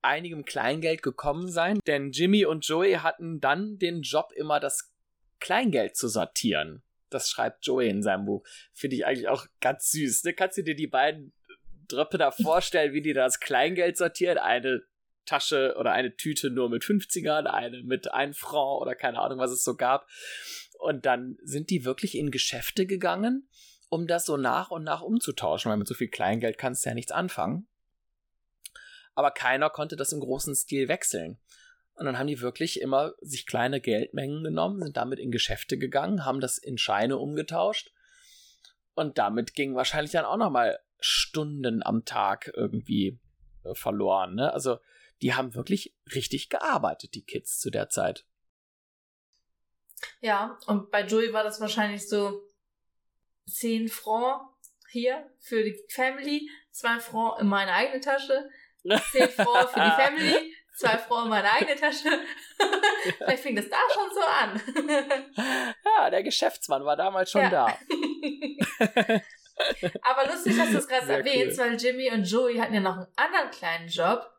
einigem 0.00 0.44
Kleingeld 0.44 1.02
gekommen 1.02 1.50
sein, 1.50 1.80
denn 1.86 2.12
Jimmy 2.12 2.44
und 2.44 2.64
Joey 2.64 2.94
hatten 2.94 3.40
dann 3.40 3.78
den 3.78 4.02
Job, 4.02 4.30
immer 4.36 4.60
das 4.60 4.92
Kleingeld 5.40 5.96
zu 5.96 6.08
sortieren. 6.08 6.84
Das 7.10 7.28
schreibt 7.28 7.66
Joey 7.66 7.88
in 7.88 8.02
seinem 8.02 8.26
Buch. 8.26 8.46
Finde 8.72 8.96
ich 8.96 9.06
eigentlich 9.06 9.28
auch 9.28 9.46
ganz 9.60 9.90
süß. 9.90 10.24
Ne? 10.24 10.34
Kannst 10.34 10.58
du 10.58 10.62
dir 10.62 10.76
die 10.76 10.86
beiden 10.86 11.32
Dröppe 11.88 12.18
da 12.18 12.30
vorstellen, 12.30 12.92
wie 12.92 13.02
die 13.02 13.12
das 13.12 13.40
Kleingeld 13.40 13.96
sortieren. 13.96 14.38
Eine 14.38 14.82
Tasche 15.24 15.74
oder 15.78 15.92
eine 15.92 16.14
Tüte 16.16 16.50
nur 16.50 16.70
mit 16.70 16.84
50ern, 16.84 17.46
eine 17.46 17.82
mit 17.82 18.12
1 18.12 18.38
Franc 18.38 18.80
oder 18.80 18.94
keine 18.94 19.20
Ahnung, 19.20 19.38
was 19.38 19.50
es 19.50 19.64
so 19.64 19.74
gab. 19.76 20.06
Und 20.78 21.06
dann 21.06 21.36
sind 21.42 21.70
die 21.70 21.84
wirklich 21.84 22.16
in 22.16 22.30
Geschäfte 22.30 22.86
gegangen, 22.86 23.48
um 23.88 24.06
das 24.06 24.24
so 24.24 24.36
nach 24.36 24.70
und 24.70 24.84
nach 24.84 25.02
umzutauschen, 25.02 25.70
weil 25.70 25.78
mit 25.78 25.88
so 25.88 25.94
viel 25.94 26.08
Kleingeld 26.08 26.58
kannst 26.58 26.84
du 26.84 26.90
ja 26.90 26.94
nichts 26.94 27.12
anfangen. 27.12 27.66
aber 29.16 29.30
keiner 29.32 29.70
konnte 29.70 29.96
das 29.96 30.12
im 30.12 30.20
großen 30.20 30.54
Stil 30.54 30.88
wechseln. 30.88 31.38
Und 31.94 32.04
dann 32.04 32.18
haben 32.18 32.26
die 32.26 32.42
wirklich 32.42 32.80
immer 32.82 33.14
sich 33.22 33.46
kleine 33.46 33.80
Geldmengen 33.80 34.44
genommen, 34.44 34.82
sind 34.82 34.96
damit 34.98 35.18
in 35.18 35.32
Geschäfte 35.32 35.78
gegangen, 35.78 36.26
haben 36.26 36.40
das 36.40 36.58
in 36.58 36.76
Scheine 36.76 37.16
umgetauscht. 37.16 37.90
Und 38.94 39.16
damit 39.16 39.54
gingen 39.54 39.74
wahrscheinlich 39.74 40.12
dann 40.12 40.26
auch 40.26 40.36
nochmal 40.36 40.78
Stunden 41.00 41.82
am 41.82 42.04
Tag 42.04 42.50
irgendwie 42.54 43.18
äh, 43.64 43.74
verloren. 43.74 44.34
Ne? 44.34 44.52
Also 44.52 44.78
die 45.22 45.34
haben 45.34 45.54
wirklich 45.54 45.94
richtig 46.14 46.48
gearbeitet, 46.48 47.14
die 47.14 47.24
Kids 47.24 47.58
zu 47.58 47.70
der 47.70 47.88
Zeit. 47.88 48.24
Ja, 50.20 50.58
und 50.66 50.90
bei 50.90 51.04
Joey 51.04 51.32
war 51.32 51.42
das 51.42 51.60
wahrscheinlich 51.60 52.08
so 52.08 52.42
10 53.48 53.88
Franc 53.88 54.42
hier 54.90 55.30
für 55.40 55.62
die 55.62 55.78
Family, 55.88 56.48
2 56.72 57.00
Franc 57.00 57.40
in 57.40 57.46
meine 57.46 57.72
eigene 57.72 58.00
Tasche, 58.00 58.48
10 58.84 59.28
Franc 59.30 59.70
für 59.70 59.80
die 59.80 59.90
Family, 60.02 60.54
2 60.76 60.98
Franc 60.98 61.24
in 61.24 61.30
meine 61.30 61.50
eigene 61.50 61.76
Tasche. 61.76 62.08
Vielleicht 63.18 63.42
fing 63.42 63.56
das 63.56 63.68
da 63.68 63.76
schon 63.92 64.10
so 64.12 64.20
an. 64.20 64.60
ja, 65.84 66.10
der 66.10 66.22
Geschäftsmann 66.22 66.84
war 66.84 66.96
damals 66.96 67.30
schon 67.30 67.42
ja. 67.42 67.50
da. 67.50 67.78
Aber 70.02 70.26
lustig, 70.30 70.56
dass 70.56 70.70
du 70.70 70.78
es 70.78 70.88
gerade 70.88 71.12
erwähnst, 71.12 71.58
cool. 71.58 71.66
weil 71.66 71.76
Jimmy 71.76 72.10
und 72.12 72.24
Joey 72.24 72.58
hatten 72.58 72.74
ja 72.74 72.80
noch 72.80 72.96
einen 72.96 73.08
anderen 73.16 73.50
kleinen 73.50 73.88
Job. 73.88 74.30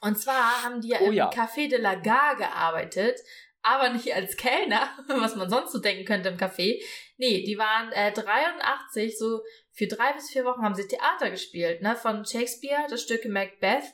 Und 0.00 0.18
zwar 0.18 0.62
haben 0.62 0.80
die 0.80 0.88
ja 0.88 0.98
oh, 1.00 1.06
im 1.06 1.12
ja. 1.12 1.30
Café 1.30 1.68
de 1.68 1.78
la 1.78 1.94
Gare 1.94 2.36
gearbeitet, 2.36 3.18
aber 3.62 3.88
nicht 3.90 4.12
als 4.14 4.36
Kellner, 4.36 4.90
was 5.08 5.36
man 5.36 5.48
sonst 5.48 5.72
so 5.72 5.78
denken 5.78 6.04
könnte 6.04 6.28
im 6.28 6.36
Café. 6.36 6.82
Nee, 7.16 7.42
die 7.44 7.56
waren 7.56 7.90
äh, 7.92 8.12
83, 8.12 9.16
so 9.16 9.42
für 9.72 9.86
drei 9.86 10.12
bis 10.12 10.30
vier 10.30 10.44
Wochen 10.44 10.62
haben 10.62 10.74
sie 10.74 10.86
Theater 10.86 11.30
gespielt, 11.30 11.80
ne, 11.82 11.96
von 11.96 12.24
Shakespeare, 12.24 12.86
das 12.88 13.02
Stück 13.02 13.24
Macbeth. 13.26 13.84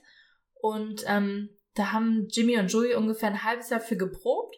Und 0.54 1.04
ähm, 1.06 1.50
da 1.74 1.92
haben 1.92 2.28
Jimmy 2.30 2.58
und 2.58 2.72
Joey 2.72 2.94
ungefähr 2.94 3.28
ein 3.28 3.44
halbes 3.44 3.70
Jahr 3.70 3.80
für 3.80 3.96
geprobt. 3.96 4.56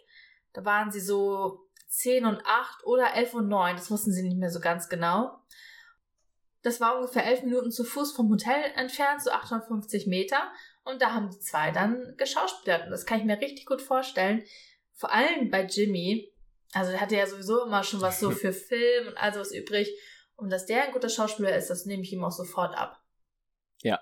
Da 0.53 0.65
waren 0.65 0.91
sie 0.91 1.01
so 1.01 1.69
10 1.89 2.25
und 2.25 2.41
8 2.45 2.85
oder 2.87 3.15
11 3.15 3.35
und 3.35 3.49
9, 3.49 3.77
das 3.77 3.91
wussten 3.91 4.13
sie 4.13 4.23
nicht 4.23 4.39
mehr 4.39 4.51
so 4.51 4.61
ganz 4.61 4.89
genau. 4.89 5.39
Das 6.63 6.81
war 6.81 6.97
ungefähr 6.97 7.27
11 7.27 7.43
Minuten 7.43 7.71
zu 7.71 7.85
Fuß 7.85 8.13
vom 8.13 8.31
Hotel 8.31 8.73
entfernt, 8.77 9.23
so 9.23 9.31
850 9.31 10.07
Meter. 10.07 10.53
Und 10.85 11.03
da 11.03 11.13
haben 11.13 11.31
die 11.31 11.39
zwei 11.39 11.71
dann 11.71 12.15
geschauspielert. 12.17 12.85
Und 12.85 12.91
das 12.91 13.07
kann 13.07 13.19
ich 13.19 13.25
mir 13.25 13.41
richtig 13.41 13.67
gut 13.67 13.83
vorstellen. 13.83 14.45
Vor 14.95 15.13
allem 15.13 15.51
bei 15.51 15.65
Jimmy. 15.65 16.33
Also 16.73 16.91
der 16.91 17.01
hatte 17.01 17.17
ja 17.17 17.27
sowieso 17.27 17.65
immer 17.65 17.83
schon 17.85 18.01
was 18.01 18.21
so 18.21 18.31
für 18.33 18.53
Film 18.53 19.09
und 19.09 19.17
all 19.17 19.35
sowas 19.35 19.53
übrig. 19.53 19.91
Und 20.37 20.51
dass 20.51 20.67
der 20.67 20.85
ein 20.85 20.93
guter 20.93 21.09
Schauspieler 21.09 21.57
ist, 21.57 21.69
das 21.69 21.85
nehme 21.87 22.03
ich 22.03 22.13
ihm 22.13 22.25
auch 22.25 22.33
sofort 22.33 22.77
ab. 22.77 23.01
Ja, 23.83 24.01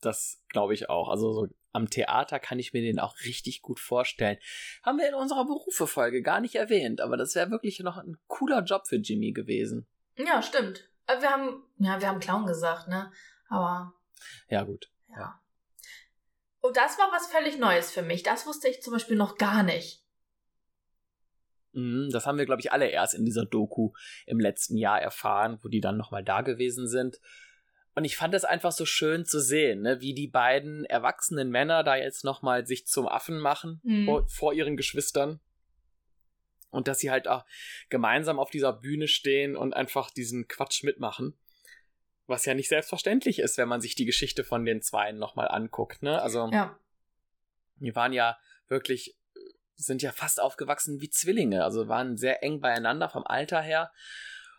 das 0.00 0.42
glaube 0.48 0.74
ich 0.74 0.90
auch. 0.90 1.08
Also 1.08 1.32
so 1.32 1.48
am 1.72 1.88
Theater 1.88 2.40
kann 2.40 2.58
ich 2.58 2.72
mir 2.72 2.82
den 2.82 2.98
auch 2.98 3.16
richtig 3.24 3.62
gut 3.62 3.78
vorstellen. 3.78 4.38
Haben 4.82 4.98
wir 4.98 5.08
in 5.08 5.14
unserer 5.14 5.44
Berufefolge 5.44 6.22
gar 6.22 6.40
nicht 6.40 6.56
erwähnt, 6.56 7.00
aber 7.00 7.16
das 7.16 7.34
wäre 7.34 7.50
wirklich 7.50 7.78
noch 7.80 7.96
ein 7.96 8.18
cooler 8.26 8.62
Job 8.62 8.86
für 8.86 8.96
Jimmy 8.96 9.32
gewesen. 9.32 9.86
Ja, 10.16 10.42
stimmt. 10.42 10.89
Äh, 11.10 11.20
wir 11.20 11.30
haben, 11.30 11.62
ja, 11.78 12.00
wir 12.00 12.08
haben 12.08 12.20
Clown 12.20 12.46
gesagt, 12.46 12.88
ne? 12.88 13.10
Aber. 13.48 13.94
Ja, 14.48 14.62
gut. 14.62 14.90
Ja. 15.08 15.40
Und 16.60 16.76
das 16.76 16.98
war 16.98 17.10
was 17.12 17.26
völlig 17.26 17.58
Neues 17.58 17.90
für 17.90 18.02
mich. 18.02 18.22
Das 18.22 18.46
wusste 18.46 18.68
ich 18.68 18.82
zum 18.82 18.92
Beispiel 18.92 19.16
noch 19.16 19.38
gar 19.38 19.62
nicht. 19.62 20.04
Mhm, 21.72 22.10
das 22.10 22.26
haben 22.26 22.38
wir, 22.38 22.46
glaube 22.46 22.60
ich, 22.60 22.72
alle 22.72 22.88
erst 22.88 23.14
in 23.14 23.24
dieser 23.24 23.46
Doku 23.46 23.92
im 24.26 24.40
letzten 24.40 24.76
Jahr 24.76 25.00
erfahren, 25.00 25.58
wo 25.62 25.68
die 25.68 25.80
dann 25.80 25.96
nochmal 25.96 26.24
da 26.24 26.42
gewesen 26.42 26.88
sind. 26.88 27.20
Und 27.94 28.04
ich 28.04 28.16
fand 28.16 28.34
es 28.34 28.44
einfach 28.44 28.72
so 28.72 28.84
schön 28.84 29.24
zu 29.24 29.40
sehen, 29.40 29.82
ne, 29.82 30.00
wie 30.00 30.14
die 30.14 30.28
beiden 30.28 30.84
erwachsenen 30.84 31.50
Männer 31.50 31.82
da 31.82 31.96
jetzt 31.96 32.24
nochmal 32.24 32.66
sich 32.66 32.86
zum 32.86 33.08
Affen 33.08 33.38
machen 33.38 33.80
mhm. 33.82 34.06
vor, 34.06 34.28
vor, 34.28 34.52
ihren 34.52 34.76
Geschwistern. 34.76 35.40
Und 36.70 36.88
dass 36.88 37.00
sie 37.00 37.10
halt 37.10 37.28
auch 37.28 37.44
gemeinsam 37.88 38.38
auf 38.38 38.50
dieser 38.50 38.72
Bühne 38.72 39.08
stehen 39.08 39.56
und 39.56 39.74
einfach 39.74 40.10
diesen 40.10 40.46
Quatsch 40.48 40.84
mitmachen. 40.84 41.36
Was 42.26 42.44
ja 42.44 42.54
nicht 42.54 42.68
selbstverständlich 42.68 43.40
ist, 43.40 43.58
wenn 43.58 43.68
man 43.68 43.80
sich 43.80 43.96
die 43.96 44.04
Geschichte 44.04 44.44
von 44.44 44.64
den 44.64 44.82
Zweien 44.82 45.18
nochmal 45.18 45.48
anguckt, 45.48 46.02
ne? 46.02 46.22
Also, 46.22 46.48
ja. 46.52 46.78
die 47.76 47.94
waren 47.96 48.12
ja 48.12 48.38
wirklich, 48.68 49.16
sind 49.74 50.02
ja 50.02 50.12
fast 50.12 50.40
aufgewachsen 50.40 51.00
wie 51.00 51.10
Zwillinge, 51.10 51.64
also 51.64 51.88
waren 51.88 52.16
sehr 52.16 52.42
eng 52.44 52.60
beieinander 52.60 53.08
vom 53.08 53.24
Alter 53.26 53.60
her 53.60 53.90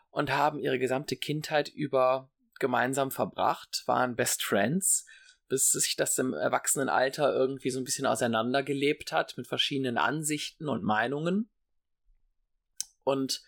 und 0.09 0.32
haben 0.32 0.59
ihre 0.59 0.80
gesamte 0.80 1.16
Kindheit 1.16 1.70
über 1.70 2.30
gemeinsam 2.59 3.12
verbracht, 3.12 3.84
waren 3.88 4.16
Best 4.16 4.43
Friends, 4.43 5.05
bis 5.49 5.72
sich 5.72 5.97
das 5.97 6.18
im 6.18 6.34
Erwachsenenalter 6.34 7.34
irgendwie 7.34 7.72
so 7.72 7.80
ein 7.80 7.84
bisschen 7.84 8.05
auseinandergelebt 8.05 9.12
hat 9.12 9.36
mit 9.36 9.47
verschiedenen 9.47 9.97
Ansichten 9.97 10.70
und 10.70 10.84
Meinungen. 10.84 11.49
Und 13.12 13.43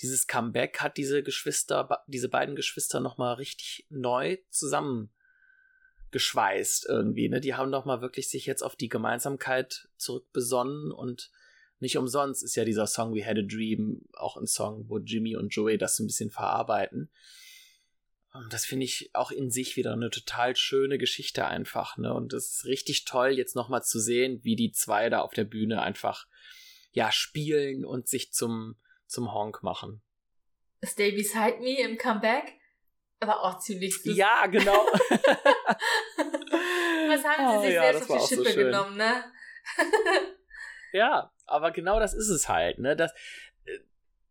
dieses 0.00 0.26
Comeback 0.26 0.80
hat 0.80 0.96
diese 0.96 1.22
Geschwister, 1.22 2.02
diese 2.06 2.28
beiden 2.28 2.56
Geschwister 2.56 3.00
nochmal 3.00 3.34
richtig 3.34 3.86
neu 3.88 4.38
zusammengeschweißt 4.50 6.86
irgendwie. 6.88 7.28
Ne? 7.28 7.40
Die 7.40 7.54
haben 7.54 7.70
nochmal 7.70 8.00
wirklich 8.00 8.28
sich 8.28 8.46
jetzt 8.46 8.62
auf 8.62 8.76
die 8.76 8.88
Gemeinsamkeit 8.88 9.88
zurückbesonnen 9.96 10.92
und 10.92 11.30
nicht 11.78 11.98
umsonst 11.98 12.42
ist 12.42 12.56
ja 12.56 12.64
dieser 12.64 12.86
Song 12.86 13.14
We 13.14 13.24
Had 13.24 13.38
a 13.38 13.42
Dream 13.42 14.02
auch 14.14 14.36
ein 14.36 14.46
Song, 14.46 14.88
wo 14.88 14.98
Jimmy 14.98 15.36
und 15.36 15.50
Joey 15.50 15.76
das 15.76 15.98
ein 15.98 16.06
bisschen 16.06 16.30
verarbeiten. 16.30 17.10
Und 18.32 18.52
das 18.52 18.66
finde 18.66 18.84
ich 18.84 19.10
auch 19.14 19.30
in 19.30 19.50
sich 19.50 19.76
wieder 19.76 19.92
eine 19.92 20.10
total 20.10 20.56
schöne 20.56 20.98
Geschichte 20.98 21.46
einfach, 21.46 21.96
ne? 21.96 22.12
Und 22.12 22.32
es 22.32 22.56
ist 22.56 22.64
richtig 22.66 23.04
toll, 23.04 23.30
jetzt 23.30 23.56
nochmal 23.56 23.82
zu 23.82 23.98
sehen, 23.98 24.40
wie 24.42 24.56
die 24.56 24.72
zwei 24.72 25.08
da 25.08 25.20
auf 25.20 25.32
der 25.32 25.44
Bühne 25.44 25.82
einfach 25.82 26.26
ja, 26.92 27.12
spielen 27.12 27.84
und 27.84 28.08
sich 28.08 28.32
zum, 28.32 28.76
zum 29.06 29.32
Honk 29.32 29.62
machen. 29.62 30.02
Stay 30.84 31.12
Beside 31.12 31.58
Me 31.60 31.80
im 31.80 31.96
Comeback 31.98 32.54
war 33.20 33.42
auch 33.42 33.58
ziemlich 33.58 34.00
süß. 34.02 34.16
Ja, 34.16 34.46
genau. 34.46 34.72
Was 37.08 37.24
haben 37.24 37.50
sie 37.50 37.56
oh, 37.56 37.62
sich 37.62 37.74
ja, 37.74 37.82
selbst 37.92 38.10
auf 38.10 38.28
die 38.28 38.34
Schippe 38.34 38.50
so 38.50 38.58
genommen, 38.58 38.96
ne? 38.96 39.24
ja, 40.92 41.32
aber 41.46 41.70
genau 41.70 41.98
das 41.98 42.12
ist 42.14 42.28
es 42.28 42.48
halt, 42.48 42.78
ne? 42.78 42.94
Dass, 42.96 43.12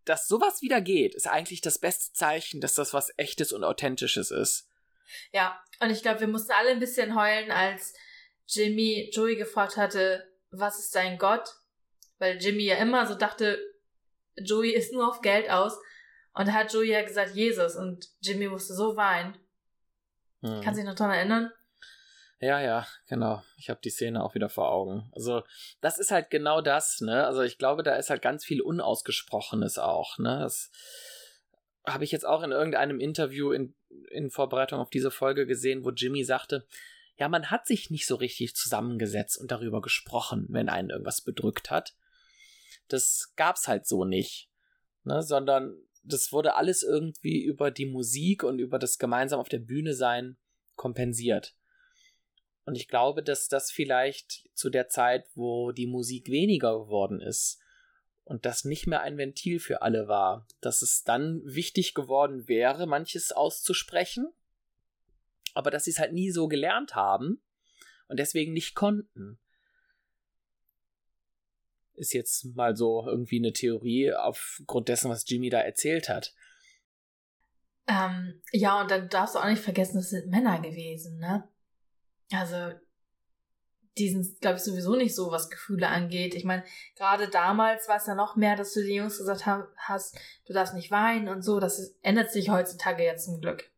dass 0.05 0.27
sowas 0.27 0.61
wieder 0.61 0.81
geht, 0.81 1.15
ist 1.15 1.27
eigentlich 1.27 1.61
das 1.61 1.79
beste 1.79 2.13
Zeichen, 2.13 2.61
dass 2.61 2.75
das 2.75 2.93
was 2.93 3.11
echtes 3.17 3.53
und 3.53 3.63
authentisches 3.63 4.29
ist. 4.31 4.69
Ja, 5.31 5.59
und 5.79 5.89
ich 5.89 6.01
glaube, 6.01 6.19
wir 6.19 6.27
mussten 6.27 6.51
alle 6.51 6.69
ein 6.69 6.79
bisschen 6.79 7.15
heulen, 7.15 7.51
als 7.51 7.93
Jimmy 8.47 9.09
Joey 9.13 9.35
gefragt 9.35 9.77
hatte, 9.77 10.31
was 10.51 10.79
ist 10.79 10.95
dein 10.95 11.17
Gott? 11.17 11.49
Weil 12.17 12.37
Jimmy 12.37 12.63
ja 12.65 12.77
immer 12.77 13.05
so 13.05 13.15
dachte, 13.15 13.59
Joey 14.37 14.71
ist 14.71 14.93
nur 14.93 15.07
auf 15.09 15.21
Geld 15.21 15.49
aus. 15.49 15.77
Und 16.33 16.47
da 16.47 16.53
hat 16.53 16.73
Joey 16.73 16.91
ja 16.91 17.03
gesagt, 17.03 17.35
Jesus. 17.35 17.75
Und 17.75 18.07
Jimmy 18.21 18.47
musste 18.47 18.73
so 18.73 18.95
weinen. 18.95 19.37
Hm. 20.41 20.61
Kannst 20.61 20.79
du 20.79 20.83
dich 20.83 20.85
noch 20.85 20.95
daran 20.95 21.15
erinnern? 21.15 21.51
Ja, 22.39 22.59
ja, 22.59 22.85
genau. 23.07 23.41
Ich 23.57 23.69
habe 23.69 23.79
die 23.83 23.89
Szene 23.89 24.23
auch 24.23 24.35
wieder 24.35 24.49
vor 24.49 24.69
Augen. 24.69 25.09
Also, 25.15 25.43
das 25.79 25.97
ist 25.97 26.11
halt 26.11 26.29
genau 26.29 26.61
das, 26.61 26.99
ne? 26.99 27.25
Also, 27.25 27.41
ich 27.41 27.57
glaube, 27.57 27.81
da 27.81 27.95
ist 27.95 28.09
halt 28.09 28.21
ganz 28.21 28.43
viel 28.43 28.61
Unausgesprochenes 28.61 29.77
auch, 29.77 30.17
ne? 30.17 30.39
Das 30.41 30.69
habe 31.87 32.03
ich 32.03 32.11
jetzt 32.11 32.25
auch 32.25 32.43
in 32.43 32.51
irgendeinem 32.51 32.99
Interview 32.99 33.51
in, 33.51 33.73
in 34.09 34.29
Vorbereitung 34.29 34.79
auf 34.79 34.89
diese 34.89 35.11
Folge 35.11 35.45
gesehen, 35.45 35.85
wo 35.85 35.91
Jimmy 35.91 36.23
sagte, 36.23 36.67
ja, 37.17 37.29
man 37.29 37.49
hat 37.49 37.65
sich 37.65 37.89
nicht 37.89 38.05
so 38.05 38.15
richtig 38.15 38.55
zusammengesetzt 38.55 39.37
und 39.37 39.51
darüber 39.51 39.81
gesprochen, 39.81 40.47
wenn 40.49 40.67
einen 40.67 40.89
irgendwas 40.89 41.21
bedrückt 41.21 41.71
hat 41.71 41.95
das 42.87 43.33
gab's 43.35 43.67
halt 43.67 43.87
so 43.87 44.05
nicht. 44.05 44.49
Ne, 45.03 45.21
sondern 45.21 45.77
das 46.03 46.31
wurde 46.31 46.55
alles 46.55 46.83
irgendwie 46.83 47.43
über 47.43 47.71
die 47.71 47.85
Musik 47.85 48.43
und 48.43 48.59
über 48.59 48.79
das 48.79 48.97
gemeinsam 48.97 49.39
auf 49.39 49.49
der 49.49 49.59
Bühne 49.59 49.93
sein 49.93 50.37
kompensiert. 50.75 51.55
Und 52.65 52.75
ich 52.75 52.87
glaube, 52.87 53.21
dass 53.21 53.47
das 53.47 53.71
vielleicht 53.71 54.49
zu 54.53 54.69
der 54.69 54.87
Zeit, 54.87 55.27
wo 55.35 55.71
die 55.71 55.85
Musik 55.85 56.29
weniger 56.29 56.79
geworden 56.79 57.21
ist 57.21 57.59
und 58.23 58.45
das 58.45 58.65
nicht 58.65 58.87
mehr 58.87 59.01
ein 59.01 59.17
Ventil 59.17 59.59
für 59.59 59.83
alle 59.83 60.07
war, 60.07 60.47
dass 60.61 60.81
es 60.81 61.03
dann 61.03 61.41
wichtig 61.45 61.93
geworden 61.93 62.47
wäre, 62.47 62.87
manches 62.87 63.31
auszusprechen, 63.31 64.33
aber 65.53 65.69
dass 65.69 65.85
sie 65.85 65.91
es 65.91 65.99
halt 65.99 66.13
nie 66.13 66.31
so 66.31 66.47
gelernt 66.47 66.95
haben 66.95 67.41
und 68.07 68.19
deswegen 68.19 68.53
nicht 68.53 68.73
konnten. 68.73 69.39
Ist 71.95 72.13
jetzt 72.13 72.55
mal 72.55 72.75
so 72.75 73.05
irgendwie 73.05 73.39
eine 73.39 73.53
Theorie 73.53 74.13
aufgrund 74.13 74.89
dessen, 74.89 75.09
was 75.09 75.25
Jimmy 75.27 75.49
da 75.49 75.59
erzählt 75.59 76.09
hat. 76.09 76.33
Ähm, 77.87 78.41
ja, 78.51 78.81
und 78.81 78.89
dann 78.91 79.09
darfst 79.09 79.35
du 79.35 79.39
auch 79.39 79.47
nicht 79.47 79.61
vergessen, 79.61 79.97
das 79.97 80.09
sind 80.09 80.27
Männer 80.27 80.59
gewesen, 80.59 81.19
ne? 81.19 81.47
Also, 82.31 82.71
die 83.97 84.09
sind, 84.09 84.41
glaube 84.41 84.57
ich, 84.57 84.63
sowieso 84.63 84.95
nicht 84.95 85.15
so, 85.15 85.31
was 85.31 85.49
Gefühle 85.49 85.87
angeht. 85.87 86.35
Ich 86.35 86.43
meine, 86.43 86.63
gerade 86.95 87.29
damals 87.29 87.87
war 87.87 87.97
es 87.97 88.07
ja 88.07 88.15
noch 88.15 88.35
mehr, 88.35 88.55
dass 88.55 88.73
du 88.73 88.81
den 88.81 88.95
Jungs 88.95 89.17
gesagt 89.17 89.45
hast, 89.77 90.17
du 90.45 90.53
darfst 90.53 90.73
nicht 90.73 90.91
weinen 90.91 91.29
und 91.29 91.43
so. 91.43 91.59
Das 91.59 91.79
ist, 91.79 91.97
ändert 92.01 92.31
sich 92.31 92.49
heutzutage 92.49 93.03
jetzt 93.03 93.25
zum 93.25 93.39
Glück. 93.39 93.71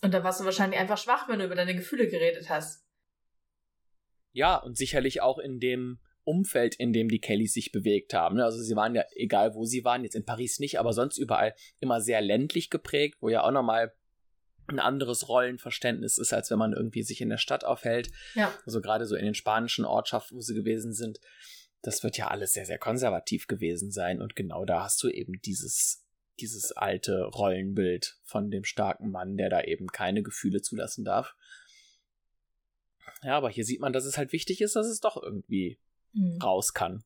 Und 0.00 0.12
da 0.12 0.24
warst 0.24 0.40
du 0.40 0.44
wahrscheinlich 0.44 0.80
einfach 0.80 0.98
schwach, 0.98 1.28
wenn 1.28 1.38
du 1.38 1.44
über 1.44 1.54
deine 1.54 1.76
Gefühle 1.76 2.08
geredet 2.08 2.50
hast. 2.50 2.84
Ja, 4.32 4.56
und 4.56 4.76
sicherlich 4.76 5.20
auch 5.20 5.38
in 5.38 5.60
dem 5.60 6.00
Umfeld, 6.24 6.74
in 6.74 6.92
dem 6.92 7.08
die 7.08 7.20
Kellys 7.20 7.52
sich 7.52 7.72
bewegt 7.72 8.14
haben. 8.14 8.36
Ne? 8.36 8.44
Also 8.44 8.58
sie 8.60 8.76
waren 8.76 8.94
ja, 8.94 9.04
egal 9.14 9.54
wo 9.54 9.64
sie 9.64 9.84
waren, 9.84 10.04
jetzt 10.04 10.14
in 10.14 10.24
Paris 10.24 10.58
nicht, 10.58 10.78
aber 10.78 10.92
sonst 10.92 11.18
überall 11.18 11.54
immer 11.80 12.00
sehr 12.00 12.20
ländlich 12.20 12.70
geprägt, 12.70 13.18
wo 13.20 13.28
ja 13.28 13.42
auch 13.42 13.50
nochmal 13.50 13.92
ein 14.68 14.78
anderes 14.78 15.28
Rollenverständnis 15.28 16.18
ist, 16.18 16.32
als 16.32 16.50
wenn 16.50 16.58
man 16.58 16.72
irgendwie 16.72 17.02
sich 17.02 17.20
in 17.20 17.28
der 17.28 17.38
Stadt 17.38 17.64
aufhält. 17.64 18.10
Ja. 18.34 18.52
Also 18.64 18.80
gerade 18.80 19.06
so 19.06 19.16
in 19.16 19.24
den 19.24 19.34
spanischen 19.34 19.84
Ortschaften, 19.84 20.36
wo 20.36 20.40
sie 20.40 20.54
gewesen 20.54 20.92
sind. 20.92 21.20
Das 21.82 22.04
wird 22.04 22.16
ja 22.16 22.28
alles 22.28 22.52
sehr, 22.52 22.64
sehr 22.64 22.78
konservativ 22.78 23.48
gewesen 23.48 23.90
sein. 23.90 24.22
Und 24.22 24.36
genau 24.36 24.64
da 24.64 24.84
hast 24.84 25.02
du 25.02 25.08
eben 25.08 25.40
dieses, 25.42 26.04
dieses 26.38 26.70
alte 26.72 27.24
Rollenbild 27.24 28.18
von 28.22 28.50
dem 28.50 28.64
starken 28.64 29.10
Mann, 29.10 29.36
der 29.36 29.50
da 29.50 29.62
eben 29.62 29.88
keine 29.88 30.22
Gefühle 30.22 30.62
zulassen 30.62 31.04
darf. 31.04 31.34
Ja, 33.22 33.36
aber 33.36 33.50
hier 33.50 33.64
sieht 33.64 33.80
man, 33.80 33.92
dass 33.92 34.04
es 34.04 34.16
halt 34.16 34.32
wichtig 34.32 34.60
ist, 34.60 34.76
dass 34.76 34.86
es 34.86 35.00
doch 35.00 35.20
irgendwie 35.20 35.78
mhm. 36.12 36.38
raus 36.42 36.74
kann. 36.74 37.04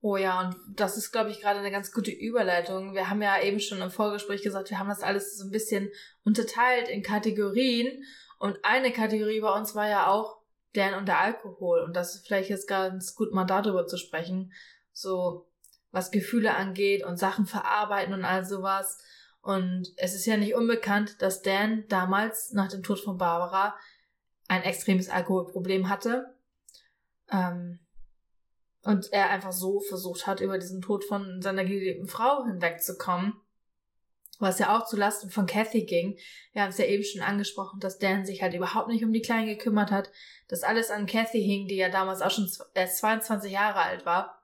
Oh 0.00 0.18
ja, 0.18 0.42
und 0.42 0.56
das 0.68 0.98
ist, 0.98 1.12
glaube 1.12 1.30
ich, 1.30 1.40
gerade 1.40 1.60
eine 1.60 1.70
ganz 1.70 1.90
gute 1.90 2.10
Überleitung. 2.10 2.92
Wir 2.92 3.08
haben 3.08 3.22
ja 3.22 3.40
eben 3.40 3.58
schon 3.58 3.80
im 3.80 3.90
Vorgespräch 3.90 4.42
gesagt, 4.42 4.68
wir 4.68 4.78
haben 4.78 4.90
das 4.90 5.02
alles 5.02 5.38
so 5.38 5.44
ein 5.44 5.50
bisschen 5.50 5.88
unterteilt 6.24 6.88
in 6.90 7.02
Kategorien. 7.02 8.04
Und 8.38 8.58
eine 8.64 8.92
Kategorie 8.92 9.40
bei 9.40 9.50
uns 9.50 9.74
war 9.74 9.88
ja 9.88 10.08
auch 10.08 10.42
Dan 10.74 10.92
und 10.92 11.08
der 11.08 11.20
Alkohol. 11.20 11.80
Und 11.80 11.96
das 11.96 12.14
ist 12.14 12.26
vielleicht 12.26 12.50
jetzt 12.50 12.68
ganz 12.68 13.14
gut, 13.14 13.32
mal 13.32 13.46
darüber 13.46 13.86
zu 13.86 13.96
sprechen. 13.96 14.52
So, 14.92 15.48
was 15.90 16.10
Gefühle 16.10 16.54
angeht 16.54 17.02
und 17.02 17.16
Sachen 17.16 17.46
verarbeiten 17.46 18.12
und 18.12 18.26
all 18.26 18.44
sowas. 18.44 18.98
Und 19.40 19.88
es 19.96 20.14
ist 20.14 20.26
ja 20.26 20.36
nicht 20.36 20.54
unbekannt, 20.54 21.22
dass 21.22 21.40
Dan 21.40 21.84
damals 21.88 22.52
nach 22.52 22.68
dem 22.68 22.82
Tod 22.82 23.00
von 23.00 23.16
Barbara 23.16 23.74
ein 24.48 24.64
extremes 24.64 25.08
Alkoholproblem 25.08 25.88
hatte. 25.88 26.34
Ähm, 27.30 27.78
und 28.84 29.12
er 29.12 29.30
einfach 29.30 29.52
so 29.52 29.80
versucht 29.80 30.26
hat, 30.26 30.40
über 30.40 30.58
diesen 30.58 30.82
Tod 30.82 31.04
von 31.04 31.40
seiner 31.40 31.64
geliebten 31.64 32.06
Frau 32.06 32.44
hinwegzukommen. 32.44 33.34
Was 34.40 34.58
ja 34.58 34.76
auch 34.76 34.86
zulasten 34.86 35.30
von 35.30 35.46
Kathy 35.46 35.84
ging. 35.84 36.18
Wir 36.52 36.62
haben 36.62 36.70
es 36.70 36.78
ja 36.78 36.84
eben 36.86 37.04
schon 37.04 37.22
angesprochen, 37.22 37.78
dass 37.80 37.98
Dan 37.98 38.26
sich 38.26 38.42
halt 38.42 38.52
überhaupt 38.52 38.88
nicht 38.88 39.04
um 39.04 39.12
die 39.12 39.22
Kleinen 39.22 39.46
gekümmert 39.46 39.90
hat, 39.90 40.10
dass 40.48 40.64
alles 40.64 40.90
an 40.90 41.06
Kathy 41.06 41.40
hing, 41.40 41.68
die 41.68 41.76
ja 41.76 41.88
damals 41.88 42.20
auch 42.20 42.32
schon 42.32 42.50
erst 42.74 42.98
22 42.98 43.52
Jahre 43.52 43.80
alt 43.80 44.04
war. 44.04 44.42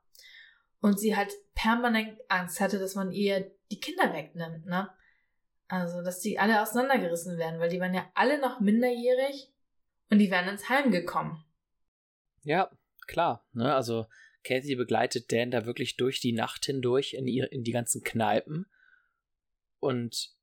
Und 0.80 0.98
sie 0.98 1.16
halt 1.16 1.32
permanent 1.54 2.18
Angst 2.28 2.60
hatte, 2.60 2.78
dass 2.78 2.94
man 2.94 3.10
ihr 3.12 3.50
die 3.70 3.80
Kinder 3.80 4.12
wegnimmt, 4.14 4.64
ne? 4.64 4.90
Also, 5.68 6.02
dass 6.02 6.20
die 6.20 6.38
alle 6.38 6.62
auseinandergerissen 6.62 7.36
werden, 7.36 7.60
weil 7.60 7.68
die 7.68 7.80
waren 7.80 7.94
ja 7.94 8.10
alle 8.14 8.40
noch 8.40 8.60
minderjährig 8.60 9.52
und 10.08 10.18
die 10.18 10.30
wären 10.30 10.48
ins 10.48 10.68
Heim 10.68 10.90
gekommen. 10.90 11.44
Ja, 12.42 12.70
klar. 13.06 13.44
Ne? 13.52 13.74
Also 13.74 14.06
Kathy 14.42 14.74
begleitet 14.74 15.32
Dan 15.32 15.50
da 15.50 15.66
wirklich 15.66 15.96
durch 15.96 16.20
die 16.20 16.32
Nacht 16.32 16.64
hindurch 16.64 17.14
in, 17.14 17.26
ihr, 17.26 17.50
in 17.52 17.62
die 17.64 17.72
ganzen 17.72 18.02
Kneipen 18.02 18.66
und 19.78 20.34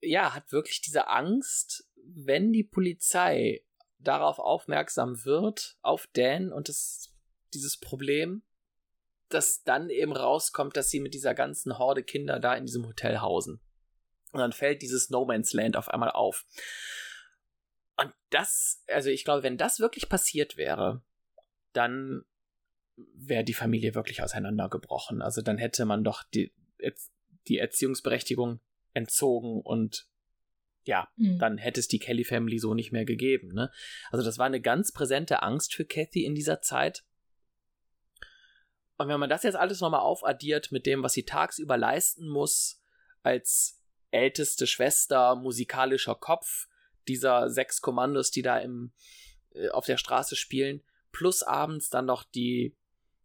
ja, 0.00 0.34
hat 0.34 0.52
wirklich 0.52 0.80
diese 0.80 1.08
Angst, 1.08 1.88
wenn 1.96 2.52
die 2.52 2.64
Polizei 2.64 3.64
darauf 3.98 4.38
aufmerksam 4.38 5.24
wird, 5.24 5.76
auf 5.82 6.08
Dan 6.12 6.52
und 6.52 6.68
das, 6.68 7.14
dieses 7.52 7.78
Problem, 7.78 8.42
dass 9.28 9.62
dann 9.62 9.90
eben 9.90 10.12
rauskommt, 10.12 10.76
dass 10.76 10.90
sie 10.90 11.00
mit 11.00 11.14
dieser 11.14 11.34
ganzen 11.34 11.78
Horde 11.78 12.02
Kinder 12.02 12.40
da 12.40 12.54
in 12.54 12.66
diesem 12.66 12.86
Hotel 12.86 13.20
hausen. 13.20 13.60
Und 14.32 14.40
dann 14.40 14.52
fällt 14.52 14.82
dieses 14.82 15.10
No 15.10 15.24
Man's 15.24 15.52
Land 15.52 15.76
auf 15.76 15.88
einmal 15.88 16.10
auf. 16.10 16.46
Und 17.96 18.12
das, 18.30 18.82
also 18.88 19.10
ich 19.10 19.24
glaube, 19.24 19.42
wenn 19.42 19.58
das 19.58 19.80
wirklich 19.80 20.08
passiert 20.08 20.56
wäre, 20.56 21.02
dann 21.72 22.24
wäre 22.96 23.44
die 23.44 23.54
Familie 23.54 23.94
wirklich 23.94 24.22
auseinandergebrochen. 24.22 25.22
Also 25.22 25.42
dann 25.42 25.58
hätte 25.58 25.84
man 25.84 26.04
doch 26.04 26.22
die, 26.22 26.52
die 27.48 27.58
Erziehungsberechtigung 27.58 28.60
entzogen 28.92 29.60
und 29.62 30.08
ja, 30.84 31.08
mhm. 31.16 31.38
dann 31.38 31.58
hätte 31.58 31.80
es 31.80 31.88
die 31.88 31.98
Kelly 31.98 32.24
Family 32.24 32.58
so 32.58 32.74
nicht 32.74 32.92
mehr 32.92 33.04
gegeben. 33.04 33.52
Ne? 33.52 33.70
Also 34.10 34.24
das 34.24 34.38
war 34.38 34.46
eine 34.46 34.60
ganz 34.60 34.92
präsente 34.92 35.42
Angst 35.42 35.74
für 35.74 35.84
Kathy 35.84 36.24
in 36.24 36.34
dieser 36.34 36.62
Zeit. 36.62 37.04
Und 38.96 39.08
wenn 39.08 39.20
man 39.20 39.30
das 39.30 39.42
jetzt 39.42 39.56
alles 39.56 39.80
nochmal 39.80 40.00
aufaddiert 40.00 40.72
mit 40.72 40.86
dem, 40.86 41.02
was 41.02 41.12
sie 41.12 41.24
tagsüber 41.24 41.76
leisten 41.76 42.28
muss, 42.28 42.82
als 43.22 43.80
älteste 44.10 44.66
Schwester, 44.66 45.36
musikalischer 45.36 46.14
Kopf 46.14 46.68
dieser 47.08 47.50
sechs 47.50 47.80
Kommandos, 47.80 48.30
die 48.30 48.42
da 48.42 48.58
im, 48.58 48.92
äh, 49.52 49.68
auf 49.70 49.86
der 49.86 49.96
Straße 49.96 50.36
spielen, 50.36 50.82
plus 51.12 51.42
abends 51.42 51.90
dann 51.90 52.06
noch 52.06 52.24
die 52.24 52.76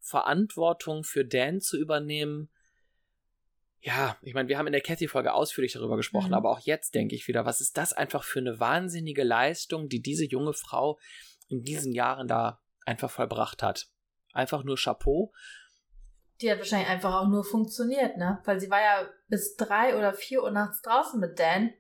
Verantwortung 0.06 1.04
für 1.04 1.26
Dan 1.26 1.60
zu 1.60 1.78
übernehmen. 1.78 2.52
Ja, 3.82 4.18
ich 4.22 4.36
meine, 4.36 4.48
wir 4.48 4.60
haben 4.60 4.68
in 4.68 4.74
der 4.74 4.82
Cathy-Folge 4.82 5.34
ausführlich 5.34 5.74
darüber 5.74 5.98
gesprochen, 5.98 6.30
mhm. 6.30 6.36
aber 6.36 6.52
auch 6.52 6.60
jetzt 6.60 6.94
denke 6.94 7.16
ich 7.16 7.28
wieder, 7.28 7.46
was 7.46 7.60
ist 7.60 7.76
das 7.76 7.92
einfach 7.92 8.24
für 8.24 8.40
eine 8.40 8.60
wahnsinnige 8.60 9.24
Leistung, 9.24 9.90
die 9.90 10.02
diese 10.02 10.26
junge 10.26 10.54
Frau 10.54 11.00
in 11.48 11.64
diesen 11.64 11.92
Jahren 11.92 12.28
da 12.28 12.62
einfach 12.86 13.10
vollbracht 13.10 13.64
hat. 13.64 13.88
Einfach 14.32 14.64
nur 14.64 14.78
Chapeau. 14.78 15.34
Die 16.42 16.52
hat 16.52 16.60
wahrscheinlich 16.60 16.90
einfach 16.90 17.14
auch 17.16 17.28
nur 17.28 17.44
funktioniert, 17.44 18.18
ne? 18.18 18.42
Weil 18.46 18.60
sie 18.60 18.70
war 18.70 18.82
ja 18.82 19.10
bis 19.28 19.56
drei 19.56 19.98
oder 19.98 20.14
vier 20.14 20.44
Uhr 20.44 20.52
nachts 20.52 20.82
draußen 20.82 21.20
mit 21.20 21.40
Dan 21.40 21.74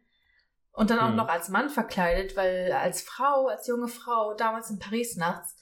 und 0.71 0.89
dann 0.89 0.99
auch 0.99 1.09
hm. 1.09 1.15
noch 1.15 1.27
als 1.27 1.49
Mann 1.49 1.69
verkleidet, 1.69 2.35
weil 2.35 2.71
als 2.71 3.01
Frau, 3.01 3.47
als 3.47 3.67
junge 3.67 3.87
Frau, 3.87 4.33
damals 4.33 4.71
in 4.71 4.79
Paris 4.79 5.15
nachts, 5.15 5.55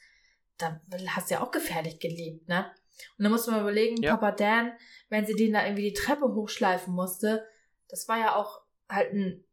da 0.87 0.97
hast 1.07 1.29
du 1.29 1.35
ja 1.35 1.43
auch 1.43 1.51
gefährlich 1.51 1.99
gelebt, 1.99 2.47
ne? 2.47 2.71
Und 3.17 3.23
dann 3.23 3.31
musst 3.31 3.47
du 3.47 3.51
mal 3.51 3.61
überlegen, 3.61 4.01
ja. 4.01 4.15
Papa 4.15 4.31
Dan, 4.31 4.71
wenn 5.09 5.25
sie 5.25 5.33
den 5.33 5.53
da 5.53 5.63
irgendwie 5.63 5.89
die 5.89 5.93
Treppe 5.93 6.33
hochschleifen 6.33 6.93
musste, 6.93 7.45
das 7.89 8.07
war 8.07 8.19
ja 8.19 8.35
auch 8.35 8.61
halt 8.89 9.13
ein, 9.13 9.43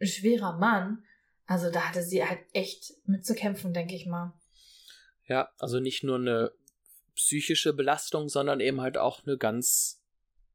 ein 0.00 0.06
schwerer 0.06 0.58
Mann. 0.58 1.04
Also 1.46 1.70
da 1.70 1.88
hatte 1.88 2.02
sie 2.02 2.24
halt 2.24 2.40
echt 2.52 2.92
mitzukämpfen, 3.06 3.72
denke 3.72 3.94
ich 3.94 4.06
mal. 4.06 4.32
Ja, 5.26 5.50
also 5.58 5.80
nicht 5.80 6.04
nur 6.04 6.16
eine 6.16 6.52
psychische 7.14 7.72
Belastung, 7.72 8.28
sondern 8.28 8.60
eben 8.60 8.80
halt 8.80 8.98
auch 8.98 9.26
eine 9.26 9.38
ganz 9.38 10.02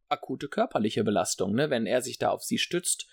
akute 0.09 0.47
körperliche 0.47 1.03
Belastung, 1.03 1.53
ne? 1.53 1.69
Wenn 1.69 1.85
er 1.85 2.01
sich 2.01 2.17
da 2.17 2.29
auf 2.29 2.43
sie 2.43 2.57
stützt, 2.57 3.07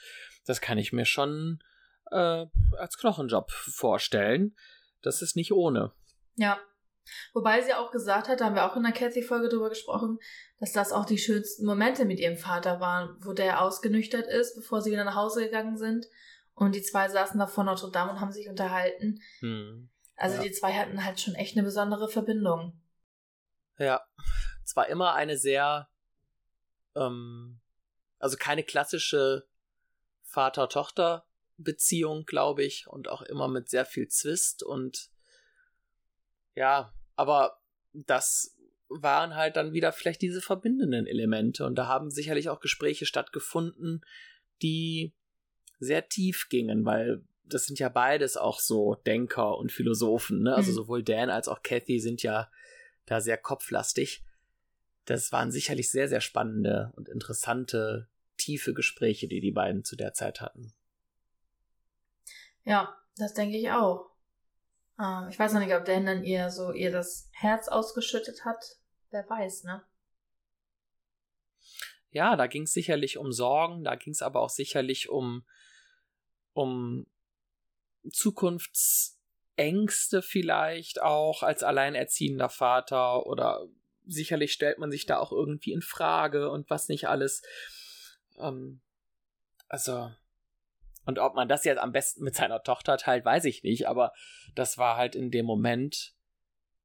das 0.44 0.60
kann 0.60 0.78
ich 0.78 0.92
mir 0.92 1.04
schon 1.04 1.62
äh, 2.10 2.46
als 2.76 2.98
Knochenjob 2.98 3.50
vorstellen. 3.50 4.56
Das 5.02 5.22
ist 5.22 5.36
nicht 5.36 5.52
ohne. 5.52 5.92
Ja. 6.38 6.58
Wobei 7.32 7.62
sie 7.62 7.74
auch 7.74 7.90
gesagt 7.90 8.28
hat, 8.28 8.40
da 8.40 8.46
haben 8.46 8.54
wir 8.54 8.70
auch 8.70 8.76
in 8.76 8.82
der 8.82 8.92
Cathy-Folge 8.92 9.48
drüber 9.48 9.70
gesprochen, 9.70 10.18
dass 10.58 10.72
das 10.72 10.92
auch 10.92 11.04
die 11.04 11.18
schönsten 11.18 11.64
Momente 11.64 12.04
mit 12.04 12.20
ihrem 12.20 12.36
Vater 12.36 12.80
waren, 12.80 13.16
wo 13.20 13.32
der 13.32 13.62
ausgenüchtert 13.62 14.26
ist, 14.26 14.56
bevor 14.56 14.82
sie 14.82 14.90
wieder 14.90 15.04
nach 15.04 15.14
Hause 15.14 15.44
gegangen 15.44 15.78
sind. 15.78 16.06
Und 16.54 16.74
die 16.74 16.82
zwei 16.82 17.08
saßen 17.08 17.38
da 17.38 17.46
vor 17.46 17.64
Notre 17.64 17.90
Dame 17.90 18.12
und 18.12 18.20
haben 18.20 18.32
sich 18.32 18.48
unterhalten. 18.48 19.20
Hm. 19.40 19.90
Also 20.16 20.36
ja. 20.36 20.42
die 20.42 20.52
zwei 20.52 20.72
hatten 20.72 21.04
halt 21.04 21.20
schon 21.20 21.34
echt 21.34 21.56
eine 21.56 21.64
besondere 21.64 22.08
Verbindung. 22.08 22.80
Ja. 23.78 24.02
Zwar 24.64 24.88
immer 24.88 25.14
eine 25.14 25.38
sehr, 25.38 25.88
ähm, 26.96 27.60
also 28.18 28.36
keine 28.36 28.64
klassische 28.64 29.46
Vater-Tochter-Beziehung, 30.24 32.26
glaube 32.26 32.64
ich, 32.64 32.86
und 32.88 33.08
auch 33.08 33.22
immer 33.22 33.48
mit 33.48 33.70
sehr 33.70 33.86
viel 33.86 34.08
Zwist 34.08 34.62
und 34.62 35.10
ja, 36.58 36.92
aber 37.14 37.60
das 37.92 38.56
waren 38.88 39.36
halt 39.36 39.56
dann 39.56 39.72
wieder 39.72 39.92
vielleicht 39.92 40.20
diese 40.22 40.40
verbindenden 40.40 41.06
Elemente 41.06 41.64
und 41.64 41.76
da 41.76 41.86
haben 41.86 42.10
sicherlich 42.10 42.48
auch 42.48 42.58
Gespräche 42.58 43.06
stattgefunden, 43.06 44.04
die 44.60 45.14
sehr 45.78 46.08
tief 46.08 46.48
gingen, 46.48 46.84
weil 46.84 47.22
das 47.44 47.66
sind 47.66 47.78
ja 47.78 47.88
beides 47.88 48.36
auch 48.36 48.58
so 48.58 48.96
Denker 49.06 49.56
und 49.56 49.70
Philosophen, 49.70 50.42
ne? 50.42 50.54
Also 50.54 50.72
mhm. 50.72 50.74
sowohl 50.74 51.02
Dan 51.04 51.30
als 51.30 51.48
auch 51.48 51.62
Kathy 51.62 52.00
sind 52.00 52.22
ja 52.22 52.50
da 53.06 53.20
sehr 53.20 53.38
kopflastig. 53.38 54.24
Das 55.04 55.30
waren 55.32 55.52
sicherlich 55.52 55.90
sehr, 55.90 56.08
sehr 56.08 56.20
spannende 56.20 56.92
und 56.96 57.08
interessante, 57.08 58.08
tiefe 58.36 58.74
Gespräche, 58.74 59.28
die 59.28 59.40
die 59.40 59.52
beiden 59.52 59.84
zu 59.84 59.96
der 59.96 60.12
Zeit 60.12 60.40
hatten. 60.40 60.72
Ja, 62.64 62.98
das 63.16 63.32
denke 63.32 63.56
ich 63.56 63.70
auch. 63.70 64.10
Ähm, 65.00 65.28
ich 65.30 65.38
weiß 65.38 65.52
noch 65.52 65.60
nicht, 65.60 65.74
ob 65.74 65.84
Dan 65.84 66.06
dann 66.06 66.24
ihr 66.24 66.50
so 66.50 66.72
ihr 66.72 66.90
das 66.90 67.30
Herz 67.32 67.68
ausgeschüttet 67.68 68.44
hat. 68.44 68.64
Wer 69.10 69.28
weiß, 69.28 69.64
ne? 69.64 69.84
Ja, 72.10 72.36
da 72.36 72.46
ging 72.46 72.62
es 72.62 72.72
sicherlich 72.72 73.18
um 73.18 73.32
Sorgen, 73.32 73.84
da 73.84 73.94
ging 73.94 74.12
es 74.12 74.22
aber 74.22 74.40
auch 74.40 74.48
sicherlich 74.48 75.10
um, 75.10 75.44
um 76.54 77.06
Zukunftsängste 78.10 80.22
vielleicht 80.22 81.02
auch 81.02 81.42
als 81.42 81.62
alleinerziehender 81.62 82.48
Vater 82.48 83.26
oder 83.26 83.68
sicherlich 84.06 84.52
stellt 84.52 84.78
man 84.78 84.90
sich 84.90 85.04
da 85.04 85.18
auch 85.18 85.32
irgendwie 85.32 85.72
in 85.72 85.82
Frage 85.82 86.50
und 86.50 86.70
was 86.70 86.88
nicht 86.88 87.08
alles. 87.08 87.42
Ähm, 88.38 88.80
also 89.68 90.10
Und 91.08 91.18
ob 91.18 91.34
man 91.34 91.48
das 91.48 91.64
jetzt 91.64 91.78
am 91.78 91.92
besten 91.92 92.22
mit 92.22 92.34
seiner 92.34 92.62
Tochter 92.62 92.98
teilt, 92.98 93.24
weiß 93.24 93.46
ich 93.46 93.62
nicht, 93.62 93.88
aber 93.88 94.12
das 94.54 94.76
war 94.76 94.98
halt 94.98 95.14
in 95.14 95.30
dem 95.30 95.46
Moment 95.46 96.12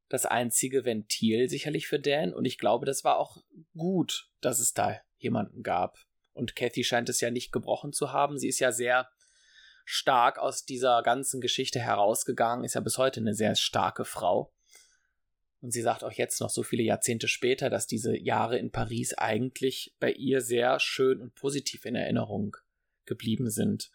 das 0.07 0.25
einzige 0.25 0.85
Ventil 0.85 1.49
sicherlich 1.49 1.87
für 1.87 1.99
Dan 1.99 2.33
und 2.33 2.45
ich 2.45 2.57
glaube, 2.57 2.85
das 2.85 3.03
war 3.03 3.17
auch 3.17 3.43
gut, 3.75 4.29
dass 4.39 4.61
es 4.61 4.73
da 4.73 4.97
jemanden 5.17 5.61
gab. 5.61 5.97
Und 6.31 6.55
Kathy 6.55 6.85
scheint 6.85 7.09
es 7.09 7.19
ja 7.19 7.31
nicht 7.31 7.51
gebrochen 7.51 7.91
zu 7.91 8.13
haben. 8.13 8.37
Sie 8.37 8.47
ist 8.47 8.59
ja 8.59 8.71
sehr 8.71 9.09
stark 9.83 10.39
aus 10.39 10.63
dieser 10.63 11.03
ganzen 11.03 11.41
Geschichte 11.41 11.81
herausgegangen, 11.81 12.63
ist 12.63 12.75
ja 12.75 12.81
bis 12.81 12.97
heute 12.97 13.19
eine 13.19 13.33
sehr 13.33 13.55
starke 13.55 14.05
Frau. 14.05 14.53
Und 15.59 15.71
sie 15.71 15.81
sagt 15.81 16.05
auch 16.05 16.13
jetzt 16.13 16.39
noch 16.39 16.49
so 16.49 16.63
viele 16.63 16.83
Jahrzehnte 16.83 17.27
später, 17.27 17.69
dass 17.69 17.87
diese 17.87 18.17
Jahre 18.17 18.57
in 18.57 18.71
Paris 18.71 19.15
eigentlich 19.15 19.93
bei 19.99 20.13
ihr 20.13 20.39
sehr 20.39 20.79
schön 20.79 21.19
und 21.19 21.35
positiv 21.35 21.83
in 21.83 21.95
Erinnerung 21.95 22.55
geblieben 23.03 23.49
sind 23.49 23.91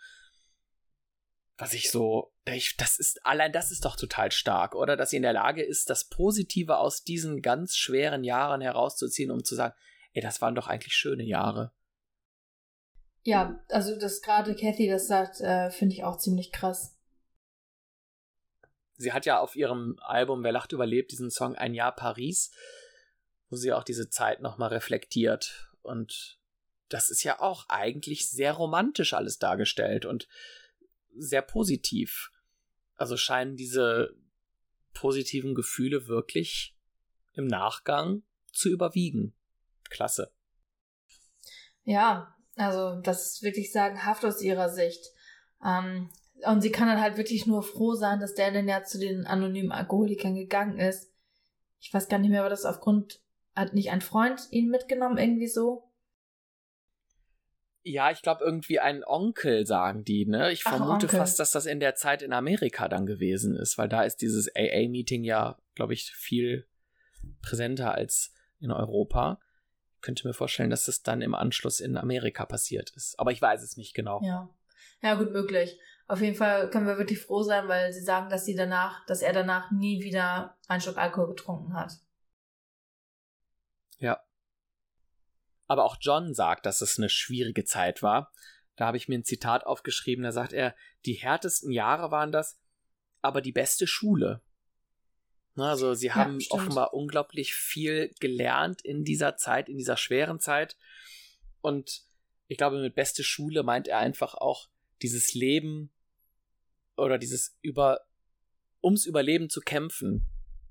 was 1.59 1.75
ich 1.75 1.91
so, 1.91 2.33
das 2.45 2.99
ist, 2.99 3.27
allein 3.27 3.53
das 3.53 3.73
ist 3.73 3.85
doch 3.85 3.97
total 3.97 4.31
stark, 4.31 4.77
oder? 4.77 4.97
Dass 4.97 5.11
sie 5.11 5.17
in 5.17 5.23
der 5.23 5.33
Lage 5.33 5.63
ist, 5.63 5.91
das 5.91 6.09
Positive 6.09 6.79
aus 6.79 7.03
diesen 7.03 7.43
ganz 7.43 7.77
schweren 7.77 8.23
Jahren 8.23 8.61
herauszuziehen, 8.61 9.33
um 9.33 9.43
zu 9.43 9.57
sagen, 9.57 9.75
ey, 10.13 10.23
das 10.23 10.41
waren 10.41 10.55
doch 10.55 10.69
eigentlich 10.69 10.95
schöne 10.95 11.25
Jahre. 11.25 11.73
Ja, 13.25 13.61
also, 13.69 13.99
dass 13.99 14.23
gerade 14.23 14.55
Kathy 14.55 14.89
das 14.89 15.09
sagt, 15.09 15.41
äh, 15.41 15.71
finde 15.71 15.97
ich 15.97 16.05
auch 16.05 16.17
ziemlich 16.17 16.53
krass. 16.53 16.97
Sie 18.97 19.13
hat 19.13 19.27
ja 19.27 19.41
auf 19.41 19.57
ihrem 19.57 19.99
Album 20.01 20.45
Wer 20.45 20.53
lacht 20.53 20.73
überlebt 20.73 21.11
diesen 21.11 21.31
Song 21.31 21.57
Ein 21.57 21.75
Jahr 21.75 21.95
Paris, 21.95 22.53
wo 23.51 23.57
sie 23.57 23.73
auch 23.73 23.85
diese 23.85 24.09
Zeit 24.11 24.41
nochmal 24.41 24.69
reflektiert. 24.71 25.73
Und 25.83 26.39
das 26.89 27.11
ist 27.11 27.25
ja 27.25 27.41
auch 27.41 27.69
eigentlich 27.69 28.31
sehr 28.31 28.53
romantisch 28.53 29.13
alles 29.13 29.39
dargestellt. 29.39 30.05
Und 30.05 30.29
sehr 31.21 31.43
positiv. 31.43 32.31
Also 32.95 33.17
scheinen 33.17 33.57
diese 33.57 34.17
positiven 34.93 35.55
Gefühle 35.55 36.09
wirklich 36.09 36.77
im 37.35 37.47
Nachgang 37.47 38.23
zu 38.53 38.69
überwiegen. 38.69 39.35
Klasse. 39.91 40.33
Ja, 41.85 42.35
also 42.57 43.01
das 43.01 43.35
ist 43.35 43.43
wirklich 43.43 43.73
sagenhaft 43.73 44.25
aus 44.25 44.43
ihrer 44.43 44.69
Sicht. 44.69 45.05
Ähm, 45.65 46.11
und 46.45 46.61
sie 46.61 46.71
kann 46.71 46.89
dann 46.89 47.01
halt 47.01 47.17
wirklich 47.17 47.47
nur 47.47 47.63
froh 47.63 47.95
sein, 47.95 48.21
dass 48.21 48.35
der 48.35 48.53
dann 48.53 48.69
ja 48.69 48.85
zu 48.85 48.99
den 48.99 49.27
anonymen 49.27 49.73
Alkoholikern 49.73 50.35
gegangen 50.35 50.79
ist. 50.79 51.13
Ich 51.81 51.93
weiß 51.93 52.09
gar 52.09 52.19
nicht 52.19 52.31
mehr, 52.31 52.43
war 52.43 52.51
das 52.51 52.65
aufgrund, 52.65 53.21
hat 53.55 53.75
nicht 53.75 53.91
ein 53.91 54.01
Freund 54.01 54.49
ihn 54.51 54.69
mitgenommen, 54.69 55.19
irgendwie 55.19 55.49
so? 55.49 55.88
Ja, 57.83 58.11
ich 58.11 58.23
glaube 58.23 58.45
irgendwie 58.45 58.81
ein 58.81 59.05
Onkel, 59.05 59.67
sagen 59.67 60.05
die, 60.05 60.27
ne? 60.27 60.53
Ich 60.53 60.63
Ach, 60.67 60.77
vermute 60.77 61.07
Onkel. 61.07 61.19
fast, 61.19 61.39
dass 61.39 61.53
das 61.53 61.67
in 61.67 61.81
der 61.81 61.95
Zeit 61.95 62.23
in 62.23 62.33
Amerika 62.33 62.89
dann 62.89 63.07
gewesen 63.07 63.57
ist, 63.57 63.79
weil 63.79 63.89
da 63.89 64.03
ist 64.03 64.17
dieses 64.17 64.55
AA-Meeting 64.55 65.25
ja, 65.25 65.59
glaube 65.75 65.95
ich, 65.95 66.11
viel 66.13 66.67
präsenter 67.41 67.95
als 67.95 68.35
in 68.61 68.71
Europa. 68.71 69.41
Ich 69.97 70.03
könnte 70.03 70.27
mir 70.27 70.35
vorstellen, 70.35 70.71
dass 70.71 70.89
es 70.89 71.03
dann 71.03 71.23
im 71.23 71.35
Anschluss 71.35 71.81
in 71.81 71.97
Amerika 71.97 72.47
passiert 72.47 72.91
ist. 72.91 73.19
Aber 73.19 73.33
ich 73.33 73.41
weiß 73.41 73.63
es 73.63 73.77
nicht 73.77 73.95
genau. 73.95 74.21
Ja. 74.23 74.51
Ja, 75.03 75.15
gut 75.15 75.33
möglich. 75.33 75.79
Auf 76.07 76.21
jeden 76.21 76.37
Fall 76.37 76.71
können 76.71 76.87
wir 76.87 76.99
wirklich 76.99 77.21
froh 77.21 77.43
sein, 77.43 77.69
weil 77.69 77.93
sie 77.93 78.01
sagen, 78.01 78.31
dass 78.31 78.45
sie 78.45 78.55
danach, 78.55 79.05
dass 79.07 79.23
er 79.23 79.33
danach 79.33 79.71
nie 79.71 80.03
wieder 80.03 80.57
einen 80.67 80.81
Schluck 80.81 80.97
Alkohol 80.97 81.29
getrunken 81.29 81.75
hat. 81.75 81.99
Ja. 83.99 84.21
Aber 85.69 85.85
auch 85.85 85.97
John 86.01 86.35
sagt, 86.35 86.67
dass 86.67 86.81
es 86.81 86.99
eine 86.99 87.09
schwierige 87.09 87.65
Zeit 87.65 88.03
war. 88.03 88.33
Da 88.75 88.87
habe 88.87 88.97
ich 88.97 89.09
mir 89.09 89.19
ein 89.19 89.25
Zitat 89.25 89.65
aufgeschrieben, 89.65 90.25
da 90.25 90.33
sagt 90.33 90.53
er, 90.53 90.75
die 91.05 91.15
härtesten 91.15 91.71
Jahre 91.71 92.11
waren 92.11 92.33
das, 92.33 92.61
aber 93.23 93.41
die 93.41 93.53
beste 93.53 93.87
Schule. 93.87 94.43
Also 95.57 95.95
sie 95.95 96.13
haben 96.13 96.39
ja, 96.39 96.47
offenbar 96.51 96.95
unglaublich 96.95 97.55
viel 97.55 98.15
gelernt 98.21 98.83
in 98.83 99.05
dieser 99.05 99.37
Zeit, 99.37 99.69
in 99.69 99.77
dieser 99.77 99.97
schweren 99.97 100.41
Zeit. 100.41 100.77
Und 101.61 102.03
ich 102.47 102.57
glaube, 102.57 102.81
mit 102.81 102.95
beste 102.95 103.25
Schule 103.25 103.63
meint 103.63 103.89
er 103.89 103.99
einfach 103.99 104.35
auch 104.35 104.69
dieses 105.03 105.35
Leben 105.35 105.91
oder 106.97 107.19
dieses 107.19 107.59
über 107.61 108.07
ums 108.83 109.07
Überleben 109.07 109.51
zu 109.51 109.61
kämpfen, 109.61 110.27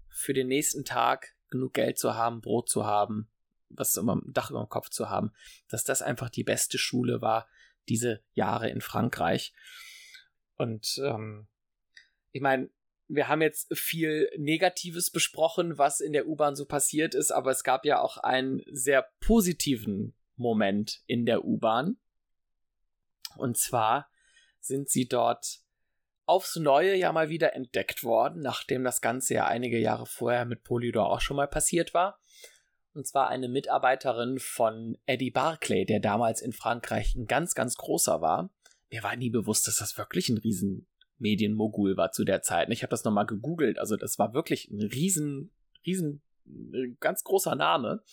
für 0.10 0.34
den 0.34 0.48
nächsten 0.48 0.86
Tag 0.86 1.36
genug 1.50 1.74
Geld 1.74 2.00
zu 2.00 2.16
haben, 2.16 2.42
Brot 2.42 2.70
zu 2.70 2.86
haben, 2.86 3.30
was 3.70 3.98
immer 3.98 4.16
ein 4.16 4.34
Dach 4.34 4.50
über 4.50 4.64
dem 4.64 4.70
Kopf 4.70 4.90
zu 4.90 5.10
haben, 5.10 5.32
dass 5.70 5.84
das 5.84 6.02
einfach 6.02 6.30
die 6.30 6.44
beste 6.44 6.78
Schule 6.78 7.22
war, 7.22 7.48
diese 7.90 8.22
Jahre 8.34 8.70
in 8.70 8.82
Frankreich. 8.82 9.54
Und 10.56 11.00
ähm, 11.04 11.48
ich 12.32 12.42
meine, 12.42 12.70
wir 13.08 13.28
haben 13.28 13.42
jetzt 13.42 13.76
viel 13.78 14.30
Negatives 14.38 15.12
besprochen, 15.12 15.78
was 15.78 16.02
in 16.02 16.14
der 16.14 16.28
U-Bahn 16.28 16.56
so 16.56 16.66
passiert 16.66 17.16
ist, 17.16 17.32
aber 17.32 17.52
es 17.52 17.64
gab 17.64 17.86
ja 17.86 18.02
auch 18.02 18.18
einen 18.18 18.62
sehr 18.70 19.08
positiven 19.22 20.14
Moment 20.36 21.02
in 21.08 21.26
der 21.26 21.46
U-Bahn. 21.46 21.98
Und 23.38 23.58
zwar 23.58 24.10
sind 24.60 24.90
sie 24.90 25.08
dort 25.08 25.62
aufs 26.26 26.58
Neue 26.58 26.96
ja 26.96 27.14
mal 27.14 27.30
wieder 27.30 27.56
entdeckt 27.56 28.04
worden, 28.04 28.42
nachdem 28.42 28.84
das 28.84 29.00
Ganze 29.00 29.36
ja 29.36 29.48
einige 29.48 29.80
Jahre 29.80 30.06
vorher 30.06 30.44
mit 30.44 30.64
Polydor 30.64 31.10
auch 31.10 31.22
schon 31.22 31.38
mal 31.38 31.48
passiert 31.48 31.94
war 31.94 32.20
und 32.98 33.06
zwar 33.06 33.30
eine 33.30 33.48
Mitarbeiterin 33.48 34.40
von 34.40 34.98
Eddie 35.06 35.30
Barclay, 35.30 35.86
der 35.86 36.00
damals 36.00 36.42
in 36.42 36.52
Frankreich 36.52 37.16
ein 37.16 37.28
ganz, 37.28 37.54
ganz 37.54 37.76
großer 37.76 38.22
war. 38.22 38.50
Mir 38.90 39.04
war 39.04 39.16
nie 39.16 39.30
bewusst, 39.30 39.68
dass 39.68 39.78
das 39.78 39.98
wirklich 40.00 40.30
ein 40.30 40.40
riesen 40.40 40.88
Medienmogul 41.20 41.96
war 41.96 42.12
zu 42.12 42.26
der 42.26 42.42
Zeit. 42.42 42.70
Ich 42.72 42.82
habe 42.82 42.90
das 42.90 43.04
nochmal 43.04 43.28
gegoogelt, 43.28 43.78
also 43.78 43.96
das 43.98 44.18
war 44.18 44.34
wirklich 44.34 44.70
ein 44.72 44.82
riesen, 44.82 45.52
riesen, 45.86 46.24
ganz 47.00 47.24
großer 47.24 47.56
Name. 47.56 48.04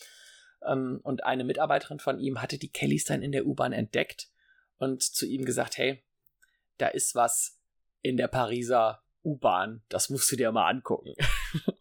Ähm, 0.63 0.99
und 1.01 1.23
eine 1.23 1.43
Mitarbeiterin 1.43 1.99
von 1.99 2.19
ihm 2.19 2.41
hatte 2.41 2.59
die 2.59 2.71
Kellys 2.71 3.05
dann 3.05 3.23
in 3.23 3.31
der 3.31 3.47
U-Bahn 3.47 3.73
entdeckt 3.73 4.29
und 4.77 5.01
zu 5.01 5.25
ihm 5.25 5.45
gesagt, 5.45 5.77
hey, 5.79 6.03
da 6.77 6.87
ist 6.87 7.15
was 7.15 7.59
in 8.03 8.17
der 8.17 8.27
Pariser 8.27 9.01
U-Bahn, 9.23 9.81
das 9.89 10.11
musst 10.11 10.31
du 10.31 10.35
dir 10.35 10.51
mal 10.51 10.69
angucken. 10.69 11.13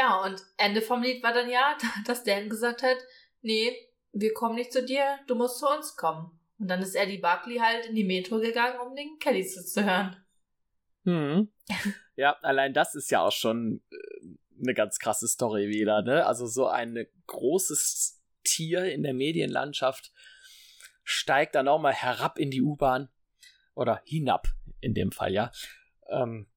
Ja, 0.00 0.24
und 0.24 0.42
Ende 0.56 0.80
vom 0.80 1.02
Lied 1.02 1.22
war 1.22 1.34
dann 1.34 1.50
ja, 1.50 1.76
dass 2.06 2.24
Dan 2.24 2.48
gesagt 2.48 2.82
hat, 2.82 2.96
nee, 3.42 3.70
wir 4.12 4.32
kommen 4.32 4.54
nicht 4.54 4.72
zu 4.72 4.82
dir, 4.82 5.18
du 5.26 5.34
musst 5.34 5.58
zu 5.58 5.68
uns 5.68 5.94
kommen. 5.94 6.30
Und 6.58 6.68
dann 6.68 6.80
ist 6.80 6.94
Eddie 6.94 7.18
Buckley 7.18 7.58
halt 7.58 7.84
in 7.84 7.94
die 7.94 8.04
Metro 8.04 8.38
gegangen, 8.38 8.80
um 8.80 8.96
den 8.96 9.18
Kellys 9.18 9.72
zu 9.72 9.84
hören. 9.84 10.16
Hm. 11.04 11.52
Ja, 12.16 12.32
allein 12.40 12.72
das 12.72 12.94
ist 12.94 13.10
ja 13.10 13.20
auch 13.20 13.32
schon 13.32 13.82
äh, 13.90 14.62
eine 14.62 14.74
ganz 14.74 14.98
krasse 14.98 15.28
Story 15.28 15.68
wieder, 15.68 16.02
ne? 16.02 16.26
Also 16.26 16.46
so 16.46 16.66
ein 16.66 17.06
großes 17.26 18.22
Tier 18.42 18.84
in 18.84 19.02
der 19.02 19.14
Medienlandschaft 19.14 20.12
steigt 21.04 21.54
dann 21.54 21.68
auch 21.68 21.80
mal 21.80 21.94
herab 21.94 22.38
in 22.38 22.50
die 22.50 22.62
U-Bahn 22.62 23.08
oder 23.74 24.02
hinab 24.04 24.48
in 24.80 24.94
dem 24.94 25.12
Fall, 25.12 25.32
ja. 25.32 25.50
Ähm, 26.08 26.49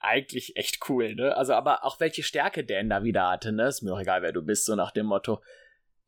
eigentlich 0.00 0.56
echt 0.56 0.88
cool, 0.88 1.14
ne? 1.14 1.36
Also, 1.36 1.52
aber 1.54 1.84
auch 1.84 2.00
welche 2.00 2.22
Stärke 2.22 2.64
Dan 2.64 2.88
da 2.88 3.04
wieder 3.04 3.30
hatte, 3.30 3.52
ne? 3.52 3.68
Ist 3.68 3.82
mir 3.82 3.92
auch 3.92 4.00
egal, 4.00 4.22
wer 4.22 4.32
du 4.32 4.42
bist, 4.42 4.64
so 4.64 4.74
nach 4.74 4.90
dem 4.90 5.06
Motto. 5.06 5.42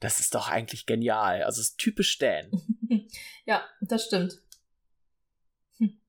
Das 0.00 0.18
ist 0.18 0.34
doch 0.34 0.48
eigentlich 0.50 0.86
genial. 0.86 1.42
Also, 1.42 1.60
es 1.60 1.70
ist 1.70 1.78
typisch 1.78 2.18
Dan. 2.18 2.50
ja, 3.44 3.64
das 3.80 4.06
stimmt. 4.06 4.40
Hm. 5.78 6.00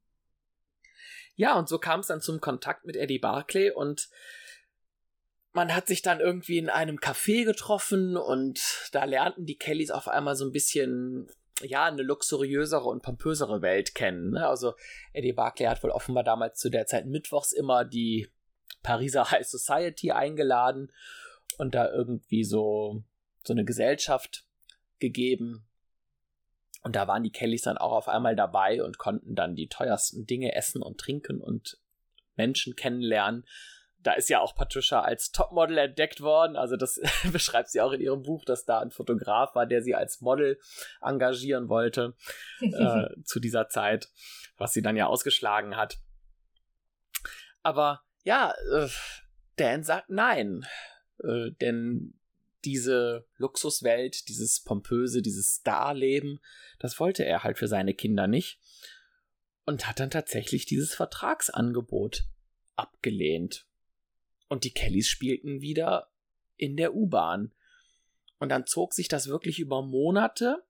Ja, 1.35 1.57
und 1.59 1.67
so 1.67 1.77
kam 1.77 1.99
es 1.99 2.07
dann 2.07 2.21
zum 2.21 2.39
Kontakt 2.41 2.85
mit 2.85 2.95
Eddie 2.95 3.19
Barclay 3.19 3.69
und 3.71 4.09
man 5.51 5.75
hat 5.75 5.85
sich 5.85 6.01
dann 6.01 6.19
irgendwie 6.19 6.57
in 6.57 6.69
einem 6.69 6.97
Café 6.97 7.45
getroffen 7.45 8.17
und 8.17 8.59
da 8.91 9.03
lernten 9.03 9.45
die 9.45 9.57
Kellys 9.57 9.91
auf 9.91 10.07
einmal 10.07 10.35
so 10.35 10.45
ein 10.45 10.51
bisschen 10.51 11.29
ja, 11.61 11.85
eine 11.85 12.01
luxuriösere 12.01 12.85
und 12.85 13.03
pompösere 13.03 13.61
Welt 13.61 13.95
kennen. 13.95 14.31
Ne? 14.31 14.47
Also 14.47 14.73
Eddie 15.13 15.33
Barclay 15.33 15.67
hat 15.67 15.83
wohl 15.83 15.91
offenbar 15.91 16.23
damals 16.23 16.59
zu 16.59 16.69
der 16.69 16.85
Zeit 16.85 17.05
mittwochs 17.05 17.51
immer 17.51 17.85
die 17.85 18.27
Pariser 18.81 19.29
High 19.31 19.47
Society 19.47 20.11
eingeladen 20.11 20.91
und 21.57 21.75
da 21.75 21.91
irgendwie 21.91 22.43
so, 22.43 23.03
so 23.43 23.53
eine 23.53 23.65
Gesellschaft 23.65 24.45
gegeben. 24.99 25.65
Und 26.81 26.95
da 26.95 27.07
waren 27.07 27.23
die 27.23 27.31
Kellys 27.31 27.61
dann 27.61 27.77
auch 27.77 27.93
auf 27.93 28.07
einmal 28.09 28.35
dabei 28.35 28.83
und 28.83 28.97
konnten 28.97 29.35
dann 29.35 29.55
die 29.55 29.69
teuersten 29.69 30.25
Dinge 30.25 30.53
essen 30.53 30.81
und 30.81 30.97
trinken 30.97 31.39
und 31.39 31.79
Menschen 32.35 32.75
kennenlernen 32.75 33.45
da 34.03 34.13
ist 34.13 34.29
ja 34.29 34.39
auch 34.39 34.55
Patricia 34.55 35.01
als 35.01 35.31
Topmodel 35.31 35.77
entdeckt 35.77 36.21
worden. 36.21 36.55
Also 36.55 36.75
das 36.75 36.99
beschreibt 37.31 37.69
sie 37.69 37.81
auch 37.81 37.91
in 37.91 38.01
ihrem 38.01 38.23
Buch, 38.23 38.45
dass 38.45 38.65
da 38.65 38.79
ein 38.79 38.91
Fotograf 38.91 39.55
war, 39.55 39.65
der 39.65 39.81
sie 39.81 39.95
als 39.95 40.21
Model 40.21 40.59
engagieren 41.01 41.69
wollte 41.69 42.15
äh, 42.61 43.05
zu 43.23 43.39
dieser 43.39 43.69
Zeit, 43.69 44.09
was 44.57 44.73
sie 44.73 44.81
dann 44.81 44.95
ja 44.95 45.07
ausgeschlagen 45.07 45.75
hat. 45.75 45.97
Aber 47.61 48.01
ja, 48.23 48.53
äh, 48.73 48.89
Dan 49.55 49.83
sagt 49.83 50.09
nein, 50.09 50.65
äh, 51.23 51.51
denn 51.61 52.19
diese 52.65 53.25
Luxuswelt, 53.37 54.27
dieses 54.29 54.63
pompöse, 54.63 55.21
dieses 55.21 55.59
Starleben, 55.61 56.39
das 56.79 56.99
wollte 56.99 57.25
er 57.25 57.43
halt 57.43 57.57
für 57.57 57.67
seine 57.67 57.93
Kinder 57.93 58.27
nicht 58.27 58.59
und 59.65 59.87
hat 59.87 59.99
dann 59.99 60.09
tatsächlich 60.09 60.65
dieses 60.65 60.93
Vertragsangebot 60.93 62.25
abgelehnt. 62.75 63.67
Und 64.53 64.65
die 64.65 64.71
Kellys 64.71 65.07
spielten 65.07 65.61
wieder 65.61 66.11
in 66.57 66.77
der 66.77 66.93
U-Bahn. 66.93 67.55
Und 68.37 68.49
dann 68.49 68.67
zog 68.67 68.93
sich 68.93 69.07
das 69.07 69.27
wirklich 69.27 69.57
über 69.57 69.81
Monate, 69.81 70.63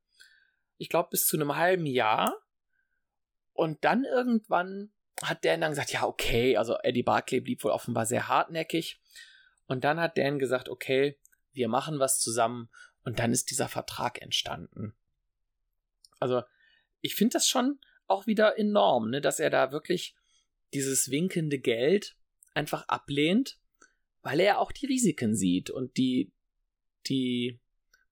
ich 0.78 0.88
glaube 0.88 1.10
bis 1.12 1.28
zu 1.28 1.36
einem 1.36 1.58
halben 1.58 1.86
Jahr. 1.86 2.34
Und 3.52 3.84
dann 3.84 4.06
irgendwann 4.06 4.94
hat 5.22 5.44
Dan 5.44 5.60
dann 5.60 5.72
gesagt, 5.72 5.92
ja, 5.92 6.06
okay, 6.06 6.56
also 6.56 6.78
Eddie 6.78 7.04
Barclay 7.04 7.42
blieb 7.42 7.62
wohl 7.66 7.72
offenbar 7.72 8.06
sehr 8.06 8.30
hartnäckig. 8.30 9.02
Und 9.68 9.84
dann 9.84 10.00
hat 10.00 10.18
Dan 10.18 10.40
gesagt, 10.40 10.70
okay, 10.70 11.20
wir 11.52 11.68
machen 11.68 12.00
was 12.00 12.22
zusammen. 12.22 12.70
Und 13.04 13.20
dann 13.20 13.34
ist 13.34 13.52
dieser 13.52 13.68
Vertrag 13.68 14.22
entstanden. 14.22 14.96
Also, 16.22 16.44
ich 17.02 17.16
finde 17.16 17.34
das 17.34 17.50
schon 17.50 17.82
auch 18.08 18.28
wieder 18.28 18.58
enorm, 18.58 19.10
ne, 19.10 19.20
dass 19.20 19.42
er 19.42 19.50
da 19.50 19.74
wirklich 19.74 20.16
dieses 20.74 21.12
winkende 21.12 21.60
Geld 21.60 22.16
einfach 22.54 22.88
ablehnt, 22.88 23.60
weil 24.24 24.40
er 24.40 24.60
auch 24.60 24.72
die 24.72 24.88
Risiken 24.88 25.36
sieht 25.36 25.70
und 25.70 25.98
die, 25.98 26.34
die 27.08 27.60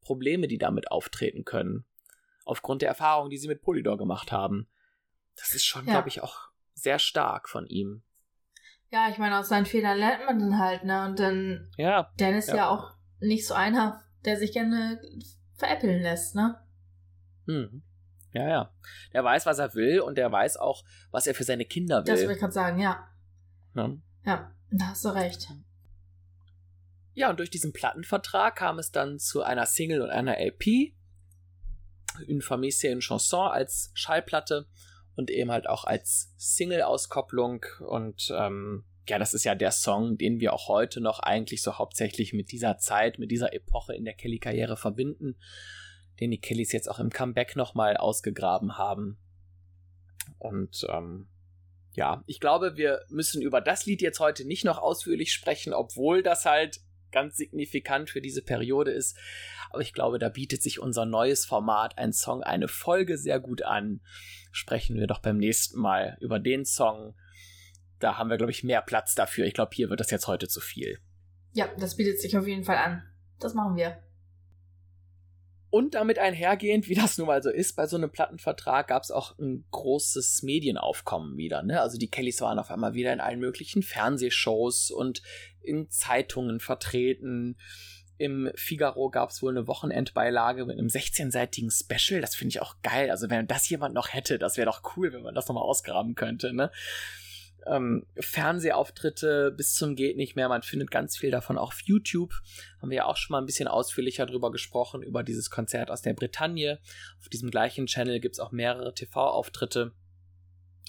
Probleme, 0.01 0.47
die 0.47 0.57
damit 0.57 0.91
auftreten 0.91 1.45
können. 1.45 1.85
Aufgrund 2.43 2.81
der 2.81 2.89
Erfahrung, 2.89 3.29
die 3.29 3.37
sie 3.37 3.47
mit 3.47 3.61
Polydor 3.61 3.97
gemacht 3.97 4.31
haben. 4.31 4.67
Das 5.37 5.53
ist 5.53 5.65
schon, 5.65 5.85
ja. 5.85 5.93
glaube 5.93 6.09
ich, 6.09 6.21
auch 6.21 6.49
sehr 6.73 6.99
stark 6.99 7.47
von 7.47 7.65
ihm. 7.67 8.03
Ja, 8.89 9.09
ich 9.09 9.17
meine, 9.17 9.39
aus 9.39 9.47
seinen 9.47 9.65
Fehlern 9.65 9.97
lernt 9.97 10.25
man 10.25 10.39
dann 10.39 10.59
halt, 10.59 10.83
ne? 10.83 11.05
Und 11.05 11.19
dann. 11.19 11.71
Ja. 11.77 12.11
Dan 12.17 12.35
ist 12.35 12.49
ja. 12.49 12.55
ja 12.55 12.69
auch 12.69 12.93
nicht 13.21 13.47
so 13.47 13.53
einer, 13.53 14.03
der 14.25 14.37
sich 14.37 14.51
gerne 14.51 15.01
veräppeln 15.53 16.01
lässt, 16.01 16.35
ne? 16.35 16.59
Hm. 17.45 17.83
Ja, 18.33 18.49
ja. 18.49 18.73
Der 19.13 19.23
weiß, 19.23 19.45
was 19.45 19.59
er 19.59 19.73
will 19.75 20.01
und 20.01 20.17
der 20.17 20.31
weiß 20.31 20.57
auch, 20.57 20.83
was 21.11 21.27
er 21.27 21.35
für 21.35 21.43
seine 21.43 21.65
Kinder 21.65 21.99
will. 21.99 22.13
Das 22.13 22.21
würde 22.21 22.33
ich 22.33 22.39
gerade 22.39 22.53
sagen, 22.53 22.79
ja. 22.79 23.07
ja. 23.75 23.91
Ja, 24.25 24.51
da 24.71 24.87
hast 24.87 25.05
du 25.05 25.09
recht. 25.09 25.49
Ja, 27.13 27.29
und 27.29 27.39
durch 27.39 27.49
diesen 27.49 27.73
Plattenvertrag 27.73 28.55
kam 28.55 28.79
es 28.79 28.91
dann 28.91 29.19
zu 29.19 29.43
einer 29.43 29.65
Single 29.65 30.01
und 30.01 30.09
einer 30.09 30.37
LP. 30.39 30.93
Une 32.27 32.41
famille 32.41 32.71
c'est 32.71 32.91
une 32.91 33.01
chanson 33.01 33.47
als 33.47 33.91
Schallplatte 33.93 34.67
und 35.15 35.29
eben 35.29 35.51
halt 35.51 35.67
auch 35.67 35.83
als 35.83 36.33
Single-Auskopplung. 36.37 37.65
Und 37.87 38.33
ähm, 38.35 38.85
ja, 39.07 39.19
das 39.19 39.33
ist 39.33 39.43
ja 39.43 39.55
der 39.55 39.71
Song, 39.71 40.17
den 40.17 40.39
wir 40.39 40.53
auch 40.53 40.67
heute 40.67 41.01
noch 41.01 41.19
eigentlich 41.19 41.61
so 41.61 41.77
hauptsächlich 41.77 42.33
mit 42.33 42.51
dieser 42.51 42.77
Zeit, 42.77 43.19
mit 43.19 43.31
dieser 43.31 43.53
Epoche 43.53 43.93
in 43.93 44.05
der 44.05 44.13
Kelly-Karriere 44.13 44.77
verbinden 44.77 45.35
den 46.21 46.31
die 46.31 46.39
Kellys 46.39 46.71
jetzt 46.71 46.89
auch 46.89 46.99
im 46.99 47.09
Comeback 47.09 47.55
nochmal 47.55 47.97
ausgegraben 47.97 48.77
haben. 48.77 49.17
Und 50.37 50.85
ähm, 50.89 51.27
ja, 51.93 52.23
ich 52.27 52.39
glaube, 52.39 52.77
wir 52.77 53.01
müssen 53.09 53.41
über 53.41 53.59
das 53.59 53.85
Lied 53.87 54.01
jetzt 54.01 54.19
heute 54.19 54.45
nicht 54.45 54.63
noch 54.63 54.77
ausführlich 54.77 55.33
sprechen, 55.33 55.73
obwohl 55.73 56.21
das 56.21 56.45
halt 56.45 56.79
ganz 57.11 57.37
signifikant 57.37 58.09
für 58.09 58.21
diese 58.21 58.41
Periode 58.41 58.91
ist. 58.91 59.17
Aber 59.69 59.81
ich 59.81 59.93
glaube, 59.93 60.19
da 60.19 60.29
bietet 60.29 60.61
sich 60.61 60.79
unser 60.79 61.05
neues 61.05 61.45
Format, 61.45 61.97
ein 61.97 62.13
Song, 62.13 62.43
eine 62.43 62.67
Folge 62.67 63.17
sehr 63.17 63.39
gut 63.39 63.63
an. 63.63 64.01
Sprechen 64.51 64.97
wir 64.97 65.07
doch 65.07 65.19
beim 65.19 65.37
nächsten 65.37 65.79
Mal 65.79 66.17
über 66.19 66.39
den 66.39 66.65
Song. 66.65 67.15
Da 67.99 68.17
haben 68.17 68.29
wir, 68.29 68.37
glaube 68.37 68.51
ich, 68.51 68.63
mehr 68.63 68.81
Platz 68.81 69.15
dafür. 69.15 69.45
Ich 69.45 69.53
glaube, 69.53 69.71
hier 69.73 69.89
wird 69.89 69.99
das 69.99 70.11
jetzt 70.11 70.27
heute 70.27 70.47
zu 70.47 70.59
viel. 70.59 70.99
Ja, 71.53 71.69
das 71.77 71.97
bietet 71.97 72.19
sich 72.19 72.37
auf 72.37 72.47
jeden 72.47 72.63
Fall 72.63 72.77
an. 72.77 73.03
Das 73.39 73.53
machen 73.53 73.75
wir. 73.75 74.01
Und 75.71 75.95
damit 75.95 76.19
einhergehend, 76.19 76.89
wie 76.89 76.95
das 76.95 77.17
nun 77.17 77.27
mal 77.27 77.41
so 77.41 77.49
ist, 77.49 77.77
bei 77.77 77.87
so 77.87 77.95
einem 77.95 78.11
Plattenvertrag 78.11 78.89
gab 78.89 79.03
es 79.03 79.09
auch 79.09 79.39
ein 79.39 79.63
großes 79.71 80.43
Medienaufkommen 80.43 81.37
wieder. 81.37 81.63
Ne? 81.63 81.79
Also 81.79 81.97
die 81.97 82.09
Kellys 82.09 82.41
waren 82.41 82.59
auf 82.59 82.69
einmal 82.69 82.93
wieder 82.93 83.13
in 83.13 83.21
allen 83.21 83.39
möglichen 83.39 83.81
Fernsehshows 83.81 84.91
und 84.91 85.23
in 85.61 85.89
Zeitungen 85.89 86.59
vertreten. 86.59 87.57
Im 88.17 88.51
Figaro 88.53 89.09
gab 89.09 89.29
es 89.29 89.41
wohl 89.41 89.57
eine 89.57 89.65
Wochenendbeilage 89.65 90.65
mit 90.65 90.77
einem 90.77 90.89
16-seitigen 90.89 91.71
Special. 91.71 92.19
Das 92.19 92.35
finde 92.35 92.49
ich 92.49 92.61
auch 92.61 92.75
geil. 92.83 93.09
Also 93.09 93.29
wenn 93.29 93.47
das 93.47 93.69
jemand 93.69 93.95
noch 93.95 94.11
hätte, 94.11 94.39
das 94.39 94.57
wäre 94.57 94.69
doch 94.69 94.97
cool, 94.97 95.13
wenn 95.13 95.23
man 95.23 95.35
das 95.35 95.47
nochmal 95.47 95.63
ausgraben 95.63 96.15
könnte. 96.15 96.51
Ne? 96.53 96.69
Ähm, 97.67 98.05
Fernsehauftritte 98.17 99.51
bis 99.55 99.73
zum 99.75 99.95
geht 99.95 100.17
nicht 100.17 100.35
mehr. 100.35 100.49
Man 100.49 100.63
findet 100.63 100.91
ganz 100.91 101.17
viel 101.17 101.31
davon 101.31 101.57
auch 101.57 101.71
auf 101.71 101.81
YouTube. 101.81 102.33
Haben 102.81 102.89
wir 102.89 102.97
ja 102.97 103.05
auch 103.05 103.17
schon 103.17 103.33
mal 103.33 103.39
ein 103.39 103.45
bisschen 103.45 103.67
ausführlicher 103.67 104.25
drüber 104.25 104.51
gesprochen, 104.51 105.03
über 105.03 105.23
dieses 105.23 105.49
Konzert 105.49 105.91
aus 105.91 106.01
der 106.01 106.13
Bretagne. 106.13 106.79
Auf 107.19 107.29
diesem 107.29 107.51
gleichen 107.51 107.85
Channel 107.85 108.19
gibt 108.19 108.35
es 108.35 108.39
auch 108.39 108.51
mehrere 108.51 108.93
TV-Auftritte. 108.93 109.93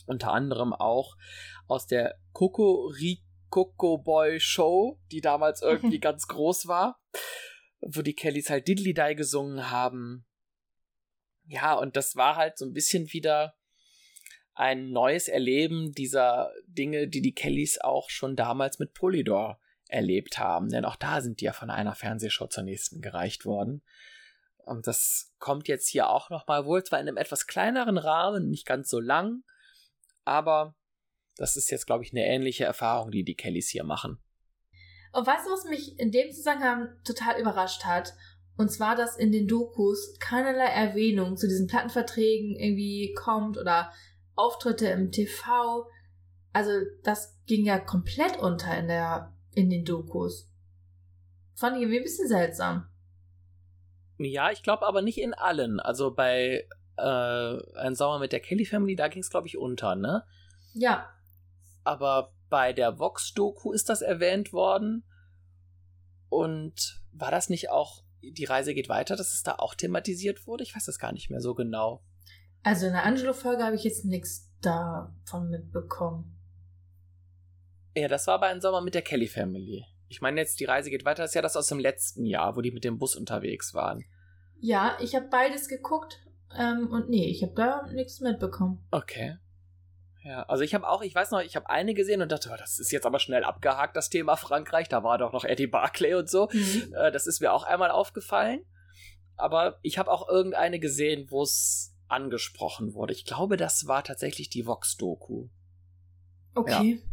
Unter 0.06 0.32
anderem 0.32 0.72
auch 0.72 1.16
aus 1.68 1.86
der 1.86 2.18
Coco 2.32 2.92
Coco 3.50 3.98
Boy 3.98 4.40
Show, 4.40 4.98
die 5.10 5.20
damals 5.20 5.62
irgendwie 5.62 6.00
ganz 6.00 6.26
groß 6.26 6.66
war, 6.66 7.00
wo 7.80 8.02
die 8.02 8.14
Kellys 8.14 8.50
halt 8.50 8.66
Diddly 8.66 8.94
Die 8.94 9.14
gesungen 9.14 9.70
haben. 9.70 10.26
Ja, 11.44 11.74
und 11.74 11.96
das 11.96 12.16
war 12.16 12.36
halt 12.36 12.56
so 12.56 12.64
ein 12.64 12.72
bisschen 12.72 13.12
wieder 13.12 13.54
ein 14.54 14.90
neues 14.90 15.28
Erleben 15.28 15.92
dieser 15.92 16.52
Dinge, 16.66 17.08
die 17.08 17.22
die 17.22 17.34
Kellys 17.34 17.78
auch 17.80 18.10
schon 18.10 18.36
damals 18.36 18.78
mit 18.78 18.94
Polydor 18.94 19.58
erlebt 19.88 20.38
haben. 20.38 20.68
Denn 20.68 20.84
auch 20.84 20.96
da 20.96 21.20
sind 21.20 21.40
die 21.40 21.46
ja 21.46 21.52
von 21.52 21.70
einer 21.70 21.94
Fernsehshow 21.94 22.46
zur 22.46 22.64
nächsten 22.64 23.00
gereicht 23.00 23.44
worden. 23.44 23.82
Und 24.58 24.86
das 24.86 25.32
kommt 25.38 25.68
jetzt 25.68 25.88
hier 25.88 26.08
auch 26.08 26.30
nochmal 26.30 26.64
wohl 26.66 26.84
zwar 26.84 27.00
in 27.00 27.08
einem 27.08 27.16
etwas 27.16 27.46
kleineren 27.46 27.98
Rahmen, 27.98 28.48
nicht 28.48 28.66
ganz 28.66 28.88
so 28.88 29.00
lang, 29.00 29.42
aber 30.24 30.76
das 31.36 31.56
ist 31.56 31.70
jetzt, 31.70 31.86
glaube 31.86 32.04
ich, 32.04 32.12
eine 32.12 32.24
ähnliche 32.26 32.64
Erfahrung, 32.64 33.10
die 33.10 33.24
die 33.24 33.34
Kellys 33.34 33.68
hier 33.68 33.84
machen. 33.84 34.18
Und 35.12 35.26
weißt 35.26 35.46
du, 35.46 35.50
was 35.50 35.64
mich 35.64 35.98
in 35.98 36.10
dem 36.10 36.30
Zusammenhang 36.30 36.88
total 37.04 37.40
überrascht 37.40 37.84
hat? 37.84 38.14
Und 38.56 38.70
zwar, 38.70 38.96
dass 38.96 39.16
in 39.16 39.32
den 39.32 39.48
Dokus 39.48 40.16
keinerlei 40.20 40.66
Erwähnung 40.66 41.36
zu 41.36 41.48
diesen 41.48 41.66
Plattenverträgen 41.66 42.54
irgendwie 42.54 43.14
kommt 43.14 43.58
oder 43.58 43.92
Auftritte 44.34 44.88
im 44.88 45.10
TV. 45.10 45.86
Also 46.52 46.70
das 47.02 47.38
ging 47.46 47.64
ja 47.64 47.78
komplett 47.78 48.38
unter 48.38 48.76
in 48.76 48.88
der 48.88 49.32
in 49.54 49.70
den 49.70 49.84
Dokus. 49.84 50.48
Fand 51.54 51.76
ich 51.76 51.82
irgendwie 51.82 51.98
ein 51.98 52.04
bisschen 52.04 52.28
seltsam. 52.28 52.88
Ja, 54.18 54.50
ich 54.50 54.62
glaube 54.62 54.86
aber 54.86 55.02
nicht 55.02 55.18
in 55.18 55.34
allen. 55.34 55.80
Also 55.80 56.14
bei 56.14 56.66
äh, 56.96 57.78
Ein 57.78 57.94
Sommer 57.94 58.18
mit 58.18 58.32
der 58.32 58.40
Kelly 58.40 58.64
Family, 58.64 58.96
da 58.96 59.08
ging 59.08 59.22
es, 59.22 59.30
glaube 59.30 59.46
ich, 59.46 59.58
unter, 59.58 59.94
ne? 59.96 60.24
Ja. 60.74 61.08
Aber 61.84 62.32
bei 62.48 62.72
der 62.72 62.98
Vox-Doku 62.98 63.72
ist 63.72 63.88
das 63.88 64.02
erwähnt 64.02 64.52
worden. 64.52 65.04
Und 66.28 67.02
war 67.12 67.30
das 67.30 67.48
nicht 67.48 67.70
auch, 67.70 68.04
die 68.22 68.44
Reise 68.44 68.74
geht 68.74 68.88
weiter, 68.88 69.16
dass 69.16 69.34
es 69.34 69.42
da 69.42 69.56
auch 69.56 69.74
thematisiert 69.74 70.46
wurde? 70.46 70.62
Ich 70.62 70.74
weiß 70.74 70.84
das 70.84 70.98
gar 70.98 71.12
nicht 71.12 71.30
mehr 71.30 71.40
so 71.40 71.54
genau. 71.54 72.02
Also 72.62 72.86
in 72.86 72.92
der 72.92 73.04
Angelo-Folge 73.04 73.64
habe 73.64 73.76
ich 73.76 73.84
jetzt 73.84 74.04
nichts 74.04 74.48
davon 74.60 75.50
mitbekommen. 75.50 76.38
Ja, 77.94 78.08
das 78.08 78.26
war 78.26 78.34
aber 78.34 78.46
ein 78.46 78.60
Sommer 78.60 78.80
mit 78.80 78.94
der 78.94 79.02
Kelly 79.02 79.26
Family. 79.26 79.84
Ich 80.08 80.20
meine 80.20 80.40
jetzt, 80.40 80.60
die 80.60 80.64
Reise 80.64 80.90
geht 80.90 81.04
weiter, 81.04 81.22
das 81.22 81.30
ist 81.30 81.34
ja 81.34 81.42
das 81.42 81.56
aus 81.56 81.66
dem 81.66 81.78
letzten 81.78 82.24
Jahr, 82.24 82.56
wo 82.56 82.60
die 82.60 82.70
mit 82.70 82.84
dem 82.84 82.98
Bus 82.98 83.16
unterwegs 83.16 83.74
waren. 83.74 84.04
Ja, 84.60 84.96
ich 85.00 85.14
habe 85.14 85.26
beides 85.30 85.68
geguckt 85.68 86.20
ähm, 86.58 86.88
und 86.90 87.08
nee, 87.08 87.26
ich 87.26 87.42
habe 87.42 87.52
da 87.54 87.86
nichts 87.92 88.20
mitbekommen. 88.20 88.86
Okay. 88.90 89.38
Ja, 90.24 90.44
also 90.44 90.62
ich 90.62 90.72
habe 90.74 90.88
auch, 90.88 91.02
ich 91.02 91.14
weiß 91.14 91.32
noch, 91.32 91.40
ich 91.40 91.56
habe 91.56 91.68
eine 91.68 91.94
gesehen 91.94 92.22
und 92.22 92.30
dachte, 92.30 92.50
oh, 92.52 92.56
das 92.56 92.78
ist 92.78 92.92
jetzt 92.92 93.06
aber 93.06 93.18
schnell 93.18 93.42
abgehakt, 93.42 93.96
das 93.96 94.08
Thema 94.08 94.36
Frankreich. 94.36 94.88
Da 94.88 95.02
war 95.02 95.18
doch 95.18 95.32
noch 95.32 95.44
Eddie 95.44 95.66
Barclay 95.66 96.14
und 96.14 96.30
so. 96.30 96.48
Mhm. 96.52 96.94
Äh, 96.94 97.10
das 97.10 97.26
ist 97.26 97.40
mir 97.40 97.52
auch 97.52 97.64
einmal 97.64 97.90
aufgefallen. 97.90 98.64
Aber 99.36 99.78
ich 99.82 99.98
habe 99.98 100.10
auch 100.10 100.28
irgendeine 100.28 100.78
gesehen, 100.78 101.26
wo 101.30 101.42
es 101.42 101.91
angesprochen 102.12 102.94
wurde. 102.94 103.12
Ich 103.12 103.24
glaube, 103.24 103.56
das 103.56 103.86
war 103.86 104.04
tatsächlich 104.04 104.50
die 104.50 104.66
Vox-Doku. 104.66 105.48
Okay. 106.54 107.00
Ja. 107.02 107.12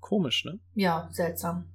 Komisch, 0.00 0.44
ne? 0.44 0.58
Ja, 0.74 1.08
seltsam. 1.12 1.72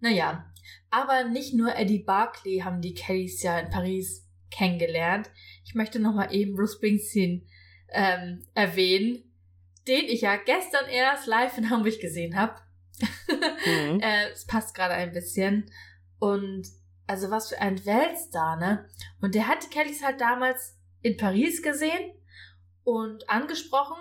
Naja, 0.00 0.52
aber 0.90 1.24
nicht 1.24 1.54
nur 1.54 1.74
Eddie 1.76 2.02
Barclay 2.02 2.60
haben 2.60 2.80
die 2.80 2.94
Kellys 2.94 3.42
ja 3.42 3.58
in 3.58 3.70
Paris 3.70 4.26
kennengelernt. 4.50 5.30
Ich 5.64 5.74
möchte 5.74 5.98
nochmal 5.98 6.34
eben 6.34 6.54
Bruce 6.54 6.74
Springsteen 6.74 7.46
ähm, 7.90 8.44
erwähnen, 8.54 9.24
den 9.86 10.04
ich 10.06 10.22
ja 10.22 10.36
gestern 10.36 10.88
erst 10.88 11.26
live 11.26 11.58
in 11.58 11.70
Hamburg 11.70 12.00
gesehen 12.00 12.36
habe. 12.36 12.54
Mhm. 13.28 14.00
äh, 14.00 14.30
es 14.30 14.46
passt 14.46 14.74
gerade 14.74 14.94
ein 14.94 15.12
bisschen. 15.12 15.70
Und 16.18 16.68
also 17.08 17.30
was 17.30 17.48
für 17.48 17.60
ein 17.60 17.84
Weltstar, 17.84 18.56
ne? 18.56 18.86
Und 19.20 19.34
der 19.34 19.48
hat 19.48 19.64
die 19.64 19.70
Kellys 19.70 20.04
halt 20.04 20.20
damals 20.20 20.76
in 21.00 21.16
Paris 21.16 21.62
gesehen 21.62 22.12
und 22.84 23.28
angesprochen. 23.28 23.96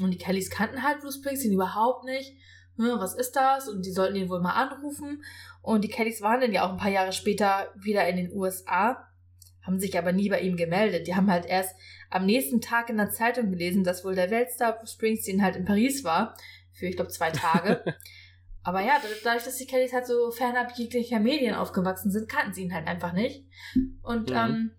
Und 0.00 0.12
die 0.12 0.18
Kellys 0.18 0.48
kannten 0.48 0.82
halt 0.82 1.00
Bruce 1.00 1.16
Springsteen 1.16 1.52
überhaupt 1.52 2.04
nicht. 2.04 2.36
was 2.76 3.14
ist 3.14 3.32
das? 3.32 3.68
Und 3.68 3.84
die 3.84 3.90
sollten 3.90 4.14
ihn 4.14 4.28
wohl 4.28 4.40
mal 4.40 4.52
anrufen. 4.52 5.24
Und 5.60 5.82
die 5.82 5.88
Kellys 5.88 6.22
waren 6.22 6.40
dann 6.40 6.52
ja 6.52 6.64
auch 6.64 6.70
ein 6.70 6.78
paar 6.78 6.90
Jahre 6.90 7.12
später 7.12 7.72
wieder 7.76 8.08
in 8.08 8.16
den 8.16 8.32
USA, 8.32 9.08
haben 9.62 9.80
sich 9.80 9.98
aber 9.98 10.12
nie 10.12 10.28
bei 10.28 10.40
ihm 10.40 10.56
gemeldet. 10.56 11.08
Die 11.08 11.16
haben 11.16 11.30
halt 11.30 11.46
erst 11.46 11.74
am 12.10 12.26
nächsten 12.26 12.60
Tag 12.60 12.90
in 12.90 12.96
der 12.96 13.10
Zeitung 13.10 13.50
gelesen, 13.50 13.82
dass 13.82 14.04
wohl 14.04 14.14
der 14.14 14.30
Weltstar 14.30 14.78
Springsteen 14.86 15.42
halt 15.42 15.56
in 15.56 15.64
Paris 15.64 16.04
war. 16.04 16.36
Für, 16.72 16.86
ich 16.86 16.94
glaube, 16.94 17.10
zwei 17.10 17.32
Tage. 17.32 17.82
aber 18.68 18.82
ja, 18.82 19.00
dadurch, 19.24 19.44
dass 19.44 19.56
die 19.56 19.66
Kellys 19.66 19.94
halt 19.94 20.06
so 20.06 20.30
fernab 20.30 20.72
jeglicher 20.76 21.20
Medien 21.20 21.54
aufgewachsen 21.54 22.10
sind, 22.10 22.28
kannten 22.28 22.52
sie 22.52 22.64
ihn 22.64 22.74
halt 22.74 22.86
einfach 22.86 23.14
nicht. 23.14 23.46
Und, 24.02 24.28
mhm. 24.28 24.36
ähm, 24.36 24.70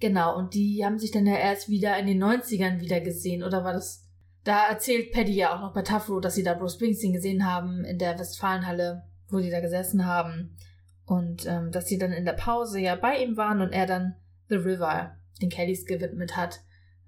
genau, 0.00 0.34
und 0.36 0.54
die 0.54 0.82
haben 0.84 0.98
sich 0.98 1.10
dann 1.10 1.26
ja 1.26 1.36
erst 1.36 1.68
wieder 1.68 1.98
in 1.98 2.06
den 2.06 2.22
90ern 2.22 2.80
wieder 2.80 3.00
gesehen. 3.00 3.42
Oder 3.42 3.62
war 3.62 3.74
das 3.74 4.08
da 4.44 4.66
erzählt 4.66 5.12
Paddy 5.12 5.34
ja 5.34 5.54
auch 5.54 5.60
noch 5.60 5.74
bei 5.74 5.82
Tafro, 5.82 6.20
dass 6.20 6.34
sie 6.34 6.42
da 6.42 6.54
Bruce 6.54 6.76
Springsteen 6.76 7.12
gesehen 7.12 7.44
haben 7.44 7.84
in 7.84 7.98
der 7.98 8.18
Westfalenhalle, 8.18 9.02
wo 9.28 9.40
die 9.40 9.50
da 9.50 9.60
gesessen 9.60 10.06
haben. 10.06 10.56
Und 11.04 11.44
ähm, 11.46 11.70
dass 11.70 11.86
sie 11.86 11.98
dann 11.98 12.12
in 12.12 12.24
der 12.24 12.32
Pause 12.32 12.80
ja 12.80 12.96
bei 12.96 13.22
ihm 13.22 13.36
waren 13.36 13.60
und 13.60 13.72
er 13.72 13.84
dann 13.84 14.14
The 14.48 14.56
River 14.56 15.18
den 15.42 15.50
Kellys 15.50 15.84
gewidmet 15.84 16.38
hat. 16.38 16.60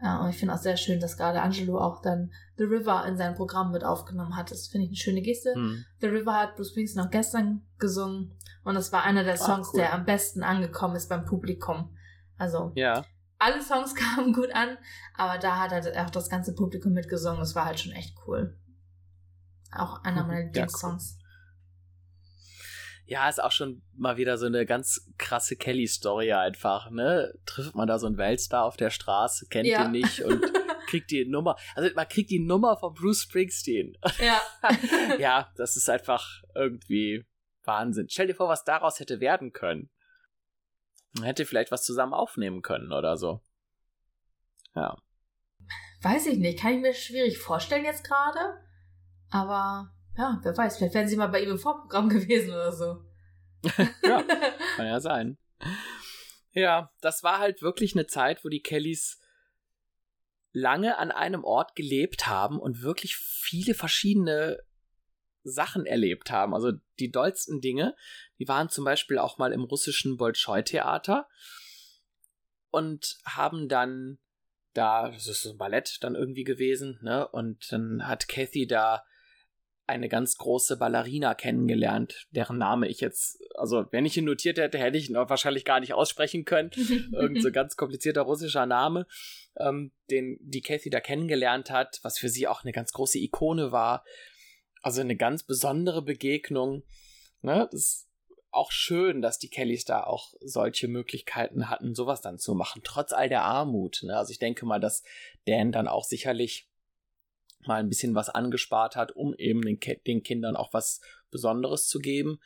Äh, 0.03 0.19
und 0.19 0.31
ich 0.31 0.37
finde 0.37 0.55
auch 0.55 0.59
sehr 0.59 0.77
schön, 0.77 1.01
dass 1.01 1.17
gerade 1.17 1.43
Angelo 1.43 1.79
auch 1.79 2.03
dann 2.03 2.33
The 2.57 2.65
River 2.65 3.07
in 3.07 3.17
sein 3.17 3.35
Programm 3.35 3.73
mit 3.73 3.85
aufgenommen 3.85 4.37
hat. 4.37 4.51
Das 4.51 4.69
finde 4.69 4.85
ich 4.85 4.91
eine 4.91 4.97
schöne 4.97 5.23
Geste. 5.23 5.55
Hm. 5.55 5.85
The 6.01 6.07
River 6.07 6.35
hat 6.35 6.57
Bruce 6.57 6.71
Springsteen 6.71 7.05
auch 7.07 7.11
gestern 7.11 7.63
gesungen 7.79 8.37
und 8.65 8.75
das 8.75 8.93
war 8.93 9.05
einer 9.05 9.25
der 9.25 9.37
Songs, 9.37 9.69
Ach, 9.71 9.75
cool. 9.75 9.81
der 9.81 9.95
am 9.95 10.05
besten 10.05 10.43
angekommen 10.43 10.97
ist 10.97 11.09
beim 11.09 11.25
Publikum. 11.25 11.97
Also 12.37 12.73
ja 12.75 13.05
alle 13.41 13.63
Songs 13.63 13.95
kamen 13.97 14.33
gut 14.33 14.55
an, 14.55 14.79
aber 15.17 15.39
da 15.39 15.59
hat 15.59 15.73
halt 15.73 15.97
auch 15.99 16.11
das 16.11 16.29
ganze 16.29 16.55
Publikum 16.55 16.93
mitgesungen. 16.93 17.41
Das 17.41 17.57
war 17.57 17.65
halt 17.65 17.81
schon 17.81 17.93
echt 17.93 18.17
cool. 18.27 18.57
Auch 19.73 20.05
einer 20.05 20.25
meiner 20.25 20.45
Lieblingssongs. 20.45 21.19
Ja, 21.19 21.20
ist 23.29 23.43
auch 23.43 23.51
schon 23.51 23.83
mal 23.97 24.19
wieder 24.19 24.39
so 24.39 24.47
eine 24.47 24.65
ganz 24.67 25.11
krasse 25.19 25.57
Kelly-Story 25.57 26.33
einfach, 26.33 26.91
ne? 26.91 27.35
Trifft 27.45 27.75
man 27.75 27.89
da 27.89 27.99
so 27.99 28.07
einen 28.07 28.19
Weltstar 28.19 28.65
auf 28.65 28.77
der 28.77 28.91
Straße, 28.91 29.49
kennt 29.49 29.67
ja. 29.67 29.85
ihn 29.85 29.91
nicht 29.91 30.23
und 30.23 30.41
kriegt 30.87 31.11
die 31.11 31.25
Nummer. 31.25 31.57
Also 31.75 31.93
man 31.97 32.07
kriegt 32.07 32.31
die 32.31 32.39
Nummer 32.39 32.77
von 32.77 32.95
Bruce 32.95 33.23
Springsteen. 33.23 33.99
Ja. 34.21 34.41
ja, 35.19 35.53
das 35.57 35.77
ist 35.77 35.91
einfach 35.91 36.25
irgendwie 36.55 37.27
Wahnsinn. 37.65 38.07
Stell 38.09 38.29
dir 38.29 38.37
vor, 38.37 38.49
was 38.49 38.63
daraus 38.63 39.01
hätte 39.01 39.19
werden 39.19 39.53
können. 39.53 39.91
Man 41.15 41.25
hätte 41.25 41.47
vielleicht 41.47 41.73
was 41.73 41.85
zusammen 41.85 42.15
aufnehmen 42.15 42.63
können 42.63 42.93
oder 42.93 43.17
so. 43.17 43.41
Ja. 44.77 44.97
Weiß 46.03 46.27
ich 46.27 46.39
nicht, 46.39 46.61
kann 46.61 46.75
ich 46.75 46.81
mir 46.81 46.95
schwierig 46.95 47.39
vorstellen 47.39 47.85
jetzt 47.85 48.05
gerade. 48.05 48.39
Aber 49.31 49.93
ja, 50.21 50.39
wer 50.43 50.57
weiß, 50.57 50.77
vielleicht 50.77 50.95
wären 50.95 51.09
sie 51.09 51.17
mal 51.17 51.29
bei 51.29 51.43
ihm 51.43 51.51
im 51.51 51.59
Vorprogramm 51.59 52.09
gewesen 52.11 52.51
oder 52.51 52.73
so. 52.73 53.03
ja, 54.03 54.23
kann 54.77 54.87
ja 54.87 55.01
sein. 55.01 55.39
Ja, 56.53 56.91
das 57.01 57.23
war 57.23 57.39
halt 57.39 57.63
wirklich 57.63 57.95
eine 57.95 58.07
Zeit, 58.07 58.45
wo 58.45 58.49
die 58.49 58.63
Kellys 58.63 59.19
lange 60.53 60.99
an 60.99 61.11
einem 61.11 61.45
Ort 61.45 61.77
gelebt 61.77 62.27
haben 62.27 62.59
und 62.59 62.83
wirklich 62.83 63.17
viele 63.17 63.75
verschiedene 63.75 64.59
Sachen 65.43 65.87
erlebt 65.87 66.31
haben. 66.31 66.55
Also 66.55 66.73
die 66.99 67.11
dollsten 67.11 67.61
Dinge, 67.61 67.95
die 68.39 68.49
waren 68.49 68.69
zum 68.69 68.85
Beispiel 68.85 69.19
auch 69.19 69.39
mal 69.39 69.53
im 69.53 69.63
russischen 69.63 70.17
Bolschoi-Theater 70.17 71.29
und 72.71 73.17
haben 73.25 73.69
dann 73.69 74.19
da, 74.75 75.11
das 75.11 75.29
ist 75.29 75.43
so 75.43 75.53
ein 75.53 75.59
Ballett 75.59 75.99
dann 76.03 76.15
irgendwie 76.15 76.45
gewesen, 76.45 76.99
ne? 77.03 77.27
Und 77.29 77.73
dann 77.73 78.07
hat 78.07 78.29
Kathy 78.29 78.67
da 78.67 79.05
eine 79.91 80.09
ganz 80.09 80.37
große 80.37 80.77
Ballerina 80.77 81.35
kennengelernt, 81.35 82.27
deren 82.31 82.59
Name 82.59 82.89
ich 82.89 83.01
jetzt, 83.01 83.39
also 83.57 83.85
wenn 83.91 84.07
ich 84.07 84.17
ihn 84.17 84.25
notiert 84.25 84.59
hätte, 84.59 84.79
hätte 84.79 84.97
ich 84.97 85.11
ihn 85.11 85.17
wahrscheinlich 85.17 85.65
gar 85.65 85.81
nicht 85.81 85.93
aussprechen 85.93 86.45
können. 86.45 86.71
Irgend 87.13 87.43
so 87.43 87.53
ganz 87.53 87.77
komplizierter 87.77 88.23
russischer 88.23 88.67
Name, 88.67 89.07
ähm, 89.59 89.93
den 90.11 90.39
die 90.41 90.63
Kathy 90.63 90.91
da 90.91 91.01
kennengelernt 91.01 91.71
hat, 91.71 92.01
was 92.03 92.19
für 92.19 92.29
sie 92.29 92.49
auch 92.49 92.63
eine 92.63 92.73
ganz 92.73 92.93
große 92.93 93.19
Ikone 93.19 93.73
war. 93.73 94.05
Also 94.83 95.03
eine 95.03 95.17
ganz 95.17 95.43
besondere 95.43 96.03
Begegnung. 96.03 96.85
Ne? 97.43 97.69
Das 97.71 97.81
ist 97.81 98.09
auch 98.53 98.73
schön, 98.73 99.23
dass 99.23 99.39
die 99.39 99.51
Kellys 99.51 99.85
da 99.85 100.05
auch 100.05 100.33
solche 100.41 100.89
Möglichkeiten 100.89 101.69
hatten, 101.69 101.95
sowas 101.95 102.21
dann 102.21 102.39
zu 102.39 102.55
machen, 102.55 102.83
trotz 102.85 103.13
all 103.13 103.29
der 103.29 103.43
Armut. 103.43 104.01
Ne? 104.03 104.17
Also 104.17 104.33
ich 104.33 104.39
denke 104.39 104.67
mal, 104.67 104.81
dass 104.81 105.03
Dan 105.47 105.73
dann 105.73 105.89
auch 105.89 106.05
sicherlich 106.05 106.70
mal 107.67 107.81
ein 107.81 107.89
bisschen 107.89 108.15
was 108.15 108.29
angespart 108.29 108.97
hat, 108.97 109.13
um 109.13 109.35
eben 109.35 109.63
den, 109.63 109.79
den 110.07 110.23
Kindern 110.23 110.57
auch 110.57 110.73
was 110.73 111.01
Besonderes 111.31 111.87
zu 111.87 111.99
geben. 111.99 112.41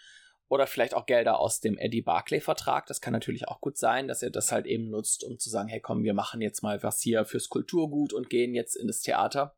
Oder 0.49 0.67
vielleicht 0.67 0.95
auch 0.95 1.07
Gelder 1.07 1.41
aus 1.41 1.61
dem 1.61 1.79
Eddie 1.79 2.03
Barclay-Vertrag. 2.03 2.87
Das 2.87 3.01
kann 3.01 3.13
natürlich 3.13 3.49
auch 3.49 3.61
gut 3.61 3.79
sein, 3.79 4.09
dass 4.09 4.23
er 4.23 4.31
das 4.31 4.53
halt 4.53 4.67
eben 4.67 4.91
nutzt, 4.91 5.25
um 5.25 5.39
zu 5.39 5.49
sagen, 5.49 5.69
hey 5.69 5.81
komm, 5.81 6.05
wir 6.05 6.15
machen 6.15 6.41
jetzt 6.41 6.63
mal 6.63 6.83
was 6.83 7.01
hier 7.01 7.25
fürs 7.25 7.49
Kulturgut 7.49 8.13
und 8.13 8.29
gehen 8.29 8.55
jetzt 8.55 8.77
in 8.77 8.87
das 8.87 9.01
Theater. 9.01 9.57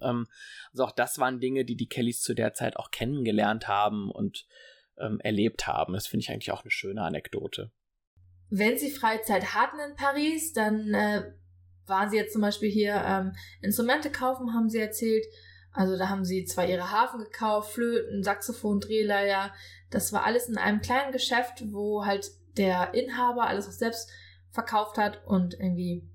Ähm, 0.00 0.26
also 0.72 0.84
auch 0.84 0.92
das 0.92 1.18
waren 1.18 1.40
Dinge, 1.40 1.64
die 1.64 1.76
die 1.76 1.88
Kellys 1.88 2.22
zu 2.22 2.34
der 2.34 2.54
Zeit 2.54 2.76
auch 2.76 2.90
kennengelernt 2.90 3.68
haben 3.68 4.10
und 4.10 4.46
ähm, 4.98 5.20
erlebt 5.20 5.66
haben. 5.66 5.92
Das 5.92 6.06
finde 6.06 6.22
ich 6.22 6.30
eigentlich 6.30 6.52
auch 6.52 6.62
eine 6.62 6.70
schöne 6.70 7.02
Anekdote. 7.02 7.70
Wenn 8.48 8.78
sie 8.78 8.90
Freizeit 8.90 9.54
hatten 9.54 9.78
in 9.78 9.94
Paris, 9.94 10.52
dann 10.52 10.92
äh, 10.92 11.32
waren 11.90 12.08
sie 12.08 12.16
jetzt 12.16 12.32
zum 12.32 12.40
Beispiel 12.40 12.70
hier 12.70 13.02
ähm, 13.04 13.32
Instrumente 13.60 14.10
kaufen, 14.10 14.54
haben 14.54 14.70
sie 14.70 14.78
erzählt. 14.78 15.26
Also 15.72 15.96
da 15.96 16.08
haben 16.08 16.24
sie 16.24 16.44
zwar 16.44 16.66
ihre 16.66 16.90
Hafen 16.90 17.20
gekauft, 17.20 17.72
Flöten, 17.72 18.22
Saxophon, 18.22 18.80
Drehleier. 18.80 19.52
Das 19.90 20.12
war 20.12 20.24
alles 20.24 20.48
in 20.48 20.56
einem 20.56 20.80
kleinen 20.80 21.12
Geschäft, 21.12 21.62
wo 21.70 22.06
halt 22.06 22.30
der 22.56 22.94
Inhaber 22.94 23.46
alles 23.46 23.68
auch 23.68 23.72
selbst 23.72 24.10
verkauft 24.50 24.98
hat 24.98 25.24
und 25.26 25.54
irgendwie 25.54 26.08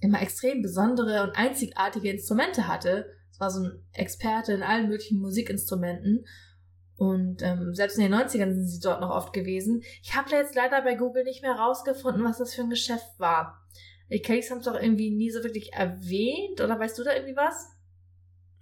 immer 0.00 0.22
extrem 0.22 0.62
besondere 0.62 1.22
und 1.22 1.36
einzigartige 1.36 2.10
Instrumente 2.10 2.68
hatte. 2.68 3.10
Es 3.32 3.40
war 3.40 3.50
so 3.50 3.64
ein 3.64 3.84
Experte 3.92 4.52
in 4.52 4.62
allen 4.62 4.88
möglichen 4.88 5.20
Musikinstrumenten. 5.20 6.24
Und 6.96 7.42
ähm, 7.42 7.74
selbst 7.74 7.98
in 7.98 8.04
den 8.04 8.14
90ern 8.14 8.52
sind 8.52 8.68
sie 8.68 8.80
dort 8.80 9.00
noch 9.00 9.10
oft 9.10 9.32
gewesen. 9.32 9.82
Ich 10.02 10.14
habe 10.14 10.30
da 10.30 10.36
jetzt 10.36 10.54
leider 10.54 10.80
bei 10.82 10.94
Google 10.94 11.24
nicht 11.24 11.42
mehr 11.42 11.54
rausgefunden, 11.54 12.22
was 12.22 12.38
das 12.38 12.54
für 12.54 12.62
ein 12.62 12.70
Geschäft 12.70 13.18
war. 13.18 13.63
Die 14.10 14.20
Cakes 14.20 14.50
haben 14.50 14.58
es 14.58 14.64
doch 14.64 14.80
irgendwie 14.80 15.10
nie 15.10 15.30
so 15.30 15.42
wirklich 15.42 15.72
erwähnt, 15.72 16.60
oder 16.60 16.78
weißt 16.78 16.98
du 16.98 17.04
da 17.04 17.14
irgendwie 17.14 17.36
was? 17.36 17.70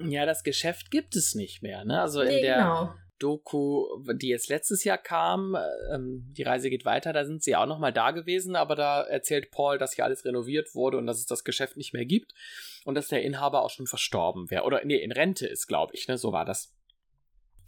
Ja, 0.01 0.26
das 0.26 0.43
Geschäft 0.43 0.90
gibt 0.90 1.16
es 1.16 1.34
nicht 1.34 1.62
mehr, 1.62 1.84
ne? 1.84 2.01
Also 2.01 2.22
nee, 2.22 2.36
in 2.36 2.43
der 2.43 2.57
genau. 2.57 2.95
Doku, 3.18 3.86
die 4.14 4.28
jetzt 4.28 4.49
letztes 4.49 4.82
Jahr 4.82 4.99
kam, 4.99 5.57
ähm, 5.93 6.24
die 6.36 6.43
Reise 6.43 6.70
geht 6.70 6.84
weiter, 6.84 7.12
da 7.12 7.24
sind 7.24 7.43
sie 7.43 7.55
auch 7.55 7.66
noch 7.66 7.78
mal 7.78 7.93
da 7.93 8.11
gewesen, 8.11 8.57
aber 8.57 8.74
da 8.74 9.03
erzählt 9.03 9.53
Paul, 9.53 9.78
dass 9.78 9.93
hier 9.93 10.05
alles 10.05 10.24
renoviert 10.24 10.74
wurde 10.74 10.99
und 10.99 11.07
dass 11.07 11.18
es 11.18 11.26
das 11.26 11.45
Geschäft 11.45 11.76
nicht 11.76 11.93
mehr 11.93 12.05
gibt 12.05 12.34
und 12.84 12.97
dass 12.97 13.09
der 13.09 13.22
Inhaber 13.22 13.62
auch 13.62 13.70
schon 13.70 13.86
verstorben 13.86 14.51
wäre 14.51 14.64
oder 14.64 14.84
nee, 14.84 14.97
in 14.97 15.12
Rente 15.12 15.47
ist, 15.47 15.68
glaube 15.68 15.95
ich, 15.95 16.09
ne, 16.09 16.18
so 16.18 16.32
war 16.32 16.45
das. 16.45 16.74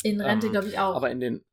In 0.03 0.20
Rente, 0.20 0.47
ähm, 0.47 0.53
glaube 0.53 0.68
ich 0.68 0.79
auch. 0.79 0.97
Aber 0.97 1.11
in 1.11 1.20
den 1.20 1.45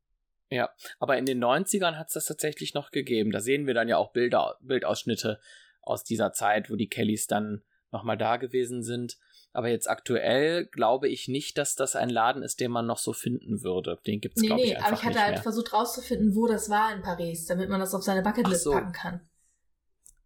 ja, 0.50 0.68
aber 0.98 1.16
in 1.16 1.24
den 1.24 1.42
90ern 1.42 1.96
hat 1.96 2.08
es 2.08 2.12
das 2.12 2.26
tatsächlich 2.26 2.74
noch 2.74 2.90
gegeben. 2.90 3.30
Da 3.30 3.40
sehen 3.40 3.66
wir 3.66 3.72
dann 3.72 3.88
ja 3.88 3.96
auch 3.96 4.12
Bilder, 4.12 4.58
Bildausschnitte 4.60 5.40
aus 5.82 6.04
dieser 6.04 6.32
Zeit, 6.32 6.70
wo 6.70 6.76
die 6.76 6.88
Kellys 6.88 7.26
dann 7.26 7.62
noch 7.90 8.04
mal 8.04 8.16
da 8.16 8.38
gewesen 8.38 8.82
sind. 8.82 9.18
Aber 9.52 9.68
jetzt 9.68 9.88
aktuell 9.88 10.66
glaube 10.66 11.08
ich 11.08 11.28
nicht, 11.28 11.58
dass 11.58 11.74
das 11.74 11.94
ein 11.94 12.08
Laden 12.08 12.42
ist, 12.42 12.60
den 12.60 12.70
man 12.70 12.86
noch 12.86 12.98
so 12.98 13.12
finden 13.12 13.62
würde. 13.62 14.00
Den 14.06 14.20
gibt 14.20 14.36
es, 14.36 14.42
nee, 14.42 14.46
glaube 14.46 14.62
nee, 14.62 14.68
ich, 14.68 14.76
einfach 14.76 14.88
aber 14.88 14.96
ich 14.96 15.04
hatte 15.04 15.20
halt 15.20 15.34
mehr. 15.34 15.42
versucht 15.42 15.72
rauszufinden, 15.74 16.34
wo 16.34 16.46
das 16.46 16.70
war 16.70 16.94
in 16.94 17.02
Paris, 17.02 17.46
damit 17.46 17.68
man 17.68 17.80
das 17.80 17.94
auf 17.94 18.02
seine 18.02 18.22
Bucketlist 18.22 18.64
so. 18.64 18.72
packen 18.72 18.92
kann. 18.92 19.28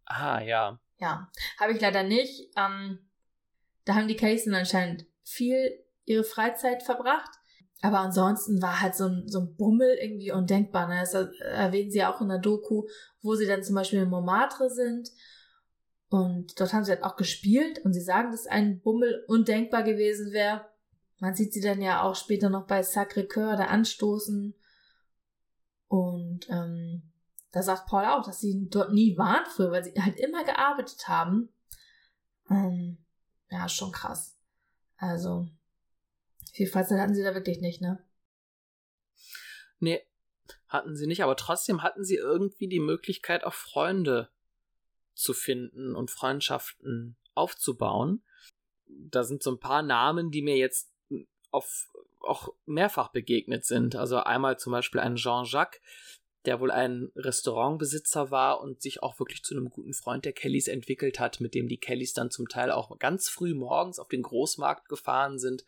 Ah, 0.05 0.39
ja. 0.41 0.79
Ja, 0.99 1.29
habe 1.59 1.73
ich 1.73 1.81
leider 1.81 2.03
nicht. 2.03 2.51
Ähm, 2.55 2.99
da 3.83 3.95
haben 3.95 4.07
die 4.07 4.15
Casen 4.15 4.55
anscheinend 4.55 5.05
viel 5.23 5.83
ihre 6.05 6.23
Freizeit 6.23 6.83
verbracht. 6.83 7.31
Aber 7.81 7.99
ansonsten 7.99 8.61
war 8.61 8.81
halt 8.81 8.95
so 8.95 9.05
ein, 9.05 9.27
so 9.27 9.41
ein 9.41 9.55
Bummel 9.55 9.97
irgendwie 10.01 10.31
undenkbar. 10.31 10.87
Ne? 10.87 11.01
Das 11.01 11.13
erwähnen 11.13 11.91
sie 11.91 11.99
ja 11.99 12.11
auch 12.11 12.21
in 12.21 12.29
der 12.29 12.39
Doku, 12.39 12.87
wo 13.21 13.35
sie 13.35 13.45
dann 13.45 13.61
zum 13.61 13.75
Beispiel 13.75 13.99
in 13.99 14.09
Montmartre 14.09 14.69
sind 14.69 15.09
und 16.09 16.59
dort 16.59 16.73
haben 16.73 16.85
sie 16.85 16.91
halt 16.91 17.03
auch 17.03 17.17
gespielt 17.17 17.79
und 17.83 17.93
sie 17.93 18.01
sagen, 18.01 18.31
dass 18.31 18.47
ein 18.47 18.79
Bummel 18.79 19.25
undenkbar 19.27 19.83
gewesen 19.83 20.31
wäre. 20.31 20.65
Man 21.19 21.35
sieht 21.35 21.51
sie 21.51 21.61
dann 21.61 21.81
ja 21.81 22.03
auch 22.03 22.15
später 22.15 22.49
noch 22.49 22.65
bei 22.65 22.81
Sacré-Cœur 22.81 23.57
da 23.57 23.65
anstoßen. 23.65 24.53
Und 25.87 26.49
ähm, 26.49 27.01
da 27.51 27.61
sagt 27.61 27.87
Paul 27.87 28.05
auch, 28.05 28.23
dass 28.23 28.39
sie 28.39 28.67
dort 28.69 28.93
nie 28.93 29.17
waren 29.17 29.45
früher, 29.45 29.71
weil 29.71 29.83
sie 29.83 29.93
halt 30.01 30.19
immer 30.19 30.45
gearbeitet 30.45 31.07
haben. 31.07 31.49
Ähm, 32.49 32.97
ja, 33.49 33.67
schon 33.67 33.91
krass. 33.91 34.37
Also, 34.97 35.47
viel 36.53 36.67
Freizeit 36.67 36.99
hatten 36.99 37.15
sie 37.15 37.23
da 37.23 37.33
wirklich 37.33 37.59
nicht, 37.59 37.81
ne? 37.81 38.03
Nee, 39.79 40.01
hatten 40.67 40.95
sie 40.95 41.07
nicht, 41.07 41.23
aber 41.23 41.35
trotzdem 41.35 41.83
hatten 41.83 42.03
sie 42.03 42.15
irgendwie 42.15 42.67
die 42.67 42.79
Möglichkeit, 42.79 43.43
auch 43.43 43.53
Freunde 43.53 44.29
zu 45.17 45.33
finden 45.33 45.95
und 45.95 46.11
Freundschaften 46.11 47.17
aufzubauen. 47.33 48.23
Da 48.85 49.23
sind 49.23 49.43
so 49.43 49.51
ein 49.51 49.59
paar 49.59 49.81
Namen, 49.81 50.31
die 50.31 50.41
mir 50.41 50.57
jetzt 50.57 50.91
auf 51.51 51.87
auch 52.21 52.53
mehrfach 52.65 53.09
begegnet 53.09 53.65
sind. 53.65 53.95
Also 53.95 54.17
einmal 54.17 54.59
zum 54.59 54.71
Beispiel 54.71 54.99
ein 54.99 55.15
Jean-Jacques, 55.15 55.81
der 56.45 56.59
wohl 56.59 56.71
ein 56.71 57.09
Restaurantbesitzer 57.15 58.31
war 58.31 58.61
und 58.61 58.81
sich 58.81 59.01
auch 59.01 59.19
wirklich 59.19 59.43
zu 59.43 59.55
einem 59.55 59.69
guten 59.69 59.93
Freund 59.93 60.25
der 60.25 60.33
Kellys 60.33 60.67
entwickelt 60.67 61.19
hat, 61.19 61.39
mit 61.39 61.53
dem 61.53 61.67
die 61.67 61.79
Kellys 61.79 62.13
dann 62.13 62.31
zum 62.31 62.47
Teil 62.47 62.71
auch 62.71 62.97
ganz 62.99 63.29
früh 63.29 63.53
morgens 63.53 63.99
auf 63.99 64.07
den 64.09 64.23
Großmarkt 64.23 64.89
gefahren 64.89 65.39
sind 65.39 65.65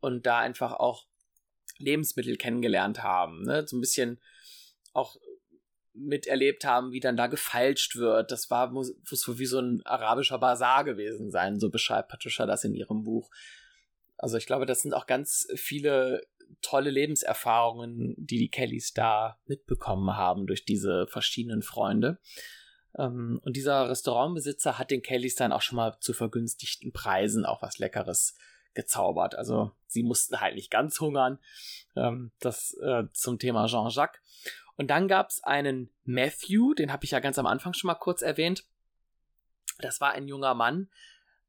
und 0.00 0.26
da 0.26 0.38
einfach 0.38 0.72
auch 0.72 1.06
Lebensmittel 1.78 2.36
kennengelernt 2.36 3.02
haben. 3.02 3.42
Ne? 3.42 3.66
So 3.66 3.76
ein 3.76 3.80
bisschen 3.80 4.20
auch 4.92 5.16
miterlebt 5.96 6.64
haben, 6.64 6.92
wie 6.92 7.00
dann 7.00 7.16
da 7.16 7.26
gefeilscht 7.26 7.96
wird. 7.96 8.30
Das 8.30 8.50
war 8.50 8.70
muss, 8.70 8.94
muss 9.10 9.38
wie 9.38 9.46
so 9.46 9.58
ein 9.58 9.82
arabischer 9.84 10.38
Bazar 10.38 10.84
gewesen 10.84 11.30
sein, 11.30 11.58
so 11.58 11.70
beschreibt 11.70 12.08
Patricia 12.08 12.46
das 12.46 12.64
in 12.64 12.74
ihrem 12.74 13.04
Buch. 13.04 13.30
Also 14.18 14.36
ich 14.36 14.46
glaube, 14.46 14.66
das 14.66 14.82
sind 14.82 14.94
auch 14.94 15.06
ganz 15.06 15.48
viele 15.54 16.22
tolle 16.62 16.90
Lebenserfahrungen, 16.90 18.14
die 18.16 18.38
die 18.38 18.50
Kellys 18.50 18.92
da 18.92 19.38
mitbekommen 19.46 20.16
haben 20.16 20.46
durch 20.46 20.64
diese 20.64 21.06
verschiedenen 21.08 21.62
Freunde. 21.62 22.18
Ähm, 22.96 23.40
und 23.42 23.56
dieser 23.56 23.88
Restaurantbesitzer 23.88 24.78
hat 24.78 24.90
den 24.90 25.02
Kellys 25.02 25.34
dann 25.34 25.52
auch 25.52 25.62
schon 25.62 25.76
mal 25.76 25.98
zu 26.00 26.12
vergünstigten 26.12 26.92
Preisen 26.92 27.44
auch 27.44 27.62
was 27.62 27.78
Leckeres 27.78 28.36
gezaubert. 28.74 29.34
Also 29.34 29.72
sie 29.86 30.02
mussten 30.02 30.40
halt 30.40 30.54
nicht 30.54 30.70
ganz 30.70 31.00
hungern. 31.00 31.38
Ähm, 31.96 32.30
das 32.40 32.74
äh, 32.82 33.04
zum 33.12 33.38
Thema 33.38 33.66
Jean-Jacques. 33.66 34.20
Und 34.76 34.88
dann 34.88 35.08
gab 35.08 35.30
es 35.30 35.42
einen 35.42 35.90
Matthew, 36.04 36.74
den 36.74 36.92
habe 36.92 37.04
ich 37.04 37.10
ja 37.10 37.20
ganz 37.20 37.38
am 37.38 37.46
Anfang 37.46 37.72
schon 37.72 37.88
mal 37.88 37.94
kurz 37.94 38.22
erwähnt. 38.22 38.64
Das 39.78 40.00
war 40.00 40.12
ein 40.12 40.28
junger 40.28 40.54
Mann, 40.54 40.90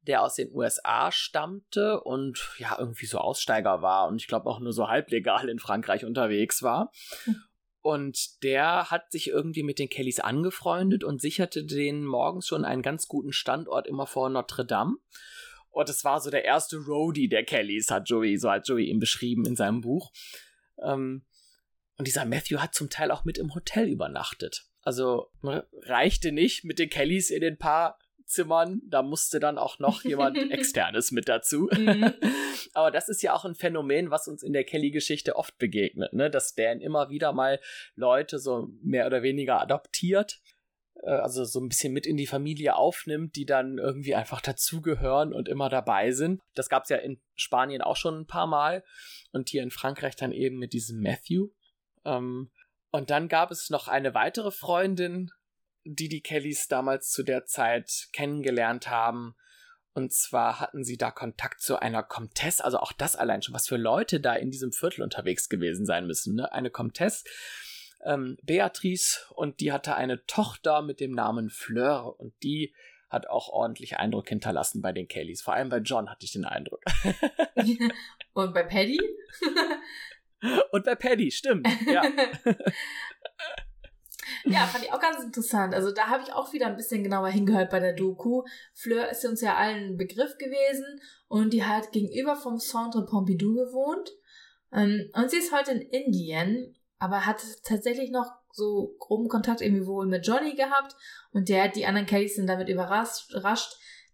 der 0.01 0.21
aus 0.23 0.35
den 0.35 0.53
USA 0.53 1.11
stammte 1.11 2.01
und 2.01 2.55
ja 2.57 2.77
irgendwie 2.79 3.05
so 3.05 3.19
Aussteiger 3.19 3.81
war 3.81 4.07
und 4.07 4.21
ich 4.21 4.27
glaube 4.27 4.49
auch 4.49 4.59
nur 4.59 4.73
so 4.73 4.87
halblegal 4.87 5.49
in 5.49 5.59
Frankreich 5.59 6.05
unterwegs 6.05 6.63
war. 6.63 6.91
Und 7.81 8.43
der 8.43 8.91
hat 8.91 9.11
sich 9.11 9.29
irgendwie 9.29 9.63
mit 9.63 9.79
den 9.79 9.87
Kellys 9.89 10.19
angefreundet 10.19 11.05
und 11.05 11.21
sicherte 11.21 11.63
denen 11.63 12.05
morgens 12.05 12.47
schon 12.47 12.65
einen 12.65 12.81
ganz 12.81 13.07
guten 13.07 13.31
Standort 13.31 13.87
immer 13.87 14.07
vor 14.07 14.29
Notre 14.29 14.65
Dame. 14.65 14.97
Und 15.69 15.89
es 15.89 16.03
war 16.03 16.19
so 16.19 16.29
der 16.29 16.43
erste 16.43 16.77
Roadie 16.77 17.29
der 17.29 17.45
Kellys, 17.45 17.89
hat 17.89 18.09
Joey, 18.09 18.37
so 18.37 18.49
hat 18.51 18.67
Joey 18.67 18.85
ihn 18.89 18.99
beschrieben 18.99 19.45
in 19.45 19.55
seinem 19.55 19.81
Buch. 19.81 20.11
Ähm, 20.83 21.23
und 21.97 22.07
dieser 22.07 22.25
Matthew 22.25 22.59
hat 22.59 22.73
zum 22.73 22.89
Teil 22.89 23.11
auch 23.11 23.25
mit 23.25 23.37
im 23.37 23.53
Hotel 23.53 23.87
übernachtet. 23.87 24.65
Also 24.83 25.29
reichte 25.83 26.31
nicht 26.31 26.63
mit 26.63 26.79
den 26.79 26.89
Kellys 26.89 27.29
in 27.29 27.41
den 27.41 27.57
paar 27.57 27.99
Zimmern, 28.27 28.81
da 28.85 29.01
musste 29.01 29.39
dann 29.39 29.57
auch 29.57 29.79
noch 29.79 30.03
jemand 30.03 30.37
externes 30.51 31.11
mit 31.11 31.27
dazu. 31.27 31.69
Mhm. 31.71 32.13
Aber 32.73 32.91
das 32.91 33.09
ist 33.09 33.23
ja 33.23 33.33
auch 33.33 33.45
ein 33.45 33.55
Phänomen, 33.55 34.11
was 34.11 34.27
uns 34.27 34.43
in 34.43 34.53
der 34.53 34.65
Kelly-Geschichte 34.65 35.35
oft 35.35 35.57
begegnet, 35.57 36.13
ne? 36.13 36.29
dass 36.29 36.53
Dan 36.53 36.81
immer 36.81 37.09
wieder 37.09 37.33
mal 37.33 37.59
Leute 37.95 38.37
so 38.37 38.69
mehr 38.81 39.07
oder 39.07 39.23
weniger 39.23 39.61
adoptiert, 39.61 40.41
äh, 41.03 41.09
also 41.09 41.45
so 41.45 41.59
ein 41.59 41.69
bisschen 41.69 41.93
mit 41.93 42.05
in 42.05 42.17
die 42.17 42.27
Familie 42.27 42.75
aufnimmt, 42.75 43.35
die 43.35 43.45
dann 43.45 43.77
irgendwie 43.77 44.15
einfach 44.15 44.41
dazugehören 44.41 45.33
und 45.33 45.47
immer 45.47 45.69
dabei 45.69 46.11
sind. 46.11 46.41
Das 46.53 46.69
gab 46.69 46.83
es 46.83 46.89
ja 46.89 46.97
in 46.97 47.19
Spanien 47.35 47.81
auch 47.81 47.95
schon 47.95 48.19
ein 48.19 48.27
paar 48.27 48.47
Mal 48.47 48.83
und 49.31 49.49
hier 49.49 49.63
in 49.63 49.71
Frankreich 49.71 50.15
dann 50.15 50.31
eben 50.31 50.57
mit 50.57 50.73
diesem 50.73 51.01
Matthew. 51.01 51.49
Ähm, 52.07 52.49
und 52.91 53.09
dann 53.09 53.27
gab 53.27 53.51
es 53.51 53.69
noch 53.69 53.87
eine 53.87 54.13
weitere 54.13 54.51
Freundin, 54.51 55.29
die 55.83 56.09
die 56.09 56.21
Kellys 56.21 56.67
damals 56.67 57.11
zu 57.11 57.23
der 57.23 57.45
Zeit 57.45 58.07
kennengelernt 58.13 58.89
haben. 58.89 59.35
Und 59.93 60.13
zwar 60.13 60.59
hatten 60.59 60.83
sie 60.83 60.97
da 60.97 61.11
Kontakt 61.11 61.61
zu 61.61 61.79
einer 61.81 62.03
Comtesse, 62.03 62.63
also 62.63 62.79
auch 62.79 62.91
das 62.91 63.15
allein 63.15 63.41
schon, 63.41 63.55
was 63.55 63.67
für 63.67 63.77
Leute 63.77 64.19
da 64.19 64.35
in 64.35 64.51
diesem 64.51 64.71
Viertel 64.71 65.01
unterwegs 65.01 65.49
gewesen 65.49 65.85
sein 65.85 66.05
müssen. 66.05 66.35
Ne? 66.35 66.51
Eine 66.51 66.69
Comtesse, 66.69 67.25
ähm, 68.03 68.37
Beatrice, 68.43 69.25
und 69.33 69.59
die 69.59 69.71
hatte 69.71 69.95
eine 69.95 70.23
Tochter 70.25 70.81
mit 70.81 70.99
dem 70.99 71.11
Namen 71.11 71.49
Fleur 71.49 72.19
und 72.19 72.33
die 72.43 72.75
hat 73.09 73.27
auch 73.27 73.49
ordentlich 73.49 73.97
Eindruck 73.97 74.29
hinterlassen 74.29 74.81
bei 74.81 74.91
den 74.91 75.07
Kellys. 75.07 75.41
Vor 75.41 75.53
allem 75.53 75.69
bei 75.69 75.77
John 75.77 76.09
hatte 76.09 76.25
ich 76.25 76.33
den 76.33 76.45
Eindruck. 76.45 76.83
und 78.33 78.53
bei 78.53 78.63
Paddy? 78.63 78.99
und 80.71 80.85
bei 80.85 80.95
Paddy, 80.95 81.31
stimmt, 81.31 81.67
ja. 81.85 82.03
Ja, 84.43 84.65
fand 84.65 84.83
ich 84.83 84.93
auch 84.93 84.99
ganz 84.99 85.23
interessant. 85.23 85.73
Also 85.73 85.91
da 85.91 86.07
habe 86.07 86.23
ich 86.23 86.33
auch 86.33 86.53
wieder 86.53 86.67
ein 86.67 86.75
bisschen 86.75 87.03
genauer 87.03 87.29
hingehört 87.29 87.69
bei 87.69 87.79
der 87.79 87.93
Doku. 87.93 88.43
Fleur 88.73 89.09
ist 89.09 89.25
uns 89.25 89.41
ja 89.41 89.55
allen 89.55 89.91
ein 89.91 89.97
Begriff 89.97 90.37
gewesen 90.37 91.01
und 91.27 91.53
die 91.53 91.63
hat 91.63 91.91
gegenüber 91.91 92.35
vom 92.35 92.59
Centre 92.59 93.05
Pompidou 93.05 93.55
gewohnt. 93.55 94.09
Ähm, 94.73 95.09
und 95.13 95.31
sie 95.31 95.37
ist 95.37 95.53
heute 95.53 95.71
in 95.71 95.81
Indien, 95.81 96.75
aber 96.99 97.25
hat 97.25 97.41
tatsächlich 97.63 98.11
noch 98.11 98.31
so 98.51 98.95
groben 98.99 99.29
Kontakt 99.29 99.61
irgendwie 99.61 99.85
wohl 99.85 100.07
mit 100.07 100.25
Johnny 100.25 100.55
gehabt 100.55 100.95
und 101.31 101.49
der 101.49 101.65
hat 101.65 101.75
die 101.75 101.85
anderen 101.85 102.07
Kellys 102.07 102.35
sind 102.35 102.47
damit 102.47 102.69
überrascht, 102.69 103.33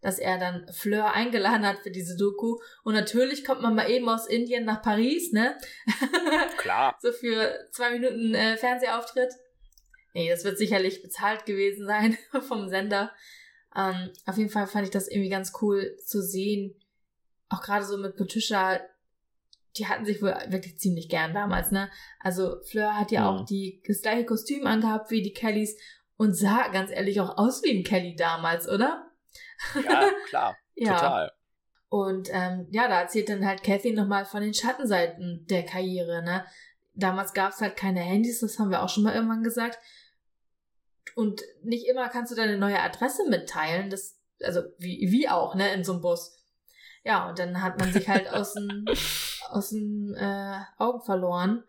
dass 0.04 0.20
er 0.20 0.38
dann 0.38 0.68
Fleur 0.72 1.14
eingeladen 1.14 1.66
hat 1.66 1.80
für 1.80 1.90
diese 1.90 2.18
Doku. 2.18 2.60
Und 2.84 2.94
natürlich 2.94 3.46
kommt 3.46 3.62
man 3.62 3.74
mal 3.74 3.90
eben 3.90 4.08
aus 4.10 4.28
Indien 4.28 4.66
nach 4.66 4.82
Paris, 4.82 5.32
ne? 5.32 5.58
Klar. 6.58 6.98
so 7.02 7.12
für 7.12 7.68
zwei 7.72 7.92
Minuten 7.92 8.36
äh, 8.36 8.58
Fernsehauftritt. 8.58 9.34
Nee, 10.14 10.30
das 10.30 10.44
wird 10.44 10.58
sicherlich 10.58 11.02
bezahlt 11.02 11.46
gewesen 11.46 11.88
sein 11.88 12.18
vom 12.48 12.68
Sender. 12.68 13.12
Ähm, 13.76 14.12
auf 14.26 14.38
jeden 14.38 14.50
Fall 14.50 14.68
fand 14.68 14.86
ich 14.86 14.92
das 14.92 15.08
irgendwie 15.08 15.30
ganz 15.30 15.54
cool 15.62 15.96
zu 16.06 16.22
sehen. 16.22 16.76
Auch 17.48 17.62
gerade 17.62 17.86
so 17.86 17.98
mit 17.98 18.18
Patricia, 18.18 18.82
die 19.78 19.88
hatten 19.88 20.06
sich 20.06 20.22
wohl 20.22 20.36
wirklich 20.50 20.78
ziemlich 20.80 21.08
gern 21.08 21.34
damals, 21.34 21.72
ne? 21.72 21.90
Also 22.20 22.62
Fleur 22.64 23.00
hat 23.00 23.12
ja, 23.12 23.22
ja. 23.22 23.30
auch 23.30 23.46
die, 23.46 23.82
das 23.88 24.02
gleiche 24.02 24.26
Kostüm 24.26 24.68
angehabt 24.68 25.10
wie 25.12 25.24
die 25.24 25.34
Kellys 25.34 25.78
und 26.18 26.34
sah 26.34 26.68
ganz 26.68 26.92
ehrlich 26.92 27.22
auch 27.22 27.38
aus 27.38 27.64
wie 27.64 27.72
ein 27.72 27.84
Kelly 27.84 28.16
damals, 28.16 28.68
oder? 28.68 29.10
Ja, 29.76 30.10
klar. 30.28 30.58
ja. 30.76 30.94
Total. 30.94 31.32
Und 31.90 32.30
ähm, 32.32 32.68
ja, 32.72 32.88
da 32.88 33.02
erzählt 33.02 33.30
dann 33.30 33.46
halt 33.46 33.64
Kathy 33.64 33.92
nochmal 33.92 34.26
von 34.26 34.42
den 34.42 34.54
Schattenseiten 34.54 35.46
der 35.48 35.64
Karriere, 35.64 36.24
ne? 36.24 36.46
Damals 36.96 37.34
gab 37.34 37.52
es 37.52 37.62
halt 37.62 37.76
keine 37.78 38.00
Handys, 38.00 38.40
das 38.40 38.58
haben 38.58 38.72
wir 38.72 38.82
auch 38.82 38.90
schon 38.90 39.04
mal 39.04 39.14
irgendwann 39.14 39.44
gesagt. 39.44 39.80
Und 41.16 41.42
nicht 41.64 41.88
immer 41.88 42.10
kannst 42.10 42.32
du 42.32 42.36
deine 42.36 42.58
neue 42.58 42.80
Adresse 42.80 43.30
mitteilen. 43.30 43.90
Das, 43.90 44.20
also 44.42 44.62
wie, 44.80 45.12
wie 45.12 45.30
auch, 45.30 45.56
ne, 45.56 45.74
in 45.74 45.84
so 45.84 45.94
einem 45.94 46.02
Bus. 46.02 46.36
Ja, 47.04 47.30
und 47.30 47.38
dann 47.38 47.62
hat 47.62 47.80
man 47.80 47.92
sich 47.92 48.08
halt 48.08 48.28
aus 48.32 48.54
den, 48.54 48.86
aus 49.50 49.70
den 49.70 50.16
äh, 50.16 50.60
Augen 50.78 51.02
verloren. 51.02 51.64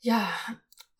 Ja, 0.00 0.30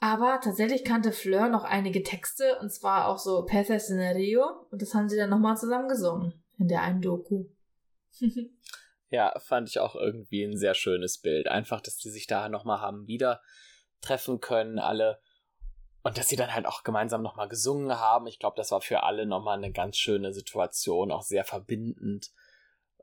aber 0.01 0.40
tatsächlich 0.42 0.84
kannte 0.84 1.12
Fleur 1.12 1.49
noch 1.49 1.64
einige 1.64 2.03
Texte, 2.03 2.59
und 2.61 2.72
zwar 2.72 3.09
auch 3.09 3.18
so 3.18 3.44
Peces 3.44 3.90
in 3.90 3.99
Rio, 3.99 4.44
und 4.70 4.80
das 4.82 4.94
haben 4.94 5.09
sie 5.09 5.16
dann 5.16 5.30
nochmal 5.30 5.57
zusammen 5.57 5.88
gesungen 5.88 6.44
in 6.59 6.68
der 6.68 6.82
einen 6.82 7.01
Doku. 7.01 7.47
ja, 9.10 9.39
fand 9.39 9.68
ich 9.68 9.81
auch 9.81 9.94
irgendwie 9.94 10.44
ein 10.44 10.56
sehr 10.56 10.74
schönes 10.74 11.18
Bild. 11.18 11.48
Einfach, 11.48 11.81
dass 11.81 11.97
die 11.97 12.10
sich 12.10 12.27
da 12.27 12.48
nochmal 12.48 12.81
haben 12.81 13.06
wieder 13.06 13.40
treffen 14.01 14.40
können, 14.40 14.78
alle 14.78 15.20
und 16.02 16.16
dass 16.16 16.28
sie 16.28 16.36
dann 16.36 16.55
halt 16.55 16.66
auch 16.66 16.85
gemeinsam 16.85 17.23
nochmal 17.23 17.48
gesungen 17.48 17.98
haben. 17.98 18.27
Ich 18.28 18.39
glaube, 18.39 18.56
das 18.56 18.70
war 18.70 18.81
für 18.81 19.02
alle 19.02 19.27
nochmal 19.27 19.59
eine 19.59 19.73
ganz 19.73 19.97
schöne 19.97 20.32
Situation, 20.32 21.10
auch 21.10 21.23
sehr 21.23 21.44
verbindend. 21.44 22.31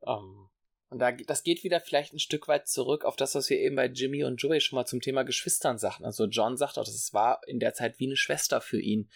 Ähm, 0.05 0.49
und 0.95 0.99
da, 0.99 1.11
das 1.11 1.43
geht 1.43 1.65
wieder 1.65 1.81
vielleicht 1.81 2.13
ein 2.13 2.19
Stück 2.19 2.47
weit 2.47 2.69
zurück 2.69 3.03
auf 3.03 3.17
das, 3.17 3.35
was 3.35 3.49
wir 3.49 3.59
eben 3.59 3.75
bei 3.75 3.87
Jimmy 3.87 4.23
und 4.23 4.37
Joey 4.37 4.61
schon 4.61 4.77
mal 4.77 4.85
zum 4.85 5.01
Thema 5.01 5.23
Geschwistern 5.23 5.77
sagten. 5.77 6.05
Also 6.05 6.23
John 6.23 6.55
sagt 6.55 6.77
auch, 6.77 6.85
das 6.85 7.13
war 7.13 7.41
in 7.47 7.59
der 7.59 7.73
Zeit 7.73 7.99
wie 7.99 8.05
eine 8.05 8.15
Schwester 8.15 8.61
für 8.61 8.79
ihn. 8.79 9.09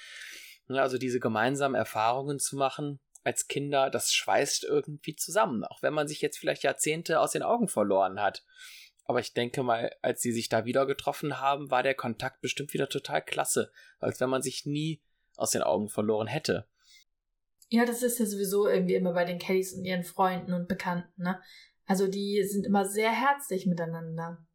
Also 0.68 0.98
diese 0.98 1.22
gemeinsamen 1.22 1.76
Erfahrungen 1.76 2.38
zu 2.38 2.58
machen 2.58 3.00
als 3.24 3.48
Kinder, 3.48 3.90
das 3.90 4.12
schweißt 4.12 4.66
irgendwie 4.66 5.16
zusammen, 5.16 5.64
auch 5.64 5.82
wenn 5.82 5.94
man 5.94 6.10
sich 6.10 6.20
jetzt 6.20 6.38
vielleicht 6.38 6.64
Jahrzehnte 6.64 7.22
aus 7.22 7.32
den 7.32 7.44
Augen 7.44 7.70
verloren 7.70 8.20
hat. 8.20 8.44
Aber 9.06 9.22
ich 9.22 9.34
denke 9.34 9.64
mal, 9.64 9.90
als 10.02 10.22
sie 10.22 10.34
sich 10.34 10.50
da 10.50 10.66
wieder 10.66 10.86
getroffen 10.86 11.40
haben, 11.40 11.72
war 11.72 11.82
der 11.82 11.96
Kontakt 11.96 12.42
bestimmt 12.42 12.74
wieder 12.74 12.90
total 12.90 13.24
klasse, 13.24 13.72
als 14.00 14.20
wenn 14.20 14.30
man 14.30 14.42
sich 14.42 14.66
nie 14.66 15.02
aus 15.38 15.52
den 15.52 15.64
Augen 15.64 15.88
verloren 15.88 16.28
hätte. 16.28 16.68
Ja, 17.72 17.86
das 17.86 18.02
ist 18.02 18.18
ja 18.20 18.26
sowieso 18.26 18.68
irgendwie 18.68 18.96
immer 18.96 19.14
bei 19.14 19.26
den 19.26 19.38
Kellys 19.38 19.74
und 19.74 19.86
ihren 19.86 20.04
Freunden 20.04 20.54
und 20.54 20.68
Bekannten, 20.68 21.22
ne? 21.22 21.40
Also 21.90 22.08
die 22.08 22.44
sind 22.44 22.68
immer 22.68 22.86
sehr 22.86 23.12
herzlich 23.12 23.66
miteinander. 23.66 24.46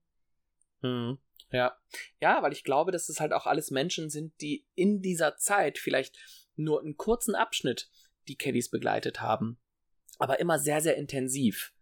Hm, 0.83 1.19
ja. 1.51 1.77
Ja, 2.21 2.41
weil 2.45 2.53
ich 2.53 2.63
glaube, 2.63 2.93
dass 2.93 3.09
es 3.09 3.19
halt 3.19 3.33
auch 3.33 3.47
alles 3.47 3.73
Menschen 3.73 4.09
sind, 4.09 4.41
die 4.41 4.65
in 4.77 5.03
dieser 5.03 5.37
Zeit 5.37 5.79
vielleicht 5.79 6.17
nur 6.55 6.81
einen 6.81 6.97
kurzen 6.97 7.35
Abschnitt 7.35 7.91
die 8.29 8.37
Kellys 8.37 8.71
begleitet 8.71 9.21
haben, 9.21 9.59
aber 10.21 10.39
immer 10.39 10.61
sehr, 10.61 10.81
sehr 10.81 10.97
intensiv. 10.97 11.73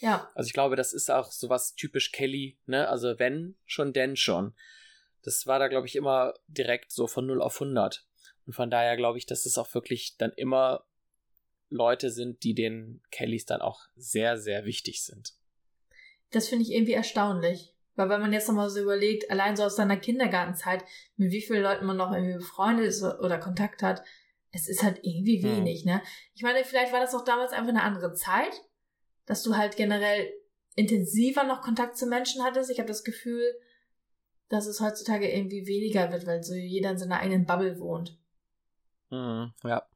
Ja. 0.00 0.30
Also 0.34 0.48
ich 0.48 0.52
glaube, 0.52 0.76
das 0.76 0.92
ist 0.92 1.10
auch 1.10 1.32
sowas 1.32 1.74
typisch 1.74 2.12
Kelly, 2.12 2.58
ne? 2.66 2.86
Also 2.86 3.18
wenn 3.18 3.56
schon, 3.64 3.94
denn 3.94 4.16
schon. 4.16 4.54
Das 5.22 5.46
war 5.46 5.58
da, 5.58 5.68
glaube 5.68 5.86
ich, 5.86 5.96
immer 5.96 6.34
direkt 6.46 6.92
so 6.92 7.06
von 7.06 7.26
0 7.26 7.40
auf 7.40 7.58
100. 7.58 8.06
Und 8.44 8.52
von 8.52 8.68
daher 8.68 8.98
glaube 8.98 9.16
ich, 9.16 9.24
dass 9.24 9.46
es 9.46 9.56
auch 9.56 9.72
wirklich 9.72 10.18
dann 10.18 10.32
immer 10.32 10.84
Leute 11.70 12.10
sind, 12.10 12.42
die 12.42 12.54
den 12.54 13.00
Kellys 13.10 13.46
dann 13.46 13.62
auch 13.62 13.88
sehr, 13.96 14.36
sehr 14.36 14.64
wichtig 14.64 15.02
sind. 15.02 15.34
Das 16.30 16.48
finde 16.48 16.64
ich 16.64 16.72
irgendwie 16.72 16.92
erstaunlich. 16.92 17.74
Weil 17.96 18.08
wenn 18.08 18.20
man 18.20 18.32
jetzt 18.32 18.48
nochmal 18.48 18.70
so 18.70 18.80
überlegt, 18.80 19.30
allein 19.30 19.56
so 19.56 19.64
aus 19.64 19.76
seiner 19.76 19.96
Kindergartenzeit, 19.96 20.84
mit 21.16 21.32
wie 21.32 21.42
vielen 21.42 21.62
Leuten 21.62 21.86
man 21.86 21.96
noch 21.96 22.12
irgendwie 22.12 22.38
befreundet 22.38 22.86
ist 22.86 23.02
oder 23.02 23.38
Kontakt 23.38 23.82
hat, 23.82 24.02
es 24.52 24.68
ist 24.68 24.82
halt 24.82 25.00
irgendwie 25.02 25.42
hm. 25.42 25.56
wenig, 25.56 25.84
hm. 25.84 25.92
ne? 25.92 26.02
Ich 26.34 26.42
meine, 26.42 26.64
vielleicht 26.64 26.92
war 26.92 27.00
das 27.00 27.14
auch 27.14 27.24
damals 27.24 27.52
einfach 27.52 27.68
eine 27.68 27.82
andere 27.82 28.14
Zeit, 28.14 28.52
dass 29.26 29.42
du 29.42 29.56
halt 29.56 29.76
generell 29.76 30.32
intensiver 30.76 31.44
noch 31.44 31.60
Kontakt 31.60 31.96
zu 31.96 32.06
Menschen 32.06 32.42
hattest. 32.42 32.70
Ich 32.70 32.78
habe 32.78 32.88
das 32.88 33.04
Gefühl, 33.04 33.44
dass 34.48 34.66
es 34.66 34.80
heutzutage 34.80 35.30
irgendwie 35.30 35.66
weniger 35.66 36.10
wird, 36.10 36.26
weil 36.26 36.42
so 36.42 36.54
jeder 36.54 36.90
in 36.90 36.98
seiner 36.98 37.20
eigenen 37.20 37.46
Bubble 37.46 37.78
wohnt. 37.78 38.18
Mhm, 39.10 39.52
ja. 39.62 39.86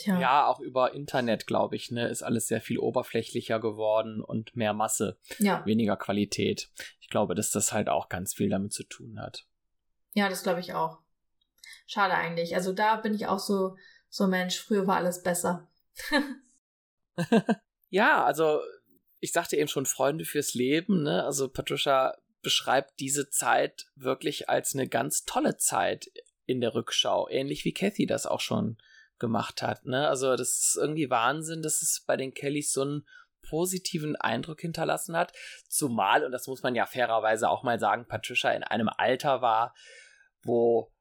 Tja. 0.00 0.18
Ja, 0.18 0.46
auch 0.46 0.60
über 0.60 0.94
Internet, 0.94 1.46
glaube 1.46 1.76
ich, 1.76 1.90
ne, 1.90 2.08
ist 2.08 2.22
alles 2.22 2.48
sehr 2.48 2.62
viel 2.62 2.78
oberflächlicher 2.78 3.60
geworden 3.60 4.22
und 4.22 4.56
mehr 4.56 4.72
Masse, 4.72 5.18
ja. 5.38 5.64
weniger 5.66 5.96
Qualität. 5.96 6.70
Ich 7.00 7.10
glaube, 7.10 7.34
dass 7.34 7.50
das 7.50 7.72
halt 7.72 7.90
auch 7.90 8.08
ganz 8.08 8.32
viel 8.32 8.48
damit 8.48 8.72
zu 8.72 8.84
tun 8.84 9.20
hat. 9.20 9.44
Ja, 10.14 10.30
das 10.30 10.42
glaube 10.42 10.60
ich 10.60 10.72
auch. 10.72 11.00
Schade 11.86 12.14
eigentlich. 12.14 12.54
Also 12.54 12.72
da 12.72 12.96
bin 12.96 13.14
ich 13.14 13.26
auch 13.26 13.38
so, 13.38 13.76
so 14.08 14.26
Mensch, 14.26 14.58
früher 14.58 14.86
war 14.86 14.96
alles 14.96 15.22
besser. 15.22 15.68
ja, 17.90 18.24
also 18.24 18.60
ich 19.18 19.32
sagte 19.32 19.56
eben 19.56 19.68
schon 19.68 19.84
Freunde 19.84 20.24
fürs 20.24 20.54
Leben, 20.54 21.02
ne? 21.02 21.24
Also 21.24 21.48
Patricia 21.48 22.16
beschreibt 22.40 22.98
diese 23.00 23.28
Zeit 23.28 23.90
wirklich 23.96 24.48
als 24.48 24.74
eine 24.74 24.88
ganz 24.88 25.26
tolle 25.26 25.58
Zeit 25.58 26.10
in 26.46 26.62
der 26.62 26.74
Rückschau, 26.74 27.28
ähnlich 27.28 27.66
wie 27.66 27.74
Kathy 27.74 28.06
das 28.06 28.24
auch 28.24 28.40
schon 28.40 28.78
gemacht 29.20 29.62
hat. 29.62 29.86
Ne? 29.86 30.08
Also 30.08 30.36
das 30.36 30.48
ist 30.48 30.78
irgendwie 30.80 31.10
Wahnsinn, 31.10 31.62
dass 31.62 31.82
es 31.82 32.02
bei 32.06 32.16
den 32.16 32.34
Kellys 32.34 32.72
so 32.72 32.82
einen 32.82 33.06
positiven 33.42 34.16
Eindruck 34.16 34.60
hinterlassen 34.60 35.16
hat. 35.16 35.32
Zumal, 35.68 36.24
und 36.24 36.32
das 36.32 36.46
muss 36.46 36.62
man 36.62 36.74
ja 36.74 36.86
fairerweise 36.86 37.48
auch 37.48 37.62
mal 37.62 37.78
sagen, 37.78 38.06
Patricia 38.06 38.50
in 38.50 38.64
einem 38.64 38.88
Alter 38.88 39.42
war, 39.42 39.74
wo 40.42 40.92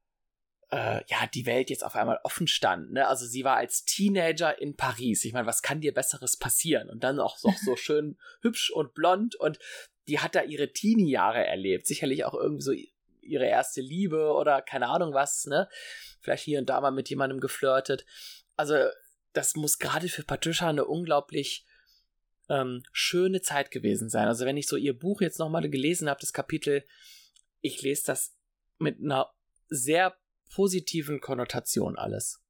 äh, 0.71 1.01
ja 1.07 1.27
die 1.33 1.45
Welt 1.45 1.69
jetzt 1.69 1.83
auf 1.83 1.95
einmal 1.95 2.19
offen 2.23 2.47
stand. 2.47 2.91
Ne? 2.91 3.07
Also 3.07 3.25
sie 3.25 3.43
war 3.43 3.57
als 3.57 3.85
Teenager 3.85 4.61
in 4.61 4.75
Paris. 4.75 5.25
Ich 5.25 5.33
meine, 5.33 5.47
was 5.47 5.61
kann 5.61 5.81
dir 5.81 5.93
Besseres 5.93 6.37
passieren? 6.37 6.89
Und 6.89 7.03
dann 7.03 7.19
auch 7.19 7.37
noch 7.43 7.57
so 7.57 7.75
schön 7.77 8.17
hübsch 8.41 8.71
und 8.71 8.93
blond 8.93 9.35
und 9.35 9.59
die 10.07 10.19
hat 10.19 10.35
da 10.35 10.41
ihre 10.41 10.71
Teenie-Jahre 10.71 11.45
erlebt. 11.45 11.85
Sicherlich 11.85 12.25
auch 12.25 12.33
irgendwie 12.33 12.63
so 12.63 12.73
ihre 13.21 13.45
erste 13.45 13.81
Liebe 13.81 14.33
oder 14.33 14.61
keine 14.61 14.87
Ahnung 14.87 15.13
was, 15.13 15.45
ne? 15.45 15.69
Vielleicht 16.21 16.43
hier 16.43 16.59
und 16.59 16.69
da 16.69 16.81
mal 16.81 16.91
mit 16.91 17.09
jemandem 17.09 17.39
geflirtet. 17.39 18.05
Also, 18.55 18.75
das 19.33 19.55
muss 19.55 19.79
gerade 19.79 20.09
für 20.09 20.23
Patricia 20.23 20.69
eine 20.69 20.85
unglaublich 20.85 21.65
ähm, 22.49 22.83
schöne 22.91 23.41
Zeit 23.41 23.71
gewesen 23.71 24.09
sein. 24.09 24.27
Also, 24.27 24.45
wenn 24.45 24.57
ich 24.57 24.67
so 24.67 24.75
ihr 24.75 24.97
Buch 24.97 25.21
jetzt 25.21 25.39
nochmal 25.39 25.69
gelesen 25.69 26.09
habe, 26.09 26.19
das 26.19 26.33
Kapitel, 26.33 26.83
ich 27.61 27.81
lese 27.81 28.03
das 28.07 28.35
mit 28.77 28.99
einer 28.99 29.31
sehr 29.69 30.17
positiven 30.53 31.21
Konnotation 31.21 31.97
alles. 31.97 32.41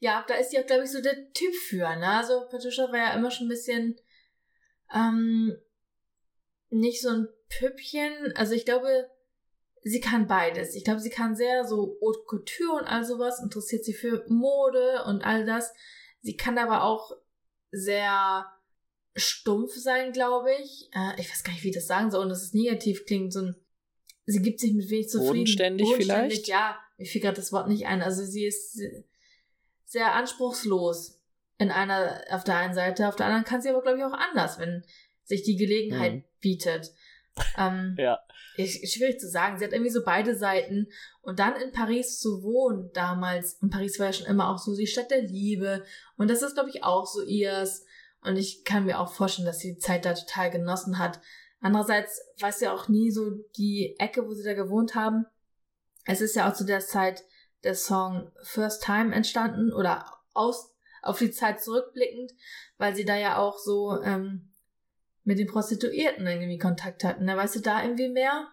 Ja, 0.00 0.24
da 0.28 0.34
ist 0.34 0.50
sie 0.50 0.58
auch, 0.58 0.66
glaube 0.66 0.84
ich, 0.84 0.90
so 0.90 1.02
der 1.02 1.32
Typ 1.32 1.54
für, 1.68 1.96
ne? 1.96 2.08
Also, 2.08 2.46
Patricia 2.48 2.90
war 2.90 2.98
ja 2.98 3.14
immer 3.14 3.30
schon 3.30 3.46
ein 3.46 3.50
bisschen, 3.50 4.00
ähm, 4.94 5.58
nicht 6.70 7.02
so 7.02 7.10
ein 7.10 7.28
Püppchen. 7.48 8.32
Also 8.36 8.54
ich 8.54 8.64
glaube, 8.64 9.10
sie 9.82 10.00
kann 10.00 10.26
beides. 10.26 10.74
Ich 10.74 10.84
glaube, 10.84 11.00
sie 11.00 11.10
kann 11.10 11.36
sehr 11.36 11.64
so 11.64 11.98
Haute 12.00 12.20
Couture 12.26 12.78
und 12.80 12.86
all 12.86 13.04
sowas, 13.04 13.42
interessiert 13.42 13.84
sie 13.84 13.94
für 13.94 14.24
Mode 14.28 15.04
und 15.06 15.22
all 15.22 15.44
das. 15.44 15.72
Sie 16.20 16.36
kann 16.36 16.58
aber 16.58 16.84
auch 16.84 17.12
sehr 17.70 18.46
stumpf 19.16 19.74
sein, 19.74 20.12
glaube 20.12 20.50
ich. 20.62 20.88
Äh, 20.92 21.20
ich 21.20 21.30
weiß 21.30 21.44
gar 21.44 21.52
nicht, 21.52 21.64
wie 21.64 21.68
ich 21.68 21.74
das 21.74 21.86
sagen 21.86 22.10
soll, 22.10 22.22
und 22.22 22.28
dass 22.28 22.42
es 22.42 22.54
negativ 22.54 23.04
klingt. 23.06 23.32
So 23.32 23.40
ein, 23.40 23.56
sie 24.26 24.42
gibt 24.42 24.60
sich 24.60 24.72
mit 24.72 24.90
wenig 24.90 25.08
zufrieden. 25.08 25.32
Bodenständig, 25.32 25.86
Bodenständig 25.86 26.28
vielleicht? 26.28 26.48
Ja, 26.48 26.78
mir 26.96 27.06
fiel 27.06 27.20
gerade 27.20 27.36
das 27.36 27.52
Wort 27.52 27.68
nicht 27.68 27.86
ein. 27.86 28.02
Also 28.02 28.24
sie 28.24 28.46
ist 28.46 28.80
sehr 29.84 30.14
anspruchslos 30.14 31.20
in 31.58 31.70
einer, 31.70 32.22
auf 32.30 32.44
der 32.44 32.56
einen 32.56 32.74
Seite. 32.74 33.08
Auf 33.08 33.16
der 33.16 33.26
anderen 33.26 33.44
kann 33.44 33.60
sie 33.60 33.70
aber, 33.70 33.82
glaube 33.82 33.98
ich, 33.98 34.04
auch 34.04 34.12
anders, 34.12 34.58
wenn 34.58 34.84
sich 35.24 35.42
die 35.42 35.56
Gelegenheit 35.56 36.14
mhm. 36.14 36.24
bietet. 36.40 36.92
Ähm, 37.56 37.94
ja. 37.98 38.18
Ist 38.56 38.92
schwierig 38.92 39.20
zu 39.20 39.28
sagen. 39.28 39.58
Sie 39.58 39.64
hat 39.64 39.72
irgendwie 39.72 39.90
so 39.90 40.02
beide 40.04 40.36
Seiten. 40.36 40.88
Und 41.20 41.38
dann 41.38 41.56
in 41.56 41.72
Paris 41.72 42.18
zu 42.18 42.42
wohnen 42.42 42.90
damals, 42.92 43.54
und 43.60 43.70
Paris 43.70 43.98
war 43.98 44.06
ja 44.06 44.12
schon 44.12 44.26
immer 44.26 44.50
auch 44.50 44.58
so 44.58 44.74
die 44.76 44.86
Stadt 44.86 45.10
der 45.10 45.22
Liebe. 45.22 45.84
Und 46.16 46.28
das 46.28 46.42
ist, 46.42 46.54
glaube 46.54 46.70
ich, 46.70 46.82
auch 46.82 47.06
so 47.06 47.22
ihrs. 47.22 47.84
Und 48.22 48.36
ich 48.36 48.64
kann 48.64 48.84
mir 48.84 48.98
auch 48.98 49.12
vorstellen, 49.12 49.46
dass 49.46 49.60
sie 49.60 49.74
die 49.74 49.78
Zeit 49.78 50.04
da 50.04 50.14
total 50.14 50.50
genossen 50.50 50.98
hat. 50.98 51.20
Andererseits 51.60 52.20
weiß 52.40 52.60
ja 52.60 52.72
auch 52.72 52.88
nie 52.88 53.10
so 53.10 53.30
die 53.56 53.96
Ecke, 53.98 54.26
wo 54.26 54.34
sie 54.34 54.44
da 54.44 54.54
gewohnt 54.54 54.94
haben. 54.94 55.26
Es 56.04 56.20
ist 56.20 56.36
ja 56.36 56.48
auch 56.48 56.54
zu 56.54 56.64
der 56.64 56.80
Zeit 56.80 57.24
der 57.64 57.74
Song 57.74 58.30
First 58.42 58.82
Time 58.84 59.14
entstanden 59.14 59.72
oder 59.72 60.06
aus 60.32 60.72
auf 61.02 61.18
die 61.18 61.30
Zeit 61.30 61.62
zurückblickend, 61.62 62.32
weil 62.76 62.94
sie 62.94 63.04
da 63.04 63.16
ja 63.16 63.38
auch 63.38 63.58
so 63.58 64.00
ähm, 64.02 64.47
mit 65.28 65.38
den 65.38 65.46
Prostituierten 65.46 66.26
irgendwie 66.26 66.56
Kontakt 66.56 67.04
hatten. 67.04 67.26
Da 67.26 67.36
weißt 67.36 67.56
du 67.56 67.60
da 67.60 67.82
irgendwie 67.82 68.08
mehr? 68.08 68.48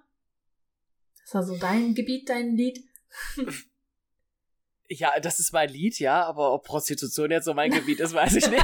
Das 1.24 1.34
war 1.34 1.44
so 1.44 1.58
dein 1.58 1.96
Gebiet, 1.96 2.30
dein 2.30 2.56
Lied? 2.56 2.84
Ja, 4.88 5.20
das 5.20 5.40
ist 5.40 5.52
mein 5.52 5.70
Lied, 5.70 5.98
ja, 5.98 6.24
aber 6.26 6.54
ob 6.54 6.64
Prostitution 6.64 7.32
jetzt 7.32 7.46
so 7.46 7.56
mein 7.56 7.72
Gebiet 7.72 8.00
ist, 8.00 8.14
weiß 8.14 8.36
ich 8.36 8.48
nicht. 8.48 8.64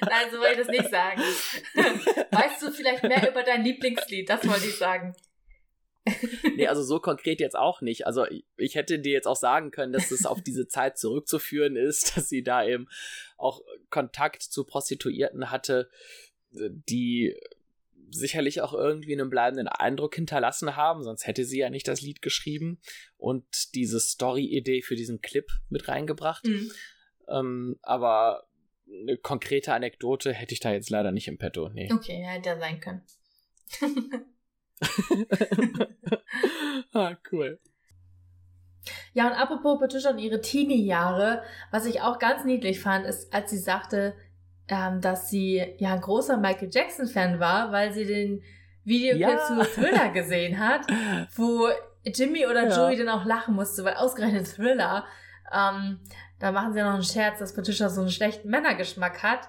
Nein, 0.00 0.30
so 0.32 0.38
wollte 0.38 0.52
ich 0.52 0.66
das 0.66 0.68
nicht 0.68 0.88
sagen. 0.88 1.20
Weißt 2.30 2.62
du 2.62 2.70
vielleicht 2.70 3.02
mehr 3.02 3.30
über 3.30 3.42
dein 3.42 3.62
Lieblingslied? 3.62 4.30
Das 4.30 4.48
wollte 4.48 4.68
ich 4.68 4.78
sagen. 4.78 5.14
nee, 6.56 6.66
also 6.66 6.82
so 6.82 6.98
konkret 6.98 7.40
jetzt 7.40 7.56
auch 7.56 7.82
nicht. 7.82 8.06
Also 8.06 8.24
ich 8.56 8.74
hätte 8.74 9.00
dir 9.00 9.12
jetzt 9.12 9.26
auch 9.26 9.36
sagen 9.36 9.70
können, 9.70 9.92
dass 9.92 10.10
es 10.10 10.24
auf 10.24 10.40
diese 10.40 10.66
Zeit 10.66 10.96
zurückzuführen 10.96 11.76
ist, 11.76 12.16
dass 12.16 12.30
sie 12.30 12.42
da 12.42 12.64
eben 12.64 12.88
auch 13.40 13.62
Kontakt 13.90 14.42
zu 14.42 14.64
Prostituierten 14.64 15.50
hatte, 15.50 15.90
die 16.52 17.36
sicherlich 18.10 18.60
auch 18.60 18.74
irgendwie 18.74 19.12
einen 19.12 19.30
bleibenden 19.30 19.68
Eindruck 19.68 20.16
hinterlassen 20.16 20.76
haben, 20.76 21.04
sonst 21.04 21.26
hätte 21.26 21.44
sie 21.44 21.58
ja 21.58 21.70
nicht 21.70 21.86
das 21.86 22.00
Lied 22.00 22.22
geschrieben 22.22 22.80
und 23.16 23.74
diese 23.74 24.00
Story-Idee 24.00 24.82
für 24.82 24.96
diesen 24.96 25.20
Clip 25.20 25.48
mit 25.68 25.88
reingebracht. 25.88 26.44
Mhm. 26.44 26.72
Ähm, 27.28 27.78
aber 27.82 28.48
eine 28.88 29.16
konkrete 29.16 29.72
Anekdote 29.72 30.32
hätte 30.32 30.54
ich 30.54 30.60
da 30.60 30.72
jetzt 30.72 30.90
leider 30.90 31.12
nicht 31.12 31.28
im 31.28 31.38
Petto. 31.38 31.68
Nee. 31.68 31.88
Okay, 31.92 32.20
ja, 32.20 32.30
hätte 32.30 32.48
ja 32.48 32.58
sein 32.58 32.80
können. 32.80 33.02
ah, 36.92 37.16
cool. 37.30 37.60
Ja, 39.12 39.26
und 39.26 39.32
apropos 39.34 39.78
Patricia 39.78 40.10
und 40.10 40.18
ihre 40.18 40.40
Teenie-Jahre, 40.40 41.42
was 41.70 41.86
ich 41.86 42.00
auch 42.00 42.18
ganz 42.18 42.44
niedlich 42.44 42.80
fand, 42.80 43.06
ist, 43.06 43.32
als 43.32 43.50
sie 43.50 43.58
sagte, 43.58 44.14
ähm, 44.68 45.00
dass 45.00 45.28
sie 45.28 45.74
ja 45.78 45.92
ein 45.92 46.00
großer 46.00 46.36
Michael 46.36 46.70
Jackson-Fan 46.72 47.40
war, 47.40 47.72
weil 47.72 47.92
sie 47.92 48.06
den 48.06 48.42
Videoclip 48.84 49.20
ja. 49.20 49.38
zu 49.38 49.62
Thriller 49.64 50.08
gesehen 50.10 50.58
hat, 50.58 50.86
wo 51.34 51.68
Jimmy 52.04 52.46
oder 52.46 52.68
ja. 52.68 52.76
Joey 52.76 52.96
dann 52.96 53.08
auch 53.08 53.24
lachen 53.24 53.54
musste, 53.54 53.84
weil 53.84 53.94
ausgerechnet 53.94 54.54
Thriller, 54.54 55.04
ähm, 55.52 56.00
da 56.38 56.52
machen 56.52 56.72
sie 56.72 56.78
ja 56.78 56.86
noch 56.86 56.94
einen 56.94 57.02
Scherz, 57.02 57.38
dass 57.38 57.54
Patricia 57.54 57.88
so 57.88 58.00
einen 58.00 58.10
schlechten 58.10 58.48
Männergeschmack 58.48 59.22
hat. 59.22 59.48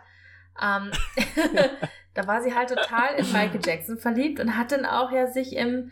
Ähm, 0.62 0.92
da 2.14 2.28
war 2.28 2.42
sie 2.42 2.54
halt 2.54 2.70
total 2.70 3.16
in 3.16 3.32
Michael 3.32 3.62
Jackson 3.64 3.98
verliebt 3.98 4.40
und 4.40 4.58
hat 4.58 4.72
dann 4.72 4.86
auch 4.86 5.12
ja 5.12 5.28
sich 5.28 5.56
im 5.56 5.92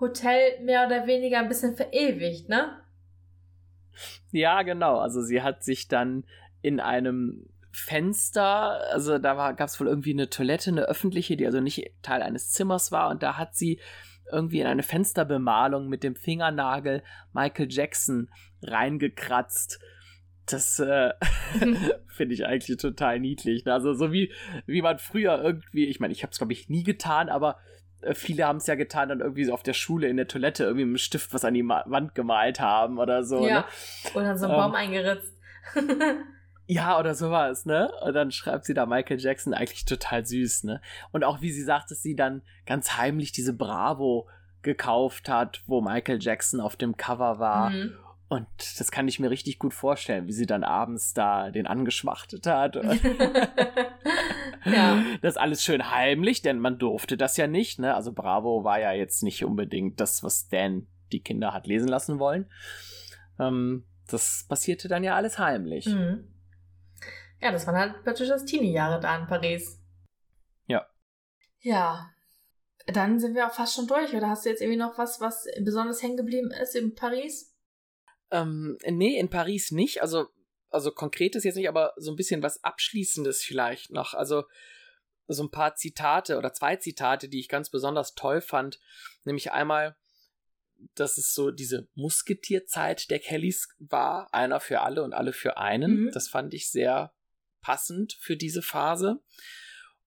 Hotel 0.00 0.60
mehr 0.62 0.86
oder 0.86 1.06
weniger 1.06 1.38
ein 1.38 1.48
bisschen 1.48 1.76
verewigt, 1.76 2.48
ne? 2.48 2.78
Ja, 4.30 4.62
genau. 4.62 4.98
Also 4.98 5.22
sie 5.22 5.42
hat 5.42 5.64
sich 5.64 5.88
dann 5.88 6.24
in 6.62 6.80
einem 6.80 7.48
Fenster, 7.72 8.80
also 8.92 9.18
da 9.18 9.52
gab 9.52 9.68
es 9.68 9.78
wohl 9.80 9.86
irgendwie 9.86 10.12
eine 10.12 10.30
Toilette, 10.30 10.70
eine 10.70 10.82
öffentliche, 10.82 11.36
die 11.36 11.46
also 11.46 11.60
nicht 11.60 11.90
Teil 12.02 12.22
eines 12.22 12.50
Zimmers 12.50 12.92
war, 12.92 13.10
und 13.10 13.22
da 13.22 13.36
hat 13.36 13.54
sie 13.54 13.80
irgendwie 14.30 14.60
in 14.60 14.66
eine 14.66 14.82
Fensterbemalung 14.82 15.88
mit 15.88 16.02
dem 16.02 16.16
Fingernagel 16.16 17.02
Michael 17.32 17.68
Jackson 17.70 18.28
reingekratzt 18.62 19.78
das 20.46 20.78
äh, 20.78 21.12
finde 22.06 22.34
ich 22.34 22.46
eigentlich 22.46 22.78
total 22.78 23.20
niedlich. 23.20 23.64
Ne? 23.64 23.72
Also 23.72 23.92
so 23.92 24.12
wie, 24.12 24.32
wie 24.66 24.82
man 24.82 24.98
früher 24.98 25.42
irgendwie, 25.42 25.86
ich 25.86 26.00
meine, 26.00 26.12
ich 26.12 26.22
habe 26.22 26.30
es 26.30 26.38
glaube 26.38 26.52
ich 26.52 26.68
nie 26.68 26.82
getan, 26.82 27.28
aber 27.28 27.58
viele 28.14 28.46
haben 28.46 28.56
es 28.56 28.66
ja 28.66 28.74
getan, 28.74 29.08
dann 29.08 29.20
irgendwie 29.20 29.44
so 29.44 29.52
auf 29.52 29.62
der 29.62 29.72
Schule 29.72 30.08
in 30.08 30.16
der 30.16 30.28
Toilette 30.28 30.64
irgendwie 30.64 30.84
mit 30.84 30.90
einem 30.90 30.98
Stift 30.98 31.32
was 31.34 31.44
an 31.44 31.54
die 31.54 31.62
Ma 31.62 31.84
Wand 31.86 32.14
gemalt 32.14 32.60
haben 32.60 32.98
oder 32.98 33.24
so. 33.24 33.46
Ja. 33.46 33.60
Ne? 33.60 33.64
Oder 34.14 34.38
so 34.38 34.46
einen 34.46 34.54
Baum 34.54 34.70
ähm, 34.72 34.76
eingeritzt. 34.76 35.34
ja, 36.66 36.98
oder 36.98 37.14
sowas, 37.14 37.66
ne? 37.66 37.90
Und 38.04 38.14
dann 38.14 38.30
schreibt 38.30 38.64
sie 38.64 38.74
da 38.74 38.86
Michael 38.86 39.20
Jackson 39.20 39.54
eigentlich 39.54 39.84
total 39.84 40.24
süß, 40.24 40.64
ne? 40.64 40.80
Und 41.12 41.24
auch 41.24 41.40
wie 41.40 41.50
sie 41.50 41.62
sagt, 41.62 41.90
dass 41.90 42.02
sie 42.02 42.16
dann 42.16 42.42
ganz 42.66 42.96
heimlich 42.96 43.32
diese 43.32 43.52
Bravo 43.52 44.28
gekauft 44.62 45.28
hat, 45.28 45.62
wo 45.66 45.80
Michael 45.80 46.18
Jackson 46.20 46.60
auf 46.60 46.76
dem 46.76 46.96
Cover 46.96 47.38
war. 47.38 47.70
Mhm. 47.70 47.94
Und 48.28 48.48
das 48.80 48.90
kann 48.90 49.06
ich 49.06 49.20
mir 49.20 49.30
richtig 49.30 49.58
gut 49.58 49.72
vorstellen, 49.72 50.26
wie 50.26 50.32
sie 50.32 50.46
dann 50.46 50.64
abends 50.64 51.14
da 51.14 51.50
den 51.50 51.66
angeschmachtet 51.66 52.46
hat. 52.46 52.76
Ja. 54.66 55.02
Das 55.22 55.36
alles 55.36 55.62
schön 55.62 55.90
heimlich, 55.90 56.42
denn 56.42 56.58
man 56.58 56.78
durfte 56.78 57.16
das 57.16 57.36
ja 57.36 57.46
nicht. 57.46 57.78
Ne? 57.78 57.94
Also 57.94 58.12
Bravo 58.12 58.64
war 58.64 58.80
ja 58.80 58.92
jetzt 58.92 59.22
nicht 59.22 59.44
unbedingt 59.44 60.00
das, 60.00 60.22
was 60.22 60.48
Dan 60.48 60.86
die 61.12 61.22
Kinder 61.22 61.52
hat 61.52 61.66
lesen 61.66 61.88
lassen 61.88 62.18
wollen. 62.18 62.50
Ähm, 63.38 63.86
das 64.08 64.44
passierte 64.48 64.88
dann 64.88 65.04
ja 65.04 65.14
alles 65.14 65.38
heimlich. 65.38 65.86
Mhm. 65.86 66.32
Ja, 67.40 67.52
das 67.52 67.66
waren 67.66 67.76
halt 67.76 68.04
Patricias 68.04 68.44
Teenie-Jahre 68.44 69.00
da 69.00 69.16
in 69.16 69.26
Paris. 69.26 69.80
Ja. 70.66 70.86
Ja. 71.60 72.10
Dann 72.86 73.18
sind 73.18 73.34
wir 73.34 73.46
auch 73.46 73.52
fast 73.52 73.74
schon 73.74 73.86
durch. 73.86 74.14
Oder 74.14 74.28
hast 74.28 74.44
du 74.44 74.48
jetzt 74.48 74.62
irgendwie 74.62 74.78
noch 74.78 74.96
was, 74.96 75.20
was 75.20 75.46
besonders 75.60 76.02
hängen 76.02 76.16
geblieben 76.16 76.50
ist 76.50 76.74
in 76.74 76.94
Paris? 76.94 77.55
Ähm, 78.30 78.78
nee, 78.84 79.18
in 79.18 79.30
Paris 79.30 79.70
nicht. 79.70 80.02
Also, 80.02 80.26
also 80.70 80.90
konkretes 80.90 81.44
jetzt 81.44 81.56
nicht, 81.56 81.68
aber 81.68 81.92
so 81.96 82.12
ein 82.12 82.16
bisschen 82.16 82.42
was 82.42 82.62
Abschließendes 82.64 83.42
vielleicht 83.42 83.90
noch. 83.90 84.14
Also 84.14 84.44
so 85.28 85.42
ein 85.44 85.50
paar 85.50 85.74
Zitate 85.74 86.38
oder 86.38 86.52
zwei 86.52 86.76
Zitate, 86.76 87.28
die 87.28 87.40
ich 87.40 87.48
ganz 87.48 87.70
besonders 87.70 88.14
toll 88.14 88.40
fand. 88.40 88.78
Nämlich 89.24 89.52
einmal, 89.52 89.96
dass 90.94 91.18
es 91.18 91.34
so 91.34 91.50
diese 91.50 91.88
Musketierzeit 91.94 93.10
der 93.10 93.18
Kellys 93.18 93.68
war. 93.78 94.32
Einer 94.32 94.60
für 94.60 94.82
alle 94.82 95.02
und 95.02 95.14
alle 95.14 95.32
für 95.32 95.56
einen. 95.56 96.04
Mhm. 96.04 96.10
Das 96.12 96.28
fand 96.28 96.54
ich 96.54 96.70
sehr 96.70 97.12
passend 97.60 98.16
für 98.20 98.36
diese 98.36 98.62
Phase. 98.62 99.20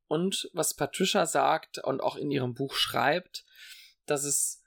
Und 0.07 0.49
was 0.53 0.73
Patricia 0.73 1.25
sagt 1.25 1.77
und 1.79 2.01
auch 2.01 2.15
in 2.15 2.31
ihrem 2.31 2.53
Buch 2.53 2.73
schreibt, 2.75 3.45
dass 4.05 4.23
es 4.23 4.63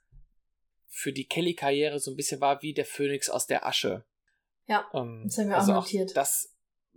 für 1.03 1.13
die 1.13 1.27
Kelly-Karriere 1.27 1.99
so 1.99 2.11
ein 2.11 2.15
bisschen 2.15 2.39
war 2.39 2.61
wie 2.61 2.73
der 2.73 2.85
Phönix 2.85 3.29
aus 3.29 3.45
der 3.45 3.65
Asche. 3.65 4.05
Ja, 4.67 4.89
ähm, 4.93 5.23
das 5.25 5.37
haben 5.37 5.49
wir 5.49 5.57
also 5.57 5.73
auch 5.73 5.81
notiert. 5.81 6.11
Auch 6.11 6.15
das 6.15 6.55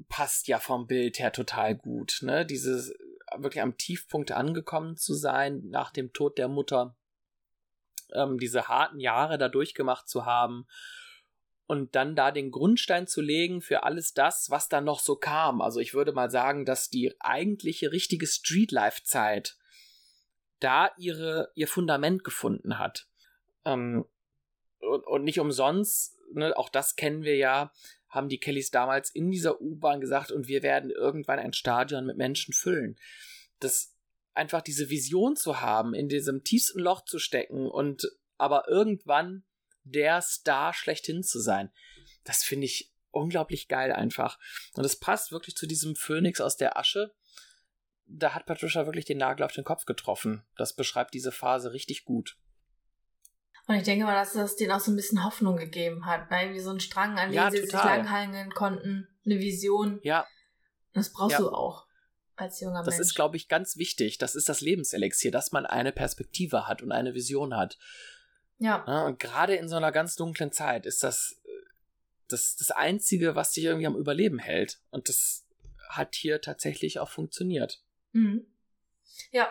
passt 0.09 0.47
ja 0.47 0.61
vom 0.61 0.87
Bild 0.87 1.19
her 1.19 1.33
total 1.33 1.75
gut, 1.75 2.21
ne? 2.23 2.47
Dieses 2.47 2.95
wirklich 3.37 3.63
am 3.63 3.77
Tiefpunkt 3.77 4.31
angekommen 4.31 4.97
zu 4.97 5.15
sein 5.15 5.63
nach 5.67 5.91
dem 5.91 6.13
Tod 6.13 6.39
der 6.39 6.47
Mutter, 6.47 6.97
ähm, 8.15 8.39
diese 8.39 8.69
harten 8.69 9.01
Jahre 9.01 9.39
da 9.39 9.49
durchgemacht 9.49 10.09
zu 10.09 10.25
haben 10.25 10.67
und 11.67 11.97
dann 11.97 12.15
da 12.15 12.31
den 12.31 12.53
Grundstein 12.53 13.09
zu 13.09 13.21
legen 13.21 13.61
für 13.61 13.83
alles 13.83 14.15
das, 14.15 14.51
was 14.51 14.69
da 14.69 14.81
noch 14.81 15.01
so 15.01 15.17
kam. 15.17 15.61
Also 15.61 15.81
ich 15.81 15.95
würde 15.95 16.13
mal 16.13 16.31
sagen, 16.31 16.65
dass 16.65 16.91
die 16.91 17.17
eigentliche 17.19 17.91
richtige 17.91 18.29
Streetlife-Zeit 18.29 19.57
da 20.61 20.93
ihre, 20.97 21.51
ihr 21.57 21.67
Fundament 21.67 22.23
gefunden 22.23 22.79
hat. 22.79 23.09
Ähm, 23.67 24.07
und, 24.81 25.07
und, 25.07 25.25
nicht 25.25 25.41
umsonst, 25.41 26.17
ne, 26.33 26.57
auch 26.57 26.69
das 26.69 26.97
kennen 26.97 27.23
wir 27.23 27.37
ja, 27.37 27.73
haben 28.09 28.29
die 28.29 28.39
Kellys 28.39 28.71
damals 28.71 29.11
in 29.11 29.31
dieser 29.31 29.61
U-Bahn 29.61 30.01
gesagt, 30.01 30.33
und 30.33 30.49
wir 30.49 30.63
werden 30.63 30.91
irgendwann 30.91 31.39
ein 31.39 31.53
Stadion 31.53 32.07
mit 32.07 32.17
Menschen 32.17 32.55
füllen. 32.55 32.99
Das 33.59 33.95
einfach 34.35 34.63
diese 34.63 34.91
Vision 34.91 35.37
zu 35.37 35.61
haben, 35.61 35.95
in 35.95 36.09
diesem 36.09 36.45
tiefsten 36.45 36.81
Loch 36.81 37.05
zu 37.05 37.19
stecken 37.19 37.69
und 37.69 38.11
aber 38.39 38.69
irgendwann 38.69 39.45
der 39.83 40.21
Star 40.21 40.75
schlechthin 40.75 41.23
zu 41.23 41.41
sein. 41.41 41.71
Das 42.25 42.43
finde 42.43 42.67
ich 42.67 42.93
unglaublich 43.11 43.69
geil 43.69 43.93
einfach. 43.93 44.39
Und 44.75 44.85
es 44.85 44.97
passt 44.97 45.33
wirklich 45.33 45.57
zu 45.57 45.67
diesem 45.67 45.97
Phönix 45.97 46.41
aus 46.41 46.57
der 46.57 46.77
Asche. 46.77 47.15
Da 48.07 48.35
hat 48.35 48.47
Patricia 48.47 48.85
wirklich 48.87 49.07
den 49.07 49.19
Nagel 49.19 49.45
auf 49.45 49.53
den 49.53 49.65
Kopf 49.65 49.87
getroffen. 49.87 50.45
Das 50.57 50.77
beschreibt 50.77 51.15
diese 51.15 51.33
Phase 51.33 51.73
richtig 51.73 52.05
gut. 52.05 52.37
Und 53.67 53.75
ich 53.75 53.83
denke 53.83 54.05
mal, 54.05 54.15
dass 54.15 54.33
das 54.33 54.57
denen 54.57 54.73
auch 54.73 54.81
so 54.81 54.93
ein 54.93 54.97
bisschen 54.97 55.25
Hoffnung 55.25 55.57
gegeben 55.57 56.07
hat. 56.07 56.31
Weil 56.31 56.47
irgendwie 56.47 56.61
so 56.61 56.71
ein 56.71 56.81
Strang, 56.81 57.19
an 57.19 57.31
dem 57.31 57.35
ja, 57.35 57.51
sie 57.51 57.63
total. 57.63 57.83
sich 57.83 57.83
langhangeln 57.83 58.51
konnten. 58.53 59.09
Eine 59.25 59.39
Vision. 59.41 59.99
Ja. 60.03 60.27
Das 60.93 61.13
brauchst 61.13 61.33
ja. 61.33 61.39
du 61.39 61.51
auch 61.51 61.87
als 62.37 62.61
junger 62.61 62.79
das 62.79 62.87
Mensch. 62.87 62.99
Das 62.99 63.07
ist, 63.09 63.15
glaube 63.15 63.37
ich, 63.37 63.49
ganz 63.49 63.77
wichtig. 63.77 64.19
Das 64.19 64.35
ist 64.35 64.49
das 64.49 64.61
Lebenselixier, 64.61 65.31
dass 65.31 65.53
man 65.53 65.67
eine 65.67 65.93
Perspektive 65.93 66.69
hat 66.69 66.83
und 66.83 66.93
eine 66.93 67.15
Vision 67.15 67.57
hat. 67.57 67.79
Ja. 68.59 68.85
ja 68.87 69.07
und 69.07 69.19
gerade 69.19 69.57
in 69.57 69.69
so 69.69 69.77
einer 69.77 69.93
ganz 69.93 70.15
dunklen 70.15 70.53
Zeit 70.53 70.87
ist 70.87 71.03
das, 71.03 71.41
das 72.29 72.57
das 72.57 72.71
Einzige, 72.71 73.35
was 73.35 73.53
dich 73.53 73.65
irgendwie 73.65 73.87
am 73.87 73.97
Überleben 73.97 74.39
hält. 74.39 74.79
Und 74.91 75.09
das 75.09 75.45
hat 75.89 76.15
hier 76.15 76.41
tatsächlich 76.41 76.99
auch 77.01 77.09
funktioniert. 77.09 77.83
Mhm. 78.13 78.47
Ja, 79.33 79.49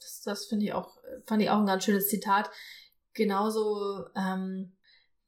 das, 0.00 0.22
das 0.22 0.46
finde 0.46 0.66
ich 0.66 0.72
auch, 0.72 0.98
fand 1.26 1.42
ich 1.42 1.50
auch 1.50 1.58
ein 1.58 1.66
ganz 1.66 1.84
schönes 1.84 2.08
Zitat. 2.08 2.50
Genauso 3.16 4.04
ähm, 4.14 4.76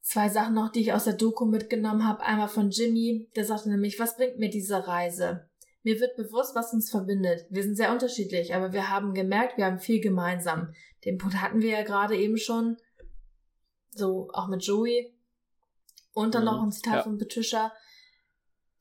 zwei 0.02 0.28
Sachen 0.28 0.54
noch, 0.54 0.70
die 0.70 0.80
ich 0.80 0.92
aus 0.92 1.04
der 1.04 1.14
Doku 1.14 1.46
mitgenommen 1.46 2.06
habe. 2.06 2.22
Einmal 2.22 2.48
von 2.48 2.70
Jimmy, 2.70 3.30
der 3.34 3.44
sagte 3.44 3.70
nämlich, 3.70 3.98
was 3.98 4.16
bringt 4.16 4.38
mir 4.38 4.50
diese 4.50 4.86
Reise? 4.86 5.48
Mir 5.82 5.98
wird 5.98 6.16
bewusst, 6.16 6.54
was 6.54 6.72
uns 6.74 6.90
verbindet. 6.90 7.46
Wir 7.50 7.62
sind 7.62 7.76
sehr 7.76 7.90
unterschiedlich, 7.90 8.54
aber 8.54 8.72
wir 8.72 8.90
haben 8.90 9.14
gemerkt, 9.14 9.56
wir 9.56 9.64
haben 9.64 9.78
viel 9.78 10.00
gemeinsam. 10.00 10.74
Den 11.04 11.16
Punkt 11.16 11.40
hatten 11.40 11.62
wir 11.62 11.70
ja 11.70 11.82
gerade 11.82 12.16
eben 12.16 12.36
schon 12.36 12.76
so 13.90 14.28
auch 14.34 14.48
mit 14.48 14.62
Joey. 14.62 15.14
Und 16.12 16.34
dann 16.34 16.42
mhm, 16.42 16.46
noch 16.46 16.62
ein 16.62 16.72
Zitat 16.72 16.94
ja. 16.94 17.02
von 17.04 17.16
Patricia. 17.16 17.72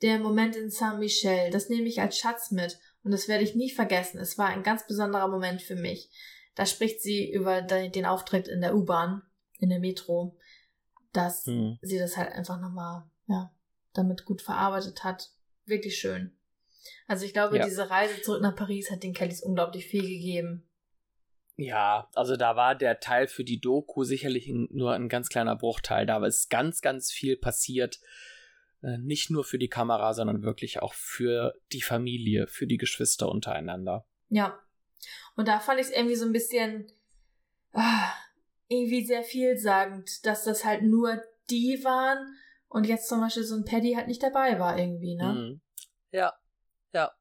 Der 0.01 0.19
Moment 0.19 0.55
in 0.55 0.69
Saint-Michel, 0.69 1.49
das 1.49 1.69
nehme 1.69 1.87
ich 1.87 2.01
als 2.01 2.17
Schatz 2.17 2.51
mit 2.51 2.77
und 3.03 3.11
das 3.11 3.27
werde 3.29 3.43
ich 3.43 3.55
nie 3.55 3.71
vergessen. 3.71 4.19
Es 4.19 4.37
war 4.37 4.47
ein 4.47 4.63
ganz 4.63 4.85
besonderer 4.85 5.29
Moment 5.29 5.61
für 5.61 5.75
mich. 5.75 6.11
Da 6.57 6.65
spricht 6.65 7.03
sie 7.03 7.31
über 7.31 7.61
den 7.61 8.05
Auftritt 8.07 8.47
in 8.47 8.61
der 8.61 8.75
U-Bahn, 8.75 9.21
in 9.59 9.69
der 9.69 9.79
Metro, 9.79 10.35
dass 11.13 11.45
mhm. 11.45 11.77
sie 11.83 11.99
das 11.99 12.17
halt 12.17 12.31
einfach 12.31 12.59
nochmal, 12.59 13.03
ja, 13.27 13.53
damit 13.93 14.25
gut 14.25 14.41
verarbeitet 14.41 15.03
hat. 15.03 15.29
Wirklich 15.65 15.99
schön. 15.99 16.35
Also 17.05 17.25
ich 17.25 17.33
glaube, 17.33 17.59
ja. 17.59 17.65
diese 17.65 17.91
Reise 17.91 18.23
zurück 18.23 18.41
nach 18.41 18.55
Paris 18.55 18.89
hat 18.89 19.03
den 19.03 19.13
Kellys 19.13 19.43
unglaublich 19.43 19.85
viel 19.85 20.01
gegeben. 20.01 20.67
Ja, 21.57 22.09
also 22.15 22.35
da 22.35 22.55
war 22.55 22.73
der 22.73 22.99
Teil 22.99 23.27
für 23.27 23.43
die 23.43 23.61
Doku 23.61 24.03
sicherlich 24.03 24.47
nur 24.47 24.93
ein 24.93 25.09
ganz 25.09 25.29
kleiner 25.29 25.55
Bruchteil. 25.55 26.07
Da 26.07 26.25
ist 26.25 26.49
ganz, 26.49 26.81
ganz 26.81 27.11
viel 27.11 27.37
passiert. 27.37 27.99
Äh, 28.81 28.97
nicht 28.97 29.29
nur 29.29 29.43
für 29.43 29.59
die 29.59 29.69
Kamera, 29.69 30.15
sondern 30.15 30.41
wirklich 30.41 30.81
auch 30.81 30.95
für 30.95 31.53
die 31.71 31.83
Familie, 31.83 32.47
für 32.47 32.65
die 32.65 32.77
Geschwister 32.77 33.29
untereinander. 33.29 34.07
Ja. 34.29 34.59
Und 35.35 35.47
da 35.47 35.59
fand 35.59 35.79
ich 35.79 35.87
es 35.87 35.93
irgendwie 35.93 36.15
so 36.15 36.25
ein 36.25 36.33
bisschen 36.33 36.91
ah, 37.73 38.11
irgendwie 38.67 39.05
sehr 39.05 39.23
vielsagend, 39.23 40.25
dass 40.25 40.43
das 40.43 40.65
halt 40.65 40.83
nur 40.83 41.21
die 41.49 41.83
waren 41.83 42.35
und 42.67 42.85
jetzt 42.85 43.07
zum 43.07 43.21
Beispiel 43.21 43.43
so 43.43 43.55
ein 43.55 43.65
Paddy 43.65 43.93
halt 43.93 44.07
nicht 44.07 44.21
dabei 44.21 44.59
war 44.59 44.77
irgendwie, 44.77 45.15
ne? 45.15 45.33
Mhm. 45.33 45.61
Ja, 46.11 46.33
ja, 46.93 47.11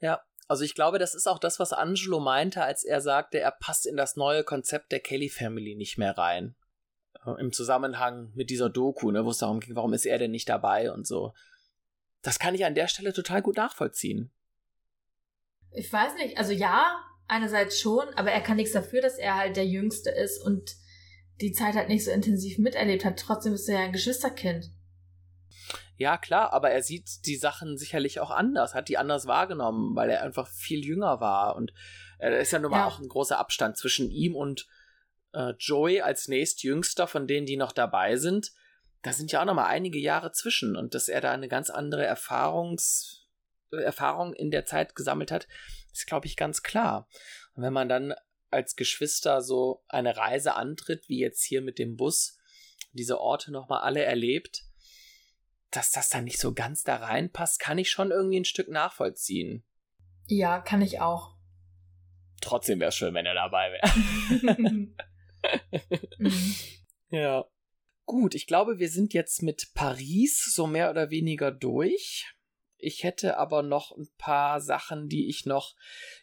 ja. 0.00 0.22
Also 0.46 0.64
ich 0.64 0.74
glaube, 0.74 0.98
das 0.98 1.14
ist 1.14 1.26
auch 1.26 1.38
das, 1.38 1.58
was 1.58 1.74
Angelo 1.74 2.20
meinte, 2.20 2.62
als 2.62 2.84
er 2.84 3.02
sagte, 3.02 3.38
er 3.38 3.50
passt 3.50 3.86
in 3.86 3.96
das 3.96 4.16
neue 4.16 4.44
Konzept 4.44 4.92
der 4.92 5.00
Kelly 5.00 5.28
Family 5.28 5.74
nicht 5.74 5.98
mehr 5.98 6.16
rein. 6.16 6.56
Äh, 7.26 7.38
Im 7.38 7.52
Zusammenhang 7.52 8.32
mit 8.34 8.48
dieser 8.48 8.70
Doku, 8.70 9.10
ne, 9.10 9.26
wo 9.26 9.30
es 9.30 9.38
darum 9.38 9.60
ging, 9.60 9.76
warum 9.76 9.92
ist 9.92 10.06
er 10.06 10.18
denn 10.18 10.30
nicht 10.30 10.48
dabei 10.48 10.90
und 10.90 11.06
so. 11.06 11.34
Das 12.22 12.38
kann 12.38 12.54
ich 12.54 12.64
an 12.64 12.74
der 12.74 12.88
Stelle 12.88 13.12
total 13.12 13.42
gut 13.42 13.56
nachvollziehen. 13.56 14.30
Ich 15.72 15.92
weiß 15.92 16.14
nicht, 16.14 16.38
also 16.38 16.52
ja, 16.52 16.98
einerseits 17.28 17.78
schon, 17.78 18.08
aber 18.14 18.32
er 18.32 18.40
kann 18.40 18.56
nichts 18.56 18.72
dafür, 18.72 19.00
dass 19.00 19.18
er 19.18 19.36
halt 19.36 19.56
der 19.56 19.66
Jüngste 19.66 20.10
ist 20.10 20.42
und 20.42 20.76
die 21.40 21.52
Zeit 21.52 21.74
halt 21.74 21.88
nicht 21.88 22.04
so 22.04 22.10
intensiv 22.10 22.58
miterlebt 22.58 23.04
hat. 23.04 23.18
Trotzdem 23.18 23.52
ist 23.52 23.68
er 23.68 23.80
ja 23.80 23.84
ein 23.86 23.92
Geschwisterkind. 23.92 24.70
Ja, 25.96 26.16
klar, 26.16 26.52
aber 26.52 26.70
er 26.70 26.82
sieht 26.82 27.26
die 27.26 27.36
Sachen 27.36 27.76
sicherlich 27.76 28.20
auch 28.20 28.30
anders, 28.30 28.74
hat 28.74 28.88
die 28.88 28.98
anders 28.98 29.26
wahrgenommen, 29.26 29.96
weil 29.96 30.10
er 30.10 30.22
einfach 30.22 30.48
viel 30.48 30.84
jünger 30.84 31.20
war. 31.20 31.56
Und 31.56 31.72
äh, 32.18 32.40
ist 32.40 32.52
ja 32.52 32.60
nun 32.60 32.70
mal 32.70 32.78
ja. 32.78 32.86
auch 32.86 33.00
ein 33.00 33.08
großer 33.08 33.38
Abstand 33.38 33.76
zwischen 33.76 34.10
ihm 34.10 34.36
und 34.36 34.68
äh, 35.32 35.54
Joey 35.58 36.00
als 36.00 36.28
nächstjüngster 36.28 37.08
von 37.08 37.26
denen, 37.26 37.46
die 37.46 37.56
noch 37.56 37.72
dabei 37.72 38.16
sind. 38.16 38.52
Da 39.02 39.12
sind 39.12 39.32
ja 39.32 39.40
auch 39.40 39.44
noch 39.44 39.54
mal 39.54 39.66
einige 39.66 39.98
Jahre 39.98 40.30
zwischen. 40.32 40.76
Und 40.76 40.94
dass 40.94 41.08
er 41.08 41.20
da 41.20 41.32
eine 41.32 41.48
ganz 41.48 41.68
andere 41.68 42.06
Erfahrungs 42.06 43.17
Erfahrung 43.70 44.34
in 44.34 44.50
der 44.50 44.64
Zeit 44.64 44.94
gesammelt 44.94 45.30
hat, 45.30 45.48
ist, 45.92 46.06
glaube 46.06 46.26
ich, 46.26 46.36
ganz 46.36 46.62
klar. 46.62 47.08
Und 47.54 47.62
wenn 47.62 47.72
man 47.72 47.88
dann 47.88 48.14
als 48.50 48.76
Geschwister 48.76 49.42
so 49.42 49.84
eine 49.88 50.16
Reise 50.16 50.54
antritt, 50.54 51.08
wie 51.08 51.18
jetzt 51.18 51.44
hier 51.44 51.60
mit 51.60 51.78
dem 51.78 51.96
Bus, 51.96 52.38
diese 52.92 53.20
Orte 53.20 53.52
noch 53.52 53.68
mal 53.68 53.80
alle 53.80 54.02
erlebt, 54.02 54.62
dass 55.70 55.90
das 55.90 56.08
dann 56.08 56.24
nicht 56.24 56.40
so 56.40 56.54
ganz 56.54 56.82
da 56.82 56.96
reinpasst, 56.96 57.60
kann 57.60 57.78
ich 57.78 57.90
schon 57.90 58.10
irgendwie 58.10 58.40
ein 58.40 58.46
Stück 58.46 58.68
nachvollziehen. 58.68 59.64
Ja, 60.26 60.60
kann 60.60 60.82
ich 60.82 61.00
auch. 61.00 61.36
Trotzdem 62.40 62.80
wäre 62.80 62.88
es 62.88 62.94
schön, 62.94 63.14
wenn 63.14 63.26
er 63.26 63.34
dabei 63.34 63.72
wäre. 63.72 64.56
mhm. 66.18 66.54
Ja. 67.10 67.44
Gut, 68.06 68.34
ich 68.34 68.46
glaube, 68.46 68.78
wir 68.78 68.88
sind 68.88 69.12
jetzt 69.12 69.42
mit 69.42 69.72
Paris 69.74 70.52
so 70.54 70.66
mehr 70.66 70.90
oder 70.90 71.10
weniger 71.10 71.50
durch. 71.50 72.32
Ich 72.78 73.02
hätte 73.02 73.36
aber 73.36 73.62
noch 73.62 73.96
ein 73.96 74.08
paar 74.18 74.60
Sachen, 74.60 75.08
die 75.08 75.28
ich 75.28 75.46
noch 75.46 75.74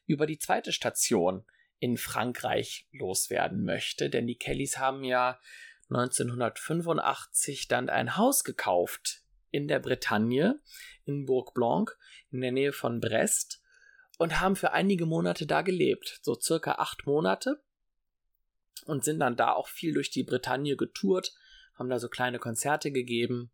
über 0.05 0.25
die 0.25 0.39
zweite 0.39 0.71
Station 0.71 1.45
in 1.79 1.97
Frankreich 1.97 2.87
loswerden 2.91 3.63
möchte, 3.63 4.09
denn 4.09 4.25
die 4.25 4.37
Kellys 4.37 4.77
haben 4.77 5.03
ja 5.03 5.39
1985 5.89 7.67
dann 7.67 7.89
ein 7.89 8.17
Haus 8.17 8.43
gekauft 8.43 9.21
in 9.51 9.67
der 9.67 9.79
Bretagne, 9.79 10.59
in 11.05 11.25
Bourg 11.25 11.53
Blanc, 11.53 11.97
in 12.31 12.41
der 12.41 12.51
Nähe 12.51 12.73
von 12.73 12.99
Brest. 12.99 13.61
und 14.17 14.39
haben 14.39 14.55
für 14.55 14.71
einige 14.71 15.05
Monate 15.05 15.45
da 15.45 15.61
gelebt, 15.61 16.19
so 16.21 16.39
circa 16.39 16.75
acht 16.75 17.05
Monate 17.05 17.61
und 18.85 19.03
sind 19.03 19.19
dann 19.19 19.35
da 19.35 19.51
auch 19.51 19.67
viel 19.67 19.93
durch 19.93 20.09
die 20.09 20.23
Bretagne 20.23 20.77
getourt, 20.77 21.33
haben 21.75 21.89
da 21.89 21.99
so 21.99 22.07
kleine 22.07 22.39
Konzerte 22.39 22.91
gegeben. 22.91 23.51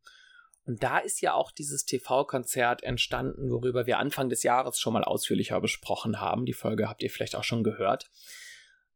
Und 0.72 0.84
da 0.84 0.99
ist 0.99 1.19
ja 1.19 1.34
auch 1.34 1.52
dieses 1.52 1.84
TV-Konzert 1.84 2.81
entstanden, 2.81 3.52
worüber 3.52 3.88
wir 3.88 3.99
Anfang 3.99 4.30
des 4.30 4.41
Jahres 4.41 4.80
schon 4.80 4.93
mal 4.93 5.03
ausführlicher 5.03 5.60
besprochen 5.60 6.22
haben. 6.22 6.45
Die 6.45 6.53
Folge 6.53 6.88
habt 6.88 7.03
ihr 7.03 7.10
vielleicht 7.10 7.35
auch 7.35 7.43
schon 7.43 7.61
gehört. 7.61 8.10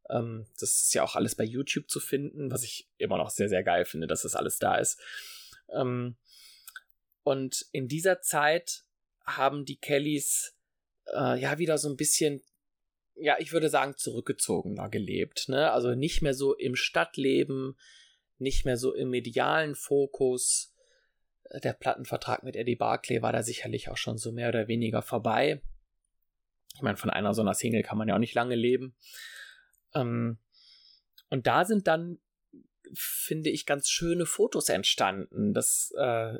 Ähm, 0.10 0.47
das 0.57 0.84
ist 0.84 0.93
ja 0.93 1.03
auch 1.03 1.18
alles 1.18 1.35
bei 1.35 1.43
YouTube 1.43 1.89
zu 1.89 1.99
finden, 1.99 2.49
was 2.49 2.64
ich 2.64 2.89
immer 2.97 3.18
noch 3.18 3.30
sehr, 3.30 3.49
sehr 3.49 3.61
geil 3.61 3.84
finde, 3.84 4.07
dass 4.07 4.22
das 4.22 4.38
alles 4.38 4.57
da 4.57 4.76
ist. 4.76 5.02
Ähm, 5.69 6.15
und 7.23 7.65
in 7.73 7.89
dieser 7.89 8.22
Zeit 8.22 8.85
haben 9.26 9.65
die 9.65 9.76
Kellys 9.76 10.56
äh, 11.14 11.38
ja 11.38 11.57
wieder 11.57 11.77
so 11.77 11.89
ein 11.89 11.97
bisschen 11.97 12.41
ja, 13.18 13.35
ich 13.38 13.52
würde 13.52 13.69
sagen, 13.69 13.95
zurückgezogener 13.97 14.88
gelebt. 14.88 15.49
Ne? 15.49 15.72
Also 15.73 15.93
nicht 15.93 16.22
mehr 16.22 16.34
so 16.34 16.56
im 16.56 16.77
Stadtleben, 16.77 17.77
nicht 18.38 18.64
mehr 18.64 18.77
so 18.77 18.93
im 18.93 19.10
medialen 19.10 19.76
Fokus. 19.76 20.74
Der 21.53 21.73
Plattenvertrag 21.73 22.43
mit 22.43 22.55
Eddie 22.55 22.76
Barclay 22.76 23.22
war 23.22 23.31
da 23.31 23.43
sicherlich 23.43 23.89
auch 23.89 23.97
schon 23.97 24.17
so 24.17 24.31
mehr 24.31 24.49
oder 24.49 24.67
weniger 24.67 25.01
vorbei. 25.01 25.61
Ich 26.73 26.81
meine, 26.81 26.97
von 26.97 27.09
einer 27.09 27.34
so 27.34 27.41
einer 27.41 27.53
Single 27.53 27.84
kann 27.84 27.97
man 27.97 28.07
ja 28.07 28.15
auch 28.15 28.19
nicht 28.19 28.34
lange 28.34 28.55
leben. 28.55 28.95
Ähm, 29.93 30.39
und 31.30 31.47
da 31.47 31.65
sind 31.65 31.88
dann, 31.88 32.19
finde 32.93 33.49
ich, 33.49 33.65
ganz 33.65 33.89
schöne 33.89 34.26
Fotos 34.26 34.69
entstanden. 34.69 35.53
Das 35.53 35.91
äh, 35.97 36.39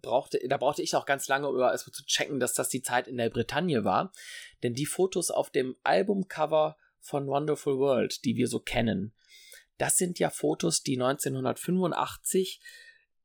brauchte, 0.00 0.38
da 0.48 0.56
brauchte 0.56 0.82
ich 0.82 0.94
auch 0.94 1.06
ganz 1.06 1.28
lange, 1.28 1.48
um 1.48 1.58
erstmal 1.58 1.92
zu 1.92 2.04
checken, 2.06 2.38
dass 2.38 2.54
das 2.54 2.68
die 2.68 2.82
Zeit 2.82 3.08
in 3.08 3.16
der 3.16 3.30
Bretagne 3.30 3.84
war. 3.84 4.12
Denn 4.62 4.74
die 4.74 4.86
Fotos 4.86 5.30
auf 5.30 5.50
dem 5.50 5.76
Albumcover 5.82 6.76
von 7.00 7.26
Wonderful 7.26 7.78
World, 7.78 8.24
die 8.24 8.36
wir 8.36 8.48
so 8.48 8.60
kennen, 8.60 9.12
das 9.78 9.96
sind 9.96 10.18
ja 10.18 10.30
Fotos, 10.30 10.82
die 10.82 10.94
1985 10.94 12.60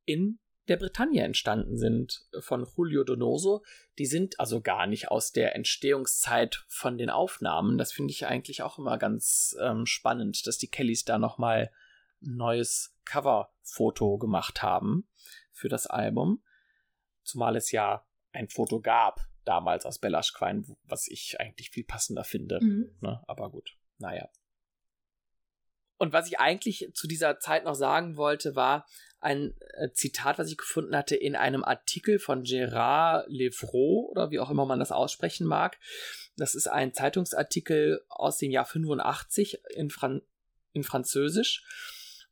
in 0.06 0.40
der 0.70 0.78
Bretagne 0.78 1.24
entstanden 1.24 1.78
sind 1.78 2.26
von 2.40 2.66
Julio 2.78 3.04
Donoso. 3.04 3.64
Die 3.98 4.06
sind 4.06 4.40
also 4.40 4.62
gar 4.62 4.88
nicht 4.88 5.10
aus 5.10 5.32
der 5.32 5.56
Entstehungszeit 5.56 6.64
von 6.68 6.98
den 6.98 7.10
Aufnahmen. 7.10 7.78
Das 7.78 7.92
finde 7.92 8.12
ich 8.12 8.28
eigentlich 8.28 8.62
auch 8.62 8.78
immer 8.78 8.98
ganz 8.98 9.58
ähm, 9.60 9.86
spannend, 9.86 10.46
dass 10.48 10.58
die 10.58 10.70
Kellys 10.70 11.04
da 11.06 11.18
nochmal 11.18 11.72
ein 12.22 12.36
neues 12.36 12.96
Coverfoto 13.06 14.18
gemacht 14.18 14.62
haben 14.62 15.08
für 15.52 15.70
das 15.70 15.88
Album. 15.88 16.44
Zumal 17.24 17.56
es 17.56 17.72
ja 17.72 18.06
ein 18.32 18.48
Foto 18.48 18.80
gab, 18.80 19.22
damals 19.46 19.86
aus 19.86 20.00
Bellaschquein, 20.00 20.66
was 20.84 21.08
ich 21.08 21.40
eigentlich 21.40 21.72
viel 21.72 21.84
passender 21.84 22.24
finde. 22.24 22.60
Mhm. 22.62 22.96
Ne? 23.02 23.24
Aber 23.28 23.50
gut, 23.50 23.78
naja. 23.98 24.30
Und 26.00 26.14
was 26.14 26.28
ich 26.28 26.40
eigentlich 26.40 26.90
zu 26.94 27.08
dieser 27.08 27.40
Zeit 27.40 27.66
noch 27.66 27.76
sagen 27.76 28.18
wollte, 28.18 28.56
war 28.56 28.88
ein 29.20 29.54
äh, 29.74 29.92
Zitat, 29.92 30.40
was 30.40 30.50
ich 30.50 30.58
gefunden 30.58 30.96
hatte 30.96 31.16
in 31.16 31.36
einem 31.36 31.64
Artikel 31.64 32.20
von 32.20 32.44
Gérard 32.44 33.26
Levrault 33.28 34.10
oder 34.10 34.32
wie 34.32 34.40
auch 34.40 34.50
immer 34.50 34.66
man 34.66 34.80
das 34.80 34.94
aussprechen 34.94 35.46
mag. 35.46 35.78
Das 36.38 36.56
ist 36.56 36.68
ein 36.68 36.94
Zeitungsartikel 36.94 38.02
aus 38.08 38.38
dem 38.38 38.50
Jahr 38.50 38.66
85 38.66 39.60
in, 39.76 39.90
Fran 39.90 40.22
in 40.72 40.84
Französisch. 40.84 41.64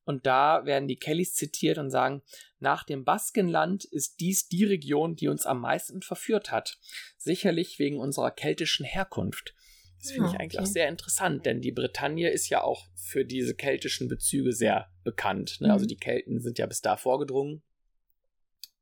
Und 0.06 0.26
da 0.26 0.66
werden 0.66 0.88
die 0.88 0.96
Kellys 0.96 1.34
zitiert 1.34 1.78
und 1.78 1.92
sagen, 1.92 2.24
nach 2.60 2.86
dem 2.86 3.04
Baskenland 3.04 3.84
ist 3.84 4.22
dies 4.22 4.48
die 4.48 4.64
Region, 4.64 5.18
die 5.18 5.28
uns 5.28 5.46
am 5.46 5.60
meisten 5.60 6.02
verführt 6.02 6.50
hat. 6.50 6.80
Sicherlich 7.18 7.78
wegen 7.80 8.00
unserer 8.00 8.32
keltischen 8.32 8.86
Herkunft. 8.86 9.54
Das 10.00 10.12
finde 10.12 10.28
ja, 10.28 10.34
ich 10.34 10.40
eigentlich 10.40 10.60
okay. 10.60 10.68
auch 10.68 10.72
sehr 10.72 10.88
interessant, 10.90 11.46
denn 11.46 11.62
die 11.62 11.72
Bretagne 11.72 12.30
ist 12.30 12.50
ja 12.50 12.62
auch 12.62 12.86
für 12.96 13.26
diese 13.26 13.56
keltischen 13.56 14.08
Bezüge 14.08 14.52
sehr 14.52 14.92
bekannt. 15.04 15.58
Ne? 15.60 15.68
Also 15.68 15.68
mhm. 15.68 15.72
Also 15.72 15.86
die 15.88 15.98
Kelten 15.98 16.40
sind 16.40 16.60
ja 16.60 16.66
bis 16.66 16.82
da 16.82 16.98
vorgedrungen. 16.98 17.64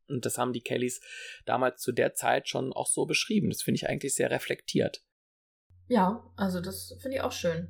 Und 0.08 0.26
das 0.26 0.38
haben 0.38 0.54
die 0.54 0.62
Kellys 0.62 1.02
damals 1.46 1.82
zu 1.82 1.92
der 1.92 2.14
Zeit 2.14 2.48
schon 2.48 2.74
auch 2.74 2.88
so 2.88 3.06
beschrieben. 3.06 3.50
Das 3.50 3.64
finde 3.64 3.78
ich 3.78 3.90
eigentlich 3.90 4.14
sehr 4.14 4.30
reflektiert. 4.30 5.04
Ja, 5.88 6.24
also 6.36 6.62
das 6.62 6.96
finde 7.00 7.18
ich 7.18 7.22
auch 7.22 7.32
schön. 7.32 7.70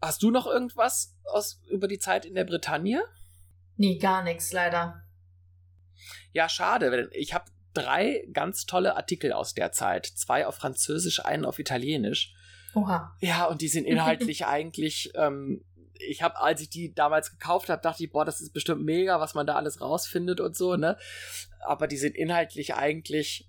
Hast 0.00 0.22
du 0.22 0.30
noch 0.30 0.46
irgendwas 0.46 1.16
aus, 1.24 1.60
über 1.68 1.88
die 1.88 1.98
Zeit 1.98 2.24
in 2.24 2.34
der 2.34 2.44
Bretagne? 2.44 3.02
Nee, 3.76 3.98
gar 3.98 4.22
nichts, 4.22 4.52
leider. 4.52 5.02
Ja, 6.32 6.48
schade. 6.48 7.10
Ich 7.12 7.34
habe 7.34 7.50
drei 7.74 8.26
ganz 8.32 8.66
tolle 8.66 8.96
Artikel 8.96 9.32
aus 9.32 9.54
der 9.54 9.72
Zeit. 9.72 10.06
Zwei 10.06 10.46
auf 10.46 10.56
Französisch, 10.56 11.24
einen 11.24 11.44
auf 11.44 11.58
Italienisch. 11.58 12.34
Oha. 12.74 13.14
Ja, 13.20 13.46
und 13.46 13.60
die 13.60 13.68
sind 13.68 13.84
inhaltlich 13.86 14.46
eigentlich. 14.46 15.12
Ähm, 15.14 15.64
ich 15.94 16.22
habe, 16.22 16.40
als 16.40 16.60
ich 16.60 16.70
die 16.70 16.94
damals 16.94 17.30
gekauft 17.30 17.68
habe, 17.68 17.80
dachte 17.80 18.02
ich, 18.02 18.10
boah, 18.10 18.24
das 18.24 18.40
ist 18.40 18.52
bestimmt 18.52 18.82
mega, 18.84 19.20
was 19.20 19.34
man 19.34 19.46
da 19.46 19.54
alles 19.54 19.80
rausfindet 19.80 20.40
und 20.40 20.56
so, 20.56 20.76
ne? 20.76 20.96
Aber 21.60 21.86
die 21.86 21.96
sind 21.96 22.16
inhaltlich 22.16 22.74
eigentlich 22.74 23.48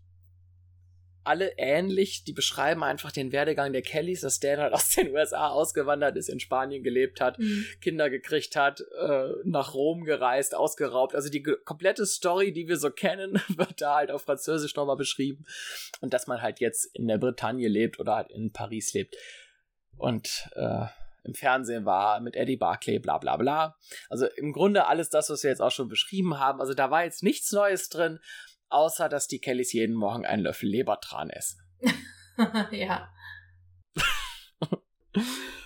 alle 1.23 1.53
ähnlich. 1.57 2.23
Die 2.23 2.33
beschreiben 2.33 2.83
einfach 2.83 3.11
den 3.11 3.31
Werdegang 3.31 3.73
der 3.73 3.81
Kellys, 3.81 4.21
dass 4.21 4.39
Dan 4.39 4.59
halt 4.59 4.73
aus 4.73 4.89
den 4.89 5.11
USA 5.13 5.49
ausgewandert 5.49 6.15
ist, 6.17 6.29
in 6.29 6.39
Spanien 6.39 6.83
gelebt 6.83 7.21
hat, 7.21 7.39
mhm. 7.39 7.65
Kinder 7.81 8.09
gekriegt 8.09 8.55
hat, 8.55 8.81
äh, 8.99 9.29
nach 9.43 9.73
Rom 9.73 10.03
gereist, 10.03 10.55
ausgeraubt. 10.55 11.15
Also 11.15 11.29
die 11.29 11.43
komplette 11.43 12.05
Story, 12.05 12.51
die 12.51 12.67
wir 12.67 12.77
so 12.77 12.89
kennen, 12.89 13.41
wird 13.49 13.81
da 13.81 13.95
halt 13.95 14.11
auf 14.11 14.23
Französisch 14.23 14.75
nochmal 14.75 14.97
beschrieben. 14.97 15.45
Und 16.01 16.13
dass 16.13 16.27
man 16.27 16.41
halt 16.41 16.59
jetzt 16.59 16.85
in 16.95 17.07
der 17.07 17.17
Bretagne 17.17 17.67
lebt 17.67 17.99
oder 17.99 18.15
halt 18.15 18.31
in 18.31 18.51
Paris 18.51 18.93
lebt. 18.93 19.15
Und 19.97 20.49
äh, 20.55 20.85
im 21.23 21.33
Fernsehen 21.33 21.85
war 21.85 22.19
mit 22.19 22.35
Eddie 22.35 22.57
Barclay, 22.57 22.99
bla 22.99 23.17
bla 23.17 23.37
bla. 23.37 23.77
Also 24.09 24.25
im 24.35 24.51
Grunde 24.51 24.87
alles 24.87 25.09
das, 25.09 25.29
was 25.29 25.43
wir 25.43 25.49
jetzt 25.49 25.61
auch 25.61 25.71
schon 25.71 25.87
beschrieben 25.87 26.39
haben. 26.39 26.59
Also 26.59 26.73
da 26.73 26.91
war 26.91 27.03
jetzt 27.03 27.23
nichts 27.23 27.51
Neues 27.51 27.89
drin 27.89 28.19
außer 28.73 29.09
dass 29.09 29.27
die 29.27 29.39
Kellys 29.39 29.73
jeden 29.73 29.95
Morgen 29.95 30.25
einen 30.25 30.43
Löffel 30.43 30.69
Lebertran 30.69 31.29
essen. 31.29 31.61
ja. 32.71 33.09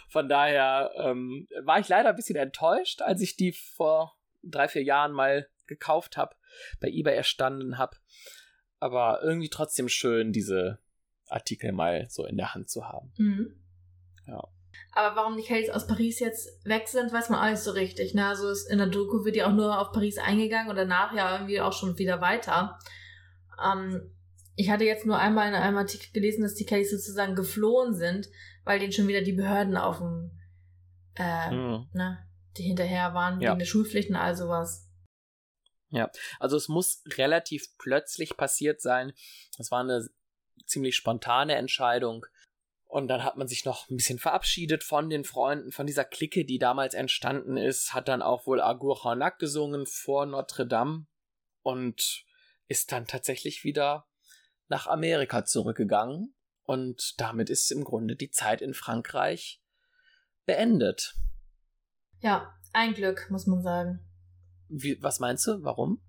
Von 0.10 0.30
daher 0.30 0.92
ähm, 0.98 1.48
war 1.64 1.80
ich 1.80 1.88
leider 1.88 2.10
ein 2.10 2.16
bisschen 2.16 2.36
enttäuscht, 2.36 3.02
als 3.02 3.22
ich 3.22 3.36
die 3.36 3.54
vor 3.54 4.18
drei, 4.44 4.68
vier 4.68 4.84
Jahren 4.84 5.12
mal 5.12 5.48
gekauft 5.68 6.18
habe, 6.18 6.36
bei 6.80 6.90
eBay 6.90 7.16
erstanden 7.16 7.78
habe. 7.78 7.98
Aber 8.80 9.22
irgendwie 9.24 9.50
trotzdem 9.50 9.90
schön, 9.90 10.32
diese 10.32 10.80
Artikel 11.28 11.72
mal 11.72 12.08
so 12.10 12.26
in 12.26 12.38
der 12.38 12.54
Hand 12.54 12.70
zu 12.70 12.88
haben. 12.88 13.12
Mhm. 13.18 13.64
Ja. 14.26 14.48
Aber 14.98 15.16
warum 15.16 15.38
die 15.38 15.44
Kellys 15.44 15.70
aus 15.70 15.86
Paris 15.86 16.20
jetzt 16.20 16.66
weg 16.66 16.88
sind, 16.88 17.14
weiß 17.14 17.30
man 17.30 17.40
auch 17.40 17.52
nicht 17.52 17.62
so 17.62 17.70
richtig. 17.70 18.16
Ne? 18.16 18.26
Also 18.26 18.52
in 18.68 18.80
der 18.80 18.88
Doku 18.88 19.26
wird 19.26 19.36
ja 19.36 19.48
auch 19.48 19.54
nur 19.54 19.80
auf 19.80 19.92
Paris 19.92 20.18
eingegangen 20.18 20.72
und 20.72 20.76
danach 20.76 21.14
ja 21.14 21.34
irgendwie 21.34 21.62
auch 21.62 21.72
schon 21.72 22.00
wieder 22.00 22.20
weiter. 22.20 22.80
Ähm, 23.64 24.12
ich 24.56 24.72
hatte 24.72 24.86
jetzt 24.86 25.06
nur 25.06 25.20
einmal 25.20 25.50
in 25.50 25.54
einem 25.54 25.78
Artikel 25.78 26.12
gelesen, 26.14 26.42
dass 26.42 26.56
die 26.56 26.66
Kellys 26.66 26.90
sozusagen 26.90 27.36
geflohen 27.36 27.94
sind, 27.94 28.28
weil 28.64 28.80
denen 28.80 28.92
schon 28.92 29.08
wieder 29.08 29.22
die 29.22 29.34
Behörden 29.34 29.78
auf 29.78 30.00
dem, 30.00 30.32
äh, 31.16 31.52
mhm. 31.52 31.90
ne, 31.94 32.28
die 32.58 32.64
hinterher 32.64 33.14
waren, 33.14 33.40
ja. 33.40 33.52
wegen 33.52 33.60
der 33.60 33.68
Schulpflicht 33.68 34.10
und 34.10 34.16
all 34.16 34.36
sowas. 34.36 34.90
Ja, 35.90 36.10
also 36.40 36.58
es 36.58 36.70
muss 36.70 37.04
relativ 37.20 37.68
plötzlich 37.78 38.36
passiert 38.36 38.82
sein. 38.82 39.14
Es 39.60 39.70
war 39.70 39.82
eine 39.82 40.08
ziemlich 40.66 40.96
spontane 40.96 41.54
Entscheidung. 41.54 42.26
Und 42.88 43.10
dann 43.10 43.24
hat 43.24 43.36
man 43.36 43.48
sich 43.48 43.66
noch 43.66 43.90
ein 43.90 43.98
bisschen 43.98 44.18
verabschiedet 44.18 44.84
von 44.84 45.10
den 45.10 45.26
Freunden, 45.26 45.72
von 45.72 45.86
dieser 45.86 46.06
Clique, 46.06 46.46
die 46.46 46.58
damals 46.58 46.94
entstanden 46.94 47.58
ist, 47.58 47.94
hat 47.94 48.08
dann 48.08 48.22
auch 48.22 48.48
wohl 48.48 48.62
Agur 48.62 49.04
Harnack 49.04 49.40
gesungen 49.40 49.86
vor 49.86 50.26
Notre 50.26 50.66
Dame 50.66 51.06
und 51.64 52.26
ist 52.68 52.94
dann 52.94 53.06
tatsächlich 53.06 53.66
wieder 53.66 54.08
nach 54.70 54.88
Amerika 54.88 55.44
zurückgegangen. 55.44 56.34
Und 56.64 57.20
damit 57.20 57.50
ist 57.50 57.72
im 57.72 57.84
Grunde 57.84 58.16
die 58.16 58.32
Zeit 58.32 58.62
in 58.62 58.74
Frankreich 58.74 59.62
beendet. 60.46 61.16
Ja, 62.22 62.54
ein 62.74 62.94
Glück, 62.94 63.28
muss 63.30 63.48
man 63.48 63.62
sagen. 63.62 64.00
Wie, 64.70 65.02
was 65.02 65.20
meinst 65.20 65.46
du? 65.48 65.64
Warum? 65.64 66.02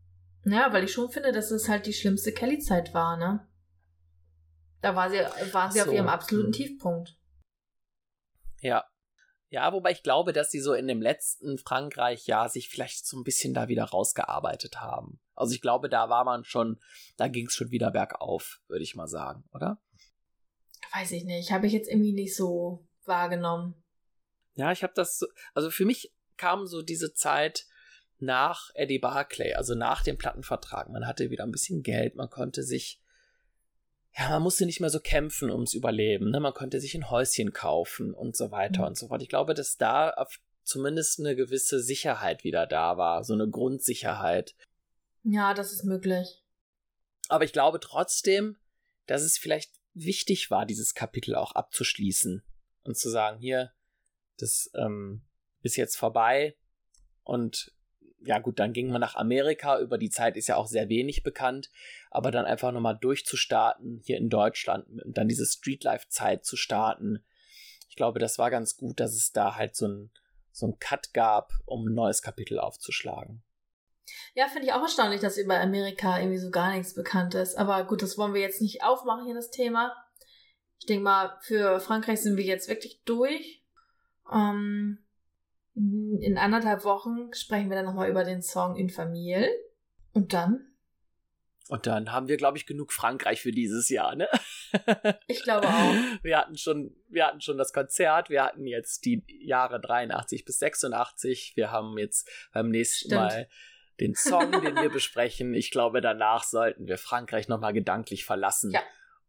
Ja, 0.44 0.72
weil 0.72 0.84
ich 0.84 0.92
schon 0.92 1.10
finde, 1.10 1.32
dass 1.32 1.50
es 1.50 1.68
halt 1.68 1.86
die 1.86 1.92
schlimmste 1.92 2.32
Kelly-Zeit 2.32 2.94
war, 2.94 3.16
ne? 3.16 3.47
Da 4.80 4.94
war 4.94 5.10
sie, 5.10 5.18
war 5.52 5.70
sie 5.70 5.80
so. 5.80 5.86
auf 5.86 5.92
ihrem 5.92 6.08
absoluten 6.08 6.52
Tiefpunkt. 6.52 7.16
Ja. 8.60 8.84
Ja, 9.50 9.72
wobei 9.72 9.92
ich 9.92 10.02
glaube, 10.02 10.34
dass 10.34 10.50
sie 10.50 10.60
so 10.60 10.74
in 10.74 10.86
dem 10.86 11.00
letzten 11.00 11.56
Frankreich-Jahr 11.56 12.50
sich 12.50 12.68
vielleicht 12.68 13.06
so 13.06 13.16
ein 13.18 13.24
bisschen 13.24 13.54
da 13.54 13.68
wieder 13.68 13.84
rausgearbeitet 13.84 14.80
haben. 14.80 15.20
Also 15.34 15.54
ich 15.54 15.62
glaube, 15.62 15.88
da 15.88 16.10
war 16.10 16.24
man 16.24 16.44
schon, 16.44 16.78
da 17.16 17.28
ging 17.28 17.46
es 17.46 17.54
schon 17.54 17.70
wieder 17.70 17.90
bergauf, 17.90 18.60
würde 18.68 18.82
ich 18.82 18.94
mal 18.94 19.08
sagen, 19.08 19.44
oder? 19.52 19.80
Weiß 20.92 21.12
ich 21.12 21.24
nicht. 21.24 21.50
Habe 21.50 21.66
ich 21.66 21.72
jetzt 21.72 21.88
irgendwie 21.88 22.12
nicht 22.12 22.36
so 22.36 22.86
wahrgenommen. 23.04 23.82
Ja, 24.54 24.70
ich 24.70 24.82
habe 24.82 24.92
das, 24.94 25.18
so, 25.18 25.26
also 25.54 25.70
für 25.70 25.86
mich 25.86 26.12
kam 26.36 26.66
so 26.66 26.82
diese 26.82 27.14
Zeit 27.14 27.66
nach 28.18 28.70
Eddie 28.74 28.98
Barclay, 28.98 29.54
also 29.54 29.74
nach 29.74 30.02
dem 30.02 30.18
Plattenvertrag. 30.18 30.90
Man 30.90 31.06
hatte 31.06 31.30
wieder 31.30 31.44
ein 31.44 31.52
bisschen 31.52 31.82
Geld, 31.82 32.16
man 32.16 32.28
konnte 32.28 32.62
sich 32.62 33.00
ja, 34.16 34.30
man 34.30 34.42
musste 34.42 34.66
nicht 34.66 34.80
mehr 34.80 34.90
so 34.90 35.00
kämpfen 35.00 35.50
ums 35.50 35.74
Überleben. 35.74 36.30
Ne? 36.30 36.40
Man 36.40 36.54
konnte 36.54 36.80
sich 36.80 36.94
ein 36.94 37.10
Häuschen 37.10 37.52
kaufen 37.52 38.14
und 38.14 38.36
so 38.36 38.50
weiter 38.50 38.82
mhm. 38.82 38.88
und 38.88 38.98
so 38.98 39.08
fort. 39.08 39.22
Ich 39.22 39.28
glaube, 39.28 39.54
dass 39.54 39.76
da 39.76 40.10
auf 40.10 40.40
zumindest 40.64 41.20
eine 41.20 41.34
gewisse 41.34 41.82
Sicherheit 41.82 42.44
wieder 42.44 42.66
da 42.66 42.96
war, 42.96 43.24
so 43.24 43.32
eine 43.32 43.48
Grundsicherheit. 43.48 44.54
Ja, 45.22 45.54
das 45.54 45.72
ist 45.72 45.84
möglich. 45.84 46.42
Aber 47.28 47.44
ich 47.44 47.52
glaube 47.52 47.80
trotzdem, 47.80 48.56
dass 49.06 49.22
es 49.22 49.38
vielleicht 49.38 49.72
wichtig 49.94 50.50
war, 50.50 50.66
dieses 50.66 50.94
Kapitel 50.94 51.34
auch 51.34 51.52
abzuschließen 51.52 52.42
und 52.82 52.96
zu 52.96 53.08
sagen, 53.08 53.38
hier, 53.38 53.72
das 54.36 54.70
ähm, 54.74 55.22
ist 55.62 55.76
jetzt 55.76 55.96
vorbei 55.96 56.56
und 57.24 57.72
ja 58.20 58.38
gut, 58.38 58.58
dann 58.58 58.72
ging 58.72 58.90
man 58.90 59.00
nach 59.00 59.14
Amerika, 59.14 59.78
über 59.78 59.98
die 59.98 60.10
Zeit 60.10 60.36
ist 60.36 60.48
ja 60.48 60.56
auch 60.56 60.66
sehr 60.66 60.88
wenig 60.88 61.22
bekannt, 61.22 61.70
aber 62.10 62.30
dann 62.30 62.44
einfach 62.44 62.72
nochmal 62.72 62.98
durchzustarten 63.00 64.00
hier 64.04 64.18
in 64.18 64.28
Deutschland 64.28 64.86
und 65.04 65.16
dann 65.16 65.28
diese 65.28 65.46
Streetlife-Zeit 65.46 66.44
zu 66.44 66.56
starten. 66.56 67.24
Ich 67.88 67.96
glaube, 67.96 68.18
das 68.18 68.38
war 68.38 68.50
ganz 68.50 68.76
gut, 68.76 69.00
dass 69.00 69.14
es 69.14 69.32
da 69.32 69.54
halt 69.56 69.76
so 69.76 69.86
ein, 69.86 70.10
so 70.52 70.66
ein 70.66 70.78
Cut 70.78 71.12
gab, 71.14 71.52
um 71.64 71.86
ein 71.86 71.94
neues 71.94 72.22
Kapitel 72.22 72.58
aufzuschlagen. 72.58 73.42
Ja, 74.34 74.48
finde 74.48 74.66
ich 74.66 74.72
auch 74.72 74.82
erstaunlich, 74.82 75.20
dass 75.20 75.36
über 75.36 75.60
Amerika 75.60 76.18
irgendwie 76.18 76.38
so 76.38 76.50
gar 76.50 76.72
nichts 76.72 76.94
bekannt 76.94 77.34
ist. 77.34 77.56
Aber 77.56 77.84
gut, 77.84 78.02
das 78.02 78.16
wollen 78.16 78.34
wir 78.34 78.40
jetzt 78.40 78.62
nicht 78.62 78.82
aufmachen 78.82 79.26
hier, 79.26 79.34
das 79.34 79.50
Thema. 79.50 79.94
Ich 80.80 80.86
denke 80.86 81.04
mal, 81.04 81.36
für 81.42 81.80
Frankreich 81.80 82.20
sind 82.20 82.36
wir 82.36 82.44
jetzt 82.44 82.68
wirklich 82.68 83.02
durch. 83.04 83.62
Ähm, 84.32 85.04
in 86.20 86.38
anderthalb 86.38 86.84
Wochen 86.84 87.32
sprechen 87.32 87.70
wir 87.70 87.76
dann 87.76 87.86
nochmal 87.86 88.10
über 88.10 88.24
den 88.24 88.42
Song 88.42 88.76
Infamil. 88.76 89.48
Und 90.12 90.32
dann? 90.32 90.64
Und 91.68 91.86
dann 91.86 92.12
haben 92.12 92.28
wir, 92.28 92.38
glaube 92.38 92.56
ich, 92.56 92.66
genug 92.66 92.92
Frankreich 92.92 93.42
für 93.42 93.52
dieses 93.52 93.88
Jahr, 93.88 94.16
ne? 94.16 94.28
Ich 95.28 95.42
glaube 95.42 95.68
auch. 95.68 95.94
Wir 96.22 96.38
hatten 96.38 96.56
schon, 96.56 96.96
wir 97.08 97.26
hatten 97.26 97.40
schon 97.40 97.58
das 97.58 97.72
Konzert, 97.72 98.30
wir 98.30 98.42
hatten 98.42 98.66
jetzt 98.66 99.04
die 99.04 99.24
Jahre 99.40 99.80
83 99.80 100.44
bis 100.44 100.58
86, 100.58 101.52
wir 101.56 101.70
haben 101.70 101.96
jetzt 101.98 102.28
beim 102.52 102.70
nächsten 102.70 103.08
Stimmt. 103.08 103.20
Mal 103.20 103.48
den 104.00 104.14
Song, 104.14 104.50
den 104.52 104.76
wir 104.76 104.88
besprechen. 104.92 105.54
Ich 105.54 105.70
glaube, 105.70 106.00
danach 106.00 106.44
sollten 106.44 106.86
wir 106.86 106.98
Frankreich 106.98 107.48
nochmal 107.48 107.72
gedanklich 107.72 108.24
verlassen 108.24 108.70
ja. 108.72 108.80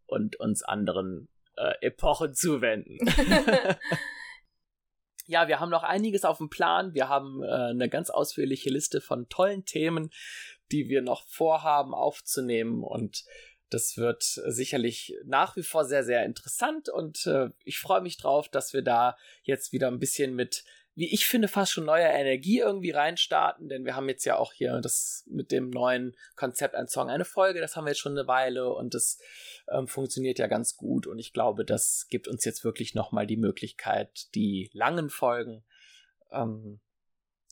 und 0.06 0.40
uns 0.40 0.64
anderen 0.64 1.28
äh, 1.56 1.74
Epochen 1.82 2.34
zuwenden. 2.34 3.00
ja, 5.30 5.48
wir 5.48 5.60
haben 5.60 5.70
noch 5.70 5.84
einiges 5.84 6.26
auf 6.26 6.40
dem 6.40 6.50
Plan. 6.50 6.96
Wir 6.96 7.08
haben 7.08 7.44
äh, 7.44 7.48
eine 7.48 7.88
ganz 7.88 8.10
ausführliche 8.10 8.72
Liste 8.72 9.00
von 9.00 9.30
tollen 9.30 9.64
Themen, 9.64 10.10
die 10.72 10.90
wir 10.90 11.04
noch 11.04 11.28
vorhaben 11.28 11.94
aufzunehmen 11.94 12.84
und 12.84 13.24
das 13.70 13.98
wird 13.98 14.24
sicherlich 14.24 15.16
nach 15.26 15.56
wie 15.56 15.62
vor 15.62 15.86
sehr, 15.86 16.04
sehr 16.04 16.26
interessant 16.26 16.90
und 16.90 17.28
äh, 17.28 17.50
ich 17.64 17.78
freue 17.78 18.02
mich 18.02 18.18
drauf, 18.18 18.50
dass 18.50 18.74
wir 18.74 18.82
da 18.82 19.16
jetzt 19.44 19.72
wieder 19.72 19.88
ein 19.90 20.00
bisschen 20.00 20.34
mit 20.34 20.64
wie 21.00 21.14
ich 21.14 21.28
finde, 21.28 21.48
fast 21.48 21.72
schon 21.72 21.86
neuer 21.86 22.10
Energie 22.10 22.60
irgendwie 22.60 22.92
reinstarten, 22.92 23.70
denn 23.70 23.86
wir 23.86 23.96
haben 23.96 24.10
jetzt 24.10 24.26
ja 24.26 24.36
auch 24.36 24.52
hier 24.52 24.82
das 24.82 25.24
mit 25.28 25.50
dem 25.50 25.70
neuen 25.70 26.14
Konzept 26.36 26.76
ein 26.76 26.90
Song, 26.90 27.10
eine 27.10 27.24
Folge, 27.24 27.62
das 27.62 27.78
haben 27.78 27.86
wir 27.86 27.92
jetzt 27.92 28.02
schon 28.02 28.18
eine 28.18 28.28
Weile 28.28 28.74
und 28.74 28.94
das 28.94 29.18
ähm, 29.70 29.88
funktioniert 29.88 30.40
ja 30.40 30.48
ganz 30.48 30.76
gut 30.76 31.08
und 31.08 31.18
ich 31.18 31.32
glaube, 31.32 31.64
das 31.64 32.08
gibt 32.10 32.28
uns 32.28 32.44
jetzt 32.44 32.66
wirklich 32.66 32.96
nochmal 32.96 33.26
die 33.26 33.38
Möglichkeit, 33.38 34.36
die 34.36 34.70
langen 34.74 35.10
Folgen 35.10 35.64
ähm, 36.32 36.82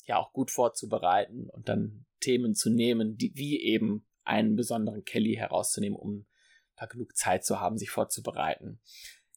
ja 0.03 0.17
auch 0.17 0.33
gut 0.33 0.51
vorzubereiten 0.51 1.49
und 1.49 1.69
dann 1.69 2.05
Themen 2.19 2.53
zu 2.53 2.69
nehmen, 2.69 3.15
die 3.15 3.31
wie 3.35 3.61
eben 3.61 4.05
einen 4.25 4.57
besonderen 4.57 5.05
Kelly 5.05 5.35
herauszunehmen, 5.35 5.97
um 5.97 6.25
da 6.75 6.85
genug 6.85 7.15
Zeit 7.15 7.45
zu 7.45 7.61
haben, 7.61 7.77
sich 7.77 7.91
vorzubereiten. 7.91 8.81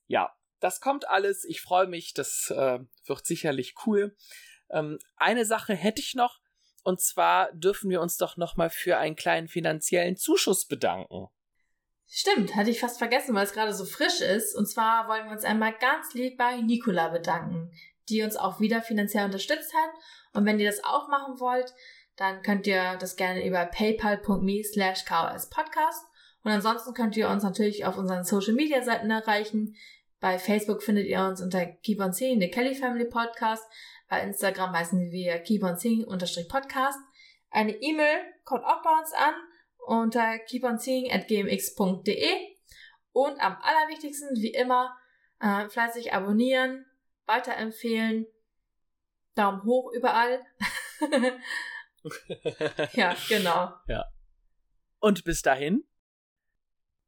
Ja, 0.09 0.35
das 0.61 0.81
kommt 0.81 1.09
alles. 1.09 1.45
Ich 1.45 1.61
freue 1.61 1.87
mich. 1.87 2.15
Das 2.15 2.53
äh, 2.55 2.79
wird 3.07 3.27
sicherlich 3.27 3.75
cool. 3.87 4.17
Ähm, 4.71 4.99
eine 5.17 5.45
Sache 5.45 5.75
hätte 5.75 6.01
ich 6.01 6.15
noch. 6.15 6.41
Und 6.83 7.01
zwar 7.01 7.53
dürfen 7.53 7.91
wir 7.91 8.01
uns 8.01 8.17
doch 8.17 8.37
nochmal 8.37 8.71
für 8.71 8.97
einen 8.97 9.17
kleinen 9.17 9.49
finanziellen 9.49 10.17
Zuschuss 10.17 10.67
bedanken. 10.67 11.29
Stimmt, 12.07 12.57
hatte 12.57 12.71
ich 12.71 12.81
fast 12.81 12.99
vergessen, 12.99 13.35
weil 13.35 13.45
es 13.45 13.53
gerade 13.53 13.73
so 13.73 13.85
frisch 13.85 14.21
ist. 14.21 14.57
Und 14.57 14.67
zwar 14.67 15.09
wollen 15.09 15.27
wir 15.27 15.33
uns 15.33 15.45
einmal 15.45 15.73
ganz 15.79 16.13
lieb 16.15 16.39
bei 16.39 16.57
Nicola 16.57 17.09
bedanken, 17.09 17.71
die 18.09 18.23
uns 18.23 18.37
auch 18.37 18.61
wieder 18.61 18.83
finanziell 18.83 19.27
unterstützt 19.27 19.73
hat. 19.75 19.91
Und 20.33 20.45
wenn 20.45 20.59
ihr 20.59 20.69
das 20.69 20.83
auch 20.83 21.09
machen 21.09 21.39
wollt, 21.39 21.73
dann 22.17 22.43
könnt 22.43 22.67
ihr 22.67 22.97
das 22.97 23.17
gerne 23.17 23.47
über 23.47 23.65
paypal.me 23.65 24.65
slash 24.65 25.05
podcast. 25.05 26.05
Und 26.43 26.51
ansonsten 26.51 26.95
könnt 26.95 27.17
ihr 27.17 27.29
uns 27.29 27.43
natürlich 27.43 27.85
auf 27.85 27.97
unseren 27.97 28.25
Social 28.25 28.55
Media 28.55 28.83
Seiten 28.83 29.11
erreichen. 29.11 29.77
Bei 30.21 30.39
Facebook 30.39 30.83
findet 30.83 31.07
ihr 31.07 31.21
uns 31.21 31.41
unter 31.41 31.65
Keep 31.67 32.01
on 32.01 32.13
Seeing, 32.13 32.41
der 32.41 32.51
Kelly 32.51 32.75
Family 32.75 33.07
Podcast. 33.07 33.65
Bei 34.09 34.23
Instagram 34.23 34.73
heißen 34.73 35.11
wir 35.11 35.39
Keep 35.39 35.63
on 35.63 35.77
Seeing 35.77 36.05
unterstrich 36.05 36.49
Podcast. 36.49 36.99
Eine 37.51 37.73
E-Mail 37.73 38.19
kommt 38.45 38.65
auch 38.65 38.83
bei 38.83 38.91
uns 38.91 39.13
an 39.13 39.35
unter 39.87 40.39
keeponseeing 40.39 41.11
at 41.11 41.27
gmx.de. 41.29 42.57
Und 43.13 43.41
am 43.41 43.57
allerwichtigsten, 43.61 44.37
wie 44.37 44.53
immer, 44.53 44.97
äh, 45.41 45.69
fleißig 45.69 46.13
abonnieren, 46.13 46.87
weiterempfehlen, 47.27 48.27
Daumen 49.35 49.65
hoch 49.65 49.93
überall. 49.93 50.41
ja, 52.93 53.17
genau. 53.29 53.73
Ja. 53.89 54.05
Und 55.01 55.25
bis 55.25 55.43
dahin, 55.43 55.85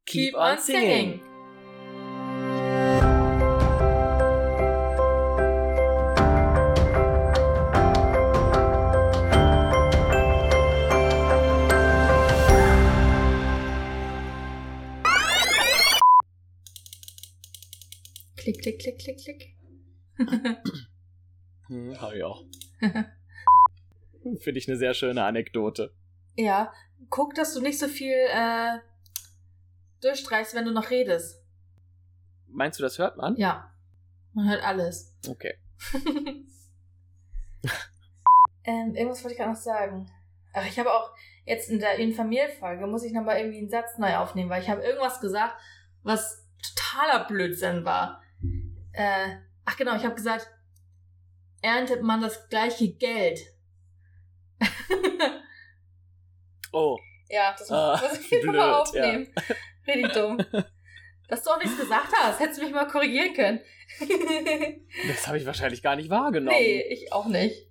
keep, 0.05 0.31
keep 0.31 0.35
on, 0.35 0.51
on 0.51 0.57
singing. 0.57 0.81
singing. 0.81 1.32
Klick, 18.43 18.61
klick, 18.61 18.79
klick, 18.79 18.99
klick, 18.99 19.17
klick. 19.17 19.55
hm, 21.67 22.01
hab 22.01 22.13
ich 22.13 22.23
auch. 22.25 22.43
Finde 24.41 24.59
ich 24.59 24.67
eine 24.67 24.75
sehr 24.75 24.93
schöne 24.93 25.23
Anekdote. 25.23 25.93
Ja, 26.35 26.73
guck, 27.09 27.35
dass 27.35 27.53
du 27.53 27.61
nicht 27.61 27.79
so 27.79 27.87
viel 27.87 28.11
äh, 28.13 28.79
durchstreichst, 30.01 30.55
wenn 30.55 30.65
du 30.65 30.71
noch 30.71 30.89
redest. 30.89 31.41
Meinst 32.47 32.79
du, 32.79 32.83
das 32.83 32.99
hört 32.99 33.15
man? 33.15 33.37
Ja. 33.37 33.73
Man 34.33 34.49
hört 34.49 34.61
alles. 34.61 35.15
Okay. 35.25 35.53
ähm, 38.65 38.93
irgendwas 38.93 39.23
wollte 39.23 39.35
ich 39.35 39.37
gerade 39.37 39.51
noch 39.53 39.57
sagen. 39.57 40.11
Ach, 40.51 40.67
ich 40.67 40.77
habe 40.77 40.91
auch 40.91 41.15
jetzt 41.45 41.69
in 41.69 41.79
der 41.79 41.95
Infamil-Folge 41.95 42.87
muss 42.87 43.05
ich 43.05 43.13
nochmal 43.13 43.37
irgendwie 43.37 43.59
einen 43.59 43.69
Satz 43.69 43.97
neu 43.97 44.17
aufnehmen, 44.17 44.49
weil 44.49 44.61
ich 44.61 44.69
habe 44.69 44.83
irgendwas 44.83 45.21
gesagt, 45.21 45.55
was 46.01 46.45
totaler 46.61 47.23
Blödsinn 47.23 47.85
war 47.85 48.19
äh, 48.93 49.37
ach 49.65 49.77
genau, 49.77 49.95
ich 49.95 50.03
habe 50.03 50.15
gesagt, 50.15 50.47
erntet 51.61 52.01
man 52.01 52.21
das 52.21 52.47
gleiche 52.49 52.93
Geld. 52.93 53.39
oh. 56.71 56.97
Ja, 57.29 57.51
das 57.57 57.69
muss, 57.69 57.71
ah, 57.71 58.01
muss 58.01 58.31
ich 58.31 58.43
nochmal 58.43 58.73
aufnehmen. 58.73 59.27
Ja. 59.35 59.55
Richtig 59.87 60.13
dumm. 60.13 60.37
Dass 61.27 61.43
du 61.43 61.49
auch 61.49 61.57
nichts 61.57 61.77
gesagt 61.77 62.13
hast. 62.15 62.39
Hättest 62.39 62.59
du 62.59 62.65
mich 62.65 62.73
mal 62.73 62.87
korrigieren 62.87 63.33
können. 63.33 63.59
das 65.07 65.27
habe 65.27 65.37
ich 65.37 65.45
wahrscheinlich 65.45 65.81
gar 65.81 65.95
nicht 65.95 66.09
wahrgenommen. 66.09 66.55
Nee, 66.55 66.81
ich 66.81 67.11
auch 67.11 67.25
nicht. 67.25 67.67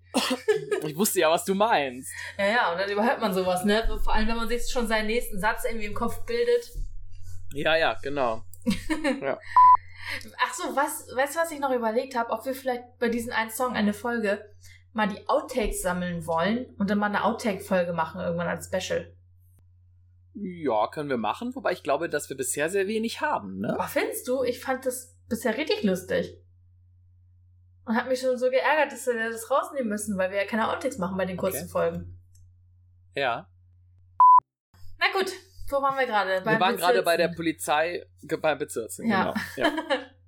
ich 0.84 0.96
wusste 0.96 1.20
ja, 1.20 1.30
was 1.30 1.44
du 1.44 1.54
meinst. 1.54 2.10
Ja, 2.38 2.46
ja, 2.46 2.72
und 2.72 2.78
dann 2.78 2.90
überhört 2.90 3.20
man 3.20 3.32
sowas, 3.32 3.64
ne? 3.64 4.00
Vor 4.02 4.14
allem, 4.14 4.28
wenn 4.28 4.36
man 4.36 4.48
sich 4.48 4.70
schon 4.70 4.86
seinen 4.86 5.06
nächsten 5.06 5.38
Satz 5.38 5.64
irgendwie 5.64 5.86
im 5.86 5.94
Kopf 5.94 6.24
bildet. 6.26 6.70
Ja, 7.54 7.76
ja, 7.76 7.96
genau. 8.02 8.42
ja. 9.22 9.38
Ach 10.44 10.54
so, 10.54 10.76
was, 10.76 11.06
weißt 11.14 11.34
du, 11.34 11.40
was 11.40 11.50
ich 11.50 11.60
noch 11.60 11.70
überlegt 11.70 12.14
habe? 12.16 12.30
Ob 12.30 12.44
wir 12.44 12.54
vielleicht 12.54 12.98
bei 12.98 13.08
diesem 13.08 13.32
einen 13.32 13.50
Song 13.50 13.74
eine 13.74 13.92
Folge 13.92 14.44
mal 14.92 15.08
die 15.08 15.28
Outtakes 15.28 15.82
sammeln 15.82 16.26
wollen 16.26 16.66
und 16.78 16.90
dann 16.90 16.98
mal 16.98 17.06
eine 17.06 17.24
Outtake-Folge 17.24 17.92
machen, 17.92 18.20
irgendwann 18.20 18.48
als 18.48 18.66
Special. 18.66 19.14
Ja, 20.34 20.86
können 20.88 21.10
wir 21.10 21.18
machen, 21.18 21.54
wobei 21.54 21.72
ich 21.72 21.82
glaube, 21.82 22.08
dass 22.08 22.28
wir 22.28 22.36
bisher 22.36 22.70
sehr 22.70 22.86
wenig 22.86 23.20
haben, 23.20 23.60
ne? 23.60 23.74
Aber 23.74 23.86
findest 23.86 24.26
du? 24.28 24.42
Ich 24.42 24.60
fand 24.60 24.86
das 24.86 25.14
bisher 25.28 25.56
richtig 25.56 25.82
lustig. 25.82 26.38
Und 27.84 27.96
hat 27.96 28.08
mich 28.08 28.20
schon 28.20 28.38
so 28.38 28.48
geärgert, 28.48 28.92
dass 28.92 29.06
wir 29.06 29.30
das 29.30 29.50
rausnehmen 29.50 29.88
müssen, 29.88 30.16
weil 30.16 30.30
wir 30.30 30.38
ja 30.38 30.46
keine 30.46 30.70
Outtakes 30.70 30.98
machen 30.98 31.16
bei 31.16 31.26
den 31.26 31.36
kurzen 31.36 31.64
okay. 31.64 31.68
Folgen. 31.68 32.18
Ja. 33.14 33.48
Na 34.98 35.06
gut, 35.12 35.32
wo 35.72 35.82
waren 35.82 35.98
wir 35.98 36.06
gerade? 36.06 36.44
Wir 36.44 36.60
waren 36.60 36.76
gerade 36.76 37.02
bei 37.02 37.16
der 37.16 37.28
Polizei, 37.28 38.04
beim 38.22 38.58
Bezirks. 38.58 38.98
Ja. 38.98 39.32
Genau. 39.32 39.34
ja. 39.56 39.72